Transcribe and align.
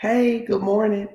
Hey, 0.00 0.44
good 0.44 0.62
morning. 0.62 1.08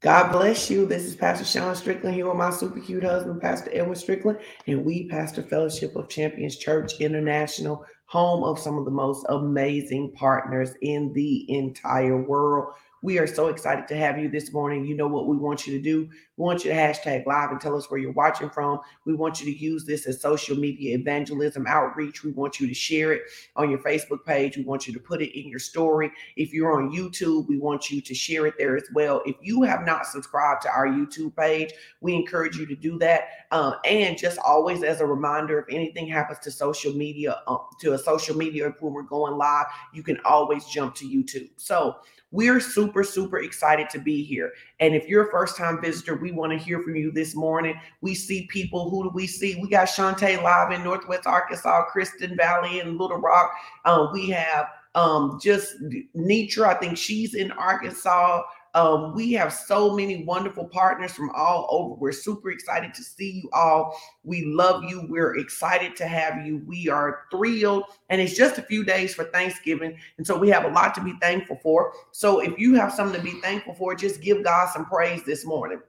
God 0.00 0.30
bless 0.30 0.68
you. 0.68 0.84
This 0.84 1.04
is 1.04 1.16
Pastor 1.16 1.46
Sean 1.46 1.74
Strickland 1.74 2.14
here 2.14 2.28
with 2.28 2.36
my 2.36 2.50
super 2.50 2.80
cute 2.80 3.02
husband, 3.02 3.40
Pastor 3.40 3.70
Edwin 3.72 3.94
Strickland, 3.94 4.40
and 4.66 4.84
we 4.84 5.08
pastor 5.08 5.42
Fellowship 5.42 5.96
of 5.96 6.10
Champions 6.10 6.58
Church 6.58 7.00
International, 7.00 7.86
home 8.04 8.44
of 8.44 8.58
some 8.58 8.76
of 8.76 8.84
the 8.84 8.90
most 8.90 9.24
amazing 9.30 10.12
partners 10.12 10.74
in 10.82 11.14
the 11.14 11.50
entire 11.50 12.20
world. 12.20 12.74
We 13.00 13.18
are 13.18 13.28
so 13.28 13.46
excited 13.46 13.86
to 13.88 13.96
have 13.96 14.18
you 14.18 14.28
this 14.28 14.52
morning. 14.52 14.84
You 14.84 14.96
know 14.96 15.06
what 15.06 15.28
we 15.28 15.36
want 15.36 15.66
you 15.66 15.72
to 15.76 15.82
do. 15.82 16.08
We 16.36 16.42
want 16.44 16.64
you 16.64 16.72
to 16.72 16.76
hashtag 16.76 17.26
live 17.26 17.50
and 17.50 17.60
tell 17.60 17.76
us 17.76 17.88
where 17.88 18.00
you're 18.00 18.10
watching 18.10 18.50
from. 18.50 18.80
We 19.04 19.14
want 19.14 19.40
you 19.40 19.52
to 19.52 19.56
use 19.56 19.84
this 19.84 20.06
as 20.06 20.20
social 20.20 20.56
media 20.56 20.96
evangelism 20.98 21.64
outreach. 21.68 22.24
We 22.24 22.32
want 22.32 22.58
you 22.58 22.66
to 22.66 22.74
share 22.74 23.12
it 23.12 23.22
on 23.54 23.70
your 23.70 23.78
Facebook 23.80 24.24
page. 24.26 24.56
We 24.56 24.64
want 24.64 24.88
you 24.88 24.92
to 24.94 24.98
put 24.98 25.22
it 25.22 25.38
in 25.38 25.48
your 25.48 25.60
story. 25.60 26.10
If 26.36 26.52
you're 26.52 26.72
on 26.72 26.90
YouTube, 26.90 27.46
we 27.46 27.58
want 27.58 27.88
you 27.88 28.00
to 28.00 28.14
share 28.14 28.46
it 28.46 28.54
there 28.58 28.76
as 28.76 28.88
well. 28.92 29.22
If 29.26 29.36
you 29.42 29.62
have 29.62 29.84
not 29.84 30.04
subscribed 30.04 30.62
to 30.62 30.70
our 30.70 30.88
YouTube 30.88 31.36
page, 31.36 31.72
we 32.00 32.14
encourage 32.14 32.56
you 32.56 32.66
to 32.66 32.74
do 32.74 32.98
that. 32.98 33.28
Um, 33.52 33.74
and 33.84 34.18
just 34.18 34.38
always 34.38 34.82
as 34.82 35.00
a 35.00 35.06
reminder, 35.06 35.60
if 35.60 35.72
anything 35.72 36.08
happens 36.08 36.40
to 36.40 36.50
social 36.50 36.92
media, 36.92 37.40
uh, 37.46 37.58
to 37.80 37.92
a 37.92 37.98
social 37.98 38.36
media 38.36 38.72
when 38.80 38.92
we're 38.92 39.02
going 39.02 39.36
live, 39.36 39.66
you 39.94 40.02
can 40.02 40.18
always 40.24 40.64
jump 40.66 40.96
to 40.96 41.04
YouTube. 41.04 41.50
So 41.56 41.96
we're 42.30 42.60
super, 42.60 43.02
super 43.02 43.38
excited 43.38 43.88
to 43.90 43.98
be 43.98 44.22
here. 44.22 44.52
And 44.80 44.94
if 44.94 45.08
you're 45.08 45.28
a 45.28 45.30
first 45.30 45.56
time 45.56 45.80
visitor, 45.80 46.14
we 46.14 46.30
want 46.30 46.52
to 46.52 46.58
hear 46.58 46.82
from 46.82 46.94
you 46.94 47.10
this 47.10 47.34
morning. 47.34 47.80
We 48.02 48.14
see 48.14 48.46
people. 48.50 48.90
Who 48.90 49.04
do 49.04 49.10
we 49.14 49.26
see? 49.26 49.58
We 49.62 49.68
got 49.68 49.88
Shantae 49.88 50.42
live 50.42 50.72
in 50.72 50.84
Northwest 50.84 51.26
Arkansas, 51.26 51.84
Kristen 51.86 52.36
Valley 52.36 52.80
in 52.80 52.98
Little 52.98 53.16
Rock. 53.16 53.52
Uh, 53.84 54.08
we 54.12 54.28
have 54.30 54.66
um, 54.94 55.38
just 55.42 55.76
Nitra. 56.14 56.66
I 56.66 56.74
think 56.74 56.98
she's 56.98 57.34
in 57.34 57.50
Arkansas. 57.52 58.42
Um, 58.78 59.12
we 59.12 59.32
have 59.32 59.52
so 59.52 59.92
many 59.92 60.22
wonderful 60.22 60.64
partners 60.64 61.12
from 61.12 61.30
all 61.30 61.66
over. 61.68 61.94
We're 61.94 62.12
super 62.12 62.52
excited 62.52 62.94
to 62.94 63.02
see 63.02 63.42
you 63.42 63.50
all. 63.52 63.98
We 64.22 64.44
love 64.44 64.84
you. 64.84 65.04
We're 65.08 65.36
excited 65.38 65.96
to 65.96 66.06
have 66.06 66.46
you. 66.46 66.62
We 66.64 66.88
are 66.88 67.22
thrilled. 67.32 67.84
And 68.08 68.20
it's 68.20 68.36
just 68.36 68.56
a 68.56 68.62
few 68.62 68.84
days 68.84 69.14
for 69.14 69.24
Thanksgiving. 69.24 69.98
And 70.16 70.24
so 70.24 70.38
we 70.38 70.48
have 70.50 70.64
a 70.64 70.68
lot 70.68 70.94
to 70.94 71.02
be 71.02 71.14
thankful 71.20 71.58
for. 71.60 71.92
So 72.12 72.38
if 72.38 72.56
you 72.56 72.74
have 72.74 72.92
something 72.92 73.20
to 73.20 73.24
be 73.24 73.40
thankful 73.40 73.74
for, 73.74 73.96
just 73.96 74.20
give 74.20 74.44
God 74.44 74.68
some 74.70 74.86
praise 74.86 75.24
this 75.24 75.44
morning. 75.44 75.80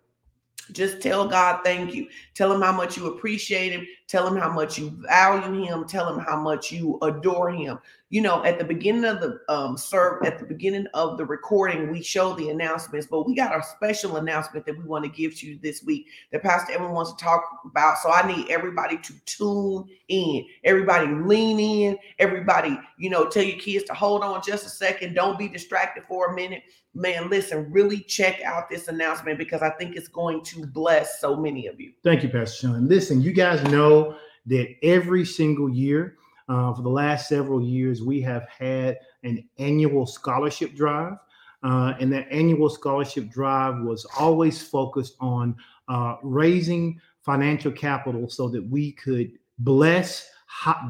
Just 0.71 1.01
tell 1.01 1.27
God 1.27 1.61
thank 1.63 1.93
you. 1.93 2.07
Tell 2.33 2.51
him 2.51 2.61
how 2.61 2.71
much 2.71 2.97
you 2.97 3.07
appreciate 3.07 3.71
him. 3.71 3.87
Tell 4.07 4.27
him 4.27 4.35
how 4.35 4.51
much 4.51 4.77
you 4.77 4.89
value 5.07 5.63
him. 5.65 5.85
Tell 5.85 6.11
him 6.11 6.19
how 6.19 6.39
much 6.39 6.71
you 6.71 6.97
adore 7.01 7.51
him. 7.51 7.79
You 8.09 8.21
know, 8.21 8.43
at 8.43 8.57
the 8.57 8.63
beginning 8.63 9.05
of 9.05 9.19
the 9.21 9.39
um 9.49 9.77
serve, 9.77 10.25
at 10.25 10.39
the 10.39 10.45
beginning 10.45 10.87
of 10.95 11.17
the 11.17 11.25
recording, 11.25 11.91
we 11.91 12.01
show 12.01 12.33
the 12.33 12.49
announcements, 12.49 13.05
but 13.05 13.27
we 13.27 13.35
got 13.35 13.57
a 13.57 13.63
special 13.63 14.17
announcement 14.17 14.65
that 14.65 14.77
we 14.77 14.83
want 14.83 15.05
to 15.05 15.11
give 15.11 15.35
to 15.37 15.47
you 15.47 15.59
this 15.61 15.83
week 15.83 16.07
that 16.31 16.41
Pastor 16.41 16.73
Edwin 16.73 16.91
wants 16.91 17.13
to 17.13 17.23
talk 17.23 17.43
about. 17.65 17.99
So 17.99 18.11
I 18.11 18.25
need 18.25 18.49
everybody 18.49 18.97
to 18.97 19.13
tune 19.25 19.87
in. 20.07 20.45
Everybody 20.63 21.07
lean 21.07 21.59
in. 21.59 21.97
Everybody, 22.17 22.79
you 22.97 23.11
know, 23.11 23.27
tell 23.27 23.43
your 23.43 23.59
kids 23.59 23.85
to 23.85 23.93
hold 23.93 24.23
on 24.23 24.41
just 24.43 24.65
a 24.65 24.69
second. 24.69 25.13
Don't 25.13 25.37
be 25.37 25.47
distracted 25.47 26.03
for 26.07 26.31
a 26.31 26.35
minute 26.35 26.63
man, 26.99 27.29
listen, 27.29 27.71
really 27.71 28.01
check 28.01 28.41
out 28.41 28.69
this 28.69 28.87
announcement 28.87 29.37
because 29.37 29.61
I 29.61 29.69
think 29.71 29.95
it's 29.95 30.07
going 30.07 30.43
to 30.45 30.65
bless 30.65 31.19
so 31.19 31.35
many 31.35 31.67
of 31.67 31.79
you. 31.79 31.93
Thank 32.03 32.23
you, 32.23 32.29
Pastor 32.29 32.67
Sean. 32.67 32.87
Listen, 32.87 33.21
you 33.21 33.31
guys 33.31 33.63
know 33.71 34.17
that 34.47 34.67
every 34.83 35.25
single 35.25 35.69
year, 35.69 36.17
uh, 36.49 36.73
for 36.73 36.81
the 36.81 36.89
last 36.89 37.29
several 37.29 37.61
years, 37.61 38.01
we 38.01 38.21
have 38.21 38.47
had 38.49 38.97
an 39.23 39.47
annual 39.57 40.05
scholarship 40.05 40.75
drive. 40.75 41.13
Uh, 41.61 41.93
and 41.99 42.11
that 42.13 42.25
annual 42.31 42.69
scholarship 42.69 43.29
drive 43.29 43.81
was 43.81 44.05
always 44.17 44.61
focused 44.61 45.15
on 45.19 45.53
uh, 45.89 46.15
raising 46.23 46.99
financial 47.21 47.71
capital 47.71 48.29
so 48.29 48.47
that 48.47 48.65
we 48.69 48.93
could 48.93 49.31
bless 49.59 50.29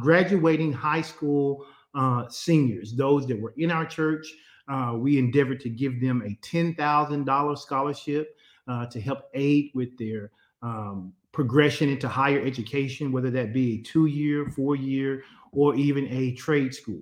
graduating 0.02 0.72
high 0.72 1.02
school 1.02 1.66
uh, 1.96 2.30
seniors, 2.30 2.94
those 2.96 3.26
that 3.28 3.40
were 3.40 3.54
in 3.58 3.72
our 3.72 3.86
church, 3.86 4.32
uh, 4.70 4.94
we 4.96 5.18
endeavored 5.18 5.60
to 5.62 5.70
give 5.70 6.00
them 6.00 6.22
a 6.26 6.38
$10,000 6.46 7.58
scholarship 7.58 8.38
uh, 8.68 8.86
to 8.86 9.02
help 9.02 9.24
aid 9.34 9.72
with 9.74 9.98
their 9.98 10.32
um, 10.62 11.12
progression 11.32 11.90
into 11.90 12.08
higher 12.08 12.42
education, 12.46 13.12
whether 13.12 13.32
that 13.32 13.54
be 13.54 13.80
a 13.80 13.82
two 13.82 14.06
year, 14.06 14.46
four 14.56 14.76
year, 14.76 15.24
or 15.52 15.76
even 15.76 16.08
a 16.08 16.34
trade 16.36 16.74
school. 16.74 17.02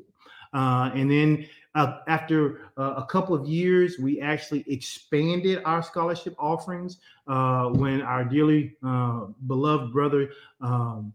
Uh, 0.53 0.91
and 0.95 1.11
then 1.11 1.45
uh, 1.75 1.99
after 2.07 2.61
uh, 2.77 2.93
a 2.97 3.05
couple 3.05 3.35
of 3.35 3.45
years, 3.47 3.99
we 3.99 4.19
actually 4.21 4.63
expanded 4.67 5.61
our 5.65 5.83
scholarship 5.83 6.35
offerings 6.39 6.97
uh, 7.27 7.65
when 7.67 8.01
our 8.01 8.23
dearly 8.23 8.75
uh, 8.83 9.25
beloved 9.45 9.91
brother, 9.91 10.29
um, 10.61 11.13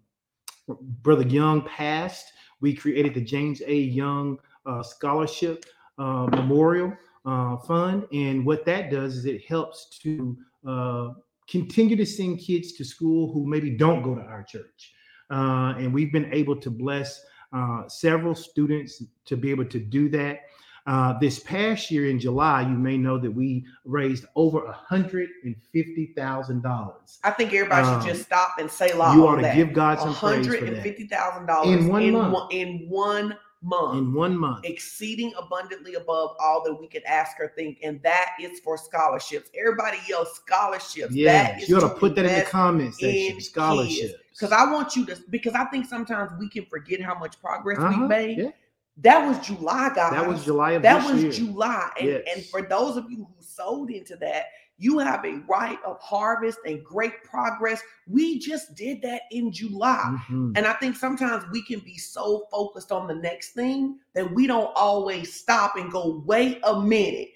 Brother 1.03 1.27
Young, 1.27 1.63
passed. 1.63 2.33
We 2.61 2.75
created 2.75 3.15
the 3.15 3.21
James 3.21 3.61
A. 3.67 3.75
Young 3.75 4.39
uh, 4.65 4.83
Scholarship 4.83 5.65
uh, 5.99 6.27
Memorial 6.31 6.93
uh, 7.25 7.57
Fund. 7.59 8.07
And 8.13 8.45
what 8.45 8.65
that 8.67 8.91
does 8.91 9.17
is 9.17 9.27
it 9.27 9.45
helps 9.47 9.99
to 10.01 10.37
uh, 10.67 11.09
continue 11.49 11.97
to 11.97 12.07
send 12.07 12.41
kids 12.41 12.73
to 12.73 12.85
school 12.85 13.33
who 13.33 13.47
maybe 13.47 13.71
don't 13.71 14.03
go 14.03 14.15
to 14.15 14.23
our 14.23 14.43
church. 14.43 14.93
Uh, 15.31 15.75
and 15.79 15.93
we've 15.93 16.13
been 16.13 16.33
able 16.33 16.57
to 16.57 16.71
bless 16.71 17.25
uh, 17.53 17.89
several 17.89 18.35
students 18.35 19.03
to 19.25 19.37
be 19.37 19.51
able 19.51 19.65
to 19.67 19.79
do 19.79 20.09
that. 20.09 20.41
Uh, 20.85 21.17
this 21.21 21.39
past 21.39 21.93
year 21.93 22.11
in 22.11 22.19
July, 22.19 22.63
you 22.63 22.77
may 22.77 22.99
know 22.99 23.17
that 23.17 23.31
we 23.31 23.65
raised 23.85 24.25
over 24.35 24.65
a 24.65 24.73
hundred 24.73 25.29
and 25.45 25.55
fifty 25.73 26.13
thousand 26.17 26.61
dollars. 26.63 27.21
I 27.23 27.31
think 27.31 27.55
everybody 27.55 27.87
um, 27.87 28.01
should 28.01 28.15
just 28.15 28.25
stop 28.25 28.57
and 28.59 28.69
say, 28.69 28.93
"Law." 28.93 29.15
You 29.15 29.29
ought 29.29 29.37
to 29.37 29.53
give 29.55 29.73
God 29.73 30.01
some 30.01 30.13
hundred 30.13 30.65
and 30.65 30.83
fifty 30.83 31.07
thousand 31.07 31.47
dollars 31.47 31.85
in 31.85 31.89
one 31.89 32.03
in 32.03 32.13
month. 32.15 32.35
One, 32.35 32.51
in 32.51 32.87
one 32.89 33.39
month. 33.63 33.99
In 33.99 34.13
one 34.13 34.37
month. 34.37 34.65
Exceeding 34.65 35.33
abundantly 35.39 35.95
above 35.95 36.37
all 36.41 36.63
that 36.65 36.75
we 36.75 36.87
could 36.89 37.05
ask 37.05 37.39
or 37.41 37.53
think. 37.57 37.79
And 37.83 38.03
that 38.03 38.31
is 38.41 38.61
for 38.61 38.77
scholarships. 38.77 39.51
Everybody 39.59 39.99
yell 40.09 40.27
scholarships. 40.27 41.15
Yeah, 41.15 41.59
you 41.67 41.77
ought 41.77 41.81
to 41.81 41.95
put 41.95 42.15
that 42.17 42.25
in 42.25 42.39
the 42.39 42.45
comments 42.45 42.99
section. 42.99 43.41
Scholarships. 43.41 44.15
Because 44.31 44.53
I 44.53 44.71
want 44.73 44.97
you 44.97 45.07
to, 45.07 45.19
because 45.31 45.55
I 45.55 45.65
think 45.67 45.87
sometimes 45.87 46.33
we 46.39 46.49
can 46.49 46.65
forget 46.67 47.01
how 47.01 47.19
much 47.19 47.41
progress 47.41 47.79
uh-huh, 47.79 48.01
we've 48.01 48.09
made. 48.09 48.39
Yeah. 48.39 48.51
That 48.99 49.27
was 49.27 49.39
July, 49.47 49.91
guys. 49.95 50.13
That 50.13 50.29
was 50.29 50.45
July 50.45 50.73
of 50.73 50.83
That 50.83 51.11
was 51.11 51.23
year. 51.23 51.33
July. 51.33 51.91
And, 51.99 52.09
yes. 52.09 52.23
and 52.35 52.45
for 52.47 52.63
those 52.63 52.97
of 52.97 53.11
you 53.11 53.19
who 53.19 53.35
sold 53.41 53.91
into 53.91 54.17
that, 54.17 54.47
you 54.83 54.99
have 54.99 55.25
a 55.25 55.41
right 55.49 55.79
of 55.87 56.01
harvest 56.01 56.59
and 56.67 56.83
great 56.83 57.23
progress. 57.23 57.81
We 58.09 58.41
just 58.41 58.75
did 58.75 59.01
that 59.03 59.23
in 59.31 59.53
July. 59.53 60.03
Mm-hmm. 60.05 60.53
And 60.57 60.67
I 60.67 60.73
think 60.73 60.97
sometimes 60.97 61.45
we 61.53 61.63
can 61.63 61.79
be 61.79 61.97
so 61.97 62.47
focused 62.51 62.91
on 62.91 63.07
the 63.07 63.15
next 63.15 63.53
thing 63.53 64.01
that 64.15 64.35
we 64.35 64.49
don't 64.49 64.73
always 64.75 65.33
stop 65.33 65.77
and 65.77 65.93
go, 65.93 66.25
wait 66.27 66.59
a 66.65 66.81
minute. 66.81 67.29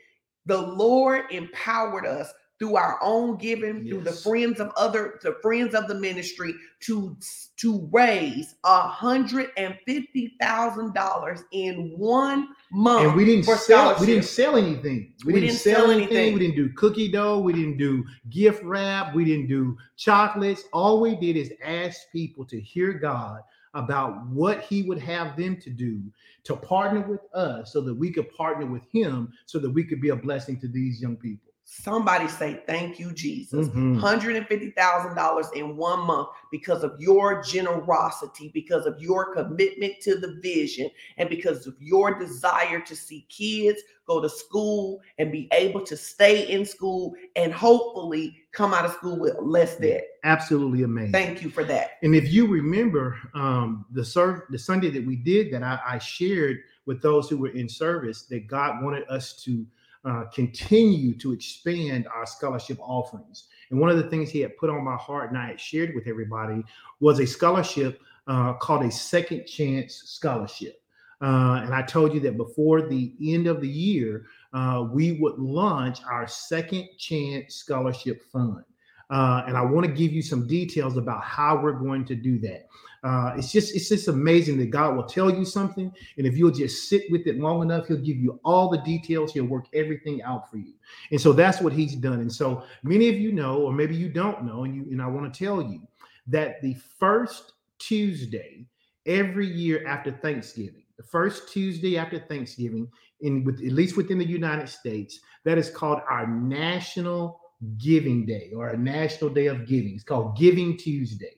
The 0.46 0.60
Lord 0.60 1.26
empowered 1.30 2.04
us 2.04 2.32
through 2.58 2.76
our 2.76 2.98
own 3.02 3.36
giving, 3.36 3.84
yes. 3.84 3.88
through 3.88 4.02
the 4.02 4.12
friends 4.12 4.60
of 4.60 4.72
other, 4.76 5.18
the 5.22 5.36
friends 5.42 5.74
of 5.74 5.88
the 5.88 5.94
ministry, 5.94 6.54
to 6.80 7.16
to 7.58 7.88
raise 7.92 8.54
a 8.64 8.80
hundred 8.80 9.50
and 9.56 9.76
fifty 9.86 10.34
thousand 10.40 10.94
dollars 10.94 11.42
in 11.52 11.92
one 11.96 12.48
month. 12.70 13.08
And 13.08 13.16
we 13.16 13.24
didn't 13.24 13.44
sell. 13.44 13.96
We 14.00 14.06
didn't 14.06 14.24
sell 14.24 14.56
anything. 14.56 15.12
We, 15.24 15.34
we 15.34 15.40
didn't, 15.40 15.48
didn't, 15.50 15.60
sell 15.60 15.90
anything. 15.90 16.16
anything. 16.16 16.34
We 16.34 16.40
didn't 16.40 16.56
do 16.56 16.72
cookie 16.74 17.08
dough. 17.10 17.40
We 17.40 17.52
didn't 17.52 17.76
do 17.76 18.04
gift 18.30 18.62
wrap. 18.62 19.14
We 19.14 19.24
didn't 19.24 19.48
do 19.48 19.76
chocolates. 19.96 20.64
All 20.72 21.00
we 21.00 21.14
did 21.16 21.36
is 21.36 21.52
ask 21.62 22.00
people 22.12 22.44
to 22.46 22.60
hear 22.60 22.92
God 22.92 23.40
about 23.74 24.26
what 24.28 24.62
He 24.62 24.82
would 24.82 24.98
have 24.98 25.36
them 25.36 25.60
to 25.60 25.70
do 25.70 26.02
to 26.44 26.56
partner 26.56 27.00
with 27.00 27.20
us, 27.34 27.72
so 27.72 27.80
that 27.80 27.94
we 27.94 28.10
could 28.10 28.30
partner 28.32 28.64
with 28.64 28.82
Him, 28.90 29.32
so 29.44 29.58
that 29.58 29.70
we 29.70 29.84
could 29.84 30.00
be 30.00 30.10
a 30.10 30.16
blessing 30.16 30.58
to 30.60 30.68
these 30.68 31.02
young 31.02 31.16
people. 31.16 31.45
Somebody 31.68 32.28
say 32.28 32.62
thank 32.64 33.00
you, 33.00 33.10
Jesus. 33.12 33.66
Mm-hmm. 33.66 33.98
$150,000 33.98 35.52
in 35.54 35.76
one 35.76 36.00
month 36.06 36.28
because 36.52 36.84
of 36.84 36.94
your 37.00 37.42
generosity, 37.42 38.52
because 38.54 38.86
of 38.86 39.00
your 39.00 39.34
commitment 39.34 39.94
to 40.02 40.14
the 40.14 40.38
vision, 40.40 40.88
and 41.16 41.28
because 41.28 41.66
of 41.66 41.74
your 41.80 42.16
desire 42.20 42.80
to 42.82 42.94
see 42.94 43.26
kids 43.28 43.82
go 44.06 44.20
to 44.20 44.28
school 44.28 45.00
and 45.18 45.32
be 45.32 45.48
able 45.52 45.80
to 45.80 45.96
stay 45.96 46.48
in 46.48 46.64
school 46.64 47.16
and 47.34 47.52
hopefully 47.52 48.36
come 48.52 48.72
out 48.72 48.84
of 48.84 48.92
school 48.92 49.18
with 49.18 49.34
less 49.40 49.76
debt. 49.76 50.04
Absolutely 50.22 50.84
amazing. 50.84 51.10
Thank 51.10 51.42
you 51.42 51.50
for 51.50 51.64
that. 51.64 51.98
And 52.04 52.14
if 52.14 52.32
you 52.32 52.46
remember 52.46 53.18
um, 53.34 53.84
the 53.90 54.04
serve 54.04 54.42
the 54.50 54.58
Sunday 54.58 54.90
that 54.90 55.04
we 55.04 55.16
did 55.16 55.52
that 55.52 55.64
I, 55.64 55.80
I 55.84 55.98
shared 55.98 56.58
with 56.84 57.02
those 57.02 57.28
who 57.28 57.38
were 57.38 57.48
in 57.48 57.68
service 57.68 58.22
that 58.26 58.46
God 58.46 58.84
wanted 58.84 59.02
us 59.08 59.32
to 59.42 59.66
uh, 60.06 60.24
continue 60.32 61.16
to 61.18 61.32
expand 61.32 62.06
our 62.14 62.24
scholarship 62.26 62.78
offerings. 62.80 63.48
And 63.70 63.80
one 63.80 63.90
of 63.90 63.96
the 63.96 64.08
things 64.08 64.30
he 64.30 64.40
had 64.40 64.56
put 64.56 64.70
on 64.70 64.84
my 64.84 64.96
heart 64.96 65.30
and 65.30 65.38
I 65.38 65.48
had 65.48 65.60
shared 65.60 65.94
with 65.94 66.06
everybody 66.06 66.62
was 67.00 67.18
a 67.18 67.26
scholarship 67.26 68.00
uh, 68.28 68.54
called 68.54 68.84
a 68.84 68.90
Second 68.90 69.46
Chance 69.46 70.02
Scholarship. 70.06 70.80
Uh, 71.20 71.62
and 71.64 71.74
I 71.74 71.82
told 71.82 72.12
you 72.14 72.20
that 72.20 72.36
before 72.36 72.82
the 72.82 73.14
end 73.20 73.46
of 73.46 73.60
the 73.60 73.68
year, 73.68 74.26
uh, 74.52 74.86
we 74.92 75.12
would 75.12 75.38
launch 75.38 75.98
our 76.08 76.26
second 76.28 76.88
chance 76.98 77.56
scholarship 77.56 78.22
fund. 78.30 78.64
Uh, 79.08 79.44
and 79.46 79.56
I 79.56 79.62
want 79.62 79.86
to 79.86 79.92
give 79.92 80.12
you 80.12 80.20
some 80.20 80.46
details 80.46 80.96
about 80.96 81.22
how 81.22 81.60
we're 81.60 81.72
going 81.72 82.04
to 82.06 82.14
do 82.14 82.38
that. 82.40 82.66
Uh, 83.04 83.34
it's 83.36 83.52
just 83.52 83.74
it's 83.74 83.88
just 83.88 84.08
amazing 84.08 84.58
that 84.58 84.70
God 84.70 84.96
will 84.96 85.04
tell 85.04 85.30
you 85.30 85.44
something, 85.44 85.92
and 86.16 86.26
if 86.26 86.36
you'll 86.36 86.50
just 86.50 86.88
sit 86.88 87.04
with 87.10 87.26
it 87.26 87.38
long 87.38 87.62
enough, 87.62 87.86
He'll 87.86 87.96
give 87.96 88.16
you 88.16 88.40
all 88.44 88.68
the 88.68 88.78
details. 88.78 89.32
He'll 89.32 89.44
work 89.44 89.66
everything 89.74 90.22
out 90.22 90.50
for 90.50 90.58
you, 90.58 90.74
and 91.10 91.20
so 91.20 91.32
that's 91.32 91.60
what 91.60 91.72
He's 91.72 91.94
done. 91.94 92.20
And 92.20 92.32
so 92.32 92.64
many 92.82 93.08
of 93.08 93.16
you 93.16 93.32
know, 93.32 93.62
or 93.62 93.72
maybe 93.72 93.94
you 93.94 94.08
don't 94.08 94.44
know, 94.44 94.64
and 94.64 94.74
you 94.74 94.82
and 94.90 95.00
I 95.00 95.06
want 95.06 95.32
to 95.32 95.44
tell 95.44 95.62
you 95.62 95.86
that 96.26 96.60
the 96.62 96.74
first 96.98 97.52
Tuesday 97.78 98.66
every 99.06 99.46
year 99.46 99.86
after 99.86 100.10
Thanksgiving, 100.10 100.82
the 100.96 101.02
first 101.02 101.52
Tuesday 101.52 101.96
after 101.96 102.18
Thanksgiving, 102.18 102.88
in 103.20 103.44
with 103.44 103.64
at 103.64 103.72
least 103.72 103.96
within 103.96 104.18
the 104.18 104.26
United 104.26 104.68
States, 104.68 105.20
that 105.44 105.58
is 105.58 105.70
called 105.70 106.00
our 106.08 106.26
National 106.26 107.40
Giving 107.78 108.26
Day 108.26 108.52
or 108.54 108.68
a 108.68 108.76
National 108.76 109.30
Day 109.30 109.46
of 109.46 109.66
Giving. 109.66 109.94
It's 109.94 110.04
called 110.04 110.36
Giving 110.36 110.76
Tuesday. 110.76 111.36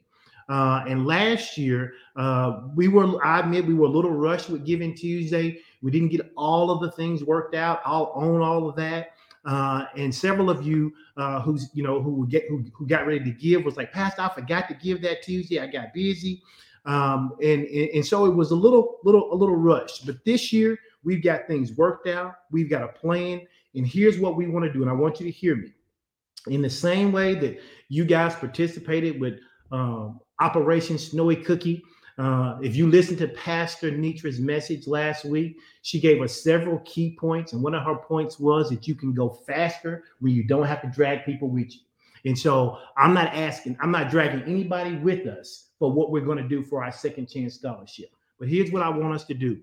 Uh, 0.48 0.82
and 0.88 1.06
last 1.06 1.58
year, 1.58 1.92
uh, 2.16 2.60
we 2.74 2.88
were, 2.88 3.24
I 3.24 3.40
admit, 3.40 3.66
we 3.66 3.74
were 3.74 3.86
a 3.86 3.90
little 3.90 4.12
rushed 4.12 4.48
with 4.48 4.64
Giving 4.64 4.94
Tuesday. 4.94 5.60
We 5.82 5.90
didn't 5.90 6.08
get 6.08 6.32
all 6.36 6.70
of 6.70 6.80
the 6.80 6.90
things 6.92 7.22
worked 7.22 7.54
out. 7.54 7.80
I'll 7.84 8.12
own 8.14 8.40
all 8.40 8.68
of 8.68 8.76
that. 8.76 9.10
Uh, 9.44 9.86
and 9.96 10.14
several 10.14 10.50
of 10.50 10.66
you 10.66 10.92
uh, 11.16 11.40
who's 11.40 11.70
you 11.72 11.82
know 11.82 12.02
who 12.02 12.26
get 12.26 12.44
who, 12.48 12.64
who 12.74 12.86
got 12.86 13.06
ready 13.06 13.24
to 13.24 13.30
give 13.30 13.64
was 13.64 13.76
like, 13.76 13.92
Pastor, 13.92 14.22
I 14.22 14.28
forgot 14.28 14.68
to 14.68 14.74
give 14.74 15.00
that 15.02 15.22
Tuesday. 15.22 15.60
I 15.60 15.66
got 15.68 15.94
busy, 15.94 16.42
um, 16.84 17.32
and, 17.42 17.64
and 17.64 17.88
and 17.90 18.06
so 18.06 18.26
it 18.26 18.34
was 18.34 18.50
a 18.50 18.54
little 18.54 18.98
little 19.04 19.32
a 19.32 19.36
little 19.36 19.56
rushed. 19.56 20.06
But 20.06 20.24
this 20.24 20.52
year 20.52 20.76
we've 21.04 21.22
got 21.22 21.46
things 21.46 21.72
worked 21.72 22.08
out. 22.08 22.34
We've 22.50 22.68
got 22.68 22.82
a 22.82 22.88
plan, 22.88 23.42
and 23.74 23.86
here's 23.86 24.18
what 24.18 24.36
we 24.36 24.48
want 24.48 24.66
to 24.66 24.72
do. 24.72 24.82
And 24.82 24.90
I 24.90 24.94
want 24.94 25.20
you 25.20 25.26
to 25.26 25.32
hear 25.32 25.56
me. 25.56 25.72
In 26.48 26.60
the 26.60 26.70
same 26.70 27.12
way 27.12 27.34
that 27.36 27.58
you 27.88 28.04
guys 28.04 28.34
participated 28.34 29.20
with 29.20 29.38
um, 29.70 30.20
Operation 30.40 30.98
Snowy 30.98 31.36
Cookie. 31.36 31.82
Uh, 32.18 32.58
if 32.60 32.74
you 32.74 32.88
listened 32.88 33.18
to 33.18 33.28
Pastor 33.28 33.90
Nitra's 33.90 34.40
message 34.40 34.88
last 34.88 35.24
week, 35.24 35.58
she 35.82 36.00
gave 36.00 36.20
us 36.20 36.42
several 36.42 36.80
key 36.80 37.16
points. 37.18 37.52
And 37.52 37.62
one 37.62 37.74
of 37.74 37.84
her 37.84 37.94
points 37.94 38.40
was 38.40 38.70
that 38.70 38.88
you 38.88 38.96
can 38.96 39.14
go 39.14 39.28
faster 39.28 40.04
when 40.20 40.32
you 40.32 40.42
don't 40.42 40.66
have 40.66 40.82
to 40.82 40.88
drag 40.88 41.24
people 41.24 41.48
with 41.48 41.72
you. 41.72 41.80
And 42.24 42.36
so 42.36 42.78
I'm 42.96 43.14
not 43.14 43.32
asking, 43.34 43.76
I'm 43.80 43.92
not 43.92 44.10
dragging 44.10 44.42
anybody 44.42 44.96
with 44.96 45.26
us 45.26 45.68
for 45.78 45.92
what 45.92 46.10
we're 46.10 46.24
going 46.24 46.38
to 46.38 46.48
do 46.48 46.64
for 46.64 46.82
our 46.82 46.90
second 46.90 47.28
chance 47.28 47.54
scholarship. 47.54 48.10
But 48.38 48.48
here's 48.48 48.72
what 48.72 48.82
I 48.82 48.88
want 48.88 49.14
us 49.14 49.24
to 49.26 49.34
do. 49.34 49.58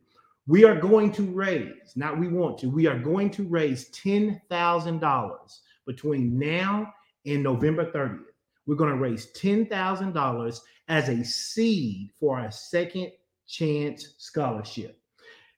We 0.47 0.63
are 0.63 0.79
going 0.79 1.11
to 1.13 1.23
raise, 1.23 1.95
not 1.95 2.19
we 2.19 2.27
want 2.27 2.57
to, 2.59 2.69
we 2.69 2.87
are 2.87 2.99
going 2.99 3.31
to 3.31 3.43
raise 3.43 3.89
$10,000 3.89 5.59
between 5.85 6.39
now 6.39 6.93
and 7.25 7.43
November 7.43 7.91
30th. 7.91 8.34
We're 8.65 8.75
going 8.75 8.91
to 8.91 8.97
raise 8.97 9.31
$10,000 9.33 10.59
as 10.87 11.09
a 11.09 11.23
seed 11.23 12.11
for 12.19 12.39
our 12.39 12.51
second 12.51 13.11
chance 13.47 14.15
scholarship. 14.17 14.99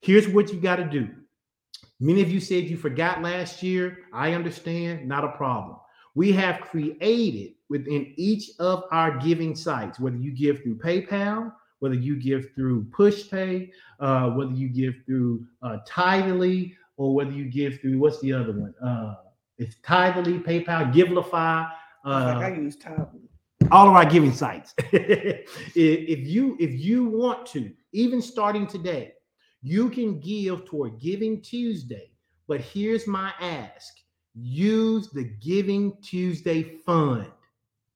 Here's 0.02 0.28
what 0.28 0.52
you 0.52 0.60
got 0.60 0.78
to 0.78 0.86
do. 0.86 1.10
Many 2.00 2.22
of 2.22 2.32
you 2.32 2.40
said 2.40 2.66
you 2.66 2.78
forgot 2.78 3.22
last 3.22 3.64
year. 3.64 4.00
I 4.14 4.34
understand, 4.34 5.08
not 5.08 5.24
a 5.24 5.30
problem. 5.30 5.78
We 6.16 6.32
have 6.34 6.62
created 6.62 7.54
within 7.70 8.14
each 8.18 8.52
of 8.60 8.84
our 8.92 9.18
giving 9.18 9.56
sites, 9.56 10.00
whether 10.00 10.18
you 10.18 10.32
give 10.32 10.62
through 10.62 10.78
PayPal, 10.78 11.52
whether 11.80 11.96
you 11.96 12.16
give 12.16 12.54
through 12.56 12.86
PushPay, 12.86 13.70
uh, 14.00 14.30
whether 14.32 14.52
you 14.52 14.70
give 14.70 14.96
through 15.06 15.46
uh, 15.62 15.78
Tithely, 15.88 16.74
or 16.98 17.14
whether 17.14 17.32
you 17.32 17.46
give 17.46 17.80
through 17.80 18.00
what's 18.00 18.20
the 18.22 18.34
other 18.34 18.52
one? 18.52 18.74
Uh, 18.84 19.16
it's 19.58 19.76
Tithely, 19.84 20.44
PayPal, 20.44 20.94
Givelify. 20.94 21.70
Uh, 22.08 22.36
like 22.40 22.54
I 22.54 22.56
use 22.56 22.78
all 23.70 23.90
of 23.90 23.94
our 23.96 24.06
giving 24.06 24.34
sites. 24.34 24.74
if 24.94 26.28
you 26.28 26.56
if 26.60 26.72
you 26.80 27.06
want 27.06 27.46
to, 27.48 27.72
even 27.92 28.22
starting 28.22 28.66
today, 28.66 29.14
you 29.62 29.90
can 29.90 30.20
give 30.22 30.66
toward 30.66 31.02
Giving 31.02 31.42
Tuesday. 31.42 32.12
But 32.48 32.62
here's 32.62 33.08
my 33.08 33.34
ask: 33.42 33.94
use 34.36 35.10
the 35.10 35.26
Giving 35.42 35.98
Tuesday 36.02 36.64
fund. 36.86 37.28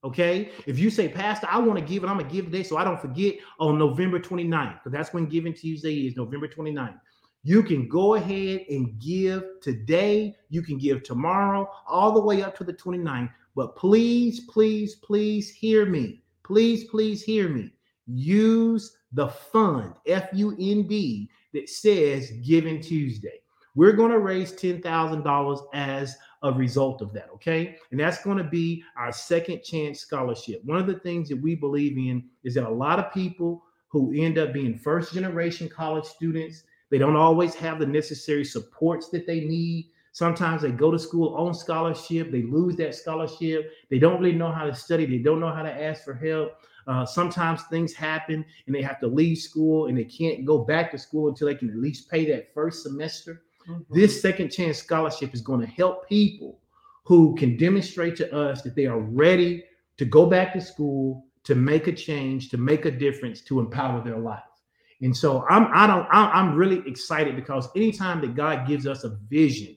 Okay. 0.04 0.50
If 0.66 0.78
you 0.78 0.90
say, 0.90 1.08
Pastor, 1.08 1.46
I 1.48 1.58
want 1.58 1.78
to 1.78 1.84
give 1.84 2.02
and 2.02 2.10
I'm 2.10 2.18
going 2.18 2.28
to 2.28 2.34
give 2.34 2.46
today 2.46 2.64
so 2.64 2.76
I 2.76 2.84
don't 2.84 3.00
forget 3.00 3.36
on 3.60 3.78
November 3.78 4.18
29th, 4.18 4.74
because 4.74 4.92
that's 4.92 5.14
when 5.14 5.26
Giving 5.26 5.54
Tuesday 5.54 6.06
is, 6.06 6.16
November 6.16 6.48
29th. 6.48 6.98
You 7.44 7.62
can 7.62 7.88
go 7.88 8.14
ahead 8.14 8.66
and 8.68 8.98
give 9.00 9.44
today. 9.60 10.36
You 10.48 10.62
can 10.62 10.78
give 10.78 11.02
tomorrow, 11.02 11.68
all 11.88 12.12
the 12.12 12.20
way 12.20 12.42
up 12.42 12.56
to 12.58 12.64
the 12.64 12.72
29th. 12.72 13.30
But 13.56 13.76
please, 13.76 14.40
please, 14.48 14.96
please 14.96 15.50
hear 15.50 15.84
me. 15.86 16.22
Please, 16.44 16.84
please 16.84 17.22
hear 17.22 17.48
me. 17.48 17.72
Use 18.06 18.96
the 19.12 19.28
fund, 19.28 19.94
F 20.06 20.28
U 20.32 20.56
N 20.58 20.86
D, 20.86 21.28
that 21.52 21.68
says 21.68 22.30
Giving 22.44 22.80
Tuesday. 22.80 23.40
We're 23.74 23.92
going 23.92 24.10
to 24.10 24.18
raise 24.18 24.52
$10,000 24.52 25.62
as 25.72 26.16
a 26.42 26.52
result 26.52 27.00
of 27.00 27.12
that. 27.14 27.30
Okay. 27.34 27.76
And 27.90 27.98
that's 27.98 28.22
going 28.22 28.38
to 28.38 28.44
be 28.44 28.84
our 28.96 29.12
second 29.12 29.62
chance 29.62 30.00
scholarship. 30.00 30.62
One 30.64 30.78
of 30.78 30.86
the 30.86 30.98
things 31.00 31.28
that 31.28 31.40
we 31.40 31.54
believe 31.54 31.96
in 31.96 32.24
is 32.44 32.54
that 32.54 32.68
a 32.68 32.70
lot 32.70 32.98
of 32.98 33.12
people 33.12 33.62
who 33.88 34.12
end 34.16 34.38
up 34.38 34.52
being 34.52 34.76
first 34.76 35.14
generation 35.14 35.68
college 35.68 36.04
students, 36.04 36.64
they 36.92 36.98
don't 36.98 37.16
always 37.16 37.56
have 37.56 37.80
the 37.80 37.86
necessary 37.86 38.44
supports 38.44 39.08
that 39.08 39.26
they 39.26 39.40
need 39.40 39.90
Sometimes 40.12 40.60
they 40.60 40.70
go 40.70 40.90
to 40.90 40.98
school 40.98 41.34
on 41.36 41.54
scholarship, 41.54 42.30
they 42.30 42.42
lose 42.42 42.76
that 42.76 42.94
scholarship, 42.94 43.72
they 43.90 43.98
don't 43.98 44.20
really 44.20 44.36
know 44.36 44.52
how 44.52 44.66
to 44.66 44.74
study, 44.74 45.06
they 45.06 45.22
don't 45.22 45.40
know 45.40 45.50
how 45.50 45.62
to 45.62 45.82
ask 45.82 46.04
for 46.04 46.12
help. 46.12 46.52
Uh, 46.86 47.06
sometimes 47.06 47.62
things 47.64 47.94
happen 47.94 48.44
and 48.66 48.74
they 48.74 48.82
have 48.82 49.00
to 49.00 49.06
leave 49.06 49.38
school 49.38 49.86
and 49.86 49.96
they 49.96 50.04
can't 50.04 50.44
go 50.44 50.58
back 50.58 50.90
to 50.90 50.98
school 50.98 51.28
until 51.28 51.46
they 51.46 51.54
can 51.54 51.70
at 51.70 51.76
least 51.76 52.10
pay 52.10 52.26
that 52.26 52.52
first 52.52 52.82
semester. 52.82 53.42
Mm-hmm. 53.66 53.94
This 53.94 54.20
second 54.20 54.50
chance 54.50 54.78
scholarship 54.78 55.32
is 55.32 55.40
going 55.40 55.60
to 55.60 55.66
help 55.66 56.06
people 56.06 56.60
who 57.04 57.34
can 57.36 57.56
demonstrate 57.56 58.16
to 58.16 58.34
us 58.36 58.60
that 58.62 58.74
they 58.74 58.86
are 58.86 59.00
ready 59.00 59.64
to 59.96 60.04
go 60.04 60.26
back 60.26 60.52
to 60.52 60.60
school, 60.60 61.24
to 61.44 61.54
make 61.54 61.86
a 61.86 61.92
change, 61.92 62.50
to 62.50 62.58
make 62.58 62.84
a 62.84 62.90
difference, 62.90 63.40
to 63.42 63.60
empower 63.60 64.04
their 64.04 64.18
life. 64.18 64.42
And 65.02 65.16
so 65.16 65.44
I'm 65.48 65.68
I 65.74 65.86
don't 65.86 66.06
I'm 66.10 66.54
really 66.54 66.82
excited 66.86 67.36
because 67.36 67.68
anytime 67.74 68.20
that 68.20 68.34
God 68.34 68.66
gives 68.66 68.86
us 68.86 69.04
a 69.04 69.10
vision 69.28 69.76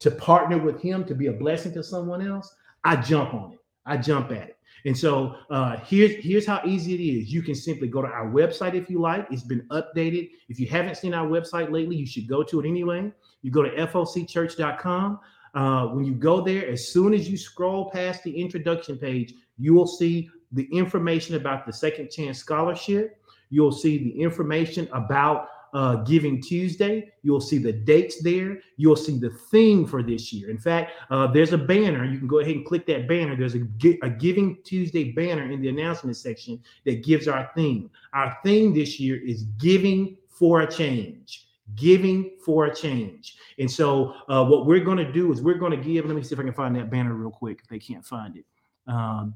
to 0.00 0.10
partner 0.10 0.58
with 0.58 0.82
him 0.82 1.04
to 1.04 1.14
be 1.14 1.28
a 1.28 1.32
blessing 1.32 1.72
to 1.74 1.82
someone 1.82 2.26
else, 2.26 2.54
I 2.84 2.96
jump 2.96 3.32
on 3.32 3.52
it. 3.52 3.58
I 3.86 3.96
jump 3.96 4.32
at 4.32 4.48
it. 4.48 4.56
And 4.84 4.96
so 4.96 5.36
uh, 5.50 5.76
here's 5.78 6.16
here's 6.24 6.46
how 6.46 6.60
easy 6.64 6.94
it 6.94 7.00
is. 7.00 7.32
You 7.32 7.42
can 7.42 7.54
simply 7.54 7.88
go 7.88 8.02
to 8.02 8.08
our 8.08 8.28
website 8.28 8.74
if 8.74 8.90
you 8.90 9.00
like. 9.00 9.26
It's 9.30 9.42
been 9.42 9.66
updated. 9.70 10.30
If 10.48 10.60
you 10.60 10.66
haven't 10.66 10.96
seen 10.96 11.14
our 11.14 11.26
website 11.26 11.70
lately, 11.70 11.96
you 11.96 12.06
should 12.06 12.28
go 12.28 12.42
to 12.42 12.60
it 12.60 12.68
anyway. 12.68 13.12
You 13.42 13.50
go 13.50 13.62
to 13.62 13.70
focchurch.com. 13.70 15.20
Uh, 15.54 15.86
when 15.86 16.04
you 16.04 16.12
go 16.12 16.40
there, 16.40 16.68
as 16.68 16.88
soon 16.88 17.14
as 17.14 17.28
you 17.28 17.36
scroll 17.36 17.90
past 17.90 18.22
the 18.24 18.36
introduction 18.36 18.98
page, 18.98 19.32
you 19.56 19.74
will 19.74 19.86
see 19.86 20.28
the 20.52 20.68
information 20.72 21.34
about 21.36 21.66
the 21.66 21.72
Second 21.72 22.10
Chance 22.10 22.38
Scholarship. 22.38 23.18
You'll 23.50 23.72
see 23.72 23.98
the 23.98 24.20
information 24.20 24.88
about 24.92 25.48
uh, 25.74 25.96
Giving 25.96 26.40
Tuesday. 26.40 27.12
You'll 27.22 27.40
see 27.40 27.58
the 27.58 27.72
dates 27.72 28.22
there. 28.22 28.60
You'll 28.76 28.96
see 28.96 29.18
the 29.18 29.30
theme 29.50 29.86
for 29.86 30.02
this 30.02 30.32
year. 30.32 30.48
In 30.48 30.58
fact, 30.58 30.92
uh, 31.10 31.26
there's 31.26 31.52
a 31.52 31.58
banner. 31.58 32.04
You 32.04 32.18
can 32.18 32.28
go 32.28 32.38
ahead 32.38 32.56
and 32.56 32.64
click 32.64 32.86
that 32.86 33.06
banner. 33.08 33.36
There's 33.36 33.56
a, 33.56 33.66
a 34.02 34.08
Giving 34.08 34.58
Tuesday 34.64 35.12
banner 35.12 35.50
in 35.50 35.60
the 35.60 35.68
announcement 35.68 36.16
section 36.16 36.62
that 36.84 37.04
gives 37.04 37.28
our 37.28 37.50
theme. 37.54 37.90
Our 38.14 38.38
theme 38.44 38.74
this 38.74 38.98
year 38.98 39.22
is 39.22 39.42
Giving 39.58 40.16
for 40.28 40.62
a 40.62 40.70
Change 40.70 41.46
giving 41.74 42.30
for 42.44 42.66
a 42.66 42.74
change. 42.74 43.36
And 43.58 43.68
so, 43.70 44.14
uh, 44.28 44.44
what 44.44 44.66
we're 44.66 44.84
going 44.84 44.98
to 44.98 45.12
do 45.12 45.32
is 45.32 45.42
we're 45.42 45.58
going 45.58 45.72
to 45.72 45.76
give. 45.76 46.06
Let 46.06 46.14
me 46.14 46.22
see 46.22 46.32
if 46.32 46.38
I 46.38 46.44
can 46.44 46.52
find 46.52 46.76
that 46.76 46.90
banner 46.90 47.12
real 47.12 47.30
quick 47.30 47.60
if 47.62 47.68
they 47.68 47.80
can't 47.80 48.04
find 48.04 48.36
it. 48.36 48.44
Um, 48.86 49.34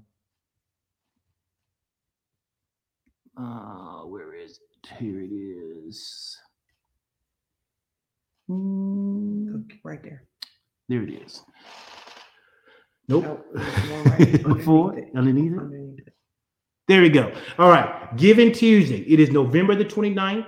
uh, 3.40 4.06
where 4.06 4.34
is 4.34 4.52
it? 4.52 4.70
here 4.98 5.20
it 5.20 5.32
is. 5.32 6.38
Right 8.48 10.02
there. 10.02 10.24
There 10.88 11.02
it 11.02 11.10
is. 11.10 11.42
Nope. 13.08 13.24
nope. 13.24 13.46
Right 14.06 14.42
Before 14.42 14.98
underneath 15.16 15.52
it. 15.52 15.58
Underneath 15.58 15.98
it. 16.06 16.14
There 16.88 17.02
we 17.02 17.08
go. 17.08 17.32
All 17.58 17.68
right. 17.68 18.16
Giving 18.16 18.52
Tuesday. 18.52 19.02
It 19.02 19.20
is 19.20 19.30
November 19.30 19.74
the 19.76 19.84
29th. 19.84 20.46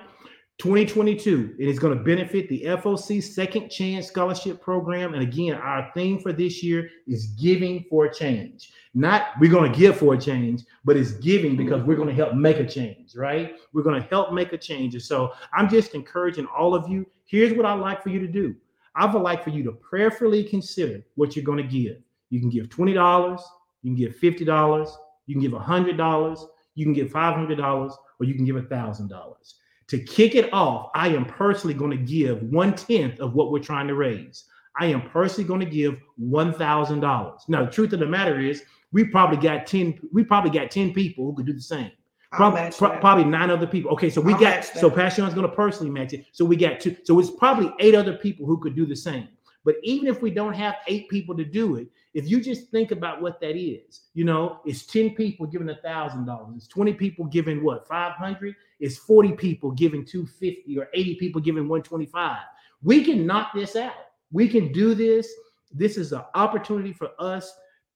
2022, 0.59 1.57
it 1.59 1.67
is 1.67 1.79
going 1.79 1.97
to 1.97 2.05
benefit 2.05 2.49
the 2.49 2.63
FOC 2.65 3.23
Second 3.23 3.69
Chance 3.69 4.07
Scholarship 4.07 4.61
Program. 4.61 5.15
And 5.15 5.23
again, 5.23 5.55
our 5.55 5.91
theme 5.95 6.21
for 6.21 6.33
this 6.33 6.63
year 6.63 6.89
is 7.09 7.27
giving 7.29 7.85
for 7.91 8.05
a 8.05 8.15
change. 8.15 8.73
Not 8.95 9.29
we're 9.41 9.51
going 9.51 9.73
to 9.73 9.77
give 9.77 9.97
for 9.97 10.15
a 10.15 10.19
change, 10.19 10.63
but 10.85 10.97
it's 10.97 11.13
giving 11.13 11.57
because 11.57 11.83
we're 11.83 11.97
going 11.97 12.09
to 12.09 12.15
help 12.15 12.35
make 12.35 12.59
a 12.59 12.67
change, 12.67 13.17
right? 13.17 13.57
We're 13.73 13.83
going 13.83 14.01
to 14.01 14.07
help 14.09 14.33
make 14.33 14.53
a 14.53 14.59
change. 14.59 14.95
And 14.95 15.03
so 15.03 15.33
I'm 15.53 15.69
just 15.69 15.95
encouraging 15.95 16.47
all 16.47 16.75
of 16.75 16.89
you. 16.89 17.07
Here's 17.25 17.55
what 17.55 17.67
I'd 17.67 17.81
like 17.81 18.03
for 18.03 18.11
you 18.11 18.21
to 18.21 18.29
do 18.29 18.55
I 18.95 19.07
would 19.07 19.23
like 19.23 19.43
for 19.43 19.51
you 19.51 19.65
to 19.65 19.73
prayerfully 19.73 20.45
consider 20.45 21.03
what 21.15 21.35
you're 21.35 21.45
going 21.45 21.59
to 21.59 21.65
give. 21.65 21.97
You 22.31 22.41
can 22.41 22.51
give 22.51 22.69
$20, 22.69 23.41
you 23.83 23.91
can 23.91 23.97
give 23.97 24.17
$50, 24.17 24.93
you 25.27 25.35
can 25.35 25.43
give 25.43 25.53
$100, 25.53 26.47
you 26.75 26.85
can 26.85 26.93
give 26.93 27.11
$500, 27.11 27.97
or 28.21 28.27
you 28.27 28.35
can 28.35 28.45
give 28.45 28.57
$1,000. 28.57 29.55
To 29.89 29.99
kick 29.99 30.35
it 30.35 30.53
off, 30.53 30.91
I 30.95 31.09
am 31.09 31.25
personally 31.25 31.75
going 31.75 31.91
to 31.91 31.97
give 31.97 32.43
one 32.43 32.75
tenth 32.75 33.21
of 33.21 33.35
what 33.35 33.51
we're 33.51 33.59
trying 33.59 33.89
to 33.89 33.95
raise. 33.95 34.45
I 34.79 34.87
am 34.87 35.03
personally 35.11 35.47
going 35.47 35.61
to 35.61 35.67
give 35.67 35.97
$1,000. 36.21 37.39
Now, 37.49 37.65
the 37.65 37.71
truth 37.71 37.93
of 37.93 38.01
the 38.01 38.07
matter 38.07 38.41
is, 38.41 38.63
we 38.93 39.05
probably 39.05 39.37
got 39.37 39.67
10, 39.67 40.01
we 40.13 40.25
probably 40.25 40.51
got 40.51 40.71
10 40.71 40.93
people 40.93 41.25
who 41.25 41.35
could 41.35 41.47
do 41.47 41.53
the 41.53 41.61
same. 41.61 41.91
Probably, 42.31 42.71
pro- 42.71 42.99
probably 42.99 43.25
nine 43.25 43.51
other 43.51 43.67
people. 43.67 43.91
Okay, 43.93 44.09
so 44.09 44.21
we 44.21 44.33
I'll 44.33 44.41
got 44.41 44.65
so 44.65 44.91
Passion 44.91 45.27
is 45.27 45.35
going 45.35 45.49
to 45.49 45.55
personally 45.55 45.91
match 45.91 46.15
it. 46.15 46.25
So 46.33 46.47
we 46.47 46.57
got 46.57 46.81
two. 46.81 46.97
So 47.05 47.19
it's 47.19 47.31
probably 47.31 47.71
eight 47.79 47.95
other 47.95 48.15
people 48.15 48.47
who 48.47 48.59
could 48.59 48.75
do 48.75 48.87
the 48.87 48.97
same. 48.97 49.29
But 49.65 49.77
even 49.83 50.09
if 50.09 50.23
we 50.23 50.31
don't 50.31 50.55
have 50.55 50.77
eight 50.89 51.09
people 51.09 51.37
to 51.37 51.45
do 51.45 51.77
it, 51.77 51.89
if 52.15 52.29
you 52.29 52.41
just 52.41 52.71
think 52.71 52.91
about 52.91 53.23
what 53.23 53.41
that 53.41 53.57
is, 53.57 54.09
you 54.15 54.25
know, 54.25 54.61
it's 54.65 54.87
10 54.87 55.15
people 55.15 55.47
giving 55.47 55.69
a 55.69 55.77
thousand 55.77 56.27
dollars, 56.27 56.55
it's 56.57 56.67
20 56.69 56.95
people 56.95 57.27
giving 57.27 57.63
what 57.63 57.87
500, 57.87 58.55
it's 58.83 58.99
40 58.99 59.33
people 59.33 59.71
giving 59.71 60.05
250 60.05 60.77
or 60.77 60.89
80 60.93 61.15
people 61.15 61.41
giving 61.41 61.69
125. 61.69 62.39
We 62.83 63.05
can 63.05 63.25
knock 63.25 63.53
this 63.55 63.77
out. 63.77 63.95
We 64.33 64.49
can 64.49 64.73
do 64.73 64.97
this. 64.97 65.33
This 65.71 65.97
is 65.97 66.13
an 66.13 66.23
opportunity 66.35 66.93
for 66.93 67.11
us 67.21 67.55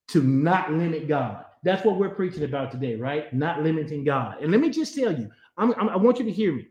to 0.08 0.22
not 0.22 0.72
limit 0.72 1.08
God. 1.08 1.44
That's 1.64 1.84
what 1.84 1.96
we're 1.96 2.14
preaching 2.14 2.44
about 2.44 2.70
today, 2.70 2.94
right? 2.94 3.32
Not 3.34 3.64
limiting 3.64 4.04
God. 4.04 4.40
And 4.40 4.52
let 4.52 4.60
me 4.60 4.70
just 4.70 4.94
tell 4.94 5.10
you, 5.10 5.28
I'm, 5.56 5.74
I'm, 5.74 5.88
i 5.88 5.96
want 5.96 6.20
you 6.20 6.24
to 6.24 6.30
hear 6.30 6.52
me. 6.52 6.68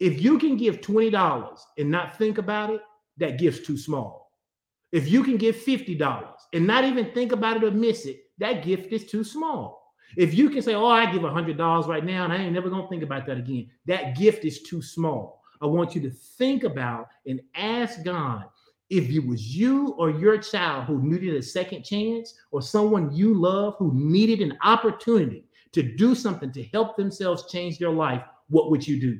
If 0.00 0.20
you 0.20 0.38
can 0.38 0.58
give 0.58 0.82
$20 0.82 1.60
and 1.78 1.90
not 1.90 2.18
think 2.18 2.36
about 2.36 2.68
it, 2.68 2.82
that 3.16 3.38
gift's 3.38 3.66
too 3.66 3.78
small. 3.78 4.32
If 4.92 5.08
you 5.08 5.24
can 5.24 5.38
give 5.38 5.56
$50 5.56 6.26
and 6.52 6.66
not 6.66 6.84
even 6.84 7.10
think 7.12 7.32
about 7.32 7.56
it 7.56 7.64
or 7.64 7.70
miss 7.70 8.04
it, 8.04 8.20
that 8.36 8.62
gift 8.62 8.92
is 8.92 9.06
too 9.06 9.24
small. 9.24 9.85
If 10.16 10.34
you 10.34 10.50
can 10.50 10.62
say, 10.62 10.74
Oh, 10.74 10.86
I 10.86 11.10
give 11.10 11.22
$100 11.22 11.86
right 11.86 12.04
now 12.04 12.24
and 12.24 12.32
I 12.32 12.36
ain't 12.36 12.52
never 12.52 12.70
to 12.70 12.86
think 12.88 13.02
about 13.02 13.26
that 13.26 13.38
again, 13.38 13.68
that 13.86 14.16
gift 14.16 14.44
is 14.44 14.62
too 14.62 14.82
small. 14.82 15.42
I 15.60 15.66
want 15.66 15.94
you 15.94 16.00
to 16.02 16.10
think 16.10 16.64
about 16.64 17.08
and 17.26 17.40
ask 17.54 18.02
God 18.04 18.44
if 18.90 19.10
it 19.10 19.26
was 19.26 19.56
you 19.56 19.94
or 19.98 20.10
your 20.10 20.38
child 20.38 20.84
who 20.84 21.02
needed 21.02 21.34
a 21.34 21.42
second 21.42 21.82
chance, 21.82 22.34
or 22.52 22.62
someone 22.62 23.12
you 23.12 23.34
love 23.34 23.74
who 23.78 23.92
needed 23.92 24.40
an 24.40 24.56
opportunity 24.62 25.44
to 25.72 25.82
do 25.82 26.14
something 26.14 26.52
to 26.52 26.62
help 26.72 26.96
themselves 26.96 27.50
change 27.50 27.78
their 27.78 27.90
life, 27.90 28.22
what 28.48 28.70
would 28.70 28.86
you 28.86 29.00
do? 29.00 29.18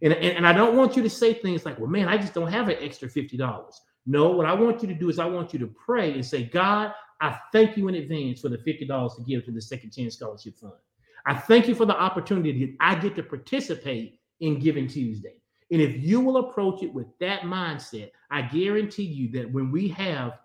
And, 0.00 0.12
and, 0.14 0.38
and 0.38 0.46
I 0.46 0.52
don't 0.52 0.76
want 0.76 0.96
you 0.96 1.02
to 1.02 1.10
say 1.10 1.34
things 1.34 1.66
like, 1.66 1.78
well, 1.78 1.90
man, 1.90 2.08
I 2.08 2.16
just 2.16 2.32
don't 2.32 2.50
have 2.50 2.68
an 2.68 2.76
extra 2.80 3.08
$50. 3.08 3.72
No, 4.06 4.30
what 4.30 4.46
I 4.46 4.54
want 4.54 4.82
you 4.82 4.88
to 4.88 4.94
do 4.94 5.10
is 5.10 5.18
I 5.18 5.26
want 5.26 5.52
you 5.52 5.58
to 5.60 5.66
pray 5.66 6.12
and 6.12 6.24
say, 6.24 6.44
God, 6.44 6.92
I 7.22 7.38
thank 7.52 7.76
you 7.76 7.86
in 7.86 7.94
advance 7.94 8.40
for 8.40 8.48
the 8.48 8.58
$50 8.58 9.16
to 9.16 9.22
give 9.22 9.44
to 9.44 9.52
the 9.52 9.62
Second 9.62 9.92
Chance 9.92 10.16
Scholarship 10.16 10.58
Fund. 10.58 10.72
I 11.24 11.34
thank 11.34 11.68
you 11.68 11.74
for 11.76 11.86
the 11.86 11.96
opportunity 11.96 12.66
that 12.66 12.76
I 12.80 12.96
get 12.96 13.14
to 13.14 13.22
participate 13.22 14.18
in 14.40 14.58
Giving 14.58 14.88
Tuesday. 14.88 15.36
And 15.70 15.80
if 15.80 16.02
you 16.02 16.20
will 16.20 16.48
approach 16.48 16.82
it 16.82 16.92
with 16.92 17.06
that 17.20 17.42
mindset, 17.42 18.10
I 18.32 18.42
guarantee 18.42 19.04
you 19.04 19.30
that 19.40 19.50
when 19.52 19.70
we 19.70 19.86
have 19.90 20.40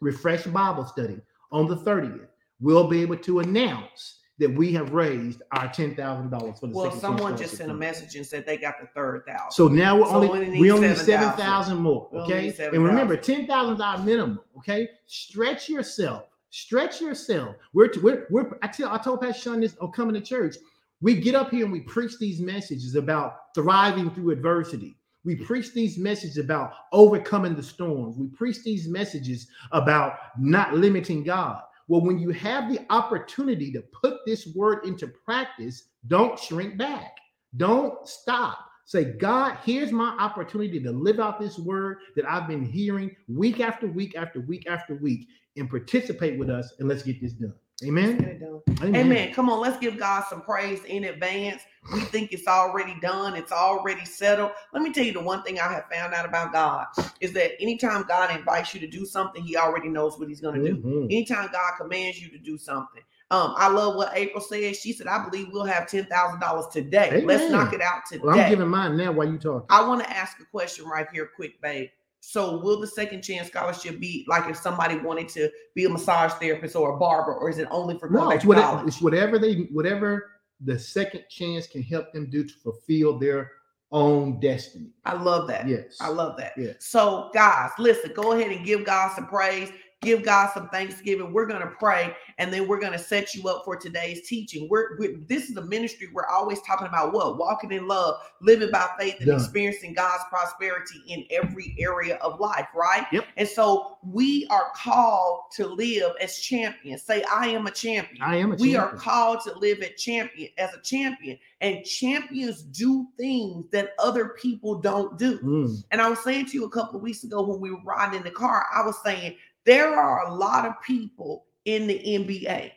refreshed 0.00 0.50
Bible 0.50 0.86
study 0.86 1.20
on 1.52 1.66
the 1.66 1.76
30th, 1.76 2.28
we'll 2.60 2.88
be 2.88 3.02
able 3.02 3.18
to 3.18 3.40
announce 3.40 4.20
that 4.38 4.52
we 4.52 4.72
have 4.72 4.92
raised 4.92 5.42
our 5.52 5.68
ten 5.72 5.94
thousand 5.94 6.30
dollars 6.30 6.58
for 6.60 6.66
the. 6.66 6.74
Well, 6.74 6.90
someone 6.90 7.36
just 7.36 7.56
sent 7.56 7.70
a 7.70 7.74
message 7.74 8.16
and 8.16 8.26
said 8.26 8.44
they 8.44 8.56
got 8.56 8.80
the 8.80 8.86
third 8.88 9.24
thousand. 9.26 9.52
So 9.52 9.68
now 9.68 9.98
we're 9.98 10.06
so 10.06 10.32
only 10.32 10.60
we 10.60 10.70
only 10.70 10.88
need 10.88 10.98
seven 10.98 11.30
thousand 11.32 11.78
more. 11.78 12.08
Okay, 12.12 12.52
7, 12.52 12.74
and 12.74 12.84
remember 12.84 13.16
ten 13.16 13.46
thousand 13.46 13.78
dollar 13.78 14.02
minimum. 14.02 14.40
Okay, 14.58 14.88
stretch 15.06 15.68
yourself. 15.68 16.24
Stretch 16.50 17.00
yourself. 17.00 17.56
We're 17.72 17.90
we're, 18.02 18.26
we're 18.30 18.58
I 18.62 18.68
tell 18.68 18.92
I 18.92 18.98
told 18.98 19.20
Pastor 19.20 19.42
Sean 19.42 19.60
this 19.60 19.76
on 19.78 19.92
coming 19.92 20.14
to 20.14 20.20
church. 20.20 20.56
We 21.00 21.14
get 21.20 21.34
up 21.34 21.50
here 21.50 21.64
and 21.64 21.72
we 21.72 21.80
preach 21.80 22.18
these 22.18 22.40
messages 22.40 22.94
about 22.94 23.54
thriving 23.54 24.10
through 24.10 24.30
adversity. 24.30 24.96
We 25.24 25.34
preach 25.34 25.74
these 25.74 25.98
messages 25.98 26.38
about 26.38 26.72
overcoming 26.92 27.56
the 27.56 27.62
storms. 27.62 28.16
We 28.16 28.28
preach 28.28 28.62
these 28.62 28.86
messages 28.86 29.48
about 29.72 30.14
not 30.38 30.74
limiting 30.74 31.24
God. 31.24 31.62
Well, 31.88 32.00
when 32.00 32.18
you 32.18 32.30
have 32.30 32.70
the 32.70 32.84
opportunity 32.90 33.72
to 33.72 33.82
put 34.02 34.18
this 34.26 34.48
word 34.54 34.84
into 34.84 35.06
practice, 35.06 35.90
don't 36.08 36.38
shrink 36.38 36.76
back. 36.76 37.16
Don't 37.56 38.06
stop. 38.08 38.58
Say, 38.86 39.04
God, 39.04 39.58
here's 39.64 39.92
my 39.92 40.16
opportunity 40.18 40.80
to 40.80 40.92
live 40.92 41.18
out 41.18 41.40
this 41.40 41.58
word 41.58 41.98
that 42.14 42.24
I've 42.24 42.48
been 42.48 42.64
hearing 42.64 43.14
week 43.28 43.60
after 43.60 43.86
week 43.86 44.16
after 44.16 44.40
week 44.40 44.66
after 44.68 44.94
week 44.94 45.28
and 45.56 45.68
participate 45.68 46.38
with 46.38 46.50
us 46.50 46.74
and 46.78 46.88
let's 46.88 47.02
get 47.02 47.20
this 47.20 47.32
done. 47.32 47.54
Amen. 47.84 48.40
Amen. 48.80 48.96
Amen. 48.96 49.34
Come 49.34 49.50
on, 49.50 49.60
let's 49.60 49.78
give 49.78 49.98
God 49.98 50.24
some 50.30 50.40
praise 50.40 50.82
in 50.84 51.04
advance. 51.04 51.62
We 51.92 52.00
think 52.00 52.32
it's 52.32 52.48
already 52.48 52.96
done, 53.00 53.34
it's 53.34 53.52
already 53.52 54.04
settled. 54.06 54.52
Let 54.72 54.82
me 54.82 54.92
tell 54.92 55.04
you 55.04 55.12
the 55.12 55.20
one 55.20 55.42
thing 55.42 55.60
I 55.60 55.70
have 55.70 55.84
found 55.92 56.14
out 56.14 56.24
about 56.24 56.52
God 56.52 56.86
is 57.20 57.32
that 57.34 57.52
anytime 57.60 58.04
God 58.08 58.34
invites 58.34 58.72
you 58.72 58.80
to 58.80 58.86
do 58.86 59.04
something, 59.04 59.42
He 59.42 59.56
already 59.56 59.88
knows 59.88 60.18
what 60.18 60.28
He's 60.28 60.40
going 60.40 60.64
to 60.64 60.70
mm-hmm. 60.70 60.88
do. 60.88 61.04
Anytime 61.04 61.50
God 61.52 61.72
commands 61.78 62.20
you 62.20 62.30
to 62.30 62.38
do 62.38 62.56
something. 62.56 63.02
Um, 63.30 63.54
I 63.56 63.68
love 63.68 63.96
what 63.96 64.12
April 64.14 64.40
said. 64.40 64.76
She 64.76 64.92
said, 64.92 65.08
I 65.08 65.28
believe 65.28 65.48
we'll 65.52 65.64
have 65.64 65.88
ten 65.88 66.06
thousand 66.06 66.40
dollars 66.40 66.66
today. 66.72 67.08
Amen. 67.08 67.26
Let's 67.26 67.50
knock 67.50 67.72
it 67.72 67.82
out 67.82 68.02
today. 68.08 68.22
Well, 68.24 68.38
I'm 68.38 68.48
giving 68.48 68.68
mine 68.68 68.96
now 68.96 69.12
while 69.12 69.28
you 69.28 69.36
talk. 69.36 69.66
I 69.68 69.86
want 69.86 70.02
to 70.02 70.10
ask 70.10 70.40
a 70.40 70.44
question 70.44 70.86
right 70.86 71.06
here, 71.12 71.28
quick, 71.34 71.60
babe. 71.60 71.88
So 72.28 72.58
will 72.58 72.80
the 72.80 72.88
second 72.88 73.22
chance 73.22 73.46
scholarship 73.46 74.00
be 74.00 74.26
like 74.26 74.50
if 74.50 74.56
somebody 74.56 74.98
wanted 74.98 75.28
to 75.28 75.48
be 75.76 75.84
a 75.84 75.88
massage 75.88 76.32
therapist 76.32 76.74
or 76.74 76.96
a 76.96 76.98
barber, 76.98 77.32
or 77.32 77.48
is 77.48 77.58
it 77.58 77.68
only 77.70 77.96
for 78.00 78.10
no? 78.10 78.30
It's 78.30 78.44
whatever, 78.44 78.84
it's 78.84 79.00
whatever 79.00 79.38
they 79.38 79.68
whatever 79.70 80.32
the 80.60 80.76
second 80.76 81.22
chance 81.30 81.68
can 81.68 81.84
help 81.84 82.12
them 82.12 82.28
do 82.28 82.42
to 82.42 82.52
fulfill 82.64 83.16
their 83.16 83.52
own 83.92 84.40
destiny. 84.40 84.90
I 85.04 85.12
love 85.12 85.46
that. 85.46 85.68
Yes. 85.68 85.98
I 86.00 86.08
love 86.08 86.36
that. 86.38 86.54
Yes. 86.56 86.74
So 86.80 87.30
guys, 87.32 87.70
listen, 87.78 88.10
go 88.12 88.32
ahead 88.32 88.50
and 88.50 88.66
give 88.66 88.84
God 88.84 89.14
some 89.14 89.28
praise 89.28 89.70
give 90.06 90.22
God 90.22 90.50
some 90.54 90.68
thanksgiving. 90.68 91.32
We're 91.32 91.46
going 91.46 91.60
to 91.60 91.66
pray 91.66 92.14
and 92.38 92.52
then 92.52 92.68
we're 92.68 92.78
going 92.78 92.92
to 92.92 92.98
set 92.98 93.34
you 93.34 93.48
up 93.48 93.64
for 93.64 93.76
today's 93.76 94.26
teaching. 94.28 94.68
We're, 94.70 94.96
we're, 94.98 95.18
this 95.26 95.50
is 95.50 95.56
a 95.56 95.62
ministry 95.62 96.08
we're 96.12 96.26
always 96.26 96.62
talking 96.62 96.86
about 96.86 97.12
what? 97.12 97.38
Walking 97.38 97.72
in 97.72 97.88
love, 97.88 98.20
living 98.40 98.70
by 98.70 98.88
faith 98.98 99.16
and 99.18 99.26
Done. 99.26 99.40
experiencing 99.40 99.94
God's 99.94 100.22
prosperity 100.30 101.00
in 101.08 101.24
every 101.30 101.74
area 101.78 102.16
of 102.16 102.38
life, 102.38 102.68
right? 102.74 103.06
Yep. 103.10 103.24
And 103.36 103.48
so 103.48 103.98
we 104.04 104.46
are 104.48 104.70
called 104.76 105.40
to 105.56 105.66
live 105.66 106.12
as 106.22 106.38
champions. 106.38 107.02
Say 107.02 107.24
I 107.30 107.48
am 107.48 107.66
a 107.66 107.70
champion. 107.72 108.22
I 108.22 108.36
am 108.36 108.52
a 108.52 108.56
we 108.56 108.72
champion. 108.72 108.80
are 108.80 108.96
called 108.96 109.40
to 109.42 109.58
live 109.58 109.82
at 109.82 109.96
champion 109.96 110.50
as 110.56 110.72
a 110.72 110.80
champion 110.82 111.38
and 111.60 111.84
champions 111.84 112.62
do 112.62 113.06
things 113.16 113.64
that 113.72 113.94
other 113.98 114.30
people 114.30 114.78
don't 114.78 115.18
do. 115.18 115.38
Mm. 115.38 115.84
And 115.90 116.02
I 116.02 116.08
was 116.08 116.20
saying 116.20 116.46
to 116.46 116.52
you 116.52 116.64
a 116.64 116.70
couple 116.70 116.96
of 116.96 117.02
weeks 117.02 117.24
ago 117.24 117.42
when 117.42 117.60
we 117.60 117.70
were 117.70 117.80
riding 117.82 118.18
in 118.18 118.24
the 118.24 118.30
car, 118.30 118.66
I 118.74 118.84
was 118.84 118.96
saying 119.02 119.36
there 119.66 119.98
are 119.98 120.26
a 120.26 120.34
lot 120.34 120.64
of 120.64 120.80
people 120.82 121.44
in 121.64 121.86
the 121.86 121.98
NBA 121.98 122.70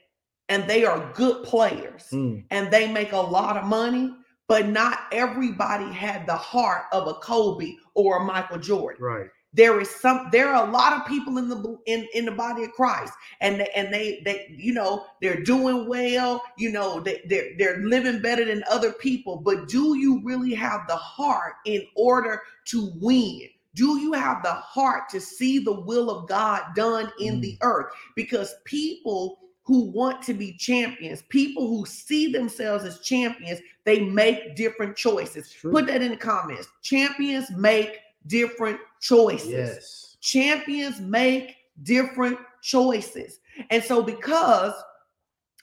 and 0.49 0.67
they 0.67 0.83
are 0.83 1.13
good 1.13 1.43
players 1.45 2.07
mm. 2.11 2.43
and 2.49 2.71
they 2.71 2.91
make 2.91 3.13
a 3.13 3.17
lot 3.17 3.55
of 3.55 3.65
money, 3.65 4.11
but 4.47 4.67
not 4.67 5.01
everybody 5.11 5.93
had 5.93 6.25
the 6.25 6.35
heart 6.35 6.85
of 6.91 7.07
a 7.07 7.13
Kobe 7.13 7.75
or 7.93 8.17
a 8.17 8.25
Michael 8.25 8.57
Jordan. 8.57 9.01
Right. 9.01 9.27
There 9.53 9.79
is 9.79 9.89
some 9.89 10.29
there 10.31 10.49
are 10.49 10.67
a 10.67 10.71
lot 10.71 10.93
of 10.93 11.07
people 11.07 11.37
in 11.39 11.49
the 11.49 11.77
in, 11.87 12.07
in 12.13 12.25
the 12.25 12.31
body 12.31 12.63
of 12.63 12.71
Christ 12.73 13.13
and 13.41 13.59
they, 13.59 13.69
and 13.75 13.91
they 13.91 14.21
they 14.23 14.47
you 14.55 14.73
know 14.73 15.05
they're 15.21 15.41
doing 15.41 15.87
well, 15.87 16.43
you 16.57 16.71
know, 16.71 16.99
they, 16.99 17.21
they're 17.27 17.51
they're 17.57 17.77
living 17.79 18.21
better 18.21 18.45
than 18.45 18.63
other 18.69 18.91
people, 18.91 19.37
but 19.37 19.67
do 19.67 19.97
you 19.97 20.21
really 20.23 20.53
have 20.53 20.81
the 20.87 20.95
heart 20.95 21.55
in 21.65 21.83
order 21.95 22.41
to 22.65 22.91
win? 22.99 23.49
Do 23.75 23.99
you 23.99 24.13
have 24.13 24.43
the 24.43 24.53
heart 24.53 25.09
to 25.09 25.21
see 25.21 25.59
the 25.59 25.79
will 25.81 26.09
of 26.09 26.27
God 26.27 26.63
done 26.75 27.11
in 27.19 27.37
mm. 27.37 27.41
the 27.41 27.57
earth? 27.61 27.93
Because 28.15 28.55
people 28.65 29.39
who 29.63 29.91
want 29.91 30.23
to 30.23 30.33
be 30.33 30.53
champions, 30.53 31.21
people 31.29 31.67
who 31.67 31.85
see 31.85 32.31
themselves 32.31 32.83
as 32.83 33.01
champions, 33.01 33.59
they 33.83 33.99
make 33.99 34.55
different 34.55 34.95
choices. 34.95 35.55
Put 35.61 35.85
that 35.85 36.01
in 36.01 36.09
the 36.09 36.17
comments. 36.17 36.67
Champions 36.81 37.51
make 37.51 37.99
different 38.25 38.79
choices. 38.99 39.49
Yes. 39.49 40.17
Champions 40.21 40.99
make 40.99 41.57
different 41.83 42.39
choices. 42.63 43.39
And 43.69 43.83
so, 43.83 44.01
because 44.01 44.73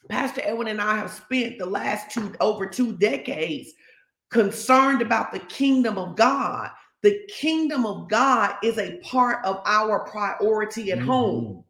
Pastor 0.09 0.41
Edwin 0.43 0.69
and 0.69 0.79
I 0.79 0.95
have 0.95 1.11
spent 1.11 1.57
the 1.57 1.65
last 1.65 2.09
two 2.09 2.33
over 2.39 2.65
two 2.65 2.93
decades 2.93 3.73
concerned 4.29 5.01
about 5.01 5.33
the 5.33 5.39
kingdom 5.39 5.97
of 5.97 6.15
God, 6.15 6.69
the 7.03 7.19
kingdom 7.29 7.85
of 7.85 8.09
God 8.09 8.55
is 8.63 8.77
a 8.77 8.97
part 8.97 9.43
of 9.45 9.61
our 9.65 9.99
priority 9.99 10.91
at 10.91 10.99
mm-hmm. 10.99 11.07
home. 11.07 11.63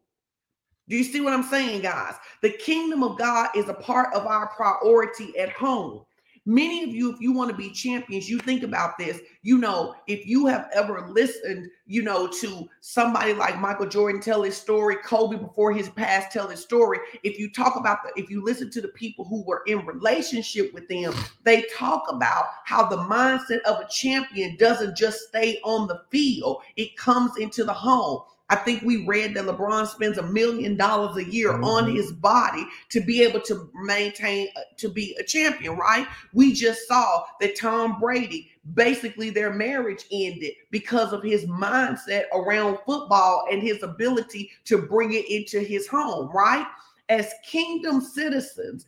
Do 0.88 0.96
you 0.96 1.04
see 1.04 1.20
what 1.20 1.34
I'm 1.34 1.42
saying, 1.42 1.82
guys? 1.82 2.14
The 2.40 2.50
kingdom 2.50 3.02
of 3.02 3.18
God 3.18 3.50
is 3.54 3.68
a 3.68 3.74
part 3.74 4.14
of 4.14 4.26
our 4.26 4.48
priority 4.48 5.36
at 5.38 5.50
home. 5.50 6.04
Many 6.48 6.82
of 6.82 6.94
you, 6.94 7.12
if 7.12 7.20
you 7.20 7.32
want 7.34 7.50
to 7.50 7.56
be 7.56 7.68
champions, 7.68 8.26
you 8.26 8.38
think 8.38 8.62
about 8.62 8.96
this. 8.96 9.20
You 9.42 9.58
know, 9.58 9.94
if 10.06 10.26
you 10.26 10.46
have 10.46 10.70
ever 10.72 11.06
listened, 11.06 11.68
you 11.84 12.00
know, 12.00 12.26
to 12.40 12.66
somebody 12.80 13.34
like 13.34 13.60
Michael 13.60 13.84
Jordan 13.84 14.18
tell 14.18 14.42
his 14.42 14.56
story, 14.56 14.96
Kobe 15.04 15.36
before 15.36 15.72
his 15.72 15.90
past 15.90 16.32
tell 16.32 16.48
his 16.48 16.62
story. 16.62 17.00
If 17.22 17.38
you 17.38 17.52
talk 17.52 17.76
about 17.76 17.98
the, 18.02 18.18
if 18.18 18.30
you 18.30 18.42
listen 18.42 18.70
to 18.70 18.80
the 18.80 18.88
people 18.88 19.26
who 19.26 19.44
were 19.44 19.62
in 19.66 19.84
relationship 19.84 20.72
with 20.72 20.88
them, 20.88 21.12
they 21.44 21.66
talk 21.76 22.04
about 22.08 22.46
how 22.64 22.88
the 22.88 22.96
mindset 22.96 23.60
of 23.66 23.80
a 23.80 23.88
champion 23.90 24.56
doesn't 24.56 24.96
just 24.96 25.28
stay 25.28 25.60
on 25.64 25.86
the 25.86 26.00
field, 26.10 26.62
it 26.78 26.96
comes 26.96 27.36
into 27.36 27.62
the 27.62 27.74
home. 27.74 28.22
I 28.50 28.56
think 28.56 28.82
we 28.82 29.04
read 29.04 29.34
that 29.34 29.44
LeBron 29.44 29.86
spends 29.86 30.16
a 30.16 30.22
million 30.22 30.76
dollars 30.76 31.16
a 31.16 31.30
year 31.30 31.52
mm-hmm. 31.52 31.64
on 31.64 31.94
his 31.94 32.12
body 32.12 32.66
to 32.88 33.00
be 33.00 33.22
able 33.22 33.40
to 33.42 33.70
maintain 33.74 34.48
uh, 34.56 34.60
to 34.78 34.88
be 34.88 35.14
a 35.20 35.22
champion, 35.22 35.76
right? 35.76 36.06
We 36.32 36.54
just 36.54 36.88
saw 36.88 37.24
that 37.40 37.58
Tom 37.58 38.00
Brady 38.00 38.50
basically 38.74 39.30
their 39.30 39.52
marriage 39.52 40.04
ended 40.10 40.52
because 40.70 41.12
of 41.12 41.22
his 41.22 41.44
mindset 41.46 42.24
around 42.32 42.78
football 42.86 43.46
and 43.50 43.62
his 43.62 43.82
ability 43.82 44.50
to 44.64 44.78
bring 44.78 45.12
it 45.12 45.28
into 45.30 45.60
his 45.60 45.86
home, 45.86 46.30
right? 46.34 46.66
As 47.10 47.32
kingdom 47.44 48.00
citizens, 48.00 48.86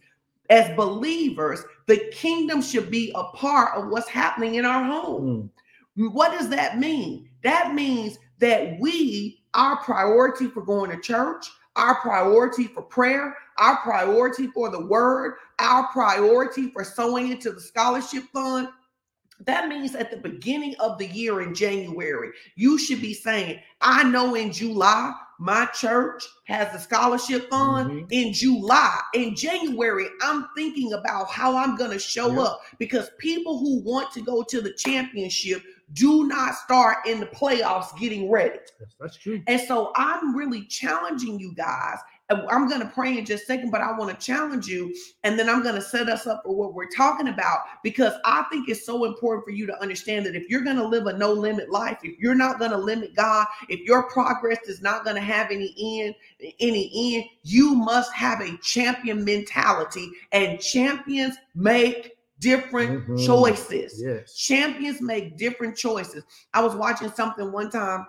as 0.49 0.75
believers, 0.77 1.63
the 1.87 1.99
kingdom 2.13 2.61
should 2.61 2.91
be 2.91 3.13
a 3.15 3.25
part 3.25 3.77
of 3.77 3.89
what's 3.89 4.09
happening 4.09 4.57
in 4.57 4.65
our 4.65 4.85
home. 4.85 5.51
Mm. 5.99 6.13
What 6.13 6.33
does 6.33 6.49
that 6.49 6.79
mean? 6.79 7.29
That 7.43 7.75
means 7.75 8.19
that 8.39 8.79
we 8.81 9.40
our 9.55 9.77
priority 9.79 10.49
for 10.49 10.63
going 10.63 10.91
to 10.91 11.01
church, 11.01 11.47
our 11.77 11.97
priority 11.97 12.65
for 12.65 12.83
prayer, 12.83 13.37
our 13.59 13.77
priority 13.79 14.49
for 14.49 14.71
the 14.71 14.87
word, 14.87 15.35
our 15.59 15.89
priority 15.89 16.71
for 16.71 16.85
sowing 16.85 17.31
into 17.31 17.53
the 17.53 17.61
scholarship 17.61 18.25
fund. 18.33 18.69
That 19.47 19.69
means 19.69 19.95
at 19.95 20.11
the 20.11 20.19
beginning 20.19 20.75
of 20.81 20.99
the 20.99 21.07
year 21.07 21.41
in 21.41 21.55
January, 21.55 22.31
you 22.57 22.79
should 22.79 23.01
be 23.01 23.15
saying, 23.15 23.61
I 23.81 24.05
know 24.05 24.35
in 24.35 24.53
July, 24.53 25.15
my 25.39 25.65
church 25.67 26.23
has 26.45 26.75
a 26.75 26.79
scholarship 26.79 27.49
fund 27.49 27.91
mm-hmm. 27.91 28.07
in 28.11 28.35
July. 28.35 29.01
In 29.15 29.35
January, 29.35 30.09
I'm 30.21 30.47
thinking 30.55 30.93
about 30.93 31.31
how 31.31 31.57
I'm 31.57 31.77
going 31.77 31.93
to 31.93 31.99
show 31.99 32.29
yep. 32.29 32.41
up 32.41 32.61
because 32.79 33.11
people 33.17 33.59
who 33.59 33.81
want 33.81 34.13
to 34.13 34.21
go 34.21 34.43
to 34.43 34.61
the 34.61 34.75
championship 34.75 35.63
do 35.93 36.27
not 36.27 36.55
start 36.55 36.99
in 37.07 37.21
the 37.21 37.27
playoffs 37.27 37.97
getting 37.99 38.31
ready. 38.31 38.59
Yes, 38.81 38.95
that's 38.99 39.17
true. 39.17 39.43
And 39.47 39.61
so 39.61 39.93
I'm 39.97 40.37
really 40.37 40.65
challenging 40.67 41.39
you 41.39 41.55
guys. 41.55 41.99
I'm 42.31 42.69
going 42.69 42.81
to 42.81 42.87
pray 42.87 43.19
in 43.19 43.25
just 43.25 43.43
a 43.43 43.47
second, 43.47 43.71
but 43.71 43.81
I 43.81 43.97
want 43.99 44.11
to 44.11 44.25
challenge 44.25 44.67
you. 44.67 44.95
And 45.25 45.39
then 45.39 45.49
I'm 45.49 45.63
going 45.63 45.75
to 45.75 45.81
set 45.81 46.09
us 46.09 46.29
up 46.29 46.43
for 46.45 46.55
what 46.55 46.75
we're 46.75 46.89
talking 46.89 47.29
about 47.29 47.59
because 47.83 48.15
I 48.25 48.45
think 48.53 48.69
it's 48.69 48.87
so 48.87 49.05
important 49.05 49.45
for 49.45 49.51
you 49.51 49.67
to 49.67 49.83
understand 49.83 50.27
that 50.27 50.37
if 50.37 50.49
you're 50.49 50.63
going 50.63 50.77
to 50.77 50.87
live 50.87 51.07
a 51.07 51.19
no 51.19 51.33
limit 51.33 51.71
life, 51.71 51.99
if 52.05 52.19
you're 52.21 52.37
not 52.37 52.59
going 52.59 52.71
to 52.71 52.79
limit 52.79 53.17
God, 53.17 53.47
if 53.69 53.81
your 53.81 54.09
progress 54.11 54.61
is 54.67 54.81
not 54.81 55.03
going 55.03 55.17
to 55.17 55.23
have 55.23 55.51
any 55.51 55.75
end, 55.77 56.15
any 56.61 57.17
end, 57.17 57.25
you 57.43 57.75
must 57.75 58.13
have 58.13 58.41
a 58.41 58.57
champion 58.59 59.25
mentality. 59.25 60.09
And 60.31 60.61
champions 60.61 61.37
make 61.57 62.17
different 62.41 63.07
mm-hmm. 63.07 63.25
choices. 63.25 64.03
Yes. 64.03 64.35
Champions 64.35 65.01
make 65.01 65.37
different 65.37 65.77
choices. 65.77 66.25
I 66.53 66.63
was 66.63 66.75
watching 66.75 67.11
something 67.13 67.53
one 67.53 67.71
time 67.71 68.05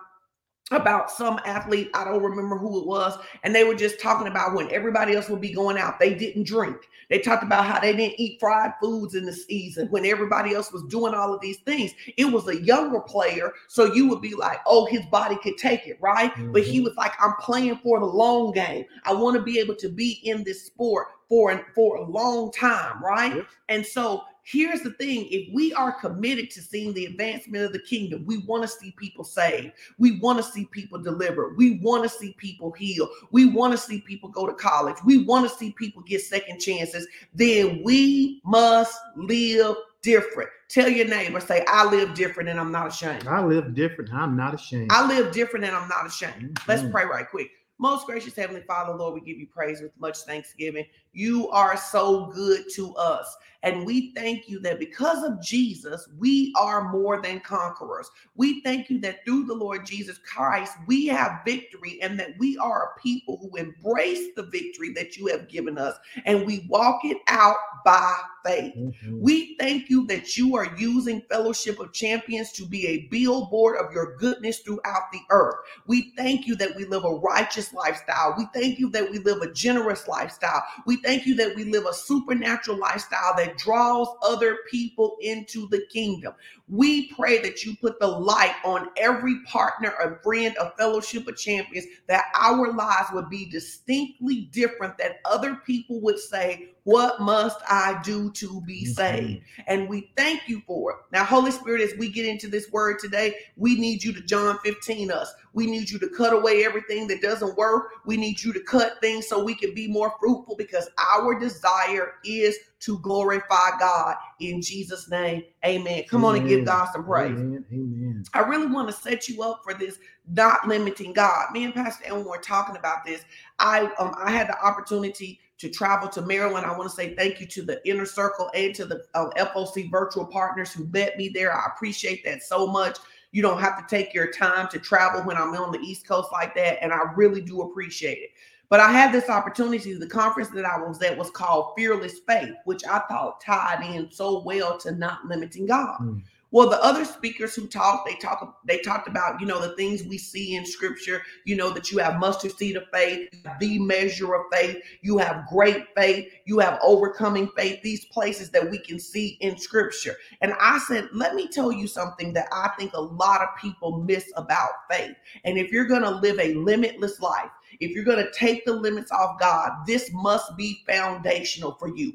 about 0.72 1.12
some 1.12 1.40
athlete, 1.46 1.90
I 1.94 2.06
don't 2.06 2.24
remember 2.24 2.58
who 2.58 2.80
it 2.80 2.88
was, 2.88 3.18
and 3.44 3.54
they 3.54 3.66
were 3.66 3.76
just 3.76 4.00
talking 4.00 4.28
about 4.28 4.56
when 4.56 4.72
everybody 4.72 5.16
else 5.16 5.30
would 5.30 5.42
be 5.42 5.54
going 5.54 5.78
out, 5.78 6.00
they 6.00 6.14
didn't 6.14 6.48
drink. 6.48 6.78
They 7.10 7.20
talked 7.20 7.44
about 7.44 7.66
how 7.66 7.80
they 7.82 7.94
didn't 7.94 8.20
eat 8.20 8.40
fried 8.40 8.72
foods 8.82 9.16
in 9.16 9.26
the 9.26 9.34
season 9.34 9.90
when 9.90 10.06
everybody 10.06 10.56
else 10.56 10.72
was 10.72 10.84
doing 10.84 11.14
all 11.14 11.34
of 11.34 11.42
these 11.42 11.58
things. 11.66 11.92
It 12.16 12.24
was 12.24 12.48
a 12.48 12.64
younger 12.64 13.02
player, 13.02 13.52
so 13.68 13.94
you 13.94 14.08
would 14.08 14.22
be 14.22 14.34
like, 14.34 14.60
oh, 14.66 14.86
his 14.86 15.06
body 15.08 15.36
could 15.44 15.58
take 15.58 15.88
it, 15.88 15.98
right? 16.00 16.32
Mm-hmm. 16.32 16.54
But 16.54 16.64
he 16.64 16.78
mm-hmm. 16.78 16.86
was 16.86 16.96
like, 16.96 17.12
I'm 17.20 17.34
playing 17.42 17.80
for 17.84 18.00
the 18.00 18.06
long 18.06 18.54
game. 18.54 18.86
I 19.04 19.14
want 19.14 19.36
to 19.36 19.44
be 19.44 19.60
able 19.60 19.76
to 19.76 19.90
be 19.90 20.22
in 20.24 20.46
this 20.46 20.66
sport 20.66 21.08
for, 21.28 21.66
for 21.76 21.98
a 21.98 22.04
long 22.04 22.52
time, 22.54 23.04
right? 23.04 23.36
Yep. 23.36 23.48
And 23.68 23.86
so 23.86 24.24
here's 24.44 24.82
the 24.82 24.92
thing 24.92 25.28
if 25.30 25.54
we 25.54 25.74
are 25.74 25.92
committed 25.92 26.50
to 26.52 26.62
seeing 26.62 26.94
the 26.94 27.06
advancement 27.06 27.64
of 27.64 27.74
the 27.74 27.80
kingdom, 27.80 28.26
we 28.26 28.40
want 28.40 28.64
to 28.64 28.68
see 28.68 28.92
people 28.98 29.24
saved, 29.24 29.72
we 29.98 30.20
want 30.20 30.38
to 30.38 30.44
see 30.44 30.66
people 30.66 31.02
delivered, 31.02 31.56
we 31.58 31.80
want 31.80 32.04
to 32.04 32.10
see 32.10 32.34
people 32.38 32.72
heal, 32.72 33.10
we 33.32 33.46
want 33.46 33.72
to 33.72 33.78
see 33.78 34.02
people 34.02 34.30
go 34.30 34.46
to 34.46 34.54
college, 34.54 34.98
we 35.06 35.24
want 35.26 35.50
to 35.50 35.56
see 35.56 35.72
people 35.72 36.02
get 36.02 36.22
second 36.22 36.60
chances, 36.60 37.08
then 37.34 37.82
we 37.84 38.42
must 38.46 38.98
live 39.16 39.76
different. 40.02 40.50
Tell 40.70 40.90
your 40.90 41.08
neighbor, 41.08 41.40
say, 41.40 41.64
I 41.68 41.86
live 41.86 42.14
different 42.14 42.50
and 42.50 42.60
I'm 42.60 42.72
not 42.72 42.88
ashamed. 42.88 43.28
I 43.28 43.44
live 43.44 43.76
different. 43.76 44.14
I'm 44.14 44.38
not 44.38 44.54
ashamed. 44.54 44.90
I 44.92 45.06
live 45.06 45.34
different 45.34 45.66
and 45.66 45.76
I'm 45.76 45.90
not 45.90 46.08
ashamed. 46.08 46.34
Mm-hmm. 46.34 46.72
Let's 46.72 46.84
pray 46.90 47.06
right 47.06 47.30
quick. 47.30 47.52
Most 47.78 48.06
gracious 48.06 48.36
Heavenly 48.36 48.62
Father, 48.62 48.94
Lord, 48.94 49.16
we 49.16 49.22
give 49.22 49.40
you 49.40 49.48
praise 49.48 49.82
with 49.82 49.92
much 50.00 50.20
thanksgiving. 50.20 50.86
You 51.14 51.50
are 51.50 51.78
so 51.78 52.28
good 52.28 52.66
to 52.76 52.96
us. 52.96 53.38
And 53.64 53.86
we 53.86 54.12
thank 54.14 54.50
you 54.50 54.60
that 54.62 54.80
because 54.80 55.24
of 55.24 55.42
Jesus, 55.42 56.10
we 56.18 56.54
are 56.58 56.92
more 56.92 57.22
than 57.22 57.40
conquerors. 57.42 58.10
We 58.36 58.62
thank 58.62 58.90
you 58.90 59.00
that 59.02 59.24
through 59.24 59.46
the 59.46 59.54
Lord 59.54 59.86
Jesus 59.86 60.18
Christ, 60.18 60.74
we 60.88 61.06
have 61.08 61.42
victory 61.46 62.00
and 62.02 62.20
that 62.20 62.38
we 62.40 62.58
are 62.58 62.86
a 62.86 63.00
people 63.00 63.38
who 63.38 63.56
embrace 63.58 64.30
the 64.36 64.44
victory 64.44 64.94
that 64.94 65.16
you 65.16 65.28
have 65.28 65.48
given 65.48 65.78
us 65.78 65.96
and 66.26 66.46
we 66.46 66.66
walk 66.70 67.02
it 67.06 67.18
out 67.28 67.58
by 67.86 68.16
faith. 68.44 68.74
Mm-hmm. 68.76 69.22
We 69.22 69.56
thank 69.58 69.90
you 69.90 70.06
that 70.08 70.38
you 70.38 70.56
are 70.56 70.76
using 70.78 71.22
Fellowship 71.30 71.80
of 71.80 71.94
Champions 71.94 72.52
to 72.54 72.66
be 72.66 72.88
a 72.88 73.08
billboard 73.08 73.78
of 73.78 73.94
your 73.94 74.18
goodness 74.18 74.60
throughout 74.60 75.12
the 75.12 75.20
earth. 75.30 75.56
We 75.88 76.14
thank 76.18 76.48
you 76.48 76.56
that 76.56 76.76
we 76.76 76.86
live 76.86 77.06
a 77.06 77.16
righteous 77.16 77.74
lifestyle. 77.74 78.34
We 78.38 78.48
thank 78.54 78.80
you 78.80 78.90
that 78.92 79.10
we 79.10 79.20
live 79.20 79.42
a 79.42 79.52
generous 79.52 80.08
lifestyle. 80.08 80.64
We 80.86 80.98
thank 81.04 81.26
you 81.26 81.36
that 81.36 81.56
we 81.56 81.66
live 81.66 81.86
a 81.86 81.94
supernatural 81.94 82.78
lifestyle 82.78 83.36
that 83.38 83.58
draws 83.58 84.08
other 84.24 84.60
people 84.70 85.18
into 85.22 85.68
the 85.70 85.86
kingdom. 85.92 86.34
We 86.68 87.12
pray 87.14 87.40
that 87.42 87.64
you 87.64 87.76
put 87.78 88.00
the 88.00 88.08
light 88.08 88.56
on 88.64 88.90
every 88.98 89.42
partner, 89.44 89.90
a 89.90 90.22
friend, 90.24 90.56
a 90.60 90.72
fellowship 90.72 91.28
of 91.28 91.38
champions, 91.38 91.86
that 92.08 92.26
our 92.40 92.74
lives 92.74 93.10
would 93.14 93.30
be 93.30 93.50
distinctly 93.50 94.50
different, 94.52 94.98
that 94.98 95.20
other 95.26 95.56
people 95.66 96.00
would 96.02 96.20
say, 96.20 96.70
What 96.84 97.22
must 97.22 97.60
I 97.70 98.00
do 98.04 98.32
to 98.32 98.62
be 98.62 98.84
mm-hmm. 98.84 98.94
saved? 98.94 99.44
And 99.68 99.88
we 99.88 100.12
thank 100.18 100.48
you 100.48 100.62
for 100.66 100.92
it. 100.92 100.98
Now, 101.12 101.24
Holy 101.24 101.52
Spirit, 101.52 101.82
as 101.82 101.98
we 101.98 102.10
get 102.10 102.26
into 102.26 102.48
this 102.48 102.72
word 102.72 102.98
today, 103.00 103.36
we 103.56 103.80
need 103.80 104.04
you 104.04 104.14
to 104.14 104.22
John 104.22 104.58
15 104.64 105.12
us. 105.12 105.34
We 105.54 105.68
need 105.68 105.90
you 105.90 106.00
to 106.00 106.08
cut 106.10 106.34
away 106.34 106.66
everything 106.66 107.08
that 107.08 107.22
doesn't 107.22 107.56
work. 107.56 107.92
We 108.06 108.18
need 108.18 108.42
you 108.42 108.52
to 108.54 108.62
cut 108.62 109.00
things 109.02 109.28
so 109.28 109.44
we 109.44 109.54
can 109.54 109.74
be 109.74 109.88
more 109.88 110.14
fruitful 110.20 110.56
because 110.56 110.90
our 110.98 111.38
desire 111.38 112.14
is 112.24 112.58
to 112.80 112.98
glorify 113.00 113.78
God 113.80 114.16
in 114.40 114.62
Jesus' 114.62 115.10
name. 115.10 115.44
Amen. 115.64 116.04
Come 116.10 116.26
amen. 116.26 116.36
on 116.36 116.40
and 116.40 116.50
give 116.50 116.66
God 116.66 116.92
some 116.92 117.04
praise. 117.04 117.32
Amen. 117.32 117.66
Amen. 117.72 118.24
I 118.34 118.40
really 118.40 118.68
want 118.68 118.88
to 118.90 118.94
set 118.94 119.30
you 119.30 119.44
up 119.44 119.62
for 119.64 119.74
this 119.74 120.00
not 120.28 120.68
limiting 120.68 121.14
God. 121.14 121.52
Me 121.52 121.64
and 121.64 121.74
Pastor 121.74 122.06
Edwin 122.06 122.26
were 122.26 122.38
talking 122.38 122.76
about 122.76 123.06
this. 123.06 123.24
I 123.60 123.92
um 124.00 124.16
I 124.18 124.32
had 124.32 124.48
the 124.48 124.60
opportunity 124.66 125.40
to 125.62 125.70
travel 125.70 126.10
to 126.10 126.24
Maryland. 126.24 126.66
I 126.66 126.76
want 126.76 126.90
to 126.90 126.96
say 126.96 127.14
thank 127.14 127.40
you 127.40 127.46
to 127.46 127.62
the 127.62 127.88
inner 127.88 128.06
circle 128.06 128.50
and 128.56 128.74
to 128.74 128.86
the 128.86 129.06
uh, 129.14 129.30
FOC 129.38 129.92
virtual 129.92 130.26
partners 130.26 130.74
who 130.74 130.86
met 130.88 131.18
me 131.18 131.30
there. 131.30 131.56
I 131.56 131.68
appreciate 131.68 132.26
that 132.26 132.42
so 132.42 132.66
much. 132.66 132.98
You 133.32 133.44
don't 133.44 133.60
have 133.60 133.78
to 133.78 133.86
take 133.88 134.12
your 134.12 134.32
time 134.32 134.68
to 134.70 134.80
travel 134.80 135.22
when 135.22 135.38
I'm 135.38 135.56
on 135.56 135.72
the 135.72 135.80
East 135.80 136.08
Coast 136.08 136.30
like 136.32 136.56
that. 136.56 136.84
And 136.84 136.92
I 136.92 137.14
really 137.16 137.42
do 137.42 137.62
appreciate 137.62 138.18
it. 138.18 138.32
But 138.70 138.80
I 138.80 138.92
had 138.92 139.14
this 139.14 139.30
opportunity. 139.30 139.94
The 139.94 140.08
conference 140.08 140.50
that 140.50 140.66
I 140.66 140.82
was 140.82 141.00
at 141.04 141.16
was 141.16 141.30
called 141.30 141.74
Fearless 141.78 142.22
Faith, 142.28 142.56
which 142.66 142.84
I 142.86 143.00
thought 143.08 143.40
tied 143.40 143.86
in 143.86 144.10
so 144.12 144.42
well 144.44 144.80
to 144.80 144.94
not 144.94 145.26
limiting 145.26 145.68
God. 145.68 146.00
Mm. 146.02 146.24
Well, 146.54 146.70
the 146.70 146.84
other 146.84 147.06
speakers 147.06 147.56
who 147.56 147.66
talked, 147.66 148.06
they 148.06 148.16
talk, 148.16 148.60
they 148.66 148.80
talked 148.80 149.08
about, 149.08 149.40
you 149.40 149.48
know, 149.48 149.62
the 149.62 149.76
things 149.78 150.04
we 150.04 150.18
see 150.18 150.56
in 150.56 150.66
scripture, 150.66 151.22
you 151.46 151.56
know, 151.56 151.70
that 151.72 151.92
you 151.92 151.98
have 152.00 152.20
mustard 152.20 152.52
seed 152.58 152.76
of 152.76 152.84
faith, 152.92 153.30
the 153.62 153.80
measure 153.80 154.36
of 154.36 154.42
faith, 154.52 154.84
you 155.02 155.18
have 155.18 155.48
great 155.48 155.86
faith, 155.96 156.30
you 156.46 156.60
have 156.60 156.78
overcoming 156.84 157.50
faith, 157.56 157.82
these 157.82 158.04
places 158.06 158.50
that 158.52 158.70
we 158.70 158.80
can 158.80 159.00
see 159.00 159.38
in 159.40 159.58
scripture. 159.58 160.18
And 160.42 160.54
I 160.60 160.80
said, 160.80 161.08
let 161.14 161.36
me 161.36 161.48
tell 161.48 161.72
you 161.72 161.88
something 161.88 162.34
that 162.34 162.50
I 162.52 162.70
think 162.78 162.92
a 162.94 163.02
lot 163.02 163.42
of 163.42 163.50
people 163.58 164.00
miss 164.04 164.30
about 164.36 164.72
faith. 164.90 165.16
And 165.46 165.58
if 165.58 165.72
you're 165.72 165.86
going 165.86 166.04
to 166.04 166.12
live 166.12 166.38
a 166.38 166.54
limitless 166.56 167.22
life, 167.22 167.50
if 167.80 167.92
you're 167.92 168.04
going 168.04 168.24
to 168.24 168.32
take 168.34 168.66
the 168.66 168.74
limits 168.74 169.12
off 169.12 169.40
God, 169.40 169.72
this 169.88 170.10
must 170.12 170.58
be 170.58 170.84
foundational 170.86 171.78
for 171.80 171.96
you. 171.96 172.14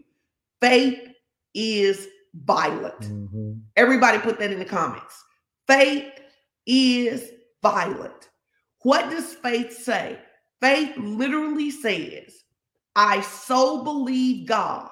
Faith 0.60 1.08
is 1.54 2.08
violent. 2.44 3.00
Mm-hmm. 3.00 3.52
Everybody 3.76 4.18
put 4.18 4.38
that 4.38 4.52
in 4.52 4.58
the 4.58 4.64
comments. 4.64 5.24
Faith 5.66 6.12
is 6.66 7.32
violent. 7.62 8.30
What 8.82 9.10
does 9.10 9.34
faith 9.34 9.76
say? 9.76 10.18
Faith 10.60 10.96
literally 10.96 11.70
says, 11.70 12.44
I 12.94 13.20
so 13.20 13.82
believe 13.84 14.46
God, 14.46 14.88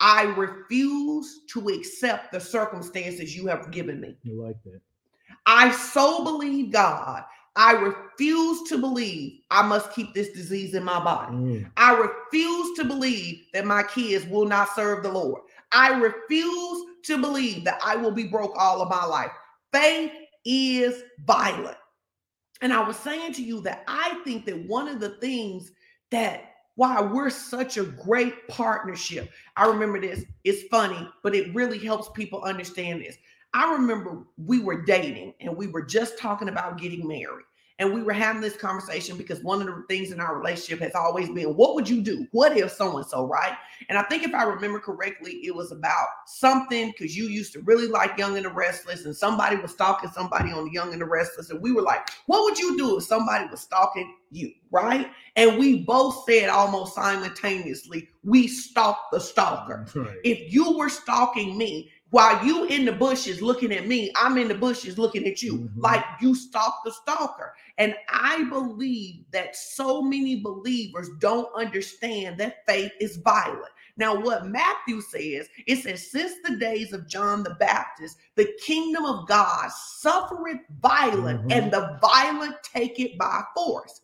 I 0.00 0.24
refuse 0.24 1.40
to 1.52 1.68
accept 1.68 2.32
the 2.32 2.40
circumstances 2.40 3.36
you 3.36 3.46
have 3.46 3.70
given 3.70 4.00
me. 4.00 4.16
You 4.22 4.42
like 4.42 4.62
that? 4.64 4.80
I 5.46 5.70
so 5.70 6.24
believe 6.24 6.72
God, 6.72 7.24
I 7.56 7.72
refuse 7.72 8.68
to 8.68 8.78
believe 8.78 9.40
I 9.50 9.62
must 9.62 9.92
keep 9.92 10.14
this 10.14 10.30
disease 10.30 10.74
in 10.74 10.84
my 10.84 11.02
body. 11.02 11.36
Mm. 11.36 11.70
I 11.76 11.94
refuse 11.94 12.76
to 12.78 12.84
believe 12.84 13.44
that 13.52 13.66
my 13.66 13.82
kids 13.82 14.26
will 14.26 14.46
not 14.46 14.74
serve 14.74 15.02
the 15.02 15.12
Lord. 15.12 15.42
I 15.72 15.98
refuse 15.98 16.84
to 17.04 17.18
believe 17.18 17.64
that 17.64 17.80
I 17.84 17.96
will 17.96 18.10
be 18.10 18.24
broke 18.24 18.54
all 18.56 18.82
of 18.82 18.90
my 18.90 19.04
life. 19.04 19.30
Faith 19.72 20.12
is 20.44 21.02
violent. 21.26 21.76
And 22.60 22.72
I 22.72 22.86
was 22.86 22.96
saying 22.96 23.32
to 23.34 23.42
you 23.42 23.60
that 23.62 23.84
I 23.88 24.20
think 24.24 24.44
that 24.46 24.66
one 24.68 24.88
of 24.88 25.00
the 25.00 25.10
things 25.20 25.72
that 26.10 26.50
why 26.76 27.00
we're 27.00 27.28
such 27.30 27.76
a 27.76 27.84
great 27.84 28.48
partnership. 28.48 29.30
I 29.56 29.66
remember 29.66 30.00
this. 30.00 30.24
It's 30.44 30.66
funny, 30.68 31.08
but 31.22 31.34
it 31.34 31.54
really 31.54 31.78
helps 31.78 32.08
people 32.14 32.42
understand 32.42 33.02
this. 33.02 33.18
I 33.52 33.72
remember 33.72 34.24
we 34.38 34.60
were 34.60 34.82
dating 34.82 35.34
and 35.40 35.54
we 35.54 35.66
were 35.66 35.82
just 35.82 36.18
talking 36.18 36.48
about 36.48 36.78
getting 36.78 37.06
married. 37.06 37.44
And 37.80 37.94
we 37.94 38.02
were 38.02 38.12
having 38.12 38.42
this 38.42 38.56
conversation 38.56 39.16
because 39.16 39.42
one 39.42 39.62
of 39.62 39.66
the 39.66 39.82
things 39.88 40.12
in 40.12 40.20
our 40.20 40.36
relationship 40.36 40.80
has 40.80 40.94
always 40.94 41.30
been, 41.30 41.56
what 41.56 41.74
would 41.74 41.88
you 41.88 42.02
do? 42.02 42.26
What 42.30 42.54
if 42.54 42.72
so 42.72 42.98
and 42.98 43.06
so, 43.06 43.26
right? 43.26 43.54
And 43.88 43.96
I 43.96 44.02
think 44.02 44.22
if 44.22 44.34
I 44.34 44.42
remember 44.42 44.78
correctly, 44.78 45.40
it 45.44 45.54
was 45.54 45.72
about 45.72 46.06
something 46.26 46.90
because 46.90 47.16
you 47.16 47.24
used 47.24 47.54
to 47.54 47.60
really 47.60 47.88
like 47.88 48.18
Young 48.18 48.36
and 48.36 48.44
the 48.44 48.50
Restless, 48.50 49.06
and 49.06 49.16
somebody 49.16 49.56
was 49.56 49.72
stalking 49.72 50.10
somebody 50.10 50.52
on 50.52 50.70
Young 50.70 50.92
and 50.92 51.00
the 51.00 51.06
Restless. 51.06 51.48
And 51.48 51.62
we 51.62 51.72
were 51.72 51.80
like, 51.80 52.06
what 52.26 52.44
would 52.44 52.58
you 52.58 52.76
do 52.76 52.98
if 52.98 53.04
somebody 53.04 53.46
was 53.50 53.60
stalking 53.60 54.14
you, 54.30 54.52
right? 54.70 55.10
And 55.36 55.58
we 55.58 55.82
both 55.82 56.24
said 56.28 56.50
almost 56.50 56.94
simultaneously, 56.94 58.08
we 58.22 58.46
stalked 58.46 59.10
the 59.12 59.20
stalker. 59.20 59.86
Right. 60.00 60.18
If 60.24 60.52
you 60.52 60.76
were 60.78 60.88
stalking 60.88 61.58
me, 61.58 61.90
while 62.10 62.44
you 62.44 62.64
in 62.64 62.84
the 62.84 62.92
bushes 62.92 63.40
looking 63.40 63.72
at 63.72 63.86
me, 63.86 64.12
I'm 64.16 64.36
in 64.36 64.48
the 64.48 64.54
bushes 64.54 64.98
looking 64.98 65.26
at 65.26 65.42
you. 65.42 65.58
Mhm. 65.58 65.70
Like 65.76 66.04
you 66.20 66.34
stalk 66.34 66.82
the 66.84 66.92
stalker. 66.92 67.54
And 67.78 67.94
I 68.08 68.44
believe 68.44 69.24
that 69.30 69.56
so 69.56 70.02
many 70.02 70.40
believers 70.40 71.08
don't 71.18 71.52
understand 71.54 72.38
that 72.38 72.66
faith 72.66 72.92
is 73.00 73.16
violent. 73.18 73.72
Now, 73.96 74.18
what 74.18 74.46
Matthew 74.46 75.00
says, 75.02 75.48
it 75.66 75.82
says, 75.82 76.10
since 76.10 76.34
the 76.44 76.56
days 76.56 76.92
of 76.92 77.06
John 77.08 77.42
the 77.42 77.54
Baptist, 77.60 78.16
the 78.34 78.52
kingdom 78.64 79.04
of 79.04 79.28
God 79.28 79.70
suffereth 79.70 80.60
violent, 80.80 81.46
Mhm. 81.46 81.52
and 81.52 81.72
the 81.72 81.98
violent 82.00 82.56
take 82.62 82.98
it 82.98 83.18
by 83.18 83.42
force. 83.54 84.00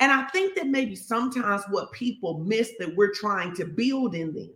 And 0.00 0.10
I 0.10 0.24
think 0.28 0.54
that 0.56 0.66
maybe 0.66 0.96
sometimes 0.96 1.62
what 1.68 1.92
people 1.92 2.38
miss 2.38 2.72
that 2.78 2.96
we're 2.96 3.12
trying 3.12 3.54
to 3.56 3.64
build 3.64 4.14
in 4.14 4.32
them 4.34 4.50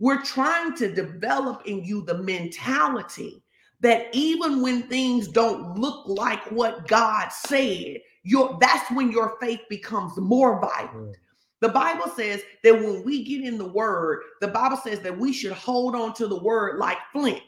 we're 0.00 0.22
trying 0.22 0.74
to 0.76 0.92
develop 0.92 1.62
in 1.66 1.84
you 1.84 2.02
the 2.04 2.18
mentality 2.18 3.42
that 3.80 4.08
even 4.12 4.62
when 4.62 4.82
things 4.84 5.28
don't 5.28 5.78
look 5.78 6.06
like 6.08 6.42
what 6.50 6.88
God 6.88 7.28
said, 7.30 7.98
your 8.22 8.58
that's 8.60 8.90
when 8.90 9.10
your 9.12 9.36
faith 9.40 9.60
becomes 9.68 10.16
more 10.16 10.60
vibrant. 10.60 11.10
Mm. 11.10 11.20
The 11.60 11.68
Bible 11.68 12.10
says 12.16 12.42
that 12.64 12.74
when 12.74 13.04
we 13.04 13.22
get 13.22 13.44
in 13.44 13.58
the 13.58 13.68
word, 13.68 14.22
the 14.40 14.48
Bible 14.48 14.78
says 14.78 15.00
that 15.00 15.16
we 15.16 15.32
should 15.32 15.52
hold 15.52 15.94
on 15.94 16.14
to 16.14 16.26
the 16.26 16.42
word 16.42 16.78
like 16.78 16.98
flint. 17.12 17.42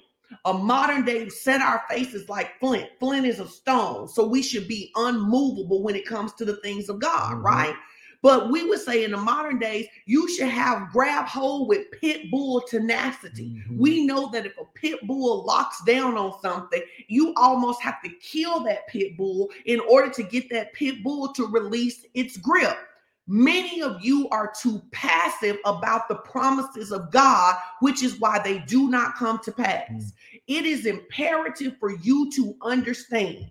A 0.46 0.52
modern 0.52 1.04
day 1.04 1.28
set 1.28 1.60
our 1.60 1.82
faces 1.90 2.28
like 2.28 2.58
flint. 2.58 2.88
Flint 3.00 3.26
is 3.26 3.40
a 3.40 3.48
stone. 3.48 4.08
So 4.08 4.26
we 4.26 4.42
should 4.42 4.68
be 4.68 4.90
unmovable 4.96 5.82
when 5.82 5.94
it 5.94 6.06
comes 6.06 6.32
to 6.34 6.44
the 6.44 6.56
things 6.56 6.88
of 6.88 7.00
God, 7.00 7.36
Mhm. 7.36 7.42
right? 7.42 7.74
But 8.22 8.50
we 8.50 8.64
would 8.64 8.80
say 8.80 9.02
in 9.02 9.10
the 9.10 9.16
modern 9.16 9.58
days, 9.58 9.88
you 10.06 10.28
should 10.30 10.48
have 10.48 10.92
grab 10.92 11.26
hold 11.26 11.68
with 11.68 11.90
pit 11.90 12.30
bull 12.30 12.60
tenacity. 12.60 13.60
Mhm. 13.68 13.78
We 13.78 14.06
know 14.06 14.30
that 14.30 14.46
if 14.46 14.56
a 14.58 14.64
pit 14.74 15.00
bull 15.06 15.44
locks 15.44 15.82
down 15.84 16.16
on 16.16 16.40
something, 16.40 16.82
you 17.08 17.34
almost 17.36 17.82
have 17.82 18.00
to 18.02 18.08
kill 18.20 18.60
that 18.60 18.86
pit 18.86 19.16
bull 19.16 19.50
in 19.66 19.80
order 19.80 20.08
to 20.10 20.22
get 20.22 20.48
that 20.50 20.72
pit 20.72 21.02
bull 21.02 21.32
to 21.34 21.46
release 21.46 22.06
its 22.14 22.36
grip. 22.36 22.78
Many 23.26 23.82
of 23.82 24.04
you 24.04 24.28
are 24.30 24.52
too 24.60 24.82
passive 24.90 25.58
about 25.64 26.08
the 26.08 26.16
promises 26.16 26.92
of 26.92 27.10
God, 27.10 27.56
which 27.80 28.02
is 28.02 28.20
why 28.20 28.38
they 28.38 28.58
do 28.60 28.88
not 28.88 29.16
come 29.16 29.38
to 29.40 29.52
pass. 29.52 29.90
Mm. 29.90 30.12
It 30.46 30.66
is 30.66 30.86
imperative 30.86 31.76
for 31.78 31.90
you 31.90 32.30
to 32.32 32.56
understand 32.62 33.50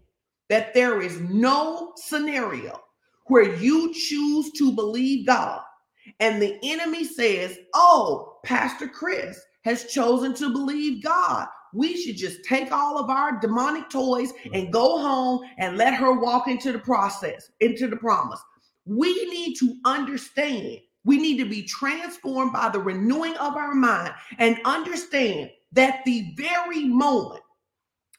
that 0.50 0.74
there 0.74 1.02
is 1.02 1.20
no 1.22 1.94
scenario 1.96 2.82
where 3.26 3.56
you 3.56 3.94
choose 3.94 4.52
to 4.54 4.72
believe 4.72 5.26
God 5.26 5.62
and 6.20 6.42
the 6.42 6.58
enemy 6.64 7.04
says, 7.04 7.58
Oh, 7.74 8.40
Pastor 8.44 8.88
Chris 8.88 9.40
has 9.64 9.86
chosen 9.86 10.34
to 10.36 10.50
believe 10.50 11.04
God. 11.04 11.48
We 11.74 11.96
should 11.96 12.18
just 12.18 12.44
take 12.44 12.72
all 12.72 12.98
of 12.98 13.10
our 13.10 13.40
demonic 13.40 13.90
toys 13.90 14.34
mm-hmm. 14.34 14.54
and 14.54 14.74
go 14.74 15.00
home 15.00 15.42
and 15.58 15.78
let 15.78 15.94
her 15.94 16.20
walk 16.20 16.48
into 16.48 16.72
the 16.72 16.80
process, 16.80 17.52
into 17.60 17.88
the 17.88 17.96
promise. 17.96 18.42
We 18.86 19.14
need 19.30 19.56
to 19.60 19.76
understand, 19.86 20.80
we 21.06 21.18
need 21.18 21.38
to 21.38 21.46
be 21.46 21.64
transformed 21.64 22.52
by 22.52 22.70
the 22.70 22.80
renewing 22.80 23.38
of 23.38 23.56
our 23.56 23.74
mind 23.74 24.14
and 24.40 24.60
understand 24.66 25.52
that 25.72 26.04
the 26.04 26.34
very 26.36 26.86
moment 26.86 27.44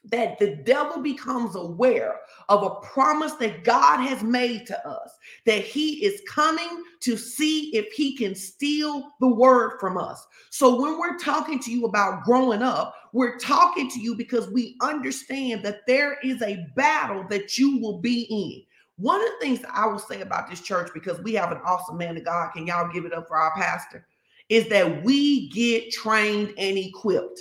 that 0.04 0.38
the 0.38 0.56
devil 0.56 1.00
becomes 1.00 1.54
aware 1.54 2.20
of 2.48 2.62
a 2.64 2.86
promise 2.86 3.32
that 3.34 3.62
God 3.62 4.00
has 4.00 4.22
made 4.22 4.66
to 4.66 4.88
us, 4.88 5.16
that 5.46 5.62
he 5.62 6.04
is 6.04 6.22
coming 6.28 6.82
to 7.00 7.16
see 7.16 7.74
if 7.76 7.92
he 7.92 8.16
can 8.16 8.34
steal 8.34 9.12
the 9.20 9.28
word 9.28 9.78
from 9.78 9.96
us. 9.96 10.26
So 10.50 10.80
when 10.80 10.98
we're 10.98 11.18
talking 11.18 11.60
to 11.60 11.70
you 11.70 11.84
about 11.84 12.24
growing 12.24 12.62
up, 12.62 12.94
we're 13.12 13.38
talking 13.38 13.88
to 13.90 14.00
you 14.00 14.16
because 14.16 14.50
we 14.50 14.76
understand 14.80 15.64
that 15.64 15.86
there 15.86 16.18
is 16.24 16.42
a 16.42 16.66
battle 16.74 17.24
that 17.30 17.56
you 17.56 17.78
will 17.78 17.98
be 17.98 18.22
in. 18.22 18.62
One 18.96 19.20
of 19.20 19.28
the 19.28 19.46
things 19.46 19.64
I 19.72 19.86
will 19.86 19.98
say 19.98 20.20
about 20.20 20.50
this 20.50 20.60
church, 20.60 20.90
because 20.92 21.20
we 21.20 21.32
have 21.34 21.52
an 21.52 21.60
awesome 21.64 21.96
man 21.96 22.16
of 22.16 22.24
God, 22.24 22.52
can 22.52 22.66
y'all 22.66 22.92
give 22.92 23.04
it 23.04 23.14
up 23.14 23.28
for 23.28 23.36
our 23.36 23.54
pastor? 23.54 24.06
Is 24.48 24.68
that 24.68 25.04
we 25.04 25.48
get 25.50 25.92
trained 25.92 26.52
and 26.58 26.76
equipped. 26.76 27.40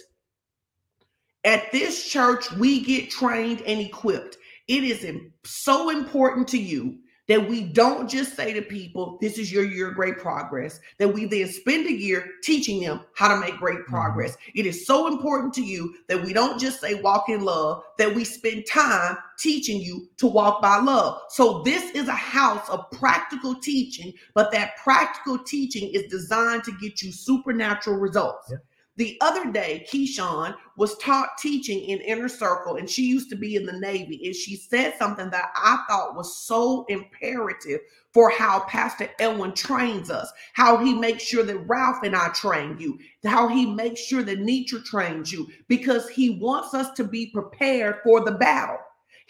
At 1.44 1.72
this 1.72 2.08
church, 2.08 2.52
we 2.52 2.82
get 2.82 3.10
trained 3.10 3.62
and 3.62 3.80
equipped. 3.80 4.38
It 4.68 4.84
is 4.84 5.06
so 5.44 5.90
important 5.90 6.48
to 6.50 6.58
you 6.58 7.00
that 7.28 7.48
we 7.48 7.64
don't 7.64 8.10
just 8.10 8.36
say 8.36 8.52
to 8.52 8.62
people, 8.62 9.18
This 9.22 9.38
is 9.38 9.52
your 9.52 9.64
year 9.64 9.90
of 9.90 9.96
great 9.96 10.18
progress, 10.18 10.80
that 10.98 11.08
we 11.08 11.26
then 11.26 11.48
spend 11.48 11.88
a 11.88 11.92
year 11.92 12.26
teaching 12.44 12.82
them 12.82 13.02
how 13.16 13.34
to 13.34 13.40
make 13.40 13.58
great 13.58 13.80
mm-hmm. 13.80 13.94
progress. 13.94 14.36
It 14.54 14.66
is 14.66 14.86
so 14.86 15.08
important 15.08 15.54
to 15.56 15.62
you 15.62 15.96
that 16.10 16.22
we 16.22 16.34
don't 16.34 16.60
just 16.60 16.82
say 16.82 16.96
walk 16.96 17.30
in 17.30 17.44
love, 17.44 17.84
that 17.98 18.14
we 18.14 18.24
spend 18.24 18.66
time 18.70 19.18
teaching 19.40 19.80
you 19.80 20.10
to 20.18 20.28
walk 20.28 20.62
by 20.62 20.80
love. 20.80 21.22
So, 21.30 21.64
this 21.64 21.92
is 21.92 22.08
a 22.08 22.14
house 22.14 22.70
of 22.70 22.92
practical 22.92 23.56
teaching, 23.56 24.14
but 24.34 24.52
that 24.52 24.76
practical 24.78 25.40
teaching 25.40 25.90
is 25.90 26.12
designed 26.12 26.66
to 26.66 26.74
get 26.82 27.02
you 27.02 27.12
supernatural 27.12 27.98
results. 27.98 28.50
Yeah. 28.52 28.58
The 29.02 29.18
other 29.20 29.52
day, 29.52 29.84
Keyshawn 29.92 30.54
was 30.78 30.96
taught 31.00 31.40
teaching 31.40 31.80
in 31.86 32.02
Inner 32.02 32.30
Circle, 32.30 32.76
and 32.76 32.88
she 32.88 33.02
used 33.02 33.32
to 33.32 33.36
be 33.36 33.56
in 33.56 33.66
the 33.66 33.80
Navy. 33.80 34.22
And 34.26 34.36
she 34.36 34.56
said 34.56 34.94
something 35.00 35.32
that 35.32 35.50
I 35.56 35.84
thought 35.90 36.16
was 36.16 36.38
so 36.38 36.86
imperative 36.88 37.80
for 38.14 38.30
how 38.30 38.60
Pastor 38.68 39.10
Edwin 39.18 39.54
trains 39.54 40.12
us, 40.12 40.32
how 40.54 40.78
he 40.78 40.94
makes 40.94 41.24
sure 41.24 41.42
that 41.42 41.68
Ralph 41.68 42.04
and 42.04 42.16
I 42.16 42.28
train 42.28 42.78
you, 42.78 43.00
how 43.26 43.48
he 43.48 43.66
makes 43.66 44.02
sure 44.02 44.22
that 44.22 44.38
Nitra 44.38 44.86
trains 44.86 45.32
you, 45.32 45.48
because 45.68 46.08
he 46.08 46.38
wants 46.40 46.76
us 46.76 46.92
to 46.92 47.04
be 47.04 47.32
prepared 47.32 48.02
for 48.04 48.24
the 48.24 48.34
battle. 48.34 48.78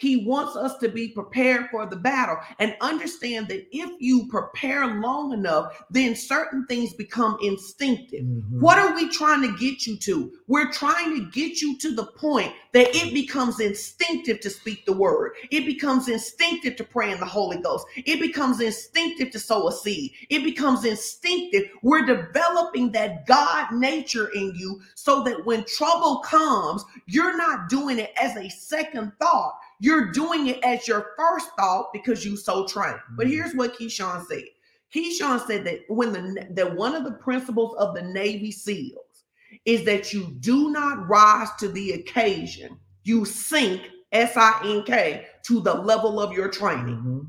He 0.02 0.16
wants 0.16 0.56
us 0.56 0.76
to 0.78 0.88
be 0.88 1.06
prepared 1.06 1.68
for 1.70 1.86
the 1.86 1.94
battle 1.94 2.36
and 2.58 2.74
understand 2.80 3.46
that 3.48 3.68
if 3.70 3.88
you 4.00 4.26
prepare 4.26 4.84
long 5.00 5.32
enough, 5.32 5.84
then 5.90 6.16
certain 6.16 6.66
things 6.66 6.92
become 6.92 7.38
instinctive. 7.40 8.24
Mhm. 8.24 8.58
What 8.58 8.78
are 8.78 8.96
we 8.96 9.08
trying 9.08 9.42
to 9.42 9.56
get 9.56 9.86
you 9.86 9.96
to? 9.98 10.32
We're 10.48 10.72
trying 10.72 11.14
to 11.14 11.30
get 11.30 11.62
you 11.62 11.78
to 11.78 11.94
the 11.94 12.06
point 12.06 12.52
that 12.72 12.96
it 12.96 13.14
becomes 13.14 13.60
instinctive 13.60 14.40
to 14.40 14.50
speak 14.50 14.86
the 14.86 14.92
word. 14.92 15.36
It 15.52 15.66
becomes 15.66 16.08
instinctive 16.08 16.74
to 16.76 16.84
pray 16.84 17.12
in 17.12 17.20
the 17.20 17.26
Holy 17.26 17.58
Ghost. 17.58 17.86
It 17.94 18.18
becomes 18.18 18.60
instinctive 18.60 19.30
to 19.30 19.38
sow 19.38 19.68
a 19.68 19.72
seed. 19.72 20.10
It 20.30 20.42
becomes 20.42 20.84
instinctive. 20.84 21.70
We're 21.82 22.04
developing 22.04 22.90
that 22.92 23.24
God 23.26 23.70
nature 23.70 24.30
in 24.34 24.52
you 24.56 24.80
so 24.96 25.22
that 25.22 25.46
when 25.46 25.64
trouble 25.64 26.18
comes, 26.24 26.84
you're 27.06 27.36
not 27.36 27.68
doing 27.68 28.00
it 28.00 28.12
as 28.20 28.36
a 28.36 28.48
second 28.48 29.12
thought. 29.20 29.54
You're 29.82 30.12
doing 30.12 30.46
it 30.46 30.62
as 30.62 30.86
your 30.86 31.08
first 31.18 31.48
thought 31.58 31.88
because 31.92 32.24
you 32.24 32.36
so 32.36 32.68
trained. 32.68 33.00
But 33.16 33.26
here's 33.26 33.52
what 33.52 33.76
Keyshawn 33.76 34.24
said. 34.26 34.44
Keyshawn 34.94 35.44
said 35.44 35.64
that 35.64 35.80
when 35.88 36.12
the 36.12 36.46
that 36.50 36.76
one 36.76 36.94
of 36.94 37.02
the 37.02 37.18
principles 37.18 37.74
of 37.78 37.92
the 37.92 38.02
Navy 38.02 38.52
SEALs 38.52 39.24
is 39.64 39.84
that 39.84 40.12
you 40.12 40.36
do 40.38 40.70
not 40.70 41.08
rise 41.08 41.48
to 41.58 41.66
the 41.66 41.94
occasion. 41.94 42.78
You 43.02 43.24
sink, 43.24 43.88
S 44.12 44.36
I 44.36 44.60
N 44.64 44.84
K, 44.84 45.26
to 45.46 45.58
the 45.58 45.74
level 45.74 46.20
of 46.20 46.32
your 46.32 46.48
training. 46.48 46.98
Mm-hmm. 46.98 47.20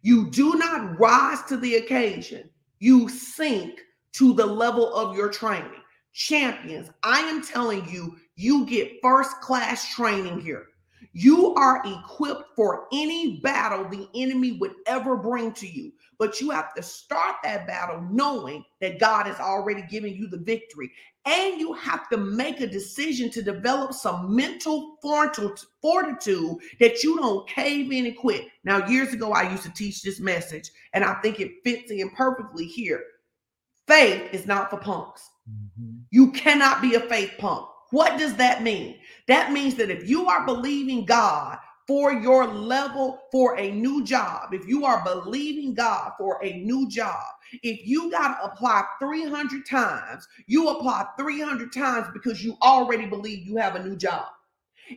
You 0.00 0.30
do 0.30 0.54
not 0.54 0.98
rise 0.98 1.42
to 1.48 1.58
the 1.58 1.74
occasion. 1.74 2.48
You 2.78 3.10
sink 3.10 3.78
to 4.14 4.32
the 4.32 4.46
level 4.46 4.94
of 4.94 5.14
your 5.14 5.28
training. 5.28 5.82
Champions, 6.14 6.88
I 7.02 7.20
am 7.20 7.42
telling 7.42 7.86
you, 7.90 8.16
you 8.36 8.64
get 8.64 9.02
first 9.02 9.38
class 9.42 9.94
training 9.94 10.40
here. 10.40 10.68
You 11.12 11.54
are 11.54 11.82
equipped 11.84 12.56
for 12.56 12.86
any 12.92 13.38
battle 13.40 13.86
the 13.88 14.08
enemy 14.14 14.52
would 14.52 14.72
ever 14.86 15.16
bring 15.16 15.52
to 15.52 15.66
you, 15.66 15.92
but 16.18 16.40
you 16.40 16.50
have 16.50 16.74
to 16.74 16.82
start 16.82 17.36
that 17.42 17.66
battle 17.66 18.00
knowing 18.10 18.64
that 18.80 18.98
God 18.98 19.26
has 19.26 19.38
already 19.38 19.82
given 19.82 20.14
you 20.14 20.26
the 20.26 20.38
victory. 20.38 20.90
And 21.24 21.60
you 21.60 21.72
have 21.74 22.08
to 22.08 22.16
make 22.16 22.60
a 22.60 22.66
decision 22.66 23.30
to 23.30 23.42
develop 23.42 23.92
some 23.92 24.34
mental 24.34 24.96
fortitude 25.02 26.58
that 26.80 27.02
you 27.04 27.16
don't 27.18 27.48
cave 27.48 27.92
in 27.92 28.06
and 28.06 28.16
quit. 28.16 28.46
Now, 28.64 28.86
years 28.88 29.12
ago, 29.12 29.32
I 29.32 29.50
used 29.50 29.62
to 29.64 29.72
teach 29.72 30.02
this 30.02 30.18
message, 30.18 30.70
and 30.94 31.04
I 31.04 31.14
think 31.20 31.38
it 31.38 31.62
fits 31.62 31.90
in 31.92 32.10
perfectly 32.10 32.64
here. 32.64 33.04
Faith 33.86 34.32
is 34.32 34.46
not 34.46 34.70
for 34.70 34.78
punks. 34.78 35.28
Mm-hmm. 35.48 35.98
You 36.10 36.32
cannot 36.32 36.80
be 36.80 36.94
a 36.94 37.00
faith 37.00 37.32
punk. 37.38 37.68
What 37.92 38.18
does 38.18 38.34
that 38.36 38.62
mean? 38.62 38.96
That 39.28 39.52
means 39.52 39.74
that 39.76 39.90
if 39.90 40.08
you 40.08 40.26
are 40.26 40.46
believing 40.46 41.04
God 41.04 41.58
for 41.86 42.12
your 42.12 42.46
level 42.46 43.20
for 43.30 43.58
a 43.58 43.70
new 43.70 44.02
job, 44.02 44.54
if 44.54 44.66
you 44.66 44.86
are 44.86 45.04
believing 45.04 45.74
God 45.74 46.12
for 46.16 46.42
a 46.42 46.54
new 46.62 46.88
job, 46.88 47.22
if 47.62 47.86
you 47.86 48.10
got 48.10 48.38
to 48.38 48.44
apply 48.44 48.84
300 48.98 49.66
times, 49.66 50.26
you 50.46 50.70
apply 50.70 51.04
300 51.18 51.70
times 51.70 52.08
because 52.14 52.42
you 52.42 52.56
already 52.62 53.06
believe 53.06 53.46
you 53.46 53.56
have 53.56 53.76
a 53.76 53.84
new 53.84 53.94
job. 53.94 54.26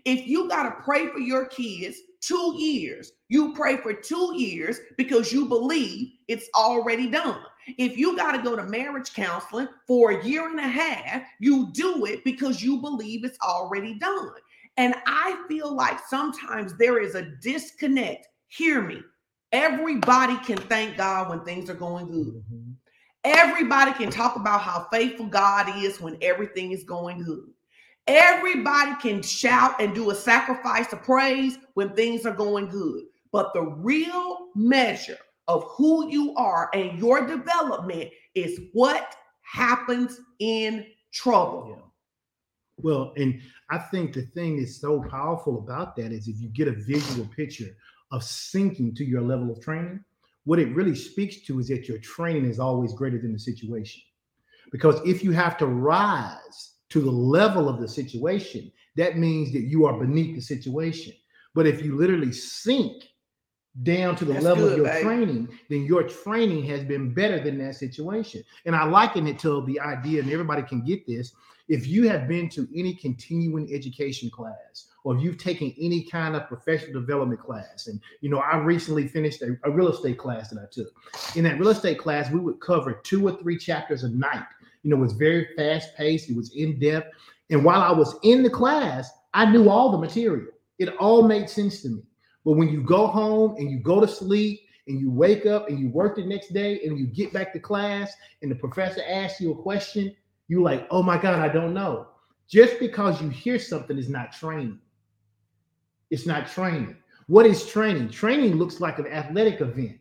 If 0.05 0.25
you 0.25 0.47
got 0.47 0.63
to 0.63 0.83
pray 0.83 1.07
for 1.07 1.19
your 1.19 1.47
kids 1.47 1.97
two 2.21 2.55
years, 2.57 3.11
you 3.27 3.53
pray 3.53 3.75
for 3.77 3.93
two 3.93 4.31
years 4.37 4.79
because 4.97 5.33
you 5.33 5.47
believe 5.47 6.09
it's 6.29 6.47
already 6.55 7.09
done. 7.09 7.41
If 7.77 7.97
you 7.97 8.15
got 8.15 8.33
to 8.33 8.41
go 8.41 8.55
to 8.55 8.63
marriage 8.63 9.13
counseling 9.13 9.67
for 9.87 10.11
a 10.11 10.25
year 10.25 10.47
and 10.49 10.59
a 10.59 10.63
half, 10.63 11.23
you 11.39 11.71
do 11.73 12.05
it 12.05 12.23
because 12.23 12.61
you 12.61 12.77
believe 12.77 13.23
it's 13.23 13.39
already 13.41 13.97
done. 13.97 14.29
And 14.77 14.95
I 15.07 15.41
feel 15.47 15.73
like 15.73 15.99
sometimes 16.07 16.77
there 16.77 16.99
is 16.99 17.15
a 17.15 17.31
disconnect. 17.41 18.27
Hear 18.47 18.81
me. 18.81 19.01
Everybody 19.51 20.37
can 20.37 20.57
thank 20.57 20.97
God 20.97 21.29
when 21.29 21.43
things 21.45 21.69
are 21.69 21.75
going 21.75 22.07
good. 22.07 22.43
Mm-hmm. 22.43 22.71
Everybody 23.23 23.91
can 23.93 24.11
talk 24.11 24.35
about 24.35 24.61
how 24.61 24.87
faithful 24.91 25.25
God 25.25 25.83
is 25.83 25.99
when 25.99 26.17
everything 26.21 26.71
is 26.71 26.83
going 26.83 27.23
good. 27.23 27.47
Everybody 28.07 28.91
can 29.01 29.23
shout 29.23 29.81
and 29.81 29.95
do 29.95 30.11
a 30.11 30.15
sacrifice 30.15 30.93
of 30.93 31.01
praise 31.01 31.57
when 31.73 31.89
things 31.95 32.25
are 32.25 32.35
going 32.35 32.67
good. 32.67 33.05
But 33.31 33.51
the 33.53 33.63
real 33.63 34.49
measure 34.55 35.17
of 35.47 35.63
who 35.69 36.09
you 36.09 36.33
are 36.35 36.69
and 36.73 36.97
your 36.99 37.25
development 37.25 38.09
is 38.33 38.59
what 38.73 39.15
happens 39.41 40.19
in 40.39 40.85
trouble. 41.13 41.67
Yeah. 41.69 41.81
Well, 42.77 43.13
and 43.15 43.41
I 43.69 43.77
think 43.77 44.13
the 44.13 44.23
thing 44.23 44.57
that's 44.57 44.81
so 44.81 45.01
powerful 45.09 45.59
about 45.59 45.95
that 45.95 46.11
is 46.11 46.27
if 46.27 46.41
you 46.41 46.49
get 46.49 46.67
a 46.67 46.73
visual 46.73 47.25
picture 47.27 47.75
of 48.11 48.23
sinking 48.23 48.95
to 48.95 49.05
your 49.05 49.21
level 49.21 49.51
of 49.51 49.61
training, 49.61 50.03
what 50.43 50.59
it 50.59 50.75
really 50.75 50.95
speaks 50.95 51.41
to 51.41 51.59
is 51.59 51.69
that 51.69 51.87
your 51.87 51.97
training 51.99 52.45
is 52.45 52.59
always 52.59 52.93
greater 52.93 53.19
than 53.19 53.33
the 53.33 53.39
situation. 53.39 54.01
Because 54.71 54.99
if 55.05 55.23
you 55.23 55.31
have 55.31 55.57
to 55.59 55.67
rise 55.67 56.73
to 56.89 57.01
the 57.01 57.11
level 57.11 57.69
of 57.69 57.79
the 57.79 57.87
situation, 57.87 58.71
that 58.95 59.17
means 59.17 59.51
that 59.53 59.63
you 59.63 59.85
are 59.85 59.97
beneath 59.97 60.35
the 60.35 60.41
situation. 60.41 61.13
But 61.53 61.67
if 61.67 61.83
you 61.83 61.95
literally 61.95 62.33
sink 62.33 63.03
down 63.83 64.15
to 64.15 64.25
the 64.25 64.33
That's 64.33 64.45
level 64.45 64.65
good, 64.65 64.71
of 64.71 64.77
your 64.77 64.87
babe. 64.87 65.03
training, 65.03 65.49
then 65.69 65.85
your 65.85 66.03
training 66.03 66.63
has 66.65 66.83
been 66.83 67.13
better 67.13 67.43
than 67.43 67.57
that 67.59 67.75
situation. 67.75 68.43
And 68.65 68.75
I 68.75 68.85
liken 68.85 69.27
it 69.27 69.39
to 69.39 69.65
the 69.65 69.79
idea, 69.79 70.21
and 70.21 70.31
everybody 70.31 70.61
can 70.61 70.83
get 70.83 71.05
this. 71.05 71.33
If 71.67 71.87
you 71.87 72.07
have 72.07 72.27
been 72.27 72.47
to 72.49 72.67
any 72.75 72.93
continuing 72.93 73.73
education 73.73 74.29
class, 74.29 74.87
or 75.03 75.15
if 75.15 75.21
you've 75.21 75.37
taken 75.37 75.73
any 75.79 76.03
kind 76.03 76.35
of 76.35 76.47
professional 76.47 76.93
development 76.93 77.41
class, 77.41 77.87
and 77.87 77.99
you 78.21 78.29
know, 78.29 78.39
I 78.39 78.57
recently 78.57 79.07
finished 79.07 79.41
a, 79.41 79.57
a 79.63 79.71
real 79.71 79.89
estate 79.89 80.17
class 80.17 80.49
that 80.51 80.59
I 80.59 80.65
took. 80.71 80.93
In 81.35 81.43
that 81.43 81.59
real 81.59 81.69
estate 81.69 81.97
class, 81.99 82.31
we 82.31 82.39
would 82.39 82.59
cover 82.59 82.93
two 83.03 83.27
or 83.27 83.35
three 83.37 83.57
chapters 83.57 84.03
a 84.03 84.09
night. 84.09 84.45
You 84.83 84.91
know, 84.91 84.97
it 84.97 85.01
was 85.01 85.13
very 85.13 85.47
fast 85.57 85.95
paced, 85.95 86.29
it 86.29 86.35
was 86.35 86.55
in 86.55 86.79
depth. 86.79 87.13
And 87.49 87.63
while 87.63 87.81
I 87.81 87.91
was 87.91 88.15
in 88.23 88.43
the 88.43 88.49
class, 88.49 89.11
I 89.33 89.45
knew 89.51 89.69
all 89.69 89.91
the 89.91 89.97
material. 89.97 90.47
It 90.77 90.89
all 90.97 91.23
made 91.23 91.49
sense 91.49 91.81
to 91.81 91.89
me. 91.89 92.03
But 92.45 92.53
when 92.53 92.69
you 92.69 92.81
go 92.81 93.07
home 93.07 93.55
and 93.57 93.69
you 93.69 93.79
go 93.79 93.99
to 93.99 94.07
sleep 94.07 94.61
and 94.87 94.99
you 94.99 95.09
wake 95.09 95.47
up 95.47 95.67
and 95.67 95.79
you 95.79 95.89
work 95.89 96.15
the 96.15 96.25
next 96.25 96.53
day 96.53 96.79
and 96.85 96.97
you 96.97 97.07
get 97.07 97.33
back 97.33 97.51
to 97.53 97.59
class 97.59 98.13
and 98.41 98.51
the 98.51 98.55
professor 98.55 99.01
asks 99.09 99.41
you 99.41 99.51
a 99.51 99.61
question, 99.61 100.15
you're 100.47 100.61
like, 100.61 100.87
oh 100.91 101.01
my 101.01 101.17
God, 101.17 101.39
I 101.39 101.51
don't 101.51 101.73
know. 101.73 102.07
Just 102.47 102.79
because 102.79 103.19
you 103.19 103.29
hear 103.29 103.57
something 103.57 103.97
is 103.97 104.09
not 104.09 104.31
training. 104.31 104.79
It's 106.11 106.27
not 106.27 106.47
training. 106.47 106.95
What 107.25 107.47
is 107.47 107.65
training? 107.65 108.09
Training 108.09 108.55
looks 108.57 108.79
like 108.79 108.99
an 108.99 109.07
athletic 109.07 109.61
event. 109.61 109.97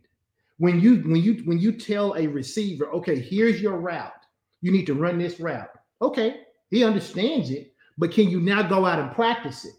When 0.59 0.79
you 0.79 0.97
when 0.97 1.17
you 1.17 1.43
when 1.47 1.59
you 1.59 1.73
tell 1.73 2.15
a 2.15 2.27
receiver, 2.27 2.93
okay, 2.93 3.19
here's 3.19 3.63
your 3.63 3.79
route. 3.79 4.13
You 4.61 4.71
need 4.71 4.87
to 4.87 4.95
run 4.95 5.19
this 5.19 5.41
route. 5.41 5.71
Okay, 6.03 6.43
he 6.71 6.85
understands 6.85 7.51
it, 7.51 7.73
but 7.97 8.13
can 8.13 8.29
you 8.29 8.41
now 8.41 8.63
go 8.63 8.85
out 8.85 8.99
and 8.99 9.11
practice 9.13 9.65
it? 9.65 9.75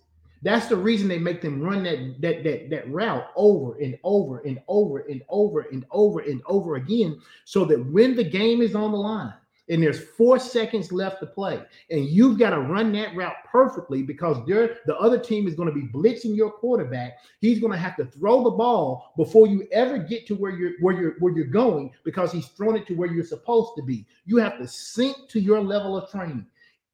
That's 0.46 0.68
the 0.68 0.78
reason 0.78 1.08
they 1.08 1.18
make 1.18 1.42
them 1.42 1.60
run 1.60 1.82
that 1.86 2.22
that 2.22 2.44
that 2.44 2.70
that 2.70 2.92
route 2.92 3.32
over 3.36 3.80
and 3.80 3.98
over 4.04 4.42
and 4.42 4.60
over 4.68 5.00
and 5.00 5.24
over 5.28 5.62
and 5.62 5.84
over 5.90 6.20
and 6.20 6.42
over 6.46 6.76
again, 6.76 7.20
so 7.46 7.66
that 7.66 7.84
when 7.92 8.16
the 8.16 8.24
game 8.24 8.62
is 8.62 8.76
on 8.76 8.92
the 8.92 8.98
line 8.98 9.34
and 9.70 9.82
there's 9.82 10.00
four 10.00 10.38
seconds 10.38 10.92
left 10.92 11.20
to 11.22 11.26
play, 11.26 11.60
and 11.90 12.06
you've 12.06 12.38
got 12.38 12.52
to 12.52 12.60
run 12.60 12.92
that 12.92 13.16
route 13.16 13.38
perfectly 13.52 14.04
because 14.04 14.38
the 14.46 14.96
other 15.00 15.18
team 15.18 15.48
is 15.48 15.56
going 15.56 15.68
to 15.68 15.74
be 15.74 15.88
blitzing 15.88 16.36
your 16.36 16.52
quarterback. 16.52 17.18
He's 17.42 17.60
going 17.60 17.74
to 17.74 17.80
have 17.80 17.96
to 17.96 18.06
throw 18.06 18.44
the 18.44 18.52
ball 18.52 19.14
before 19.18 19.48
you 19.48 19.68
ever 19.72 19.98
get 19.98 20.28
to 20.28 20.36
where 20.36 20.52
you're 20.52 20.74
where 20.80 20.94
you're 20.94 21.16
where 21.22 21.34
you're 21.34 21.46
going 21.46 21.92
because 22.04 22.32
he's 22.32 22.50
thrown 22.50 22.78
it 22.78 22.86
to 22.86 22.94
where 22.94 23.12
you're 23.12 23.26
supposed 23.26 23.72
to 23.78 23.82
be. 23.82 24.06
You 24.26 24.38
have 24.38 24.60
to 24.60 24.68
sink 24.68 25.28
to 25.30 25.40
your 25.40 25.60
level 25.60 25.98
of 25.98 26.12
training 26.12 26.46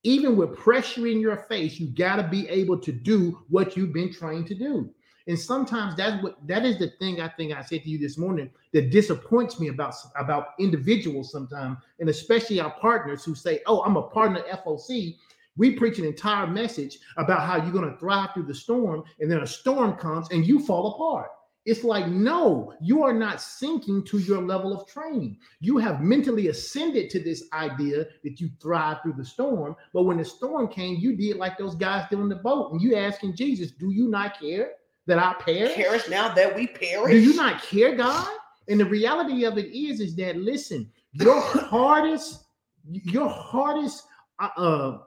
even 0.03 0.35
with 0.35 0.57
pressure 0.57 1.07
in 1.07 1.19
your 1.19 1.37
face, 1.37 1.79
you 1.79 1.87
got 1.87 2.15
to 2.15 2.23
be 2.23 2.47
able 2.49 2.77
to 2.79 2.91
do 2.91 3.39
what 3.49 3.77
you've 3.77 3.93
been 3.93 4.11
trained 4.11 4.47
to 4.47 4.55
do. 4.55 4.89
And 5.27 5.39
sometimes 5.39 5.95
that's 5.95 6.21
what 6.23 6.35
that 6.47 6.65
is 6.65 6.79
the 6.79 6.89
thing 6.99 7.21
I 7.21 7.27
think 7.27 7.53
I 7.53 7.61
said 7.61 7.83
to 7.83 7.89
you 7.89 7.99
this 7.99 8.17
morning 8.17 8.49
that 8.73 8.89
disappoints 8.89 9.59
me 9.59 9.67
about 9.67 9.93
about 10.17 10.49
individuals 10.59 11.31
sometimes, 11.31 11.77
and 11.99 12.09
especially 12.09 12.59
our 12.59 12.71
partners 12.71 13.23
who 13.23 13.35
say, 13.35 13.61
"Oh, 13.67 13.83
I'm 13.83 13.97
a 13.97 14.01
partner 14.01 14.43
FOC." 14.49 15.17
We 15.57 15.75
preach 15.75 15.99
an 15.99 16.05
entire 16.05 16.47
message 16.47 16.97
about 17.17 17.41
how 17.41 17.57
you're 17.57 17.73
going 17.73 17.91
to 17.91 17.97
thrive 17.97 18.29
through 18.33 18.45
the 18.45 18.55
storm, 18.55 19.03
and 19.19 19.29
then 19.29 19.41
a 19.41 19.47
storm 19.47 19.93
comes 19.93 20.27
and 20.31 20.45
you 20.45 20.59
fall 20.59 20.93
apart. 20.93 21.29
It's 21.65 21.83
like, 21.83 22.07
no, 22.07 22.73
you 22.81 23.03
are 23.03 23.13
not 23.13 23.39
sinking 23.39 24.03
to 24.05 24.17
your 24.17 24.41
level 24.41 24.73
of 24.73 24.87
training. 24.87 25.37
You 25.59 25.77
have 25.77 26.01
mentally 26.01 26.47
ascended 26.47 27.11
to 27.11 27.19
this 27.19 27.43
idea 27.53 28.07
that 28.23 28.41
you 28.41 28.49
thrive 28.59 28.97
through 29.03 29.13
the 29.13 29.25
storm. 29.25 29.75
But 29.93 30.03
when 30.03 30.17
the 30.17 30.25
storm 30.25 30.67
came, 30.69 30.95
you 30.95 31.15
did 31.15 31.37
like 31.37 31.59
those 31.59 31.75
guys 31.75 32.07
on 32.11 32.29
the 32.29 32.35
boat. 32.35 32.71
And 32.71 32.81
you 32.81 32.95
asking 32.95 33.35
Jesus, 33.35 33.71
do 33.71 33.91
you 33.91 34.07
not 34.07 34.39
care 34.39 34.71
that 35.05 35.19
I 35.19 35.35
perish? 35.39 35.75
Perish 35.75 36.09
now 36.09 36.33
that 36.33 36.55
we 36.55 36.65
perish. 36.65 37.11
Do 37.11 37.19
you 37.19 37.35
not 37.35 37.61
care, 37.61 37.95
God? 37.95 38.27
And 38.67 38.79
the 38.79 38.85
reality 38.85 39.43
of 39.43 39.59
it 39.59 39.67
is, 39.67 39.99
is 39.99 40.15
that 40.15 40.37
listen, 40.37 40.89
your 41.13 41.41
hardest, 41.41 42.45
your 42.89 43.29
hardest 43.29 44.05
uh, 44.39 44.49
uh 44.57 44.97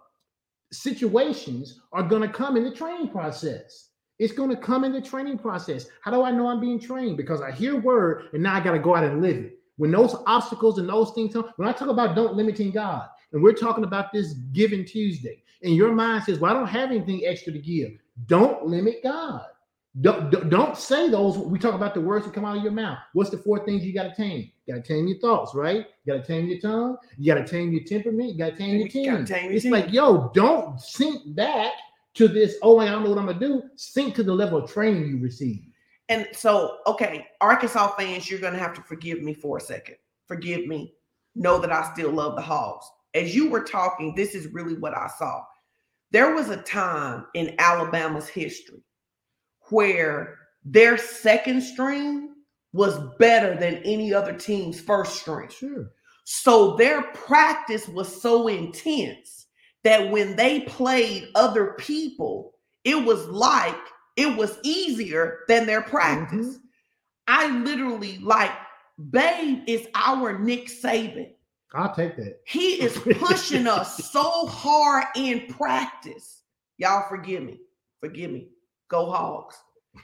situations 0.71 1.81
are 1.93 2.03
going 2.03 2.23
to 2.23 2.29
come 2.29 2.57
in 2.57 2.65
the 2.65 2.75
training 2.75 3.09
process. 3.09 3.91
It's 4.19 4.33
going 4.33 4.51
to 4.51 4.57
come 4.57 4.85
in 4.85 4.93
the 4.93 5.01
training 5.01 5.39
process. 5.39 5.87
How 6.03 6.11
do 6.11 6.23
I 6.23 6.31
know 6.31 6.47
I'm 6.47 6.61
being 6.61 6.79
trained? 6.79 7.17
Because 7.17 7.41
I 7.41 7.51
hear 7.51 7.81
word 7.81 8.29
and 8.33 8.43
now 8.43 8.55
I 8.55 8.61
got 8.61 8.73
to 8.73 8.79
go 8.79 8.95
out 8.95 9.05
and 9.05 9.21
live 9.21 9.37
it. 9.37 9.59
When 9.77 9.91
those 9.91 10.15
obstacles 10.27 10.79
and 10.79 10.89
those 10.89 11.13
things 11.13 11.33
come, 11.33 11.51
when 11.57 11.69
I 11.69 11.73
talk 11.73 11.89
about 11.89 12.15
don't 12.15 12.35
limiting 12.35 12.71
God, 12.71 13.09
and 13.33 13.43
we're 13.43 13.53
talking 13.53 13.83
about 13.83 14.13
this 14.13 14.35
Giving 14.53 14.85
Tuesday, 14.85 15.43
and 15.65 15.75
your 15.75 15.93
mind 15.93 16.23
says, 16.25 16.39
Well, 16.39 16.55
I 16.55 16.59
don't 16.59 16.69
have 16.69 16.91
anything 16.91 17.23
extra 17.25 17.53
to 17.53 17.59
give. 17.59 17.91
Don't 18.27 18.67
limit 18.67 19.03
God. 19.03 19.47
Don't, 20.01 20.51
don't 20.51 20.77
say 20.77 21.09
those. 21.09 21.39
We 21.39 21.59
talk 21.59 21.75
about 21.75 21.95
the 21.95 22.01
words 22.01 22.25
that 22.25 22.35
come 22.35 22.45
out 22.45 22.57
of 22.57 22.63
your 22.65 22.73
mouth. 22.73 22.99
What's 23.13 23.31
the 23.31 23.39
four 23.39 23.65
things 23.65 23.85
you 23.85 23.95
got 23.95 24.05
to 24.05 24.15
tame? 24.15 24.51
You 24.67 24.75
got 24.75 24.85
to 24.85 24.93
tame 24.93 25.07
your 25.07 25.19
thoughts, 25.19 25.55
right? 25.55 25.87
You 26.05 26.15
got 26.15 26.21
to 26.21 26.27
tame 26.27 26.47
your 26.47 26.59
tongue. 26.59 26.97
You 27.17 27.33
got 27.33 27.41
to 27.41 27.47
tame 27.47 27.73
your 27.73 27.85
temperament. 27.85 28.33
You 28.33 28.39
got 28.39 28.51
to 28.51 28.57
tame 28.57 28.79
your 28.79 28.89
team. 28.89 29.25
It's 29.29 29.65
like, 29.67 29.93
yo, 29.93 30.31
don't 30.35 30.81
sink 30.81 31.35
back 31.37 31.73
to 32.15 32.29
this, 32.29 32.57
oh, 32.63 32.79
I 32.79 32.87
don't 32.87 33.03
know 33.03 33.11
what 33.11 33.19
I'm 33.19 33.27
gonna 33.27 33.39
do, 33.39 33.63
sink 33.77 34.15
to 34.17 34.23
the 34.23 34.33
level 34.33 34.63
of 34.63 34.71
training 34.71 35.09
you 35.09 35.19
receive. 35.19 35.65
And 36.09 36.29
so, 36.33 36.79
okay, 36.87 37.27
Arkansas 37.41 37.89
fans, 37.97 38.31
you're 38.31 38.41
gonna 38.41 38.59
have 38.59 38.75
to 38.75 38.83
forgive 38.83 39.23
me 39.23 39.35
for 39.35 39.59
a 39.59 39.61
second. 39.61 39.97
Forgive 40.27 40.67
me. 40.67 40.95
Know 41.35 41.59
that 41.59 41.73
I 41.73 41.93
still 41.93 42.13
love 42.13 42.37
the 42.37 42.43
Hogs. 42.43 42.87
as 43.15 43.35
you 43.35 43.49
were 43.49 43.63
talking, 43.63 44.15
this 44.15 44.35
is 44.35 44.53
really 44.53 44.75
what 44.75 44.97
I 44.97 45.09
saw. 45.19 45.43
There 46.11 46.35
was 46.35 46.49
a 46.49 46.63
time 46.63 47.27
in 47.35 47.55
Alabama's 47.59 48.29
history 48.29 48.83
where 49.71 50.39
their 50.65 50.97
second 50.97 51.61
string 51.61 52.35
was 52.73 52.99
better 53.19 53.55
than 53.57 53.77
any 53.85 54.13
other 54.13 54.33
team's 54.33 54.81
first 54.81 55.21
string. 55.21 55.49
Sure. 55.49 55.91
So 56.25 56.77
their 56.77 57.03
practice 57.13 57.87
was 57.89 58.21
so 58.21 58.49
intense 58.49 59.44
that 59.85 60.11
when 60.11 60.37
they 60.37 60.61
played 60.61 61.29
other 61.35 61.75
people, 61.79 62.55
it 62.85 63.03
was 63.03 63.27
like 63.27 63.77
it 64.17 64.37
was 64.37 64.59
easier 64.63 65.41
than 65.49 65.67
their 65.67 65.83
practice. 65.83 66.57
Mhm. 66.57 66.61
I 67.27 67.49
literally 67.59 68.19
like 68.19 68.53
Babe 69.11 69.65
is 69.67 69.89
our 69.95 70.39
Nick 70.39 70.67
Saban. 70.67 71.33
I'll 71.75 71.93
take 71.95 72.17
that. 72.17 72.41
He 72.47 72.81
is 72.81 72.97
pushing 73.19 73.67
us 73.67 74.11
so 74.13 74.47
hard 74.47 75.07
in 75.17 75.47
practice. 75.49 76.43
Y'all 76.79 77.09
forgive 77.09 77.43
me. 77.43 77.61
Forgive 78.01 78.31
me. 78.31 78.49
Go 78.89 79.11
Hogs. 79.11 79.57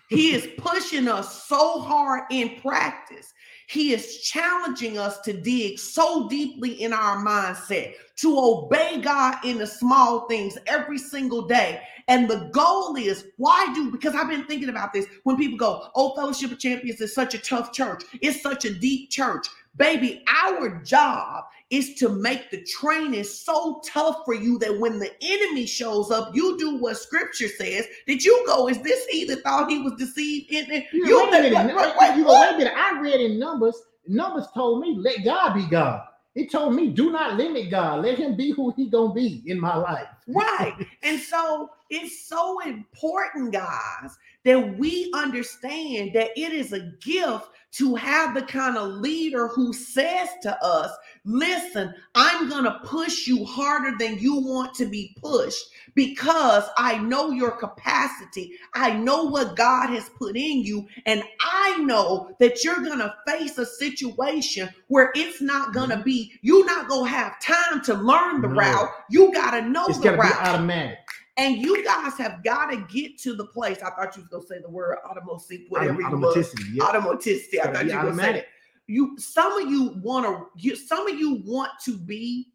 He 0.08 0.34
is 0.34 0.48
pushing 0.58 1.06
us 1.08 1.46
so 1.46 1.80
hard 1.80 2.22
in 2.30 2.60
practice. 2.60 3.32
He 3.68 3.92
is 3.92 4.20
challenging 4.22 4.98
us 4.98 5.20
to 5.20 5.32
dig 5.32 5.78
so 5.78 6.28
deeply 6.28 6.82
in 6.82 6.92
our 6.92 7.24
mindset, 7.24 7.94
to 8.20 8.38
obey 8.38 9.00
God 9.00 9.36
in 9.44 9.58
the 9.58 9.66
small 9.66 10.26
things 10.28 10.58
every 10.66 10.98
single 10.98 11.42
day. 11.46 11.80
And 12.08 12.28
the 12.28 12.50
goal 12.52 12.96
is 12.96 13.26
why 13.36 13.72
do 13.74 13.90
because 13.90 14.14
I've 14.14 14.28
been 14.28 14.44
thinking 14.46 14.68
about 14.68 14.92
this 14.92 15.06
when 15.24 15.36
people 15.36 15.58
go, 15.58 15.88
Oh, 15.94 16.14
Fellowship 16.16 16.50
of 16.50 16.58
Champions 16.58 17.00
is 17.00 17.14
such 17.14 17.34
a 17.34 17.38
tough 17.38 17.72
church, 17.72 18.02
it's 18.20 18.42
such 18.42 18.64
a 18.64 18.74
deep 18.74 19.10
church. 19.10 19.46
Baby, 19.76 20.24
our 20.44 20.82
job 20.82 21.44
is 21.70 21.94
to 21.94 22.08
make 22.08 22.50
the 22.50 22.60
training 22.64 23.22
so 23.22 23.80
tough 23.86 24.22
for 24.24 24.34
you 24.34 24.58
that 24.58 24.76
when 24.80 24.98
the 24.98 25.12
enemy 25.22 25.64
shows 25.64 26.10
up, 26.10 26.34
you 26.34 26.58
do 26.58 26.76
what 26.76 26.98
scripture 26.98 27.46
says. 27.46 27.86
Did 28.08 28.24
you 28.24 28.42
go? 28.46 28.68
Is 28.68 28.82
this 28.82 29.06
he 29.06 29.24
that 29.26 29.44
thought 29.44 29.70
he 29.70 29.78
was 29.78 29.92
deceived 29.96 30.50
in 30.50 30.68
it? 30.72 30.86
You, 30.92 31.06
You 31.06 31.18
wait 31.18 31.28
a 31.28 31.30
bet- 31.30 31.52
minute. 31.52 31.76
wait, 31.76 31.94
wait, 32.00 32.16
you 32.16 32.24
go, 32.24 32.30
what? 32.32 32.48
wait 32.50 32.54
a 32.56 32.58
minute. 32.58 32.74
I 32.76 33.00
read 33.00 33.20
in 33.20 33.38
Numbers. 33.38 33.80
Numbers 34.08 34.46
told 34.52 34.80
me, 34.80 34.96
let 34.98 35.24
God 35.24 35.54
be 35.54 35.64
God. 35.66 36.02
It 36.34 36.50
told 36.52 36.74
me, 36.74 36.88
do 36.88 37.10
not 37.10 37.36
limit 37.36 37.70
God. 37.70 38.04
Let 38.04 38.18
him 38.18 38.36
be 38.36 38.52
who 38.52 38.72
he 38.76 38.88
gonna 38.88 39.12
be 39.12 39.42
in 39.46 39.58
my 39.60 39.76
life. 39.76 40.08
Right. 40.32 40.86
And 41.02 41.18
so 41.18 41.70
it's 41.88 42.28
so 42.28 42.60
important, 42.60 43.52
guys, 43.52 44.16
that 44.44 44.78
we 44.78 45.10
understand 45.12 46.12
that 46.14 46.30
it 46.36 46.52
is 46.52 46.72
a 46.72 46.92
gift 47.00 47.48
to 47.72 47.94
have 47.94 48.34
the 48.34 48.42
kind 48.42 48.76
of 48.76 48.94
leader 48.94 49.48
who 49.48 49.72
says 49.72 50.28
to 50.42 50.64
us, 50.64 50.90
listen, 51.24 51.94
I'm 52.14 52.48
going 52.48 52.64
to 52.64 52.80
push 52.84 53.26
you 53.26 53.44
harder 53.44 53.96
than 53.98 54.18
you 54.18 54.36
want 54.36 54.74
to 54.74 54.86
be 54.86 55.16
pushed 55.20 55.66
because 55.94 56.64
I 56.76 56.98
know 56.98 57.30
your 57.30 57.52
capacity. 57.52 58.52
I 58.74 58.92
know 58.94 59.24
what 59.24 59.56
God 59.56 59.90
has 59.90 60.08
put 60.10 60.36
in 60.36 60.62
you. 60.64 60.86
And 61.06 61.22
I 61.40 61.78
know 61.78 62.34
that 62.40 62.64
you're 62.64 62.80
going 62.80 62.98
to 62.98 63.14
face 63.26 63.58
a 63.58 63.66
situation 63.66 64.68
where 64.88 65.12
it's 65.14 65.40
not 65.40 65.72
going 65.72 65.90
to 65.90 65.96
mm-hmm. 65.96 66.04
be, 66.04 66.32
you're 66.42 66.66
not 66.66 66.88
going 66.88 67.10
to 67.10 67.16
have 67.16 67.40
time 67.40 67.82
to 67.84 67.94
learn 67.94 68.40
the 68.40 68.48
No. 68.48 68.54
route. 68.60 68.90
You 69.10 69.32
got 69.32 69.52
to 69.52 69.62
know 69.62 69.86
It's 69.86 69.98
the 69.98 70.04
gotta 70.04 70.16
be 70.16 70.22
route. 70.22 70.42
automatic. 70.46 70.98
And 71.36 71.56
you 71.56 71.82
guys 71.84 72.16
have 72.18 72.42
got 72.44 72.70
to 72.70 72.76
get 72.92 73.18
to 73.20 73.34
the 73.34 73.46
place. 73.46 73.78
I 73.82 73.90
thought 73.90 74.16
you 74.16 74.22
was 74.22 74.28
gonna 74.28 74.46
say 74.46 74.60
the 74.60 74.68
word 74.70 74.98
automotive, 75.08 75.60
whatever 75.68 76.00
you. 76.00 76.06
Automaticity. 76.08 76.64
Yeah. 76.74 76.84
Automaticity. 76.84 77.60
I 77.62 77.72
thought 77.72 77.86
you 77.86 77.96
were 77.96 78.02
gonna 78.02 78.14
say 78.16 78.22
automatic. 78.22 78.46
you. 78.86 79.18
Some 79.18 79.52
of 79.62 79.70
you 79.70 79.94
want 80.02 80.26
to. 80.26 80.46
You 80.56 80.76
some 80.76 81.06
of 81.06 81.18
you 81.18 81.42
want 81.46 81.70
to 81.84 81.96
be, 81.96 82.48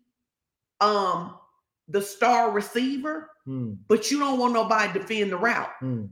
um, 0.82 1.38
the 1.88 2.02
star 2.02 2.52
receiver, 2.52 3.30
Hmm, 3.46 3.74
but 3.88 4.10
you 4.10 4.18
don't 4.20 4.40
want 4.40 4.54
nobody 4.54 4.92
to 4.94 5.00
defend 5.00 5.32
the 5.32 5.38
route. 5.38 5.70
hmm. 5.80 6.06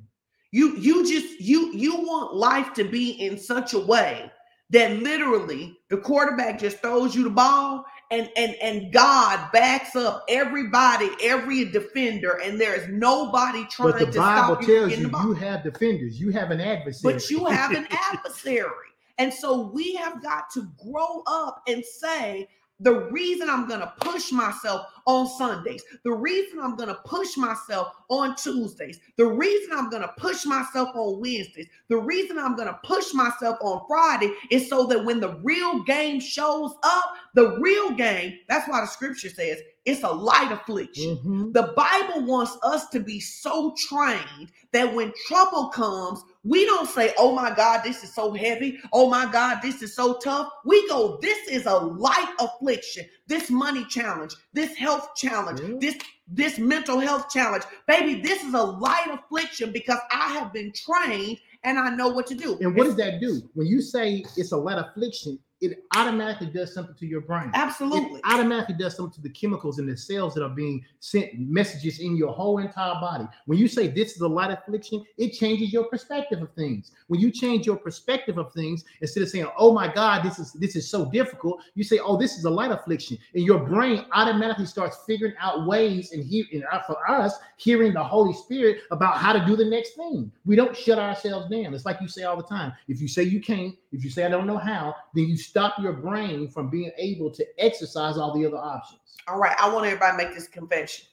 You 0.51 0.77
you 0.77 1.03
just 1.03 1.41
you 1.41 1.73
you 1.73 1.95
want 1.97 2.35
life 2.35 2.73
to 2.75 2.83
be 2.83 3.11
in 3.11 3.39
such 3.39 3.73
a 3.73 3.79
way 3.79 4.31
that 4.69 5.01
literally 5.01 5.77
the 5.89 5.97
quarterback 5.97 6.59
just 6.59 6.79
throws 6.79 7.15
you 7.15 7.23
the 7.23 7.29
ball 7.31 7.85
and 8.13 8.29
and 8.35 8.55
and 8.61 8.93
God 8.93 9.51
backs 9.51 9.95
up 9.95 10.23
everybody, 10.29 11.09
every 11.21 11.65
defender, 11.65 12.39
and 12.43 12.61
there's 12.61 12.87
nobody 12.89 13.65
trying 13.69 13.91
But 13.91 13.99
the 13.99 14.05
to 14.11 14.19
Bible 14.19 14.55
stop 14.55 14.61
you 14.61 14.79
tells 14.79 14.97
you 14.97 15.09
you 15.09 15.33
have 15.33 15.63
defenders. 15.63 16.19
You 16.19 16.31
have 16.31 16.51
an 16.51 16.61
adversary. 16.61 17.13
But 17.13 17.29
you 17.29 17.45
have 17.45 17.71
an 17.71 17.87
adversary. 17.91 18.69
And 19.17 19.33
so 19.33 19.71
we 19.73 19.95
have 19.95 20.21
got 20.23 20.49
to 20.51 20.67
grow 20.83 21.23
up 21.27 21.61
and 21.67 21.83
say, 21.85 22.47
the 22.79 23.09
reason 23.11 23.49
I'm 23.49 23.67
going 23.67 23.79
to 23.79 23.93
push 23.99 24.31
myself 24.31 24.87
on 25.07 25.27
Sundays, 25.27 25.83
the 26.03 26.11
reason 26.11 26.59
I'm 26.59 26.75
going 26.75 26.89
to 26.89 26.99
push 27.05 27.37
myself 27.37 27.89
on 28.09 28.35
Tuesdays, 28.35 28.99
the 29.17 29.25
reason 29.25 29.71
I'm 29.73 29.89
going 29.89 30.01
to 30.03 30.13
push 30.17 30.45
myself 30.45 30.89
on 30.95 31.19
Wednesdays, 31.21 31.67
the 31.89 31.97
reason 31.97 32.37
I'm 32.37 32.55
going 32.55 32.67
to 32.67 32.79
push 32.83 33.13
myself 33.13 33.57
on 33.61 33.85
Friday 33.87 34.33
is 34.51 34.69
so 34.69 34.85
that 34.87 35.03
when 35.03 35.19
the 35.19 35.35
real 35.43 35.83
game 35.83 36.19
shows 36.19 36.73
up, 36.83 37.13
the 37.35 37.57
real 37.59 37.91
game, 37.91 38.37
that's 38.47 38.67
why 38.69 38.81
the 38.81 38.87
scripture 38.87 39.29
says 39.29 39.59
it's 39.85 40.03
a 40.03 40.09
light 40.09 40.51
affliction. 40.51 41.17
Mhm. 41.17 41.53
The 41.53 41.73
Bible 41.75 42.21
wants 42.25 42.57
us 42.63 42.87
to 42.89 42.99
be 42.99 43.19
so 43.19 43.75
trained 43.89 44.51
that 44.71 44.93
when 44.93 45.11
trouble 45.27 45.69
comes, 45.69 46.23
we 46.43 46.65
don't 46.65 46.89
say, 46.89 47.13
Oh 47.17 47.33
my 47.33 47.53
God, 47.53 47.81
this 47.83 48.03
is 48.03 48.13
so 48.13 48.31
heavy. 48.33 48.79
Oh 48.93 49.09
my 49.09 49.25
God, 49.31 49.59
this 49.61 49.81
is 49.81 49.93
so 49.95 50.17
tough. 50.19 50.49
We 50.63 50.87
go, 50.87 51.17
This 51.21 51.47
is 51.49 51.65
a 51.65 51.75
light 51.75 52.33
affliction. 52.39 53.05
This 53.27 53.49
money 53.49 53.83
challenge, 53.85 54.33
this 54.53 54.75
health 54.75 54.92
challenge, 55.15 55.59
Yeah. 55.59 55.67
Mm-hmm. 55.67 55.79
this 55.79 55.95
this 56.27 56.57
mental 56.57 56.99
health 56.99 57.29
challenge. 57.29 57.63
Baby, 57.87 58.21
this 58.21 58.43
is 58.43 58.53
a 58.53 58.63
light 58.63 59.07
affliction 59.11 59.71
because 59.71 59.99
I 60.11 60.29
have 60.33 60.53
been 60.53 60.71
trained 60.73 61.39
and 61.63 61.79
I 61.79 61.89
know 61.89 62.09
what 62.09 62.27
to 62.27 62.35
do. 62.35 62.57
And 62.59 62.75
what 62.75 62.85
does 62.85 62.95
that 62.97 63.19
do? 63.21 63.41
When 63.53 63.67
you 63.67 63.81
say 63.81 64.23
it's 64.37 64.51
a 64.51 64.57
light 64.57 64.77
affliction, 64.77 65.39
it 65.63 65.85
automatically 65.95 66.47
does 66.47 66.73
something 66.73 66.95
to 66.95 67.05
your 67.05 67.21
brain. 67.21 67.49
Absolutely. 67.53 68.19
It 68.19 68.25
automatically 68.25 68.75
does 68.77 68.97
something 68.97 69.13
to 69.13 69.21
the 69.21 69.29
chemicals 69.29 69.79
in 69.79 69.85
the 69.85 69.95
cells 69.95 70.33
that 70.33 70.43
are 70.43 70.53
being 70.53 70.83
sent 70.99 71.39
messages 71.39 71.99
in 71.99 72.17
your 72.17 72.33
whole 72.33 72.57
entire 72.57 72.95
body. 72.95 73.25
When 73.45 73.57
you 73.57 73.69
say 73.69 73.87
this 73.87 74.13
is 74.13 74.21
a 74.21 74.27
light 74.27 74.51
affliction, 74.51 75.05
it 75.17 75.31
changes 75.31 75.71
your 75.71 75.85
perspective 75.85 76.41
of 76.41 76.51
things. 76.53 76.91
When 77.07 77.21
you 77.21 77.31
change 77.31 77.65
your 77.65 77.77
perspective 77.77 78.37
of 78.37 78.51
things, 78.51 78.83
instead 78.99 79.23
of 79.23 79.29
saying, 79.29 79.47
"Oh 79.57 79.71
my 79.73 79.87
God, 79.93 80.23
this 80.23 80.37
is 80.37 80.51
this 80.51 80.75
is 80.75 80.89
so 80.89 81.09
difficult," 81.09 81.61
you 81.75 81.85
say, 81.85 81.99
"Oh, 81.99 82.17
this 82.17 82.37
is 82.37 82.43
a 82.43 82.49
light 82.49 82.71
affliction," 82.71 83.17
and 83.33 83.45
your 83.45 83.59
brain 83.59 84.05
automatically 84.11 84.65
starts 84.65 84.97
figuring 85.07 85.33
out 85.39 85.65
ways 85.65 86.11
and 86.13 86.23
he 86.23 86.45
and 86.53 86.63
for 86.85 86.97
us 87.09 87.37
hearing 87.57 87.93
the 87.93 88.03
Holy 88.03 88.33
Spirit 88.33 88.81
about 88.91 89.17
how 89.17 89.33
to 89.33 89.45
do 89.45 89.55
the 89.55 89.65
next 89.65 89.95
thing. 89.95 90.31
We 90.45 90.55
don't 90.55 90.75
shut 90.75 90.99
ourselves 90.99 91.49
down. 91.49 91.73
It's 91.73 91.85
like 91.85 91.99
you 92.01 92.07
say 92.07 92.23
all 92.23 92.37
the 92.37 92.43
time. 92.43 92.73
If 92.87 93.01
you 93.01 93.07
say 93.07 93.23
you 93.23 93.41
can't, 93.41 93.75
if 93.91 94.03
you 94.03 94.09
say 94.09 94.25
I 94.25 94.29
don't 94.29 94.47
know 94.47 94.57
how, 94.57 94.95
then 95.13 95.27
you 95.27 95.37
stop 95.37 95.75
your 95.79 95.93
brain 95.93 96.49
from 96.49 96.69
being 96.69 96.91
able 96.97 97.31
to 97.31 97.45
exercise 97.57 98.17
all 98.17 98.33
the 98.37 98.45
other 98.45 98.57
options. 98.57 98.99
All 99.27 99.37
right. 99.37 99.55
I 99.59 99.73
want 99.73 99.85
everybody 99.85 100.11
to 100.11 100.17
make 100.25 100.35
this 100.35 100.47
confession. 100.47 101.05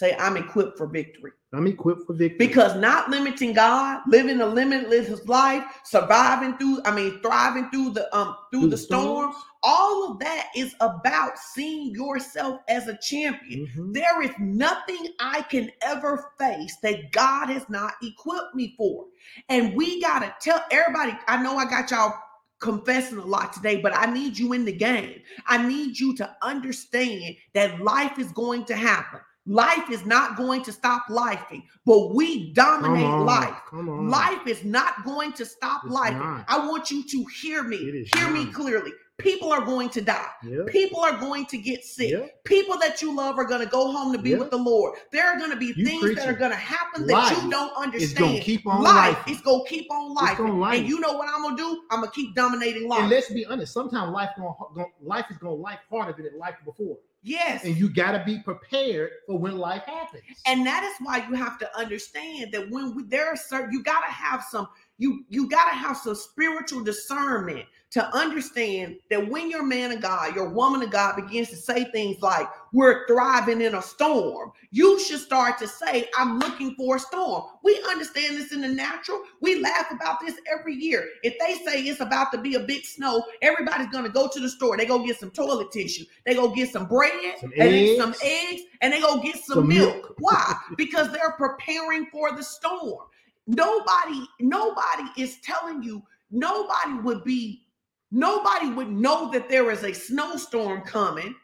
Say, 0.00 0.16
I'm 0.18 0.38
equipped 0.38 0.78
for 0.78 0.86
victory. 0.86 1.32
I'm 1.52 1.66
equipped 1.66 2.06
for 2.06 2.14
victory. 2.14 2.38
because 2.38 2.74
not 2.74 3.10
limiting 3.10 3.52
God, 3.52 4.00
living 4.08 4.40
a 4.40 4.46
limitless 4.46 5.26
life, 5.28 5.62
surviving 5.84 6.56
through, 6.56 6.80
I 6.86 6.94
mean, 6.94 7.20
thriving 7.20 7.68
through 7.68 7.90
the 7.90 8.16
um 8.16 8.34
through, 8.50 8.68
the, 8.68 8.78
storm, 8.78 9.34
all 9.62 10.10
of 10.10 10.18
that 10.20 10.46
is 10.56 10.74
about 10.80 11.38
seeing 11.38 11.94
yourself 11.94 12.60
as 12.68 12.88
a 12.88 12.96
champion. 13.02 13.68
Mhm. 13.76 13.92
There 13.92 14.22
is 14.22 14.30
nothing 14.38 15.08
I 15.20 15.42
can 15.42 15.70
ever 15.82 16.32
face 16.38 16.76
that 16.82 17.12
God 17.12 17.50
has 17.50 17.68
not 17.68 17.92
equipped 18.02 18.54
me 18.54 18.72
for. 18.78 19.04
And 19.50 19.74
we 19.76 20.00
got 20.00 20.20
to 20.20 20.34
tell 20.40 20.64
everybody, 20.70 21.12
I 21.28 21.42
know 21.42 21.58
I 21.58 21.66
got 21.66 21.90
y'all 21.90 22.14
confessing 22.58 23.18
a 23.18 23.24
lot 23.26 23.52
today, 23.52 23.82
but 23.82 23.94
I 23.94 24.06
need 24.10 24.38
you 24.38 24.54
in 24.54 24.64
the 24.64 24.72
game. 24.72 25.20
I 25.46 25.58
need 25.58 25.98
you 26.00 26.16
to 26.16 26.36
understand 26.40 27.36
that 27.52 27.82
life 27.82 28.18
is 28.18 28.32
going 28.32 28.64
to 28.64 28.76
happen. 28.76 29.20
Life 29.50 29.90
is 29.90 30.06
not 30.06 30.36
going 30.36 30.62
to 30.62 30.70
stop 30.72 31.06
lifing, 31.08 31.64
but 31.84 32.14
we 32.14 32.52
dominate 32.52 33.04
on, 33.04 33.26
life. 33.26 33.54
Life 33.72 34.46
is 34.46 34.64
not 34.64 35.04
going 35.04 35.32
to 35.32 35.44
stop 35.44 35.82
It's 35.84 35.92
life. 35.92 36.14
not. 36.14 36.44
I 36.46 36.68
want 36.68 36.90
you 36.92 37.02
to 37.02 37.24
hear 37.42 37.64
me. 37.64 37.76
is 37.76 38.08
Hear 38.14 38.30
me 38.30 38.46
clearly. 38.46 38.92
People 39.18 39.52
are 39.52 39.62
going 39.64 39.88
to 39.90 40.00
die. 40.00 40.28
Yep. 40.44 40.68
People 40.68 41.00
are 41.00 41.18
going 41.18 41.46
to 41.46 41.58
get 41.58 41.84
sick. 41.84 42.10
Yep. 42.10 42.44
People 42.44 42.78
that 42.78 43.02
you 43.02 43.14
love 43.14 43.38
are 43.38 43.44
going 43.44 43.60
to 43.60 43.66
go 43.66 43.90
home 43.92 44.12
to 44.12 44.18
be 44.18 44.30
Yep. 44.30 44.38
with 44.38 44.50
the 44.50 44.56
Lord. 44.56 44.98
There 45.12 45.26
are 45.26 45.36
going 45.36 45.50
to 45.50 45.56
be 45.56 45.74
You 45.76 45.84
things 45.84 46.14
that 46.14 46.26
are 46.28 46.32
going 46.32 46.52
to 46.52 46.56
happen 46.56 47.06
that 47.08 47.12
Life 47.12 47.42
you 47.42 47.50
don't 47.50 47.70
It's 47.70 47.78
understand. 47.80 48.18
gonna 48.18 48.40
keep 48.40 48.66
on 48.68 48.82
life 48.82 49.16
life. 49.18 49.28
is 49.28 49.40
going 49.42 49.64
to 49.64 49.68
keep 49.68 49.90
on 49.90 50.14
life. 50.14 50.38
And 50.78 50.86
you 50.88 51.00
know 51.00 51.12
what 51.14 51.28
I'm 51.28 51.42
going 51.42 51.56
to 51.56 51.62
do? 51.62 51.82
I'm 51.90 52.00
going 52.00 52.10
to 52.10 52.14
keep 52.14 52.34
dominating 52.36 52.88
life. 52.88 53.00
And 53.00 53.10
let's 53.10 53.30
be 53.30 53.44
honest. 53.44 53.74
Sometimes 53.74 54.12
life 54.12 54.30
going 54.38 54.54
gon- 54.76 54.92
life 55.02 55.26
is 55.28 55.36
going 55.38 55.56
to 55.56 55.60
life 55.60 55.80
harder 55.90 56.14
than 56.14 56.24
it 56.24 56.36
life 56.38 56.54
before, 56.64 56.96
yes. 57.22 57.64
and 57.64 57.76
you 57.76 57.92
got 57.92 58.12
to 58.12 58.24
be 58.24 58.38
prepared 58.38 59.10
for 59.26 59.38
when 59.38 59.56
life 59.58 59.82
happens. 59.86 60.22
And 60.46 60.66
that 60.66 60.84
is 60.84 60.94
why 61.04 61.26
you 61.28 61.34
have 61.34 61.58
to 61.58 61.78
understand 61.78 62.52
that 62.52 62.70
when 62.70 62.94
we, 62.94 63.04
there 63.04 63.26
are 63.26 63.36
certain, 63.36 63.72
you 63.72 63.82
got 63.82 64.00
to 64.00 64.12
have 64.12 64.44
some, 64.50 64.68
you 64.98 65.24
you 65.28 65.48
got 65.48 65.70
to 65.70 65.76
have 65.76 65.96
some 65.96 66.14
spiritual 66.14 66.84
discernment 66.84 67.66
to 67.90 68.16
understand 68.16 68.96
that 69.10 69.28
when 69.28 69.50
your 69.50 69.64
man 69.64 69.90
of 69.90 70.00
God, 70.00 70.34
your 70.34 70.48
woman 70.48 70.82
of 70.82 70.90
God 70.90 71.16
begins 71.16 71.50
to 71.50 71.56
say 71.56 71.84
things 71.84 72.20
like, 72.20 72.46
We're 72.72 73.06
thriving 73.08 73.60
in 73.60 73.74
a 73.74 73.82
storm, 73.82 74.52
you 74.70 75.00
should 75.00 75.20
start 75.20 75.58
to 75.58 75.66
say, 75.66 76.08
I'm 76.16 76.38
looking 76.38 76.74
for 76.76 76.96
a 76.96 77.00
storm. 77.00 77.44
We 77.64 77.82
understand 77.88 78.36
this 78.36 78.52
in 78.52 78.60
the 78.60 78.68
natural. 78.68 79.22
We 79.40 79.60
laugh 79.60 79.90
about 79.90 80.20
this 80.20 80.36
every 80.50 80.74
year. 80.74 81.04
If 81.22 81.34
they 81.40 81.64
say 81.64 81.82
it's 81.82 82.00
about 82.00 82.30
to 82.32 82.38
be 82.38 82.54
a 82.54 82.60
big 82.60 82.84
snow, 82.84 83.24
everybody's 83.42 83.88
going 83.88 84.04
to 84.04 84.10
go 84.10 84.28
to 84.28 84.40
the 84.40 84.48
store. 84.48 84.76
They 84.76 84.86
go 84.86 85.04
get 85.04 85.18
some 85.18 85.30
toilet 85.30 85.72
tissue, 85.72 86.04
they 86.24 86.34
go 86.34 86.48
get 86.48 86.70
some 86.70 86.86
bread, 86.86 87.38
some 87.40 87.52
and 87.58 87.74
eggs. 87.74 87.96
some 87.98 88.14
eggs, 88.22 88.62
and 88.82 88.92
they 88.92 89.00
go 89.00 89.20
get 89.20 89.34
some, 89.36 89.56
some 89.56 89.68
milk. 89.68 89.94
milk. 89.94 90.14
Why? 90.18 90.54
because 90.76 91.12
they're 91.12 91.32
preparing 91.32 92.06
for 92.06 92.32
the 92.36 92.42
storm. 92.42 93.06
Nobody, 93.46 94.24
nobody 94.38 95.04
is 95.16 95.38
telling 95.40 95.82
you, 95.82 96.02
nobody 96.30 96.94
would 97.02 97.24
be 97.24 97.64
nobody 98.10 98.70
would 98.70 98.90
know 98.90 99.30
that 99.32 99.48
there 99.48 99.70
is 99.70 99.84
a 99.84 99.92
snowstorm 99.92 100.82
coming 100.82 101.34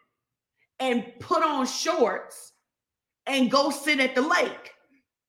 and 0.81 1.05
put 1.21 1.43
on 1.43 1.67
shorts 1.67 2.53
and 3.27 3.51
go 3.51 3.71
sit 3.71 4.01
at 4.01 4.15
the 4.15 4.23
lake. 4.23 4.73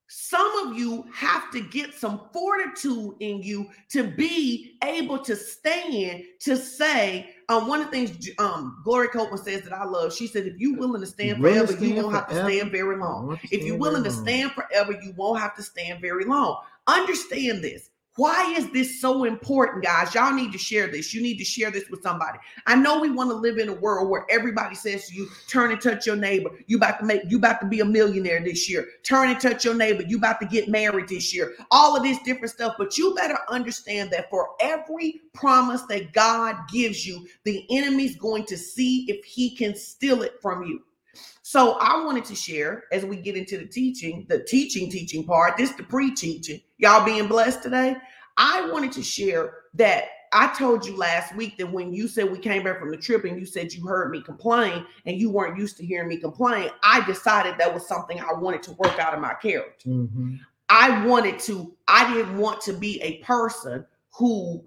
Some 0.10 0.68
of 0.68 0.78
you 0.78 1.04
have 1.14 1.52
to 1.52 1.62
get 1.62 1.94
some 1.94 2.30
fortitude 2.32 3.16
in 3.20 3.44
you 3.44 3.68
to 3.90 4.04
be 4.04 4.78
able 4.82 5.20
to 5.20 5.36
stand 5.36 6.24
to 6.42 6.56
say, 6.56 7.34
um, 7.50 7.68
one 7.68 7.82
of 7.82 7.88
the 7.88 7.92
things 7.92 8.30
um, 8.40 8.82
Gloria 8.86 9.10
Copeland 9.10 9.44
says 9.44 9.64
that 9.64 9.74
I 9.74 9.84
love, 9.84 10.14
she 10.14 10.28
said, 10.28 10.48
if 10.48 10.58
you're 10.58 10.78
willing 10.78 11.02
to 11.02 11.08
stand 11.08 11.42
forever, 11.42 11.68
stand 11.68 11.82
you 11.82 11.96
won't 11.96 12.12
forever. 12.12 12.18
have 12.18 12.30
to 12.30 12.54
stand 12.54 12.72
very 12.72 12.98
long. 12.98 13.38
If 13.52 13.64
you're 13.64 13.78
willing 13.78 14.04
to 14.06 14.12
stand 14.12 14.52
forever, 14.54 14.94
you 14.94 15.14
won't 15.18 15.42
have 15.42 15.56
to 15.58 15.64
stand 15.64 16.00
very 16.00 16.24
long. 16.24 16.62
Understand 16.88 17.62
this. 17.62 17.90
Why 18.18 18.52
is 18.58 18.70
this 18.72 19.00
so 19.00 19.26
important, 19.26 19.84
guys? 19.84 20.14
Y'all 20.16 20.34
need 20.34 20.52
to 20.52 20.58
share 20.58 20.88
this. 20.88 21.14
You 21.14 21.22
need 21.22 21.38
to 21.38 21.46
share 21.46 21.70
this 21.70 21.88
with 21.90 22.02
somebody. 22.02 22.40
I 22.66 22.76
know 22.76 23.00
we 23.00 23.12
want 23.12 23.30
to 23.30 23.36
live 23.36 23.60
in 23.60 23.70
a 23.70 23.74
world 23.74 24.10
where 24.10 24.26
everybody 24.30 24.74
says 24.74 25.08
to 25.08 25.16
you, 25.16 25.30
turn 25.48 25.72
and 25.72 25.80
touch 25.80 26.08
your 26.08 26.16
neighbor. 26.16 26.50
You 26.66 26.78
about 26.78 27.00
to 27.00 27.06
make 27.06 27.22
you 27.30 27.38
about 27.38 27.62
to 27.62 27.68
be 27.68 27.80
a 27.80 27.86
millionaire 27.86 28.44
this 28.44 28.68
year. 28.68 28.88
Turn 29.04 29.30
and 29.30 29.40
touch 29.40 29.64
your 29.64 29.76
neighbor. 29.76 30.02
You 30.02 30.18
about 30.18 30.42
to 30.42 30.48
get 30.48 30.68
married 30.68 31.10
this 31.10 31.34
year. 31.34 31.54
All 31.70 31.96
of 31.96 32.02
this 32.02 32.18
different 32.24 32.52
stuff. 32.52 32.74
But 32.80 32.98
you 32.98 33.14
better 33.14 33.38
understand 33.50 34.10
that 34.12 34.32
for 34.32 34.50
every 34.60 35.22
promise 35.34 35.84
that 35.84 36.12
God 36.12 36.56
gives 36.74 37.06
you, 37.06 37.28
the 37.44 37.68
enemy's 37.70 38.18
going 38.18 38.46
to 38.46 38.58
see 38.58 39.06
if 39.10 39.24
he 39.26 39.56
can 39.56 39.76
steal 39.76 40.24
it 40.24 40.42
from 40.42 40.64
you. 40.64 40.82
So 41.44 41.78
I 41.80 42.04
wanted 42.04 42.26
to 42.26 42.36
share 42.36 42.86
as 42.92 43.06
we 43.06 43.16
get 43.18 43.38
into 43.38 43.58
the 43.58 43.68
teaching, 43.68 44.26
the 44.28 44.44
teaching, 44.44 44.90
teaching 44.90 45.24
part, 45.24 45.56
this 45.56 45.72
the 45.72 45.84
pre-teaching. 45.84 46.62
Y'all 46.78 47.06
being 47.06 47.28
blessed 47.28 47.64
today. 47.64 47.96
I 48.38 48.70
wanted 48.70 48.92
to 48.94 49.04
share 49.04 49.54
that 49.74 50.06
I 50.34 50.54
told 50.54 50.86
you 50.86 50.96
last 50.96 51.36
week 51.36 51.58
that 51.58 51.72
when 51.72 51.94
you 51.94 52.08
said 52.08 52.32
we 52.32 52.38
came 52.38 52.64
back 52.64 52.80
from 52.80 52.92
the 52.92 52.98
trip 52.98 53.24
and 53.24 53.40
you 53.40 53.46
said 53.46 53.74
you 53.74 53.88
heard 53.88 54.12
me 54.12 54.22
complain 54.22 54.86
and 55.06 55.20
you 55.20 55.30
weren't 55.30 55.58
used 55.58 55.78
to 55.78 55.86
hearing 55.86 56.10
me 56.10 56.18
complain, 56.18 56.70
I 56.84 57.06
decided 57.06 57.56
that 57.58 57.74
was 57.74 57.88
something 57.88 58.20
I 58.20 58.34
wanted 58.34 58.62
to 58.64 58.74
work 58.74 59.00
out 59.00 59.14
of 59.14 59.22
my 59.22 59.34
character. 59.36 59.90
Mm-hmm. 59.90 60.36
I 60.70 61.06
wanted 61.06 61.40
to, 61.40 61.74
I 61.88 62.14
didn't 62.14 62.38
want 62.38 62.62
to 62.62 62.74
be 62.74 63.02
a 63.02 63.20
person 63.20 63.86
who 64.14 64.64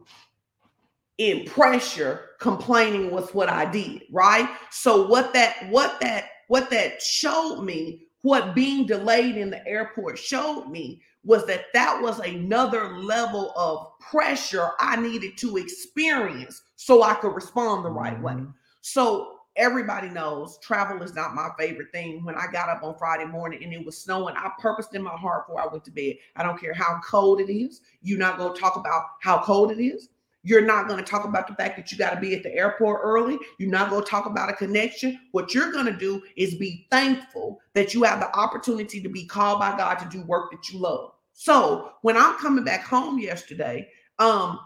in 1.19 1.45
pressure 1.45 2.31
complaining 2.41 3.11
was 3.11 3.35
what 3.35 3.51
I 3.51 3.71
did, 3.71 4.03
right? 4.11 4.49
So 4.71 5.07
what 5.07 5.35
that 5.35 5.69
what 5.69 6.01
that 6.01 6.31
what 6.49 6.71
that 6.71 7.03
showed 7.03 7.63
me, 7.63 8.07
what 8.23 8.55
being 8.55 8.87
delayed 8.87 9.37
in 9.37 9.51
the 9.51 9.65
airport 9.69 10.19
showed 10.19 10.69
me 10.69 11.03
was 11.25 11.47
that 11.47 11.67
that 11.75 12.01
was 12.01 12.19
another 12.21 12.99
level 12.99 13.53
of 13.57 13.99
pressure 14.01 14.71
I 14.79 14.97
needed 14.97 15.37
to 15.39 15.59
experience 15.59 16.63
so 16.77 17.03
I 17.03 17.15
could 17.15 17.35
respond 17.35 17.85
the 17.85 17.91
right 17.91 18.21
way. 18.21 18.33
Mm-hmm. 18.33 18.51
So 18.81 19.37
everybody 19.57 20.09
knows 20.09 20.59
travel 20.63 21.03
is 21.03 21.15
not 21.15 21.35
my 21.35 21.51
favorite 21.59 21.93
thing. 21.93 22.25
When 22.25 22.37
I 22.37 22.47
got 22.51 22.71
up 22.71 22.83
on 22.83 22.97
Friday 22.97 23.27
morning 23.27 23.63
and 23.63 23.73
it 23.73 23.85
was 23.85 23.99
snowing, 23.99 24.35
I 24.37 24.51
purposed 24.59 24.95
in 24.95 25.03
my 25.03 25.17
heart 25.17 25.47
before 25.47 25.61
I 25.61 25.67
went 25.67 25.85
to 25.85 25.91
bed. 25.91 26.15
I 26.37 26.43
don't 26.43 26.59
care 26.59 26.73
how 26.73 27.01
cold 27.07 27.41
it 27.41 27.53
is. 27.53 27.83
You're 28.01 28.19
not 28.19 28.39
going 28.39 28.55
to 28.55 28.61
talk 28.61 28.77
about 28.77 29.03
how 29.21 29.43
cold 29.43 29.71
it 29.71 29.83
is. 29.83 30.09
You're 30.43 30.65
not 30.65 30.89
going 30.89 31.03
to 31.03 31.11
talk 31.11 31.25
about 31.25 31.47
the 31.47 31.55
fact 31.55 31.77
that 31.77 31.93
you 31.93 31.99
got 31.99 32.15
to 32.15 32.21
be 32.21 32.35
at 32.35 32.43
the 32.43 32.55
airport 32.55 33.01
early. 33.05 33.39
You're 33.59 33.71
not 33.71 33.91
going 33.91 34.03
to 34.03 34.09
talk 34.09 34.27
about 34.27 34.49
a 34.49 34.55
connection. 34.55 35.19
What 35.33 35.55
you're 35.55 35.73
going 35.73 35.87
to 35.87 35.97
do 35.97 36.23
is 36.37 36.55
be 36.55 36.87
thankful 36.91 37.61
that 37.75 37.93
you 37.93 38.03
have 38.05 38.21
the 38.21 38.35
opportunity 38.35 39.03
to 39.03 39.09
be 39.09 39.27
called 39.27 39.61
by 39.61 39.77
God 39.77 39.97
to 39.97 40.09
do 40.09 40.23
work 40.23 40.51
that 40.51 40.71
you 40.71 40.79
love. 40.79 41.13
So 41.35 41.93
when 42.03 42.17
I'm 42.17 42.37
coming 42.39 42.65
back 42.65 42.85
home 42.85 43.19
yesterday, 43.19 43.89
um, 44.19 44.61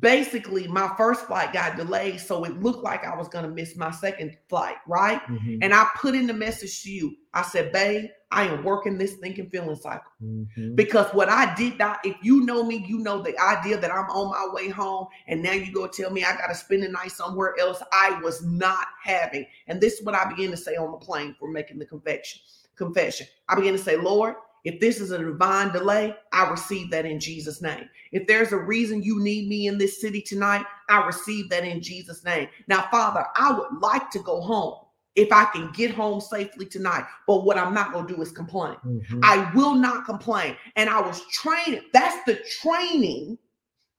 basically 0.00 0.66
my 0.66 0.92
first 0.96 1.26
flight 1.26 1.52
got 1.52 1.76
delayed 1.76 2.18
so 2.18 2.42
it 2.42 2.60
looked 2.60 2.82
like 2.82 3.04
i 3.04 3.16
was 3.16 3.28
going 3.28 3.44
to 3.44 3.50
miss 3.50 3.76
my 3.76 3.92
second 3.92 4.36
flight 4.48 4.74
right? 4.88 5.22
Mm-hmm. 5.28 5.58
and 5.62 5.72
i 5.72 5.86
put 5.96 6.16
in 6.16 6.26
the 6.26 6.32
message 6.32 6.82
to 6.82 6.90
you. 6.90 7.14
I 7.32 7.42
said 7.42 7.70
babe 7.70 8.06
i 8.32 8.42
am 8.42 8.64
working 8.64 8.98
this 8.98 9.14
thinking 9.14 9.48
feeling 9.50 9.76
cycle. 9.76 10.10
Mm-hmm. 10.20 10.74
because 10.74 11.06
what 11.14 11.28
i 11.28 11.54
did 11.54 11.78
not 11.78 12.00
if 12.04 12.16
you 12.22 12.44
know 12.44 12.64
me 12.64 12.84
you 12.88 12.98
know 12.98 13.22
the 13.22 13.38
idea 13.38 13.78
that 13.78 13.92
i'm 13.92 14.10
on 14.10 14.32
my 14.32 14.52
way 14.52 14.68
home 14.68 15.06
and 15.28 15.40
now 15.44 15.52
you 15.52 15.72
go 15.72 15.86
tell 15.86 16.10
me 16.10 16.24
i 16.24 16.36
got 16.36 16.48
to 16.48 16.56
spend 16.56 16.82
the 16.82 16.88
night 16.88 17.12
somewhere 17.12 17.54
else 17.60 17.80
i 17.92 18.18
was 18.20 18.44
not 18.44 18.86
having. 19.04 19.46
And 19.68 19.80
this 19.80 20.00
is 20.00 20.04
what 20.04 20.16
i 20.16 20.28
began 20.28 20.50
to 20.50 20.56
say 20.56 20.74
on 20.74 20.90
the 20.90 20.98
plane 20.98 21.36
for 21.38 21.48
making 21.52 21.78
the 21.78 21.86
confession 21.86 22.40
confession. 22.74 23.28
I 23.48 23.54
began 23.54 23.74
to 23.74 23.78
say 23.78 23.96
lord 23.96 24.34
if 24.68 24.80
this 24.80 25.00
is 25.00 25.12
a 25.12 25.18
divine 25.18 25.72
delay, 25.72 26.14
I 26.30 26.50
receive 26.50 26.90
that 26.90 27.06
in 27.06 27.18
Jesus' 27.18 27.62
name. 27.62 27.88
If 28.12 28.26
there's 28.26 28.52
a 28.52 28.58
reason 28.58 29.02
you 29.02 29.18
need 29.18 29.48
me 29.48 29.66
in 29.66 29.78
this 29.78 29.98
city 29.98 30.20
tonight, 30.20 30.66
I 30.90 31.06
receive 31.06 31.48
that 31.48 31.64
in 31.64 31.80
Jesus' 31.80 32.22
name. 32.22 32.48
Now, 32.66 32.86
Father, 32.90 33.24
I 33.34 33.50
would 33.50 33.80
like 33.80 34.10
to 34.10 34.18
go 34.18 34.42
home 34.42 34.74
if 35.14 35.32
I 35.32 35.46
can 35.46 35.72
get 35.72 35.92
home 35.92 36.20
safely 36.20 36.66
tonight. 36.66 37.04
But 37.26 37.46
what 37.46 37.56
I'm 37.56 37.72
not 37.72 37.94
going 37.94 38.06
to 38.08 38.14
do 38.14 38.20
is 38.20 38.30
complain. 38.30 38.76
Mm-hmm. 38.84 39.20
I 39.22 39.50
will 39.54 39.74
not 39.74 40.04
complain. 40.04 40.54
And 40.76 40.90
I 40.90 41.00
was 41.00 41.24
training. 41.28 41.84
That's 41.94 42.22
the 42.26 42.38
training 42.60 43.38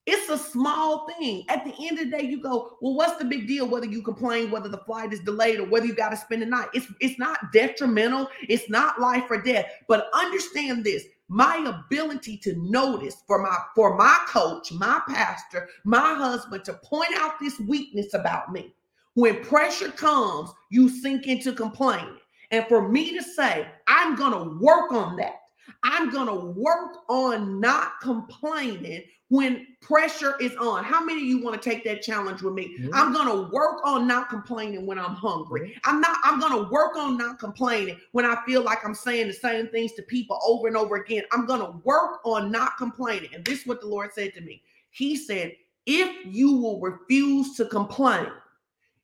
it's 0.05 0.29
a 0.29 0.37
small 0.37 1.07
thing. 1.07 1.45
At 1.49 1.65
the 1.65 1.73
end 1.87 1.99
of 1.99 2.09
the 2.09 2.17
day, 2.17 2.23
you 2.23 2.41
go, 2.41 2.77
well, 2.81 2.95
what's 2.95 3.17
the 3.17 3.25
big 3.25 3.47
deal? 3.47 3.67
Whether 3.67 3.85
you 3.85 4.01
complain, 4.01 4.49
whether 4.49 4.69
the 4.69 4.79
flight 4.79 5.13
is 5.13 5.19
delayed, 5.19 5.59
or 5.59 5.65
whether 5.65 5.85
you 5.85 5.93
got 5.93 6.09
to 6.09 6.17
spend 6.17 6.41
the 6.41 6.47
night. 6.47 6.69
It's 6.73 6.87
it's 6.99 7.19
not 7.19 7.51
detrimental. 7.53 8.29
It's 8.47 8.69
not 8.69 8.99
life 8.99 9.25
or 9.29 9.41
death. 9.41 9.65
But 9.87 10.09
understand 10.13 10.83
this: 10.83 11.03
my 11.27 11.57
ability 11.57 12.37
to 12.37 12.55
notice 12.57 13.17
for 13.27 13.41
my 13.41 13.55
for 13.75 13.95
my 13.95 14.17
coach, 14.27 14.71
my 14.71 15.01
pastor, 15.07 15.69
my 15.83 16.15
husband 16.15 16.65
to 16.65 16.73
point 16.73 17.13
out 17.17 17.39
this 17.39 17.59
weakness 17.59 18.13
about 18.13 18.51
me. 18.51 18.73
When 19.13 19.43
pressure 19.43 19.91
comes, 19.91 20.49
you 20.71 20.89
sink 20.89 21.27
into 21.27 21.53
complaining. 21.53 22.17
And 22.51 22.65
for 22.67 22.89
me 22.89 23.15
to 23.15 23.23
say, 23.23 23.67
I'm 23.87 24.15
gonna 24.15 24.57
work 24.59 24.91
on 24.91 25.17
that. 25.17 25.35
I'm 25.83 26.09
going 26.09 26.27
to 26.27 26.59
work 26.59 26.97
on 27.07 27.59
not 27.59 27.99
complaining 28.01 29.03
when 29.29 29.67
pressure 29.79 30.35
is 30.41 30.55
on. 30.55 30.83
How 30.83 31.03
many 31.03 31.21
of 31.21 31.27
you 31.27 31.43
want 31.43 31.61
to 31.61 31.69
take 31.69 31.83
that 31.85 32.01
challenge 32.01 32.41
with 32.41 32.53
me? 32.53 32.75
Mm-hmm. 32.79 32.89
I'm 32.93 33.13
going 33.13 33.27
to 33.27 33.51
work 33.53 33.79
on 33.85 34.07
not 34.07 34.29
complaining 34.29 34.85
when 34.85 34.99
I'm 34.99 35.13
hungry. 35.13 35.79
I'm 35.85 36.01
not 36.01 36.17
I'm 36.23 36.39
going 36.39 36.53
to 36.53 36.69
work 36.69 36.95
on 36.97 37.17
not 37.17 37.39
complaining 37.39 37.97
when 38.11 38.25
I 38.25 38.43
feel 38.45 38.63
like 38.63 38.83
I'm 38.83 38.95
saying 38.95 39.27
the 39.27 39.33
same 39.33 39.67
things 39.67 39.93
to 39.93 40.01
people 40.01 40.39
over 40.45 40.67
and 40.67 40.75
over 40.75 40.95
again. 40.95 41.23
I'm 41.31 41.45
going 41.45 41.61
to 41.61 41.77
work 41.83 42.19
on 42.25 42.51
not 42.51 42.77
complaining. 42.77 43.29
And 43.33 43.45
this 43.45 43.61
is 43.61 43.67
what 43.67 43.81
the 43.81 43.87
Lord 43.87 44.13
said 44.13 44.33
to 44.33 44.41
me. 44.41 44.63
He 44.89 45.15
said, 45.15 45.53
"If 45.85 46.25
you 46.25 46.57
will 46.57 46.81
refuse 46.81 47.55
to 47.57 47.65
complain, 47.65 48.27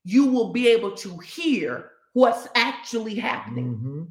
you 0.04 0.26
will 0.26 0.52
be 0.52 0.68
able 0.68 0.92
to 0.98 1.18
hear 1.20 1.92
what's 2.14 2.48
actually 2.56 3.16
happening." 3.16 3.76
Mm-hmm 3.76 4.04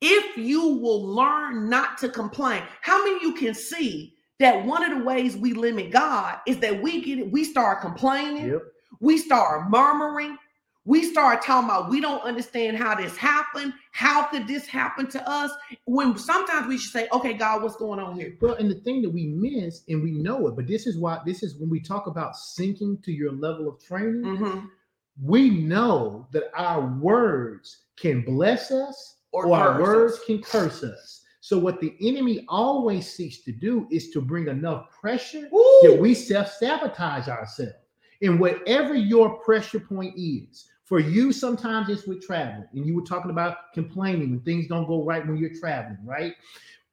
if 0.00 0.36
you 0.36 0.76
will 0.76 1.02
learn 1.02 1.68
not 1.68 1.98
to 1.98 2.08
complain. 2.08 2.62
How 2.82 3.02
many 3.02 3.18
you 3.22 3.34
can 3.34 3.54
see 3.54 4.14
that 4.38 4.64
one 4.64 4.84
of 4.84 4.98
the 4.98 5.04
ways 5.04 5.36
we 5.36 5.54
limit 5.54 5.90
God 5.90 6.38
is 6.46 6.58
that 6.58 6.82
we 6.82 7.02
get 7.02 7.18
it, 7.18 7.30
we 7.30 7.44
start 7.44 7.80
complaining, 7.80 8.48
yep. 8.48 8.62
we 9.00 9.16
start 9.16 9.70
murmuring, 9.70 10.36
we 10.84 11.02
start 11.02 11.42
talking 11.42 11.68
about 11.68 11.90
we 11.90 12.00
don't 12.00 12.22
understand 12.22 12.76
how 12.76 12.94
this 12.94 13.16
happened. 13.16 13.72
How 13.90 14.24
could 14.24 14.46
this 14.46 14.66
happen 14.66 15.08
to 15.08 15.28
us? 15.28 15.50
When 15.86 16.16
sometimes 16.16 16.68
we 16.68 16.78
should 16.78 16.92
say, 16.92 17.08
okay, 17.12 17.32
God, 17.32 17.62
what's 17.62 17.76
going 17.76 17.98
on 17.98 18.14
here? 18.14 18.36
Well, 18.40 18.54
and 18.54 18.70
the 18.70 18.76
thing 18.76 19.02
that 19.02 19.10
we 19.10 19.26
miss, 19.26 19.82
and 19.88 20.02
we 20.02 20.12
know 20.12 20.46
it, 20.46 20.54
but 20.54 20.68
this 20.68 20.86
is 20.86 20.96
why 20.96 21.18
this 21.26 21.42
is 21.42 21.56
when 21.56 21.70
we 21.70 21.80
talk 21.80 22.06
about 22.06 22.36
sinking 22.36 22.98
to 23.02 23.12
your 23.12 23.32
level 23.32 23.68
of 23.68 23.82
training, 23.82 24.22
mm-hmm. 24.22 24.66
we 25.20 25.50
know 25.50 26.28
that 26.32 26.52
our 26.54 26.86
words 27.00 27.86
can 27.96 28.22
bless 28.22 28.70
us 28.70 29.15
or, 29.36 29.46
or 29.46 29.56
our 29.56 29.82
words 29.82 30.18
can 30.26 30.40
curse 30.40 30.82
us. 30.82 31.22
So 31.40 31.58
what 31.58 31.80
the 31.80 31.94
enemy 32.00 32.44
always 32.48 33.12
seeks 33.12 33.38
to 33.40 33.52
do 33.52 33.86
is 33.90 34.10
to 34.10 34.20
bring 34.20 34.48
enough 34.48 34.90
pressure 34.90 35.48
Ooh. 35.54 35.80
that 35.82 35.98
we 36.00 36.14
self-sabotage 36.14 37.28
ourselves. 37.28 37.74
And 38.22 38.40
whatever 38.40 38.94
your 38.94 39.38
pressure 39.40 39.78
point 39.78 40.14
is, 40.16 40.64
for 40.84 41.00
you, 41.00 41.32
sometimes 41.32 41.88
it's 41.88 42.06
with 42.06 42.24
traveling. 42.24 42.66
And 42.72 42.86
you 42.86 42.94
were 42.94 43.02
talking 43.02 43.30
about 43.30 43.72
complaining 43.74 44.30
when 44.30 44.40
things 44.40 44.68
don't 44.68 44.86
go 44.86 45.04
right 45.04 45.26
when 45.26 45.36
you're 45.36 45.58
traveling, 45.60 45.98
right? 46.04 46.34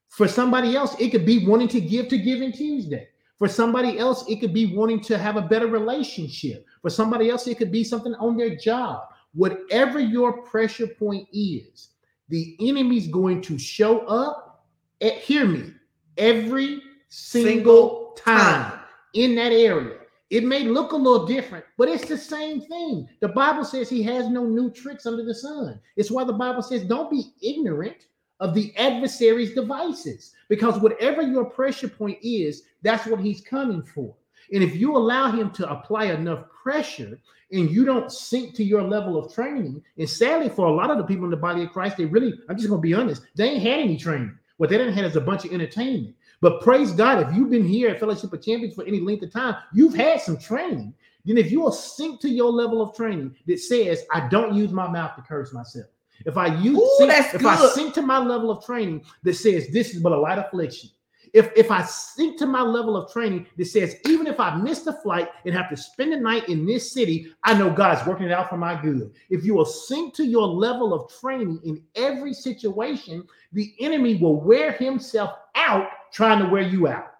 For 0.09 0.27
somebody 0.27 0.75
else, 0.75 0.95
it 0.99 1.11
could 1.11 1.25
be 1.25 1.47
wanting 1.47 1.69
to 1.69 1.81
give 1.81 2.09
to 2.09 2.17
Giving 2.17 2.51
Tuesday. 2.51 3.07
For 3.39 3.47
somebody 3.47 3.97
else, 3.97 4.27
it 4.27 4.39
could 4.39 4.53
be 4.53 4.75
wanting 4.75 4.99
to 5.01 5.17
have 5.17 5.37
a 5.37 5.41
better 5.41 5.67
relationship. 5.67 6.65
For 6.81 6.89
somebody 6.89 7.29
else, 7.29 7.47
it 7.47 7.57
could 7.57 7.71
be 7.71 7.83
something 7.83 8.13
on 8.15 8.35
their 8.35 8.55
job. 8.55 9.03
Whatever 9.33 9.99
your 9.99 10.43
pressure 10.43 10.87
point 10.87 11.27
is, 11.33 11.89
the 12.29 12.55
enemy's 12.59 13.07
going 13.07 13.41
to 13.43 13.57
show 13.57 13.99
up. 14.07 14.65
At, 15.01 15.13
hear 15.17 15.45
me, 15.45 15.73
every 16.17 16.81
single, 17.09 17.51
Single 17.51 18.13
time 18.15 18.71
time. 18.71 18.79
in 19.13 19.35
that 19.35 19.51
area. 19.51 19.97
It 20.29 20.43
may 20.43 20.63
look 20.63 20.93
a 20.93 20.95
little 20.95 21.27
different, 21.27 21.63
but 21.77 21.89
it's 21.89 22.07
the 22.07 22.17
same 22.17 22.61
thing. 22.61 23.07
The 23.19 23.27
Bible 23.27 23.63
says 23.63 23.87
he 23.87 24.01
has 24.03 24.29
no 24.29 24.45
new 24.45 24.71
tricks 24.71 25.05
under 25.05 25.23
the 25.23 25.35
sun. 25.35 25.79
It's 25.95 26.09
why 26.09 26.23
the 26.23 26.33
Bible 26.33 26.63
says 26.63 26.83
don't 26.85 27.11
be 27.11 27.33
ignorant 27.41 28.07
of 28.39 28.55
the 28.55 28.75
adversary's 28.77 29.53
devices 29.53 30.33
because 30.49 30.79
whatever 30.79 31.21
your 31.21 31.45
pressure 31.45 31.87
point 31.87 32.17
is, 32.23 32.63
that's 32.81 33.05
what 33.05 33.19
he's 33.19 33.41
coming 33.41 33.83
for. 33.83 34.15
And 34.51 34.63
if 34.63 34.75
you 34.75 34.95
allow 34.95 35.31
him 35.31 35.51
to 35.51 35.69
apply 35.69 36.05
enough 36.05 36.45
pressure 36.49 37.19
and 37.51 37.69
you 37.69 37.85
don't 37.85 38.11
sink 38.11 38.55
to 38.55 38.63
your 38.63 38.81
level 38.81 39.17
of 39.17 39.33
training, 39.33 39.83
and 39.97 40.09
sadly 40.09 40.49
for 40.49 40.67
a 40.67 40.73
lot 40.73 40.91
of 40.91 40.97
the 40.97 41.03
people 41.03 41.25
in 41.25 41.31
the 41.31 41.37
body 41.37 41.63
of 41.63 41.71
Christ, 41.71 41.97
they 41.97 42.05
really, 42.05 42.33
I'm 42.49 42.57
just 42.57 42.69
gonna 42.69 42.81
be 42.81 42.93
honest, 42.93 43.23
they 43.35 43.49
ain't 43.49 43.63
had 43.63 43.79
any 43.79 43.97
training. 43.97 44.37
What 44.57 44.69
they 44.69 44.77
didn't 44.77 44.93
have 44.93 45.05
is 45.05 45.15
a 45.15 45.21
bunch 45.21 45.45
of 45.45 45.51
entertainment. 45.51 46.15
But 46.41 46.61
praise 46.61 46.91
God, 46.91 47.25
if 47.25 47.35
you've 47.35 47.49
been 47.49 47.65
here 47.65 47.89
at 47.89 47.99
Fellowship 47.99 48.33
of 48.33 48.43
Champions 48.43 48.75
for 48.75 48.83
any 48.85 48.99
length 48.99 49.23
of 49.23 49.31
time, 49.31 49.55
you've 49.73 49.95
had 49.95 50.21
some 50.21 50.37
training. 50.37 50.93
Then 51.25 51.37
if 51.37 51.51
you 51.51 51.61
will 51.61 51.71
sink 51.71 52.19
to 52.21 52.29
your 52.29 52.51
level 52.51 52.81
of 52.81 52.95
training 52.95 53.35
that 53.47 53.59
says, 53.59 54.03
I 54.13 54.27
don't 54.27 54.53
use 54.53 54.71
my 54.71 54.87
mouth 54.89 55.15
to 55.15 55.21
curse 55.21 55.53
myself. 55.53 55.87
If 56.25 56.37
I 56.37 56.47
use 56.47 56.77
Ooh, 56.77 56.95
sink- 56.97 57.33
if 57.33 57.45
I 57.45 57.65
sink 57.69 57.93
to 57.95 58.01
my 58.01 58.19
level 58.19 58.51
of 58.51 58.65
training 58.65 59.05
that 59.23 59.35
says 59.35 59.69
this 59.69 59.93
is 59.93 60.01
but 60.01 60.11
a 60.11 60.17
light 60.17 60.37
affliction. 60.37 60.89
If 61.33 61.51
if 61.55 61.71
I 61.71 61.83
sink 61.83 62.37
to 62.39 62.45
my 62.45 62.61
level 62.61 62.95
of 62.95 63.11
training 63.11 63.47
that 63.57 63.65
says 63.65 63.95
even 64.05 64.27
if 64.27 64.39
I 64.39 64.55
miss 64.55 64.81
the 64.81 64.93
flight 64.93 65.29
and 65.45 65.55
have 65.55 65.69
to 65.71 65.77
spend 65.77 66.13
the 66.13 66.17
night 66.17 66.47
in 66.47 66.65
this 66.65 66.91
city, 66.91 67.33
I 67.43 67.57
know 67.57 67.71
God's 67.71 68.05
working 68.07 68.27
it 68.27 68.31
out 68.31 68.49
for 68.49 68.57
my 68.57 68.79
good. 68.79 69.11
If 69.31 69.43
you 69.43 69.55
will 69.55 69.65
sink 69.65 70.13
to 70.15 70.25
your 70.25 70.47
level 70.47 70.93
of 70.93 71.11
training 71.19 71.59
in 71.65 71.83
every 71.95 72.33
situation, 72.33 73.27
the 73.51 73.73
enemy 73.79 74.15
will 74.15 74.39
wear 74.39 74.73
himself 74.73 75.31
out 75.55 75.87
trying 76.11 76.39
to 76.39 76.49
wear 76.49 76.61
you 76.61 76.87
out. 76.87 77.13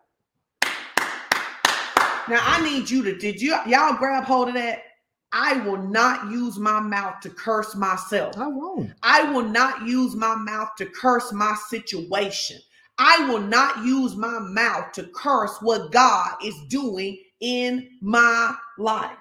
Now 2.29 2.39
I 2.41 2.61
need 2.63 2.89
you 2.89 3.03
to 3.03 3.17
did 3.17 3.41
you 3.41 3.57
y'all 3.65 3.97
grab 3.97 4.25
hold 4.25 4.49
of 4.49 4.53
that? 4.53 4.83
I 5.35 5.57
will 5.65 5.81
not 5.81 6.29
use 6.29 6.59
my 6.59 6.79
mouth 6.79 7.19
to 7.21 7.31
curse 7.31 7.73
myself. 7.73 8.37
I 8.37 8.45
won't. 8.45 8.91
I 9.01 9.23
will 9.31 9.41
not 9.41 9.87
use 9.87 10.15
my 10.15 10.35
mouth 10.35 10.75
to 10.77 10.85
curse 10.85 11.33
my 11.33 11.55
situation. 11.67 12.59
I 12.97 13.27
will 13.27 13.41
not 13.41 13.83
use 13.83 14.15
my 14.15 14.39
mouth 14.39 14.91
to 14.93 15.03
curse 15.15 15.57
what 15.61 15.91
God 15.91 16.35
is 16.43 16.55
doing 16.69 17.17
in 17.39 17.89
my 18.01 18.55
life. 18.77 19.17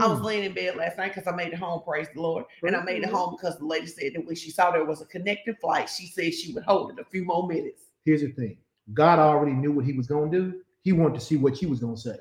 I 0.00 0.06
was 0.08 0.20
Mhm. 0.20 0.24
laying 0.24 0.44
in 0.44 0.54
bed 0.54 0.76
last 0.76 0.96
night 0.96 1.14
because 1.14 1.26
I 1.26 1.36
made 1.36 1.52
it 1.52 1.58
home, 1.58 1.82
praise 1.82 2.08
the 2.14 2.22
Lord. 2.22 2.46
And 2.62 2.74
I 2.74 2.82
made 2.82 3.02
it 3.02 3.10
home 3.10 3.36
because 3.36 3.58
the 3.58 3.66
lady 3.66 3.86
said 3.86 4.14
that 4.14 4.26
when 4.26 4.34
she 4.34 4.50
saw 4.50 4.70
there 4.70 4.84
was 4.84 5.02
a 5.02 5.06
connecting 5.06 5.54
flight, 5.56 5.90
she 5.90 6.06
said 6.06 6.32
she 6.32 6.52
would 6.54 6.64
hold 6.64 6.92
it 6.92 6.98
a 6.98 7.04
few 7.04 7.24
more 7.24 7.46
minutes. 7.46 7.82
Here's 8.04 8.22
the 8.22 8.28
thing: 8.28 8.56
God 8.94 9.18
already 9.18 9.52
knew 9.52 9.72
what 9.72 9.84
He 9.84 9.92
was 9.92 10.06
going 10.06 10.30
to 10.32 10.38
do. 10.38 10.60
He 10.82 10.92
wanted 10.92 11.14
to 11.14 11.20
see 11.20 11.36
what 11.36 11.60
you 11.60 11.68
was 11.68 11.80
going 11.80 11.96
to 11.96 12.00
say. 12.00 12.16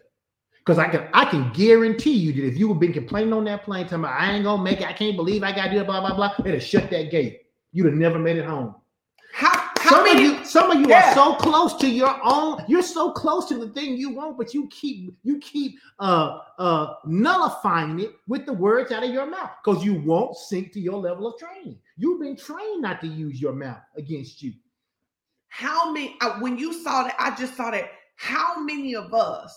Because 0.57 0.77
I 0.77 0.89
can, 0.89 1.07
I 1.13 1.25
can 1.25 1.51
guarantee 1.53 2.11
you 2.13 2.33
that 2.33 2.45
if 2.45 2.57
you 2.57 2.67
had 2.67 2.79
been 2.79 2.93
complaining 2.93 3.33
on 3.33 3.45
that 3.45 3.63
plane, 3.63 3.85
talking 3.85 3.99
about 3.99 4.19
I 4.19 4.33
ain't 4.33 4.43
gonna 4.43 4.61
make 4.61 4.81
it, 4.81 4.87
I 4.87 4.93
can't 4.93 5.15
believe 5.15 5.41
I 5.41 5.51
gotta 5.51 5.71
do 5.71 5.79
it, 5.79 5.87
blah 5.87 6.01
blah 6.01 6.15
blah, 6.15 6.33
it'd 6.39 6.53
have 6.53 6.63
shut 6.63 6.91
that 6.91 7.09
gate. 7.09 7.39
You'd 7.71 7.87
have 7.87 7.95
never 7.95 8.19
made 8.19 8.37
it 8.37 8.45
home. 8.45 8.75
Some 9.89 10.03
many? 10.05 10.27
of 10.27 10.39
you, 10.39 10.45
some 10.45 10.71
of 10.71 10.79
you 10.79 10.87
Yeah. 10.87 11.11
are 11.11 11.15
so 11.15 11.35
close 11.35 11.75
to 11.77 11.87
your 11.89 12.19
own. 12.23 12.63
You're 12.67 12.81
so 12.83 13.11
close 13.11 13.47
to 13.49 13.57
the 13.57 13.69
thing 13.69 13.97
you 13.97 14.09
want, 14.11 14.37
but 14.37 14.53
you 14.53 14.67
keep 14.69 15.13
you 15.23 15.39
keep 15.39 15.79
uh 15.99 16.39
uh 16.57 16.95
nullifying 17.05 17.99
it 17.99 18.13
with 18.27 18.45
the 18.45 18.53
words 18.53 18.91
out 18.91 19.03
of 19.03 19.11
your 19.11 19.25
mouth 19.25 19.51
because 19.63 19.83
you 19.83 19.95
won't 19.95 20.35
sink 20.37 20.73
to 20.73 20.79
your 20.79 20.97
level 20.99 21.27
of 21.27 21.39
training. 21.39 21.79
You've 21.97 22.19
been 22.21 22.35
trained 22.37 22.81
not 22.81 23.01
to 23.01 23.07
use 23.07 23.41
your 23.41 23.53
mouth 23.53 23.81
against 23.97 24.41
you. 24.43 24.53
how 25.49 25.91
many? 25.91 26.15
uh, 26.21 26.39
When 26.39 26.57
you 26.57 26.73
saw 26.73 27.03
that, 27.03 27.15
I 27.19 27.35
just 27.35 27.55
saw 27.57 27.71
that. 27.71 27.89
How 28.15 28.59
many 28.61 28.95
of 28.95 29.13
us 29.13 29.53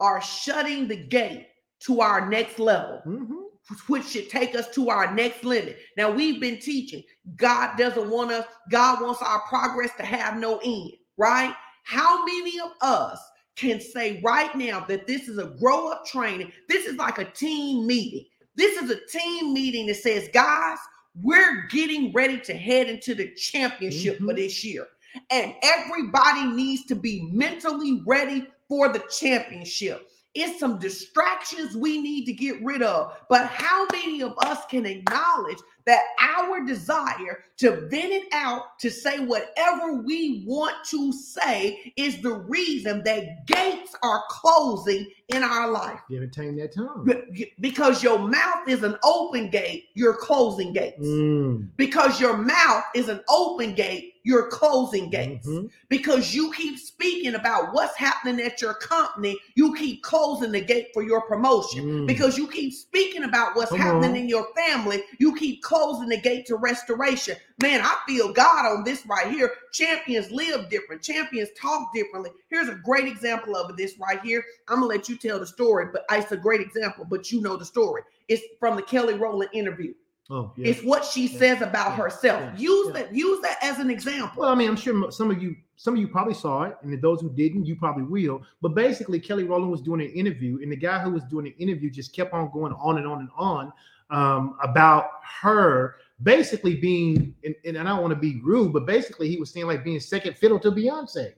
are 0.00 0.20
shutting 0.20 0.88
the 0.88 0.96
gate 0.96 1.48
to 1.86 2.00
our 2.00 2.28
next 2.28 2.58
level? 2.58 3.00
Mhm. 3.06 3.39
Which 3.88 4.06
should 4.08 4.30
take 4.30 4.54
us 4.54 4.68
to 4.74 4.90
our 4.90 5.14
next 5.14 5.44
limit. 5.44 5.78
Now 5.96 6.10
we've 6.10 6.40
been 6.40 6.58
teaching 6.58 7.02
God 7.36 7.76
doesn't 7.78 8.10
want 8.10 8.32
us, 8.32 8.46
God 8.70 9.02
wants 9.02 9.22
our 9.22 9.40
progress 9.48 9.90
to 9.98 10.04
have 10.04 10.38
no 10.38 10.58
end, 10.64 10.92
right? 11.16 11.54
How 11.84 12.24
many 12.24 12.60
of 12.60 12.72
us 12.82 13.20
can 13.56 13.80
say 13.80 14.20
right 14.24 14.54
now 14.56 14.84
that 14.88 15.06
this 15.06 15.28
is 15.28 15.38
a 15.38 15.46
grow 15.60 15.88
up 15.88 16.06
training? 16.06 16.52
This 16.68 16.86
is 16.86 16.96
like 16.96 17.18
a 17.18 17.24
team 17.24 17.86
meeting. 17.86 18.26
This 18.56 18.80
is 18.82 18.90
a 18.90 19.00
team 19.06 19.54
meeting 19.54 19.86
that 19.86 19.96
says, 19.96 20.28
guys, 20.32 20.78
we're 21.22 21.66
getting 21.68 22.12
ready 22.12 22.38
to 22.40 22.54
head 22.54 22.88
into 22.88 23.14
the 23.14 23.34
championship 23.34 24.18
for 24.18 24.34
Mhm. 24.34 24.36
this 24.36 24.64
year. 24.64 24.88
And 25.30 25.54
everybody 25.62 26.44
needs 26.46 26.86
to 26.86 26.94
be 26.94 27.28
mentally 27.32 28.02
ready 28.06 28.46
for 28.68 28.88
the 28.92 29.00
championship. 29.20 30.08
It's 30.34 30.60
some 30.60 30.78
distractions 30.78 31.76
we 31.76 32.00
need 32.00 32.24
to 32.26 32.32
get 32.32 32.62
rid 32.62 32.82
of. 32.82 33.16
But 33.28 33.46
how 33.46 33.86
many 33.92 34.22
of 34.22 34.34
us 34.44 34.64
can 34.66 34.86
acknowledge 34.86 35.58
that 35.90 36.04
our 36.20 36.64
desire 36.64 37.42
to 37.56 37.72
vent 37.88 38.12
it 38.12 38.28
out, 38.32 38.78
to 38.78 38.88
say 38.88 39.18
whatever 39.18 39.94
we 39.94 40.44
want 40.46 40.76
to 40.84 41.12
say, 41.12 41.92
is 41.96 42.22
the 42.22 42.32
reason 42.32 43.02
that 43.02 43.44
gates 43.46 43.96
are 44.04 44.22
closing 44.28 45.04
in 45.30 45.42
our 45.42 45.68
life? 45.68 45.98
You 46.08 46.18
haven't 46.18 46.32
tamed 46.32 46.60
that 46.60 46.72
tongue. 46.72 47.12
Because 47.58 48.04
your 48.04 48.20
mouth 48.20 48.68
is 48.68 48.84
an 48.84 48.96
open 49.02 49.50
gate, 49.50 49.86
you're 49.94 50.14
closing 50.14 50.72
gates. 50.72 51.04
Mm. 51.04 51.68
Because 51.76 52.20
your 52.20 52.36
mouth 52.36 52.84
is 52.94 53.08
an 53.08 53.20
open 53.28 53.74
gate, 53.74 54.14
you're 54.22 54.48
closing 54.48 55.08
gates 55.08 55.46
Mhm. 55.46 55.70
because 55.88 56.34
you 56.34 56.52
keep 56.52 56.78
speaking 56.78 57.34
about 57.34 57.72
what's 57.72 57.96
happening 57.96 58.38
at 58.44 58.60
your 58.60 58.74
company, 58.74 59.34
you 59.54 59.74
keep 59.74 60.02
closing 60.02 60.52
the 60.52 60.60
gate 60.60 60.88
for 60.92 61.02
your 61.02 61.22
promotion. 61.22 61.84
Mm. 61.86 62.06
Because 62.06 62.36
you 62.36 62.46
keep 62.46 62.74
speaking 62.74 63.24
about 63.24 63.56
what's 63.56 63.70
Come 63.70 63.80
happening 63.80 64.10
on. 64.10 64.16
in 64.16 64.28
your 64.28 64.46
family, 64.54 65.02
you 65.18 65.34
keep 65.34 65.62
closing 65.62 65.79
the 65.88 66.20
gate 66.22 66.46
to 66.46 66.56
restoration. 66.56 67.36
Man, 67.60 67.80
I 67.80 67.96
feel 68.06 68.32
God 68.32 68.66
on 68.66 68.84
this 68.84 69.06
right 69.06 69.30
here. 69.30 69.52
Champions 69.72 70.30
live 70.30 70.68
different, 70.68 71.02
champions 71.02 71.48
talk 71.56 71.92
differently. 71.94 72.30
Here's 72.48 72.68
a 72.68 72.74
great 72.74 73.06
example 73.06 73.56
of 73.56 73.76
this 73.76 73.98
right 73.98 74.20
here. 74.20 74.44
I'm 74.68 74.76
gonna 74.76 74.86
let 74.86 75.08
you 75.08 75.16
tell 75.16 75.38
the 75.38 75.46
story, 75.46 75.86
but 75.92 76.04
it's 76.10 76.32
a 76.32 76.36
great 76.36 76.60
example, 76.60 77.06
but 77.08 77.32
you 77.32 77.40
know 77.40 77.56
the 77.56 77.64
story. 77.64 78.02
It's 78.28 78.42
from 78.58 78.76
the 78.76 78.82
Kelly 78.82 79.14
Rowland 79.14 79.50
interview. 79.52 79.94
Oh, 80.32 80.52
yeah. 80.56 80.68
It's 80.68 80.82
what 80.84 81.04
she 81.04 81.26
Yeah. 81.26 81.38
says 81.38 81.62
about 81.62 81.90
Yeah. 81.90 81.96
herself. 81.96 82.60
Use 82.60 82.92
that, 82.92 83.12
use 83.12 83.40
that 83.40 83.58
as 83.62 83.78
an 83.80 83.90
example. 83.90 84.42
Well, 84.42 84.50
I 84.50 84.54
mean, 84.54 84.68
I'm 84.68 84.76
sure 84.76 85.10
some 85.10 85.30
of 85.30 85.42
you, 85.42 85.56
some 85.76 85.94
of 85.94 86.00
you 86.00 86.06
probably 86.06 86.34
saw 86.34 86.64
it, 86.64 86.76
and 86.82 87.02
those 87.02 87.20
who 87.20 87.30
didn't, 87.30 87.64
you 87.64 87.74
probably 87.74 88.04
will. 88.04 88.42
But 88.62 88.74
basically, 88.74 89.18
Kelly 89.18 89.42
Rowland 89.42 89.72
was 89.72 89.80
doing 89.80 90.00
an 90.02 90.10
interview, 90.10 90.60
and 90.62 90.70
the 90.70 90.76
guy 90.76 91.00
who 91.00 91.10
was 91.10 91.24
doing 91.24 91.46
the 91.46 91.56
interview 91.58 91.90
just 91.90 92.14
kept 92.14 92.32
on 92.32 92.48
going 92.52 92.72
on 92.74 92.98
and 92.98 93.08
on 93.08 93.20
and 93.20 93.30
on 93.36 93.72
um, 94.10 94.56
about 94.62 95.10
her 95.40 95.96
basically 96.22 96.76
being, 96.76 97.34
and, 97.44 97.54
and 97.64 97.78
I 97.78 97.84
don't 97.84 98.02
want 98.02 98.12
to 98.12 98.20
be 98.20 98.40
rude, 98.42 98.72
but 98.72 98.86
basically 98.86 99.28
he 99.28 99.38
was 99.38 99.50
saying 99.50 99.66
like 99.66 99.84
being 99.84 100.00
second 100.00 100.36
fiddle 100.36 100.58
to 100.60 100.70
Beyonce. 100.70 101.32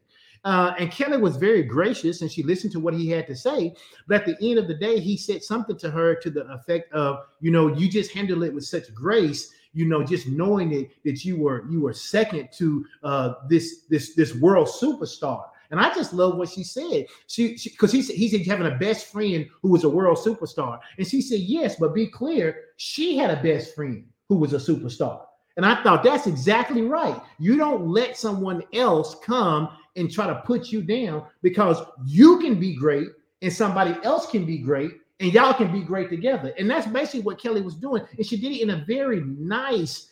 Uh, 0.45 0.75
and 0.77 0.91
Kelly 0.91 1.19
was 1.19 1.37
very 1.37 1.63
gracious, 1.63 2.21
and 2.21 2.31
she 2.31 2.43
listened 2.43 2.73
to 2.73 2.81
what 2.81 2.95
he 2.95 3.09
had 3.09 3.29
to 3.29 3.37
say. 3.37 3.75
But 4.09 4.23
at 4.23 4.27
the 4.27 4.51
end 4.51 4.59
of 4.59 4.67
the 4.67 4.75
day, 4.75 4.99
he 4.99 5.17
said 5.17 5.45
something 5.45 5.79
to 5.79 5.91
her 5.91 6.17
to 6.17 6.31
the 6.31 6.45
effect 6.53 6.93
of, 6.93 7.21
you 7.41 7.53
know, 7.53 7.69
you 7.77 7.89
just 7.89 8.11
handle 8.11 8.43
it 8.43 8.53
with 8.53 8.65
such 8.65 8.93
grace 8.93 9.53
you 9.75 9.87
know, 9.87 10.03
just 10.05 10.29
knowing 10.29 10.71
that 10.71 10.89
that 11.05 11.25
you 11.25 11.37
were 11.37 11.65
you 11.71 11.81
were 11.81 11.95
second 11.95 12.51
to 12.53 12.85
uh, 13.03 13.35
this 13.49 13.85
this 13.89 14.15
this 14.15 14.35
world 14.35 14.69
superstar. 14.69 15.45
And 15.73 15.81
I 15.81 15.93
just 15.95 16.13
love 16.13 16.37
what 16.37 16.51
she 16.51 16.63
said. 16.63 17.07
She 17.27 17.59
because 17.65 17.91
he 17.91 18.03
said 18.03 18.15
he 18.15 18.29
said 18.29 18.47
having 18.47 18.67
a 18.67 18.77
best 18.77 19.07
friend 19.11 19.49
who 19.63 19.71
was 19.71 19.85
a 19.85 19.89
world 19.89 20.19
superstar, 20.19 20.79
and 20.99 21.07
she 21.07 21.21
said 21.21 21.41
yes, 21.41 21.77
but 21.77 21.95
be 21.95 22.07
clear, 22.07 22.67
she 22.77 23.17
had 23.17 23.31
a 23.31 23.43
best 23.43 23.75
friend 23.75 24.07
who 24.29 24.37
was 24.37 24.53
a 24.53 24.59
superstar. 24.59 25.23
And 25.57 25.67
I 25.67 25.83
thought 25.83 26.05
that's 26.05 26.27
exactly 26.27 26.83
right. 26.83 27.21
You 27.39 27.57
don't 27.57 27.89
let 27.89 28.17
someone 28.17 28.63
else 28.73 29.17
come 29.25 29.71
and 29.97 30.11
try 30.11 30.27
to 30.27 30.43
put 30.47 30.69
you 30.69 30.83
down 30.83 31.25
because 31.43 31.79
you 32.07 32.39
can 32.39 32.59
be 32.59 32.75
great 32.75 33.09
and 33.43 33.53
somebody 33.53 33.95
else 34.03 34.31
can 34.31 34.47
be 34.47 34.59
great 34.59 34.93
and 35.21 35.33
y'all 35.33 35.53
can 35.53 35.71
be 35.71 35.83
great 35.83 36.09
together. 36.09 36.55
And 36.59 36.71
that's 36.71 36.87
basically 36.87 37.21
what 37.21 37.41
Kelly 37.41 37.61
was 37.61 37.75
doing. 37.75 38.03
And 38.17 38.27
she 38.27 38.37
did 38.37 38.53
it 38.53 38.63
in 38.63 38.71
a 38.71 38.85
very 38.87 39.21
nice, 39.21 40.09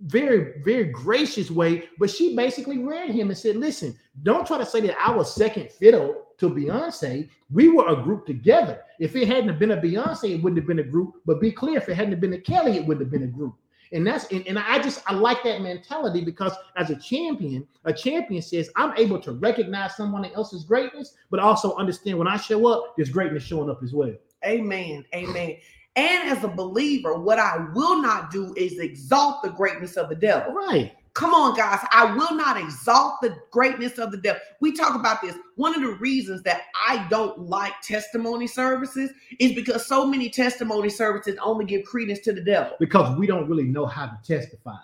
very, 0.00 0.60
very 0.62 0.84
gracious 0.84 1.50
way. 1.50 1.88
But 1.98 2.10
she 2.10 2.36
basically 2.36 2.78
read 2.78 3.10
him 3.10 3.28
and 3.28 3.38
said, 3.38 3.56
Listen, 3.56 3.98
don't 4.22 4.46
try 4.46 4.58
to 4.58 4.66
say 4.66 4.80
that 4.82 4.96
I 4.98 5.10
was 5.10 5.34
second 5.34 5.70
fiddle 5.70 6.22
to 6.38 6.50
Beyonce. 6.50 7.28
We 7.50 7.68
were 7.68 7.88
a 7.88 8.02
group 8.02 8.26
together. 8.26 8.82
If 8.98 9.16
it 9.16 9.28
hadn't 9.28 9.58
been 9.58 9.70
a 9.72 9.76
Beyonce, 9.76 10.34
it 10.34 10.42
wouldn't 10.42 10.58
have 10.58 10.66
been 10.66 10.80
a 10.80 10.90
group. 10.90 11.14
But 11.24 11.40
be 11.40 11.52
clear, 11.52 11.78
if 11.78 11.88
it 11.88 11.94
hadn't 11.94 12.20
been 12.20 12.34
a 12.34 12.38
Kelly, 12.38 12.76
it 12.76 12.86
wouldn't 12.86 13.06
have 13.06 13.10
been 13.10 13.28
a 13.28 13.32
group. 13.32 13.54
And 13.92 14.06
that's 14.06 14.26
and, 14.32 14.46
and 14.48 14.58
I 14.58 14.80
just 14.80 15.00
I 15.06 15.14
like 15.14 15.44
that 15.44 15.62
mentality 15.62 16.24
because 16.24 16.52
as 16.76 16.90
a 16.90 16.96
champion, 16.96 17.66
a 17.84 17.92
champion 17.92 18.42
says 18.42 18.68
I'm 18.74 18.92
able 18.96 19.20
to 19.20 19.32
recognize 19.32 19.96
someone 19.96 20.24
else's 20.24 20.64
greatness, 20.64 21.14
but 21.30 21.38
also 21.38 21.76
understand 21.76 22.18
when 22.18 22.26
I 22.26 22.36
show 22.36 22.66
up, 22.66 22.94
there's 22.96 23.10
greatness 23.10 23.44
showing 23.44 23.70
up 23.70 23.82
as 23.84 23.92
well. 23.92 24.12
Amen. 24.44 25.04
Amen. 25.14 25.56
And 25.96 26.28
as 26.28 26.44
a 26.44 26.48
believer, 26.48 27.18
what 27.18 27.38
I 27.38 27.66
will 27.74 28.00
not 28.00 28.30
do 28.30 28.54
is 28.54 28.78
exalt 28.78 29.42
the 29.42 29.50
greatness 29.50 29.96
of 29.96 30.08
the 30.10 30.14
devil. 30.14 30.52
Right. 30.52 30.92
Come 31.14 31.32
on, 31.32 31.56
guys. 31.56 31.80
I 31.92 32.14
will 32.14 32.36
not 32.36 32.58
exalt 32.58 33.22
the 33.22 33.34
greatness 33.50 33.98
of 33.98 34.10
the 34.10 34.18
devil. 34.18 34.42
We 34.60 34.72
talk 34.72 34.94
about 34.94 35.22
this. 35.22 35.34
One 35.54 35.74
of 35.74 35.80
the 35.80 35.96
reasons 35.96 36.42
that 36.42 36.64
I 36.86 37.06
don't 37.08 37.38
like 37.38 37.72
testimony 37.82 38.46
services 38.46 39.10
is 39.40 39.54
because 39.54 39.86
so 39.86 40.06
many 40.06 40.28
testimony 40.28 40.90
services 40.90 41.38
only 41.42 41.64
give 41.64 41.86
credence 41.86 42.18
to 42.20 42.34
the 42.34 42.42
devil. 42.42 42.72
Because 42.78 43.16
we 43.18 43.26
don't 43.26 43.48
really 43.48 43.64
know 43.64 43.86
how 43.86 44.04
to 44.08 44.18
testify. 44.22 44.76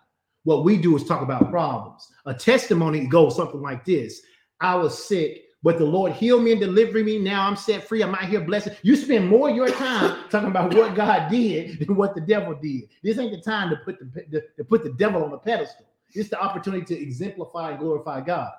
What 0.44 0.64
we 0.64 0.78
do 0.78 0.96
is 0.96 1.04
talk 1.04 1.20
about 1.20 1.50
problems. 1.50 2.08
A 2.24 2.32
testimony 2.32 3.06
goes 3.06 3.36
something 3.36 3.60
like 3.60 3.84
this 3.84 4.22
I 4.62 4.74
was 4.76 5.06
sick, 5.06 5.42
but 5.62 5.78
the 5.78 5.84
Lord 5.84 6.12
healed 6.12 6.42
me 6.42 6.52
and 6.52 6.60
delivered 6.60 7.04
me. 7.04 7.18
Now 7.18 7.46
I'm 7.46 7.56
set 7.56 7.86
free. 7.86 8.02
I'm 8.02 8.14
out 8.14 8.24
here 8.24 8.40
blessed. 8.40 8.70
You 8.82 8.96
spend 8.96 9.28
more 9.28 9.50
of 9.50 9.56
your 9.56 9.70
time 9.70 10.24
talking 10.30 10.48
about 10.48 10.74
what 10.74 10.94
God 10.94 11.30
did 11.30 11.78
than 11.78 11.94
what 11.94 12.14
the 12.14 12.20
devil 12.20 12.54
did. 12.54 12.82
This 13.02 13.18
ain't 13.18 13.32
the 13.32 13.40
time 13.40 13.70
to 13.70 13.76
put 13.76 13.98
the, 14.00 14.24
the 14.30 14.44
to 14.56 14.64
put 14.64 14.82
the 14.82 14.92
devil 14.92 15.24
on 15.24 15.32
a 15.32 15.38
pedestal. 15.38 15.86
It's 16.14 16.28
the 16.28 16.40
opportunity 16.40 16.84
to 16.94 17.00
exemplify 17.00 17.70
and 17.70 17.78
glorify 17.78 18.20
God. 18.20 18.50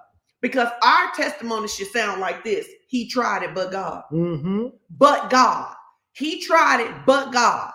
Because 0.41 0.69
our 0.83 1.11
testimony 1.15 1.67
should 1.67 1.87
sound 1.87 2.19
like 2.19 2.43
this 2.43 2.67
He 2.87 3.07
tried 3.07 3.43
it, 3.43 3.53
but 3.53 3.71
God. 3.71 4.03
Mm-hmm. 4.11 4.67
But 4.97 5.29
God. 5.29 5.75
He 6.13 6.41
tried 6.41 6.81
it, 6.81 7.05
but 7.05 7.31
God. 7.31 7.71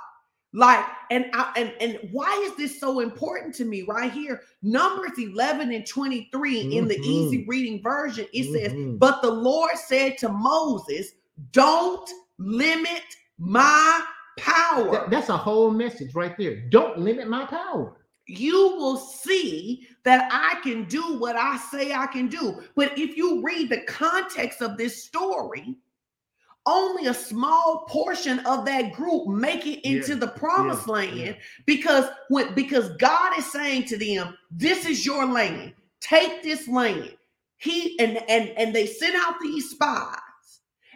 Like, 0.53 0.85
and 1.11 1.27
I, 1.33 1.53
and 1.57 1.73
and 1.81 2.11
why 2.13 2.33
is 2.47 2.57
this 2.57 2.79
so 2.81 3.01
important 3.01 3.55
to 3.57 3.65
me 3.65 3.83
right 3.83 4.13
here? 4.13 4.43
Numbers 4.63 5.19
11 5.19 5.73
and 5.73 5.87
23 5.87 6.57
mm-hmm. 6.57 6.73
in 6.73 6.89
the 6.89 6.99
easy 6.99 7.39
mm-hmm. 7.39 7.51
reading 7.51 7.83
version, 7.83 8.27
it 8.33 8.45
mm-hmm. 8.45 8.55
says, 8.55 8.97
But 8.99 9.23
the 9.23 9.31
Lord 9.31 9.77
said 9.77 10.19
to 10.19 10.29
Moses, 10.29 11.13
Don't 11.53 12.09
limit 12.39 13.03
my 13.39 14.03
power. 14.39 14.91
That, 14.93 15.11
that's 15.11 15.29
a 15.29 15.37
whole 15.37 15.71
message 15.71 16.15
right 16.15 16.37
there. 16.37 16.57
Don't 16.69 16.99
limit 16.99 17.29
my 17.29 17.45
power 17.47 17.95
you 18.29 18.77
will 18.77 18.99
see 18.99 19.89
that 20.05 20.29
I 20.31 20.61
can 20.63 20.85
do 20.85 21.19
what 21.19 21.35
I 21.35 21.57
say 21.57 21.95
I 21.95 22.07
can 22.07 22.29
do. 22.29 22.61
But 22.77 22.97
if 22.99 23.17
you 23.17 23.43
read 23.43 23.71
the 23.71 23.81
context 23.83 24.61
of 24.61 24.77
this 24.77 25.03
story, 25.05 25.77
only 26.69 27.07
a 27.07 27.15
small 27.15 27.87
portion 27.89 28.41
of 28.41 28.67
that 28.67 28.93
group 28.93 29.27
make 29.27 29.67
it 29.67 29.81
into 29.89 30.13
yeah, 30.13 30.19
the 30.19 30.29
promised 30.29 30.87
yeah, 30.87 30.93
land 30.93 31.17
yeah. 31.17 31.33
because 31.67 32.05
when 32.29 32.55
because 32.55 32.91
God 32.97 33.37
is 33.39 33.51
saying 33.51 33.85
to 33.87 33.97
them, 33.97 34.37
This 34.51 34.85
is 34.87 35.07
your 35.07 35.25
land, 35.25 35.73
take 36.01 36.43
this 36.43 36.69
land. 36.69 37.17
He 37.57 37.99
and 37.99 38.19
and 38.29 38.51
and 38.51 38.75
they 38.75 38.87
sent 38.87 39.17
out 39.17 39.35
these 39.41 39.71
spies, 39.71 40.19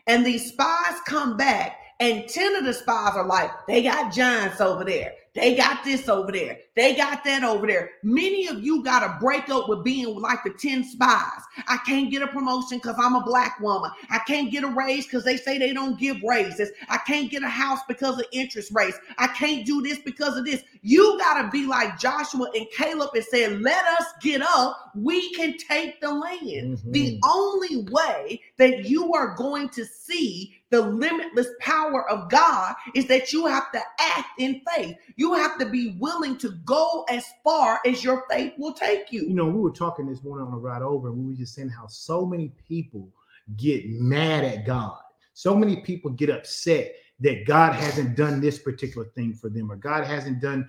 and 0.07 0.25
these 0.25 0.53
spies 0.53 1.01
come 1.07 1.37
back, 1.37 1.79
and 2.03 2.29
10 2.29 2.57
of 2.57 2.65
the 2.65 2.75
spies 2.75 3.15
are 3.15 3.27
like, 3.27 3.51
they 3.69 3.81
got 3.81 4.13
giants 4.13 4.61
over 4.61 4.85
there. 4.85 5.15
They 5.35 5.55
got 5.55 5.85
this 5.85 6.09
over 6.09 6.33
there. 6.33 6.59
They 6.75 6.95
got 6.95 7.23
that 7.25 7.45
over 7.45 7.67
there. 7.67 7.91
Many 8.03 8.47
of 8.47 8.63
you 8.63 8.83
got 8.83 9.01
to 9.01 9.19
break 9.21 9.51
up 9.51 9.69
with 9.69 9.85
being 9.85 10.19
like 10.19 10.43
the 10.43 10.51
10 10.51 10.85
spies. 10.85 11.43
I 11.69 11.77
can't 11.87 12.11
get 12.11 12.23
a 12.23 12.27
promotion 12.27 12.79
because 12.79 12.97
I'm 12.99 13.15
a 13.15 13.23
black 13.25 13.61
woman. 13.61 13.91
I 14.09 14.21
can't 14.21 14.51
get 14.51 14.65
a 14.65 14.69
raise 14.69 15.05
because 15.05 15.25
they 15.25 15.37
say 15.37 15.59
they 15.59 15.75
don't 15.75 15.99
give 15.99 16.23
raises. 16.23 16.71
I 16.89 16.97
can't 16.99 17.31
get 17.31 17.43
a 17.43 17.49
house 17.49 17.81
because 17.87 18.19
of 18.19 18.25
interest 18.33 18.73
rates. 18.75 18.99
I 19.19 19.27
can't 19.29 19.67
do 19.67 19.83
this 19.83 19.99
because 19.99 20.39
of 20.39 20.47
this. 20.47 20.63
You 20.81 21.19
got 21.19 21.43
to 21.43 21.51
be 21.51 21.67
like 21.67 21.99
Joshua 21.99 22.47
and 22.55 22.67
Caleb 22.75 23.11
and 23.15 23.25
say, 23.25 23.49
let 23.49 23.85
us 24.01 24.07
get 24.23 24.41
up. 24.41 24.93
We 24.95 25.33
can 25.35 25.57
take 25.59 26.01
the 26.01 26.11
land. 26.11 26.79
Mm-hmm. 26.79 26.93
The 26.93 27.21
only 27.25 27.87
way 27.91 28.41
that 28.57 28.87
you 28.87 29.13
are 29.13 29.35
going 29.35 29.69
to 29.71 29.85
see 29.85 30.57
the 30.73 30.81
limitless 30.81 31.49
power 31.61 32.09
of 32.11 32.31
God 32.31 32.75
is 32.95 33.07
that 33.07 33.33
you 33.33 33.47
have 33.47 33.71
to 33.73 33.81
act 34.01 34.29
in 34.39 34.63
faith. 34.75 34.97
You 35.17 35.35
have 35.35 35.59
to 35.59 35.67
be 35.67 35.97
willing 36.01 36.39
to 36.39 36.49
go 36.65 37.05
as 37.09 37.25
far 37.43 37.81
as 37.87 38.05
your 38.05 38.25
faith 38.31 38.53
will 38.59 38.73
take 38.73 39.13
you. 39.13 39.23
You 39.23 39.35
know, 39.35 39.47
we 39.47 39.61
were 39.61 39.71
talking 39.71 40.07
this 40.07 40.23
morning 40.23 40.47
on 40.47 40.53
the 40.53 40.59
ride 40.59 40.83
over, 40.83 41.09
and 41.09 41.19
we 41.19 41.33
were 41.33 41.39
just 41.39 41.55
saying 41.55 41.71
how 41.71 41.87
so 41.87 42.25
many 42.25 42.53
people 42.69 43.09
get 43.57 43.89
mad 43.89 44.45
at 44.45 44.65
God. 44.65 44.99
So 45.35 45.55
many 45.55 45.77
people 45.77 46.11
get 46.11 46.31
upset 46.31 46.95
that 47.21 47.47
God 47.47 47.75
hasn't 47.75 48.17
done 48.17 48.41
this 48.41 48.59
particular 48.59 49.07
thing 49.09 49.33
for 49.33 49.49
them, 49.49 49.71
or 49.71 49.77
God 49.77 50.05
hasn't 50.05 50.41
done 50.41 50.69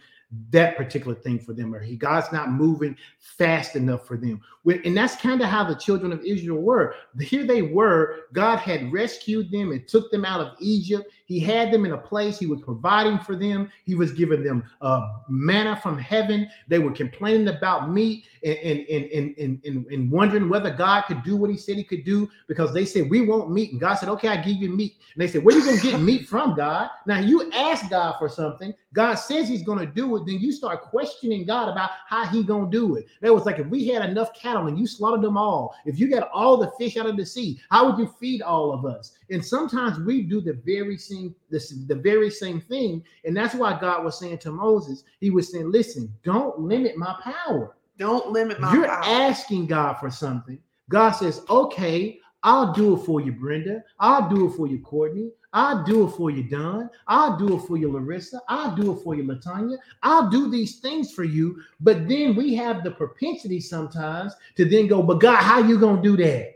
that 0.49 0.77
particular 0.77 1.15
thing 1.15 1.39
for 1.39 1.53
them, 1.53 1.73
or 1.73 1.79
he 1.79 1.95
God's 1.95 2.31
not 2.31 2.51
moving 2.51 2.95
fast 3.19 3.75
enough 3.75 4.07
for 4.07 4.17
them. 4.17 4.41
And 4.65 4.95
that's 4.95 5.15
kind 5.15 5.41
of 5.41 5.47
how 5.47 5.63
the 5.63 5.75
children 5.75 6.11
of 6.11 6.23
Israel 6.23 6.61
were. 6.61 6.95
Here 7.19 7.45
they 7.45 7.61
were. 7.61 8.21
God 8.33 8.57
had 8.57 8.91
rescued 8.91 9.51
them 9.51 9.71
and 9.71 9.87
took 9.87 10.11
them 10.11 10.25
out 10.25 10.41
of 10.41 10.55
Egypt. 10.59 11.11
He 11.25 11.39
had 11.39 11.71
them 11.71 11.85
in 11.85 11.93
a 11.93 11.97
place. 11.97 12.37
He 12.37 12.45
was 12.45 12.61
providing 12.61 13.19
for 13.19 13.35
them. 13.35 13.71
He 13.85 13.95
was 13.95 14.11
giving 14.11 14.43
them 14.43 14.63
uh, 14.81 15.07
manna 15.29 15.75
from 15.75 15.97
heaven. 15.97 16.49
They 16.67 16.79
were 16.79 16.91
complaining 16.91 17.47
about 17.47 17.89
meat 17.89 18.25
and, 18.43 18.57
and, 18.57 18.87
and, 18.87 19.37
and, 19.37 19.61
and, 19.65 19.85
and 19.87 20.11
wondering 20.11 20.49
whether 20.49 20.71
God 20.71 21.03
could 21.03 21.23
do 21.23 21.35
what 21.35 21.49
he 21.49 21.57
said 21.57 21.77
he 21.77 21.83
could 21.83 22.03
do 22.03 22.29
because 22.47 22.73
they 22.73 22.85
said, 22.85 23.09
We 23.09 23.21
want 23.21 23.51
meat. 23.51 23.71
And 23.71 23.79
God 23.79 23.95
said, 23.95 24.09
Okay, 24.09 24.27
I 24.27 24.37
give 24.37 24.57
you 24.57 24.69
meat. 24.69 24.95
And 25.15 25.21
they 25.21 25.27
said, 25.27 25.43
Where 25.43 25.55
are 25.55 25.59
you 25.59 25.65
going 25.65 25.79
to 25.79 25.91
get 25.91 25.99
meat 26.01 26.27
from, 26.27 26.55
God? 26.55 26.89
Now 27.05 27.19
you 27.19 27.51
ask 27.51 27.89
God 27.89 28.15
for 28.19 28.27
something. 28.27 28.73
God 28.93 29.15
says 29.15 29.47
he's 29.47 29.63
going 29.63 29.79
to 29.79 29.85
do 29.85 30.15
it. 30.15 30.25
Then 30.25 30.39
you 30.39 30.51
start 30.51 30.83
questioning 30.83 31.45
God 31.45 31.69
about 31.69 31.91
how 32.07 32.25
he 32.25 32.43
going 32.43 32.69
to 32.69 32.77
do 32.77 32.95
it. 32.95 33.07
That 33.21 33.33
was 33.33 33.45
like 33.45 33.59
if 33.59 33.67
we 33.67 33.87
had 33.87 34.07
enough 34.07 34.33
cattle 34.33 34.67
and 34.67 34.77
you 34.77 34.85
slaughtered 34.85 35.23
them 35.23 35.37
all, 35.37 35.75
if 35.85 35.99
you 35.99 36.09
got 36.09 36.29
all 36.31 36.57
the 36.57 36.71
fish 36.77 36.97
out 36.97 37.07
of 37.07 37.17
the 37.17 37.25
sea, 37.25 37.59
how 37.71 37.89
would 37.89 37.97
you 37.97 38.13
feed 38.19 38.41
all 38.41 38.71
of 38.71 38.85
us? 38.85 39.13
And 39.29 39.43
sometimes 39.43 39.99
we 39.99 40.21
do 40.21 40.41
the 40.41 40.53
very 40.53 40.97
same 40.97 41.12
this 41.49 41.69
the 41.87 41.95
very 41.95 42.29
same 42.29 42.61
thing. 42.61 43.03
And 43.25 43.35
that's 43.35 43.55
why 43.55 43.79
God 43.79 44.03
was 44.03 44.19
saying 44.19 44.39
to 44.39 44.51
Moses, 44.51 45.03
he 45.19 45.29
was 45.29 45.51
saying, 45.51 45.71
listen, 45.71 46.13
don't 46.23 46.59
limit 46.59 46.97
my 46.97 47.15
power. 47.23 47.75
Don't 47.97 48.31
limit 48.31 48.59
my 48.59 48.73
You're 48.73 48.87
power. 48.87 49.03
asking 49.03 49.67
God 49.67 49.95
for 49.99 50.09
something. 50.09 50.59
God 50.89 51.11
says, 51.11 51.41
okay, 51.49 52.19
I'll 52.43 52.73
do 52.73 52.95
it 52.95 53.05
for 53.05 53.21
you, 53.21 53.31
Brenda. 53.31 53.83
I'll 53.99 54.27
do 54.29 54.47
it 54.47 54.55
for 54.55 54.67
you, 54.67 54.79
Courtney. 54.79 55.31
I'll 55.53 55.83
do 55.83 56.07
it 56.07 56.11
for 56.11 56.31
you, 56.31 56.43
Don. 56.43 56.89
I'll 57.07 57.37
do 57.37 57.55
it 57.55 57.61
for 57.67 57.77
you, 57.77 57.91
Larissa. 57.91 58.41
I'll 58.49 58.75
do 58.75 58.91
it 58.91 59.03
for 59.03 59.13
you, 59.15 59.23
Latanya. 59.23 59.77
I'll 60.01 60.29
do 60.29 60.49
these 60.49 60.79
things 60.79 61.13
for 61.13 61.23
you. 61.23 61.61
But 61.79 62.07
then 62.07 62.35
we 62.35 62.55
have 62.55 62.83
the 62.83 62.91
propensity 62.91 63.59
sometimes 63.59 64.33
to 64.57 64.65
then 64.65 64.87
go, 64.87 65.03
but 65.03 65.19
God, 65.21 65.37
how 65.37 65.59
you 65.59 65.79
gonna 65.79 66.01
do 66.01 66.17
that? 66.17 66.53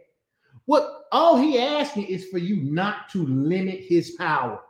What 0.65 0.96
all 1.11 1.37
he 1.37 1.59
asking 1.59 2.05
is 2.05 2.25
for 2.25 2.37
you 2.37 2.57
not 2.57 3.09
to 3.09 3.25
limit 3.25 3.79
his 3.79 4.11
power. 4.11 4.61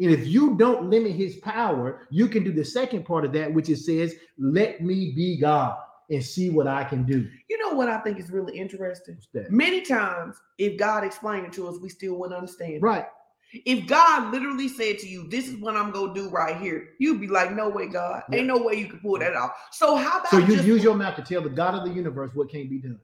And 0.00 0.10
if 0.10 0.26
you 0.26 0.56
don't 0.56 0.90
limit 0.90 1.12
his 1.12 1.36
power, 1.36 2.06
you 2.10 2.26
can 2.28 2.42
do 2.44 2.52
the 2.52 2.64
second 2.64 3.04
part 3.04 3.24
of 3.24 3.32
that, 3.32 3.52
which 3.52 3.68
it 3.68 3.76
says, 3.76 4.14
let 4.38 4.80
me 4.80 5.12
be 5.14 5.38
God 5.38 5.76
and 6.10 6.24
see 6.24 6.50
what 6.50 6.66
I 6.66 6.84
can 6.84 7.04
do. 7.04 7.28
You 7.48 7.58
know 7.58 7.76
what 7.76 7.88
I 7.88 7.98
think 8.00 8.18
is 8.18 8.30
really 8.30 8.58
interesting? 8.58 9.18
Many 9.48 9.82
times, 9.82 10.36
if 10.58 10.76
God 10.78 11.04
explained 11.04 11.46
it 11.46 11.52
to 11.54 11.68
us, 11.68 11.78
we 11.80 11.88
still 11.88 12.16
wouldn't 12.16 12.36
understand. 12.36 12.82
Right. 12.82 13.06
If 13.52 13.86
God 13.86 14.32
literally 14.32 14.66
said 14.66 14.98
to 15.00 15.06
you, 15.06 15.28
"This 15.28 15.46
is 15.46 15.56
what 15.56 15.76
I'm 15.76 15.90
gonna 15.90 16.14
do 16.14 16.30
right 16.30 16.56
here," 16.56 16.94
you'd 16.98 17.20
be 17.20 17.26
like, 17.26 17.54
"No 17.54 17.68
way, 17.68 17.86
God! 17.86 18.22
Ain't 18.32 18.46
no 18.46 18.56
way 18.56 18.76
you 18.76 18.88
can 18.88 18.98
pull 19.00 19.18
that 19.18 19.36
off." 19.36 19.52
So 19.70 19.94
how 19.94 20.20
about 20.20 20.30
so 20.30 20.38
you 20.38 20.54
use 20.62 20.82
your 20.82 20.94
mouth 20.94 21.16
to 21.16 21.22
tell 21.22 21.42
the 21.42 21.50
God 21.50 21.74
of 21.74 21.84
the 21.86 21.94
universe 21.94 22.30
what 22.32 22.50
can't 22.50 22.70
be 22.70 22.78
done? 22.78 22.98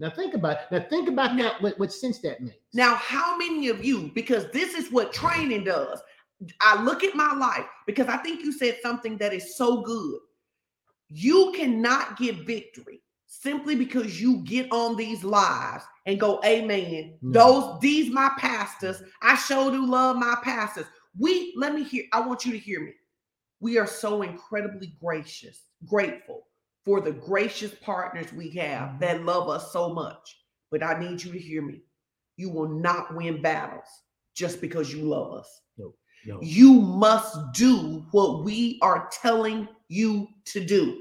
Now 0.00 0.10
think 0.10 0.34
about 0.34 0.70
now 0.72 0.80
think 0.80 1.08
about 1.08 1.36
now, 1.36 1.44
that 1.44 1.62
what, 1.62 1.78
what 1.78 1.92
sense 1.92 2.18
that 2.20 2.40
makes. 2.40 2.56
Now, 2.72 2.96
how 2.96 3.36
many 3.36 3.68
of 3.68 3.84
you, 3.84 4.10
because 4.14 4.50
this 4.50 4.74
is 4.74 4.90
what 4.90 5.12
training 5.12 5.64
does. 5.64 6.00
I 6.60 6.82
look 6.82 7.04
at 7.04 7.14
my 7.14 7.32
life 7.32 7.64
because 7.86 8.08
I 8.08 8.16
think 8.18 8.42
you 8.42 8.52
said 8.52 8.78
something 8.82 9.16
that 9.18 9.32
is 9.32 9.56
so 9.56 9.82
good. 9.82 10.18
You 11.08 11.52
cannot 11.54 12.18
get 12.18 12.44
victory 12.44 13.00
simply 13.26 13.76
because 13.76 14.20
you 14.20 14.38
get 14.38 14.70
on 14.72 14.96
these 14.96 15.22
lives 15.22 15.84
and 16.06 16.18
go, 16.18 16.40
Amen. 16.44 17.16
Hmm. 17.20 17.32
Those 17.32 17.80
these 17.80 18.12
my 18.12 18.30
pastors. 18.36 19.02
I 19.22 19.36
sure 19.36 19.70
do 19.70 19.86
love 19.86 20.16
my 20.16 20.36
pastors. 20.42 20.86
We 21.16 21.54
let 21.56 21.72
me 21.72 21.84
hear. 21.84 22.04
I 22.12 22.26
want 22.26 22.44
you 22.44 22.52
to 22.52 22.58
hear 22.58 22.80
me. 22.80 22.92
We 23.60 23.78
are 23.78 23.86
so 23.86 24.22
incredibly 24.22 24.96
gracious, 25.00 25.62
grateful 25.86 26.46
for 26.84 27.00
the 27.00 27.12
gracious 27.12 27.74
partners 27.82 28.32
we 28.32 28.50
have 28.50 28.90
mm-hmm. 28.90 28.98
that 29.00 29.24
love 29.24 29.48
us 29.48 29.72
so 29.72 29.92
much. 29.92 30.38
But 30.70 30.82
I 30.82 30.98
need 30.98 31.22
you 31.22 31.32
to 31.32 31.38
hear 31.38 31.62
me. 31.62 31.82
You 32.36 32.50
will 32.50 32.68
not 32.68 33.14
win 33.14 33.40
battles 33.40 33.86
just 34.34 34.60
because 34.60 34.92
you 34.92 35.02
love 35.02 35.32
us. 35.32 35.60
No, 35.78 35.94
no. 36.26 36.40
You 36.42 36.72
must 36.72 37.36
do 37.52 38.04
what 38.10 38.44
we 38.44 38.78
are 38.82 39.08
telling 39.22 39.68
you 39.88 40.28
to 40.46 40.64
do. 40.64 41.00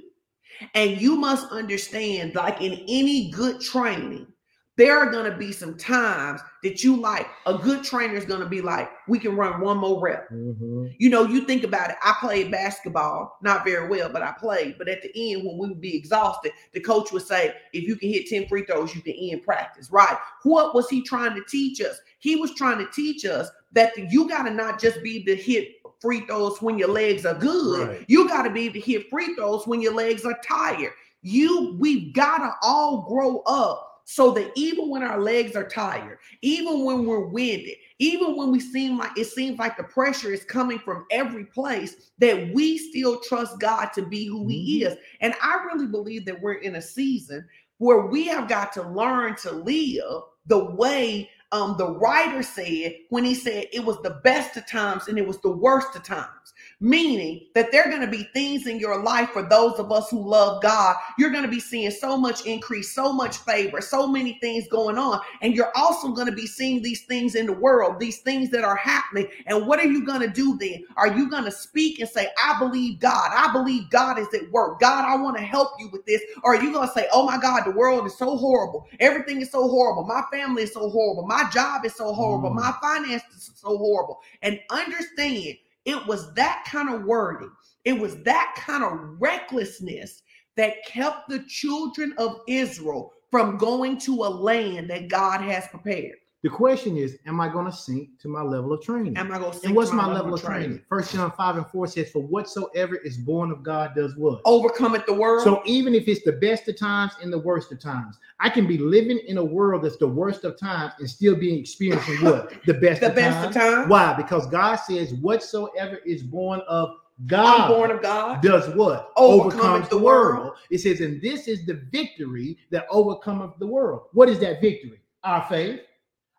And 0.76 1.02
you 1.02 1.16
must 1.16 1.52
understand, 1.52 2.36
like 2.36 2.62
in 2.62 2.74
any 2.88 3.32
good 3.32 3.60
training, 3.60 4.28
there 4.76 4.98
are 4.98 5.12
going 5.12 5.30
to 5.30 5.38
be 5.38 5.52
some 5.52 5.78
times 5.78 6.42
that 6.64 6.84
you 6.84 6.96
like 6.96 7.28
a 7.46 7.58
good 7.58 7.84
trainer 7.84 8.16
is 8.16 8.26
going 8.26 8.40
to 8.40 8.48
be 8.48 8.62
like 8.62 8.90
we 9.08 9.20
can 9.20 9.36
run 9.36 9.62
one 9.62 9.78
more 9.78 10.02
rep. 10.02 10.30
Mm-hmm. 10.30 10.88
you 10.98 11.10
know 11.10 11.26
you 11.26 11.46
think 11.46 11.64
about 11.64 11.92
it. 11.92 11.98
I 12.04 12.16
played 12.20 12.52
basketball 12.52 13.38
not 13.42 13.66
very 13.66 13.88
well 13.88 14.10
but 14.10 14.22
i 14.22 14.32
played. 14.32 14.78
But 14.78 14.90
at 14.90 15.02
the 15.02 15.12
end 15.16 15.46
when 15.46 15.58
we 15.58 15.70
would 15.70 15.82
be 15.82 15.96
exhausted 15.96 16.52
the 16.74 16.80
coach 16.80 17.12
would 17.12 17.26
say 17.26 17.54
if 17.74 17.84
you 17.84 17.96
can 17.96 18.10
hit 18.10 18.28
10 18.28 18.48
free 18.48 18.66
throws 18.66 18.96
you 18.96 19.02
can 19.02 19.14
end 19.14 19.44
practice. 19.44 19.92
Right. 19.92 20.18
What 20.44 20.74
was 20.74 20.90
he 20.90 21.02
trying 21.02 21.36
to 21.36 21.44
teach 21.48 21.82
us? 21.82 22.00
He 22.20 22.36
was 22.36 22.54
trying 22.56 22.80
to 22.80 22.92
teach 22.92 23.26
us 23.26 23.50
that 23.74 23.94
the, 23.96 24.08
you 24.10 24.28
got 24.28 24.44
to 24.44 24.52
not 24.52 24.80
just 24.80 25.04
be 25.04 25.24
to 25.26 25.36
hit 25.36 25.76
free 26.00 26.22
throws 26.22 26.62
when 26.62 26.78
your 26.78 26.90
legs 26.90 27.26
are 27.26 27.36
good. 27.36 27.88
Right. 27.88 28.06
you 28.08 28.28
got 28.28 28.44
to 28.44 28.50
be 28.50 28.70
to 28.70 28.80
hit 28.80 29.10
free 29.10 29.36
throws 29.36 29.68
when 29.68 29.82
your 29.82 29.94
legs 29.94 30.26
are 30.26 30.38
tired. 30.44 30.94
You 31.22 31.78
we've 31.80 32.14
got 32.14 32.40
to 32.40 32.54
all 32.62 33.04
grow 33.08 33.40
up 33.46 33.93
so 34.06 34.32
that 34.32 34.52
even 34.56 34.90
when 34.90 35.04
our 35.04 35.22
legs 35.22 35.56
are 35.56 35.68
tired, 35.68 36.18
even 36.42 36.84
when 36.84 37.06
we're 37.06 37.28
winded, 37.28 37.76
even 38.00 38.36
when 38.36 38.52
we 38.52 38.60
seem 38.60 38.98
like 38.98 39.18
it 39.18 39.26
seems 39.26 39.58
like 39.58 39.78
the 39.78 39.84
pressure 39.84 40.34
is 40.34 40.44
coming 40.44 40.80
from 40.80 41.06
every 41.12 41.46
place, 41.46 42.12
that 42.18 42.54
we 42.54 42.78
still 42.78 43.20
trust 43.22 43.60
God 43.60 43.90
to 43.94 44.06
be 44.06 44.26
who 44.26 44.48
He 44.48 44.84
is. 44.84 44.98
And 45.22 45.34
I 45.42 45.64
really 45.66 45.88
believe 45.88 46.26
that 46.26 46.42
we're 46.42 46.54
in 46.54 46.76
a 46.76 46.82
season 46.82 47.46
where 47.78 48.06
we 48.06 48.28
have 48.28 48.48
got 48.48 48.72
to 48.74 48.88
learn 48.90 49.36
to 49.38 49.52
live 49.52 50.24
the 50.46 50.66
way 50.74 51.30
um, 51.54 51.76
the 51.78 51.92
writer 51.98 52.42
said 52.42 52.96
when 53.10 53.24
he 53.24 53.36
said 53.36 53.68
it 53.72 53.86
was 53.86 54.02
the 54.02 54.20
best 54.24 54.58
of 54.58 54.66
times 54.68 55.08
and 55.08 55.20
it 55.20 55.26
was 55.26 55.40
the 55.42 55.52
worst 55.52 55.96
of 55.96 56.02
times 56.02 56.53
meaning 56.80 57.48
that 57.56 57.72
there 57.72 57.84
are 57.84 57.90
going 57.90 58.02
to 58.02 58.08
be 58.08 58.24
things 58.34 58.68
in 58.68 58.80
your 58.80 59.02
life 59.02 59.30
for 59.30 59.44
those 59.44 59.80
of 59.80 59.92
us 59.92 60.10
who 60.10 60.28
love 60.28 60.62
God. 60.62 60.96
You're 61.18 61.32
going 61.32 61.44
to 61.44 61.50
be 61.50 61.60
seeing 61.60 61.92
so 61.92 62.18
much 62.18 62.46
increase, 62.46 62.94
so 62.94 63.14
much 63.14 63.38
favor, 63.38 63.82
so 63.82 64.08
many 64.08 64.38
things 64.42 64.68
going 64.70 64.98
on. 64.98 65.20
And 65.42 65.56
you're 65.56 65.72
also 65.76 66.10
going 66.10 66.28
to 66.28 66.34
be 66.34 66.48
seeing 66.48 66.82
these 66.82 67.04
things 67.06 67.36
in 67.36 67.46
the 67.46 67.54
world, 67.54 68.00
these 68.00 68.20
things 68.20 68.50
that 68.52 68.64
are 68.64 68.76
happening. 68.76 69.28
And 69.46 69.66
what 69.68 69.80
are 69.80 69.88
you 69.88 70.06
going 70.06 70.22
to 70.22 70.28
do 70.28 70.58
then? 70.58 70.86
Are 70.98 71.16
you 71.16 71.30
going 71.30 71.46
to 71.46 71.52
speak 71.52 72.00
and 72.00 72.10
say, 72.10 72.30
I 72.44 72.58
believe 72.60 73.00
God? 73.00 73.32
I 73.34 73.52
believe 73.52 73.90
God 73.90 74.20
is 74.20 74.28
at 74.34 74.50
work. 74.52 74.80
God, 74.80 75.06
I 75.06 75.16
want 75.22 75.38
to 75.38 75.44
help 75.44 75.72
you 75.80 75.90
with 75.90 76.06
this. 76.06 76.22
Or 76.44 76.56
are 76.56 76.64
you 76.64 76.72
going 76.74 76.88
to 76.88 76.94
say, 76.94 77.08
Oh 77.12 77.26
my 77.26 77.38
God, 77.38 77.64
the 77.66 77.72
world 77.72 78.06
is 78.06 78.18
so 78.18 78.38
horrible. 78.38 78.88
Everything 79.00 79.42
is 79.42 79.52
so 79.52 79.68
horrible. 79.68 80.04
My 80.06 80.24
family 80.32 80.64
is 80.64 80.74
so 80.74 80.90
horrible. 80.90 81.26
My 81.26 81.50
job 81.54 81.86
is 81.86 81.96
so 81.96 82.14
horrible. 82.14 82.52
Mm. 82.52 82.56
My 82.56 82.74
finances 82.82 83.50
are 83.50 83.70
so 83.70 83.78
horrible. 83.78 84.20
And 84.42 84.60
understand 84.70 85.56
it 85.86 86.06
was 86.08 86.34
that 86.34 86.66
kind 86.68 86.94
of 86.94 87.04
wording, 87.04 87.52
it 87.86 87.94
was 87.94 88.22
that 88.24 88.56
kind 88.58 88.84
of 88.84 89.22
recklessness 89.22 90.22
that 90.56 90.86
kept 90.86 91.30
the 91.30 91.44
children 91.48 92.14
of 92.18 92.40
Israel 92.48 93.12
from 93.32 93.58
going 93.58 93.98
to 94.00 94.24
a 94.24 94.30
land 94.30 94.90
that 94.90 95.10
God 95.10 95.42
has 95.42 95.68
prepared. 95.68 96.18
The 96.44 96.50
question 96.50 96.98
is, 96.98 97.18
am 97.26 97.40
I 97.40 97.48
going 97.48 97.66
to 97.66 97.72
sink 97.72 98.20
to 98.20 98.28
my 98.28 98.42
level 98.42 98.74
of 98.74 98.82
training? 98.82 99.16
Am 99.16 99.32
I 99.32 99.40
going 99.40 99.52
to 99.52 99.58
sink? 99.58 99.66
and 99.68 99.76
what's 99.78 99.94
my 99.94 100.06
level 100.06 100.34
of 100.34 100.42
training? 100.42 100.82
First 100.90 101.14
John 101.14 101.32
5 101.32 101.56
and 101.56 101.66
4 101.68 101.88
says, 101.88 102.12
For 102.12 102.22
whatsoever 102.22 102.98
is 102.98 103.18
born 103.18 103.50
of 103.50 103.64
God 103.64 103.96
does 103.96 104.18
what? 104.18 104.42
Overcometh 104.44 105.06
the 105.06 105.14
world. 105.14 105.46
So 105.46 105.64
even 105.66 105.96
if 105.96 106.10
it's 106.10 106.24
the 106.26 106.34
best 106.34 106.68
of 106.68 106.78
times 106.78 107.14
and 107.22 107.32
the 107.32 107.40
worst 107.40 107.72
of 107.72 107.80
times, 107.80 108.20
I 108.42 108.50
can 108.50 108.68
be 108.68 108.78
living 108.78 109.20
in 109.26 109.38
a 109.38 109.44
world 109.44 109.84
that's 109.86 109.96
the 109.96 110.08
worst 110.08 110.44
of 110.44 110.60
times 110.60 110.92
and 111.00 111.10
still 111.10 111.36
be 111.36 111.58
experiencing 111.58 112.18
what? 112.26 112.52
The 112.66 112.74
best 112.74 113.00
the 113.00 113.08
of 113.08 113.16
best 113.16 113.38
times. 113.38 113.56
of 113.56 113.62
time. 113.62 113.90
Why? 113.90 114.14
Because 114.14 114.46
God 114.48 114.76
says, 114.76 115.14
Whatsoever 115.14 115.98
is 116.06 116.24
born 116.24 116.62
of 116.68 116.90
I'm 117.22 117.28
God 117.28 117.68
born 117.70 117.92
of 117.92 118.02
God. 118.02 118.42
does 118.42 118.68
what? 118.76 119.12
Overcometh 119.16 119.56
Overcomes 119.56 119.90
the 119.90 119.98
the 119.98 120.04
world. 120.04 120.58
It 120.72 120.80
says, 120.80 121.00
and 121.00 121.22
this 121.22 121.48
is 121.48 121.66
the 121.66 121.76
victory 121.90 122.58
that 122.70 122.86
overcometh 122.90 123.52
the 123.60 123.68
world. 123.68 124.08
What 124.12 124.28
is 124.28 124.40
that 124.40 124.60
victory? 124.60 125.00
Our 125.24 125.46
faith. 125.48 125.80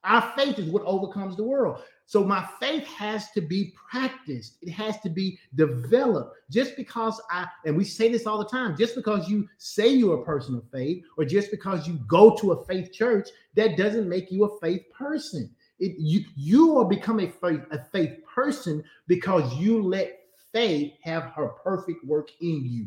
Our 0.04 0.32
faith 0.36 0.58
is 0.58 0.70
what 0.70 0.84
overcomes 0.84 1.36
the 1.36 1.44
world. 1.44 1.82
So 2.06 2.22
my 2.22 2.46
faith 2.60 2.84
has 2.86 3.30
to 3.30 3.40
be 3.40 3.74
practiced. 3.90 4.58
It 4.60 4.70
has 4.72 5.00
to 5.00 5.08
be 5.08 5.38
developed. 5.54 6.36
Just 6.50 6.76
because 6.76 7.20
I, 7.30 7.46
and 7.64 7.76
we 7.76 7.84
say 7.84 8.10
this 8.12 8.26
all 8.26 8.38
the 8.38 8.44
time, 8.44 8.76
just 8.76 8.94
because 8.94 9.28
you 9.28 9.48
say 9.56 9.88
you're 9.88 10.20
a 10.20 10.24
person 10.24 10.54
of 10.54 10.70
faith, 10.70 11.02
or 11.16 11.24
just 11.24 11.50
because 11.50 11.88
you 11.88 11.94
go 12.06 12.36
to 12.36 12.52
a 12.52 12.64
faith 12.66 12.92
church, 12.92 13.30
that 13.54 13.78
doesn't 13.78 14.08
make 14.08 14.30
you 14.30 14.44
a 14.44 14.60
faith 14.60 14.82
person. 14.96 15.50
It, 15.78 15.96
you 15.98 16.24
you 16.36 16.78
are 16.78 16.84
become 16.84 17.20
a 17.20 17.30
faith, 17.30 17.62
a 17.70 17.82
faith 17.90 18.18
person 18.32 18.84
because 19.06 19.54
you 19.54 19.82
let 19.82 20.20
faith 20.52 20.92
have 21.02 21.24
her 21.34 21.48
perfect 21.48 22.04
work 22.04 22.28
in 22.40 22.64
you. 22.64 22.86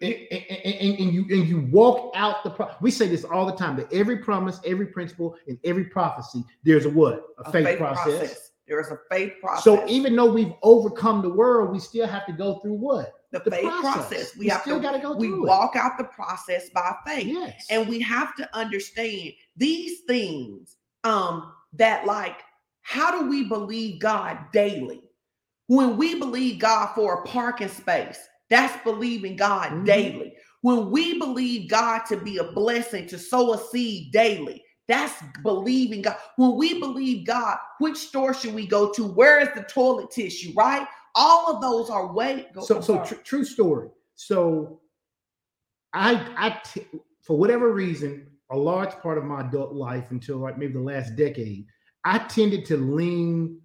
And, 0.00 0.14
and, 0.30 0.98
and- 1.00 1.12
you 1.12 1.22
and 1.30 1.48
you 1.48 1.60
walk 1.72 2.12
out 2.14 2.44
the 2.44 2.50
pro- 2.50 2.70
we 2.80 2.90
say 2.90 3.08
this 3.08 3.24
all 3.24 3.46
the 3.46 3.56
time 3.56 3.76
that 3.76 3.92
every 3.92 4.18
promise 4.18 4.60
every 4.64 4.86
principle 4.86 5.36
and 5.48 5.58
every 5.64 5.84
prophecy 5.86 6.44
there's 6.62 6.84
a 6.84 6.90
what 6.90 7.24
a, 7.44 7.48
A 7.48 7.52
faith, 7.52 7.78
process. 7.78 8.50
There 8.68 8.80
is 8.80 8.88
a 8.90 8.98
faith 9.10 9.32
process. 9.40 9.64
so 9.64 9.84
even 9.88 10.14
though 10.14 10.30
we've 10.30 10.52
overcome 10.62 11.20
the 11.22 11.28
world 11.28 11.72
we 11.72 11.80
still 11.80 12.06
have 12.06 12.26
to 12.26 12.32
go 12.32 12.58
through 12.60 12.74
what 12.74 13.12
the, 13.32 13.40
the 13.40 13.50
faith 13.50 13.62
process. 13.62 13.82
process, 13.92 14.36
we, 14.36 14.44
We 14.44 14.48
have 14.50 14.60
still 14.60 14.76
to 14.76 14.82
gotta 14.82 15.00
go 15.00 15.14
we 15.16 15.26
through 15.28 15.46
it. 15.46 15.48
walk 15.48 15.74
out 15.74 15.98
the 15.98 16.04
process 16.04 16.70
by 16.70 16.94
faith. 17.04 17.26
yes 17.26 17.66
and 17.70 17.88
we 17.88 17.98
have 18.00 18.36
to 18.36 18.48
understand 18.56 19.32
these 19.56 20.00
things 20.06 20.76
um 21.02 21.52
that 21.72 22.06
like 22.06 22.36
how 22.82 23.10
do 23.20 23.28
we 23.28 23.48
believe 23.48 23.98
god 24.00 24.38
daily 24.52 25.02
when 25.66 25.96
we 25.96 26.14
believe 26.20 26.60
god 26.60 26.94
for 26.94 27.22
a 27.22 27.26
parking 27.26 27.68
space 27.68 28.20
that's 28.50 28.82
believing 28.84 29.36
god 29.36 29.70
Mhm. 29.72 29.84
daily. 29.84 30.34
When 30.62 30.90
we 30.90 31.18
believe 31.18 31.68
god 31.70 32.04
to 32.06 32.16
be 32.16 32.38
a 32.38 32.44
blessing 32.52 33.06
to 33.08 33.18
sow 33.18 33.52
a 33.54 33.58
seed 33.58 34.12
daily 34.12 34.64
that's 34.88 35.14
believing 35.42 36.02
god. 36.02 36.16
When 36.36 36.56
we 36.56 36.80
believe 36.80 37.26
god 37.26 37.58
which 37.78 37.96
store 37.98 38.32
should 38.34 38.54
we 38.54 38.66
go 38.66 38.90
to? 38.92 39.04
Where 39.04 39.38
is 39.40 39.48
the 39.54 39.62
toilet 39.64 40.10
tissue 40.10 40.52
right? 40.56 40.86
All 41.14 41.54
of 41.54 41.60
those 41.60 41.90
are 41.90 42.12
way 42.12 42.46
go, 42.54 42.62
so 42.62 42.80
so 42.80 43.04
tr- 43.04 43.14
true 43.16 43.44
story. 43.44 43.88
So 44.14 44.80
i 45.94 46.12
i 46.36 46.60
t- 46.64 46.86
for 47.22 47.36
whatever 47.38 47.72
reason 47.72 48.26
a 48.50 48.56
large 48.56 48.90
part 49.00 49.18
of 49.18 49.24
my 49.24 49.40
adult 49.40 49.72
life 49.74 50.10
until 50.10 50.38
like 50.38 50.58
maybe 50.58 50.72
the 50.74 50.80
last 50.80 51.16
decade 51.16 51.66
i 52.04 52.18
tended 52.18 52.64
to 52.66 52.76
lean 52.76 53.58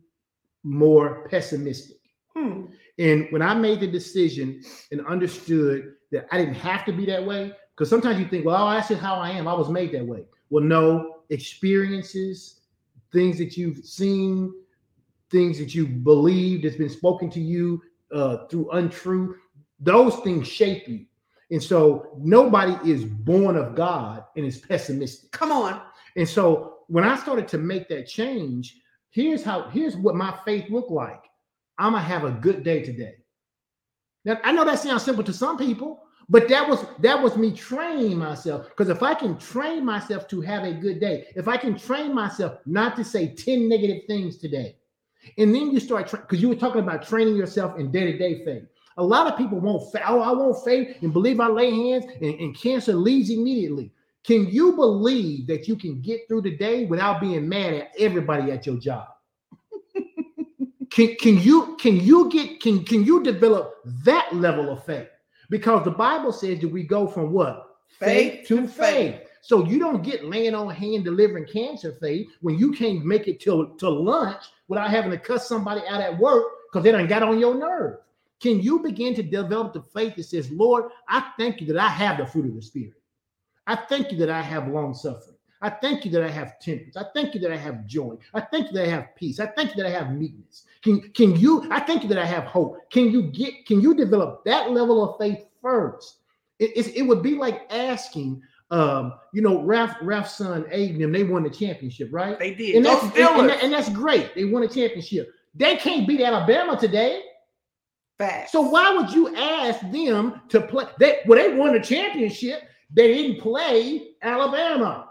more 0.64 1.28
pessimistic. 1.30 1.98
Hmm. 2.36 2.66
And 3.00 3.28
when 3.32 3.42
i 3.42 3.54
made 3.54 3.80
the 3.80 3.88
decision 3.88 4.62
and 4.92 5.06
understood 5.06 5.94
that 6.12 6.28
i 6.32 6.38
didn't 6.38 6.54
have 6.54 6.86
to 6.86 6.92
be 6.92 7.06
that 7.06 7.24
way 7.24 7.52
because 7.76 7.90
sometimes 7.90 8.20
you 8.20 8.26
think 8.28 8.46
well 8.46 8.70
that's 8.70 8.90
just 8.90 9.02
how 9.02 9.16
i 9.16 9.30
am 9.30 9.48
i 9.48 9.54
was 9.54 9.70
made 9.70 9.92
that 9.92 10.06
way 10.06 10.24
well 10.50 10.64
no 10.64 11.18
experiences 11.30 12.62
things 13.12 13.38
that 13.38 13.58
you've 13.58 13.84
seen 13.86 14.54
things 15.34 15.58
that 15.58 15.74
you 15.74 15.88
believe 15.88 16.62
that's 16.62 16.76
been 16.76 16.88
spoken 16.88 17.30
to 17.32 17.42
you 17.42 17.82
uh, 18.14 18.46
through 18.48 18.70
untruth, 18.72 19.38
those 19.80 20.16
things 20.18 20.48
shape 20.48 20.88
you. 20.88 21.06
And 21.52 21.62
so 21.62 22.16
nobody 22.20 22.90
is 22.90 23.04
born 23.04 23.58
of 23.58 23.76
God 23.76 24.24
and 24.38 24.46
is 24.46 24.60
pessimistic. 24.60 25.32
come 25.32 25.52
on 25.52 25.82
And 26.16 26.30
so 26.30 26.78
when 26.88 27.04
I 27.04 27.18
started 27.18 27.48
to 27.50 27.58
make 27.58 27.90
that 27.90 28.08
change, 28.08 28.78
here's 29.10 29.44
how 29.44 29.70
here's 29.70 29.96
what 29.96 30.16
my 30.16 30.38
faith 30.46 30.70
looked 30.70 30.92
like. 30.92 31.24
I'm 31.78 31.94
gonna 31.94 32.04
have 32.04 32.24
a 32.24 32.32
good 32.32 32.64
day 32.64 32.84
today. 32.84 33.16
Now 34.26 34.40
I 34.44 34.52
know 34.52 34.66
that 34.66 34.80
sounds 34.80 35.04
simple 35.04 35.24
to 35.24 35.34
some 35.34 35.58
people, 35.58 36.04
but 36.30 36.48
that 36.50 36.68
was 36.68 36.86
that 37.00 37.22
was 37.22 37.38
me 37.38 37.52
training 37.52 38.18
myself. 38.18 38.70
Because 38.70 38.90
if 38.90 39.04
I 39.04 39.14
can 39.14 39.38
train 39.38 39.86
myself 39.86 40.28
to 40.30 40.42
have 40.42 40.64
a 40.64 40.74
good 40.74 41.00
day, 41.00 41.28
if 41.36 41.48
I 41.48 41.58
can 41.58 41.78
train 41.78 42.14
myself 42.14 42.60
not 42.66 42.96
to 42.98 43.04
say 43.04 43.34
10 43.36 43.68
negative 43.68 44.04
things 44.08 44.38
today, 44.38 44.78
and 45.38 45.54
then 45.54 45.72
you 45.72 45.80
start 45.80 46.12
because 46.12 46.42
you 46.42 46.50
were 46.50 46.56
talking 46.56 46.82
about 46.82 47.08
training 47.08 47.36
yourself 47.36 47.80
in 47.80 47.92
day-to-day 47.92 48.44
faith. 48.46 48.64
A 48.98 49.04
lot 49.04 49.28
of 49.28 49.38
people 49.38 49.60
won't 49.60 49.92
faith. 49.92 50.04
Oh, 50.06 50.22
I 50.22 50.32
won't 50.32 50.64
faith 50.64 50.98
and 51.02 51.12
believe 51.12 51.40
I 51.40 51.48
lay 51.48 51.72
hands 51.72 52.06
and, 52.22 52.40
and 52.40 52.56
cancer 52.56 52.94
leaves 52.94 53.30
immediately. 53.30 53.92
Can 54.24 54.48
you 54.48 54.74
believe 54.74 55.48
that 55.48 55.68
you 55.68 55.76
can 55.76 56.02
get 56.02 56.28
through 56.28 56.42
the 56.42 56.56
day 56.56 56.86
without 56.86 57.20
being 57.20 57.50
mad 57.50 57.74
at 57.74 57.92
everybody 58.00 58.52
at 58.52 58.66
your 58.66 58.78
job? 58.78 59.08
Can, 60.94 61.16
can 61.16 61.40
you 61.40 61.76
can 61.78 62.00
you 62.00 62.30
get 62.30 62.62
can 62.62 62.84
can 62.84 63.04
you 63.04 63.24
develop 63.24 63.80
that 64.04 64.34
level 64.34 64.70
of 64.70 64.86
faith? 64.86 65.08
Because 65.50 65.84
the 65.84 65.92
Bible 65.92 66.32
says 66.32 66.60
that 66.60 66.68
we 66.68 66.84
go 66.84 67.08
from 67.08 67.32
what? 67.32 67.78
Faith 68.00 68.48
to 68.48 68.68
faith. 68.68 69.22
So 69.42 69.66
you 69.66 69.80
don't 69.80 70.04
get 70.04 70.26
laying 70.26 70.54
on 70.54 70.70
hand 70.70 71.04
delivering 71.04 71.46
cancer 71.46 71.98
faith 72.00 72.28
when 72.42 72.60
you 72.60 72.72
can't 72.72 73.04
make 73.04 73.28
it 73.28 73.40
till 73.40 73.70
to 73.76 73.90
lunch 73.90 74.44
without 74.68 74.92
having 74.92 75.12
to 75.12 75.18
cuss 75.18 75.48
somebody 75.48 75.82
out 75.90 76.00
at 76.00 76.18
work 76.18 76.46
because 76.72 76.84
they 76.84 76.92
done 76.92 77.08
got 77.08 77.24
on 77.24 77.40
your 77.40 77.56
nerve. 77.56 77.98
Can 78.40 78.62
you 78.62 78.80
begin 78.80 79.16
to 79.16 79.24
develop 79.24 79.74
the 79.74 79.82
faith 79.82 80.16
that 80.16 80.24
says, 80.24 80.52
Lord, 80.52 80.92
I 81.08 81.32
thank 81.40 81.60
you 81.60 81.68
that 81.68 81.78
I 81.78 81.90
have 81.90 82.20
the 82.20 82.26
fruit 82.26 82.46
of 82.46 82.56
the 82.56 82.62
Spirit. 82.62 82.94
I 83.66 83.76
thank 83.76 84.12
you 84.12 84.18
that 84.20 84.30
I 84.30 84.42
have 84.42 84.68
long 84.68 84.94
suffering. 84.94 85.33
I 85.64 85.70
thank 85.70 86.04
you 86.06 86.12
that 86.12 86.22
I 86.24 86.30
have 86.30 86.60
temperance. 86.60 86.98
I 86.98 87.06
thank 87.16 87.34
you 87.34 87.40
that 87.42 87.52
I 87.52 87.56
have 87.58 87.88
joy. 87.88 88.16
I 88.34 88.42
thank 88.42 88.68
you 88.68 88.74
that 88.74 88.84
I 88.86 88.90
have 88.90 89.16
peace. 89.16 89.40
I 89.40 89.48
thank 89.48 89.72
you 89.76 89.82
that 89.82 89.88
I 89.88 89.98
have 89.98 90.12
meekness. 90.12 90.66
Can, 90.84 91.02
can 91.14 91.36
you, 91.38 91.66
I 91.72 91.80
thank 91.80 92.04
you 92.04 92.10
that 92.10 92.18
I 92.20 92.26
have 92.26 92.44
hope. 92.44 92.90
Can 92.92 93.10
you 93.10 93.24
get, 93.24 93.66
can 93.66 93.80
you 93.82 93.96
develop 93.96 94.44
that 94.46 94.72
level 94.72 95.04
of 95.04 95.18
faith 95.20 95.46
first? 95.62 96.18
It, 96.60 96.72
it's- 96.78 96.94
it 96.96 97.02
would 97.04 97.24
be 97.24 97.36
like 97.36 97.62
asking 97.72 98.42
um, 98.72 99.14
you 99.34 99.42
know, 99.44 99.62
Ralph 99.64 99.96
Ralph's 100.02 100.36
son 100.36 100.64
Aiden, 100.64 100.98
them, 101.00 101.12
they 101.12 101.24
won 101.24 101.44
the 101.44 101.50
championship, 101.50 102.10
right? 102.12 102.40
They 102.40 102.56
did. 102.56 102.76
And 102.76 102.86
that's, 102.86 103.04
and, 103.04 103.18
and 103.18 103.50
that- 103.50 103.64
and 103.64 103.72
that's 103.72 103.90
great. 103.90 104.34
They 104.34 104.46
won 104.46 104.64
a 104.64 104.68
championship. 104.68 105.32
They 105.54 105.76
can't 105.76 106.08
beat 106.08 106.22
Alabama 106.22 106.78
today. 106.80 107.22
Facts. 108.18 108.52
So 108.52 108.62
why 108.62 108.92
would 108.96 109.12
you 109.12 109.36
ask 109.36 109.80
them 109.92 110.42
to 110.50 110.62
play? 110.62 110.86
They 111.00 111.20
well, 111.28 111.38
they 111.38 111.56
won 111.56 111.74
the 111.74 111.80
championship. 111.80 112.64
They 112.92 113.14
didn't 113.14 113.42
play 113.42 114.10
Alabama. 114.24 115.10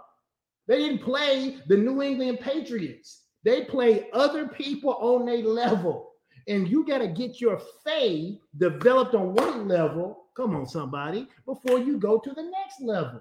They 0.67 0.79
didn't 0.79 1.03
play 1.03 1.59
the 1.69 1.77
New 1.77 2.03
England 2.03 2.41
Patriots. 2.41 3.23
They 3.45 3.65
play 3.65 4.09
other 4.13 4.49
people 4.49 4.95
on 4.95 5.27
their 5.27 5.39
level. 5.39 6.13
And 6.49 6.69
you 6.69 6.87
got 6.87 6.99
to 6.99 7.09
get 7.09 7.41
your 7.41 7.61
faith 7.85 8.39
developed 8.59 9.15
on 9.15 9.35
one 9.35 9.69
level. 9.69 10.27
Come 10.37 10.57
on, 10.57 10.67
somebody, 10.67 11.29
before 11.45 11.79
you 11.79 11.99
go 11.99 12.19
to 12.19 12.33
the 12.33 12.43
next 12.43 12.81
level. 12.81 13.21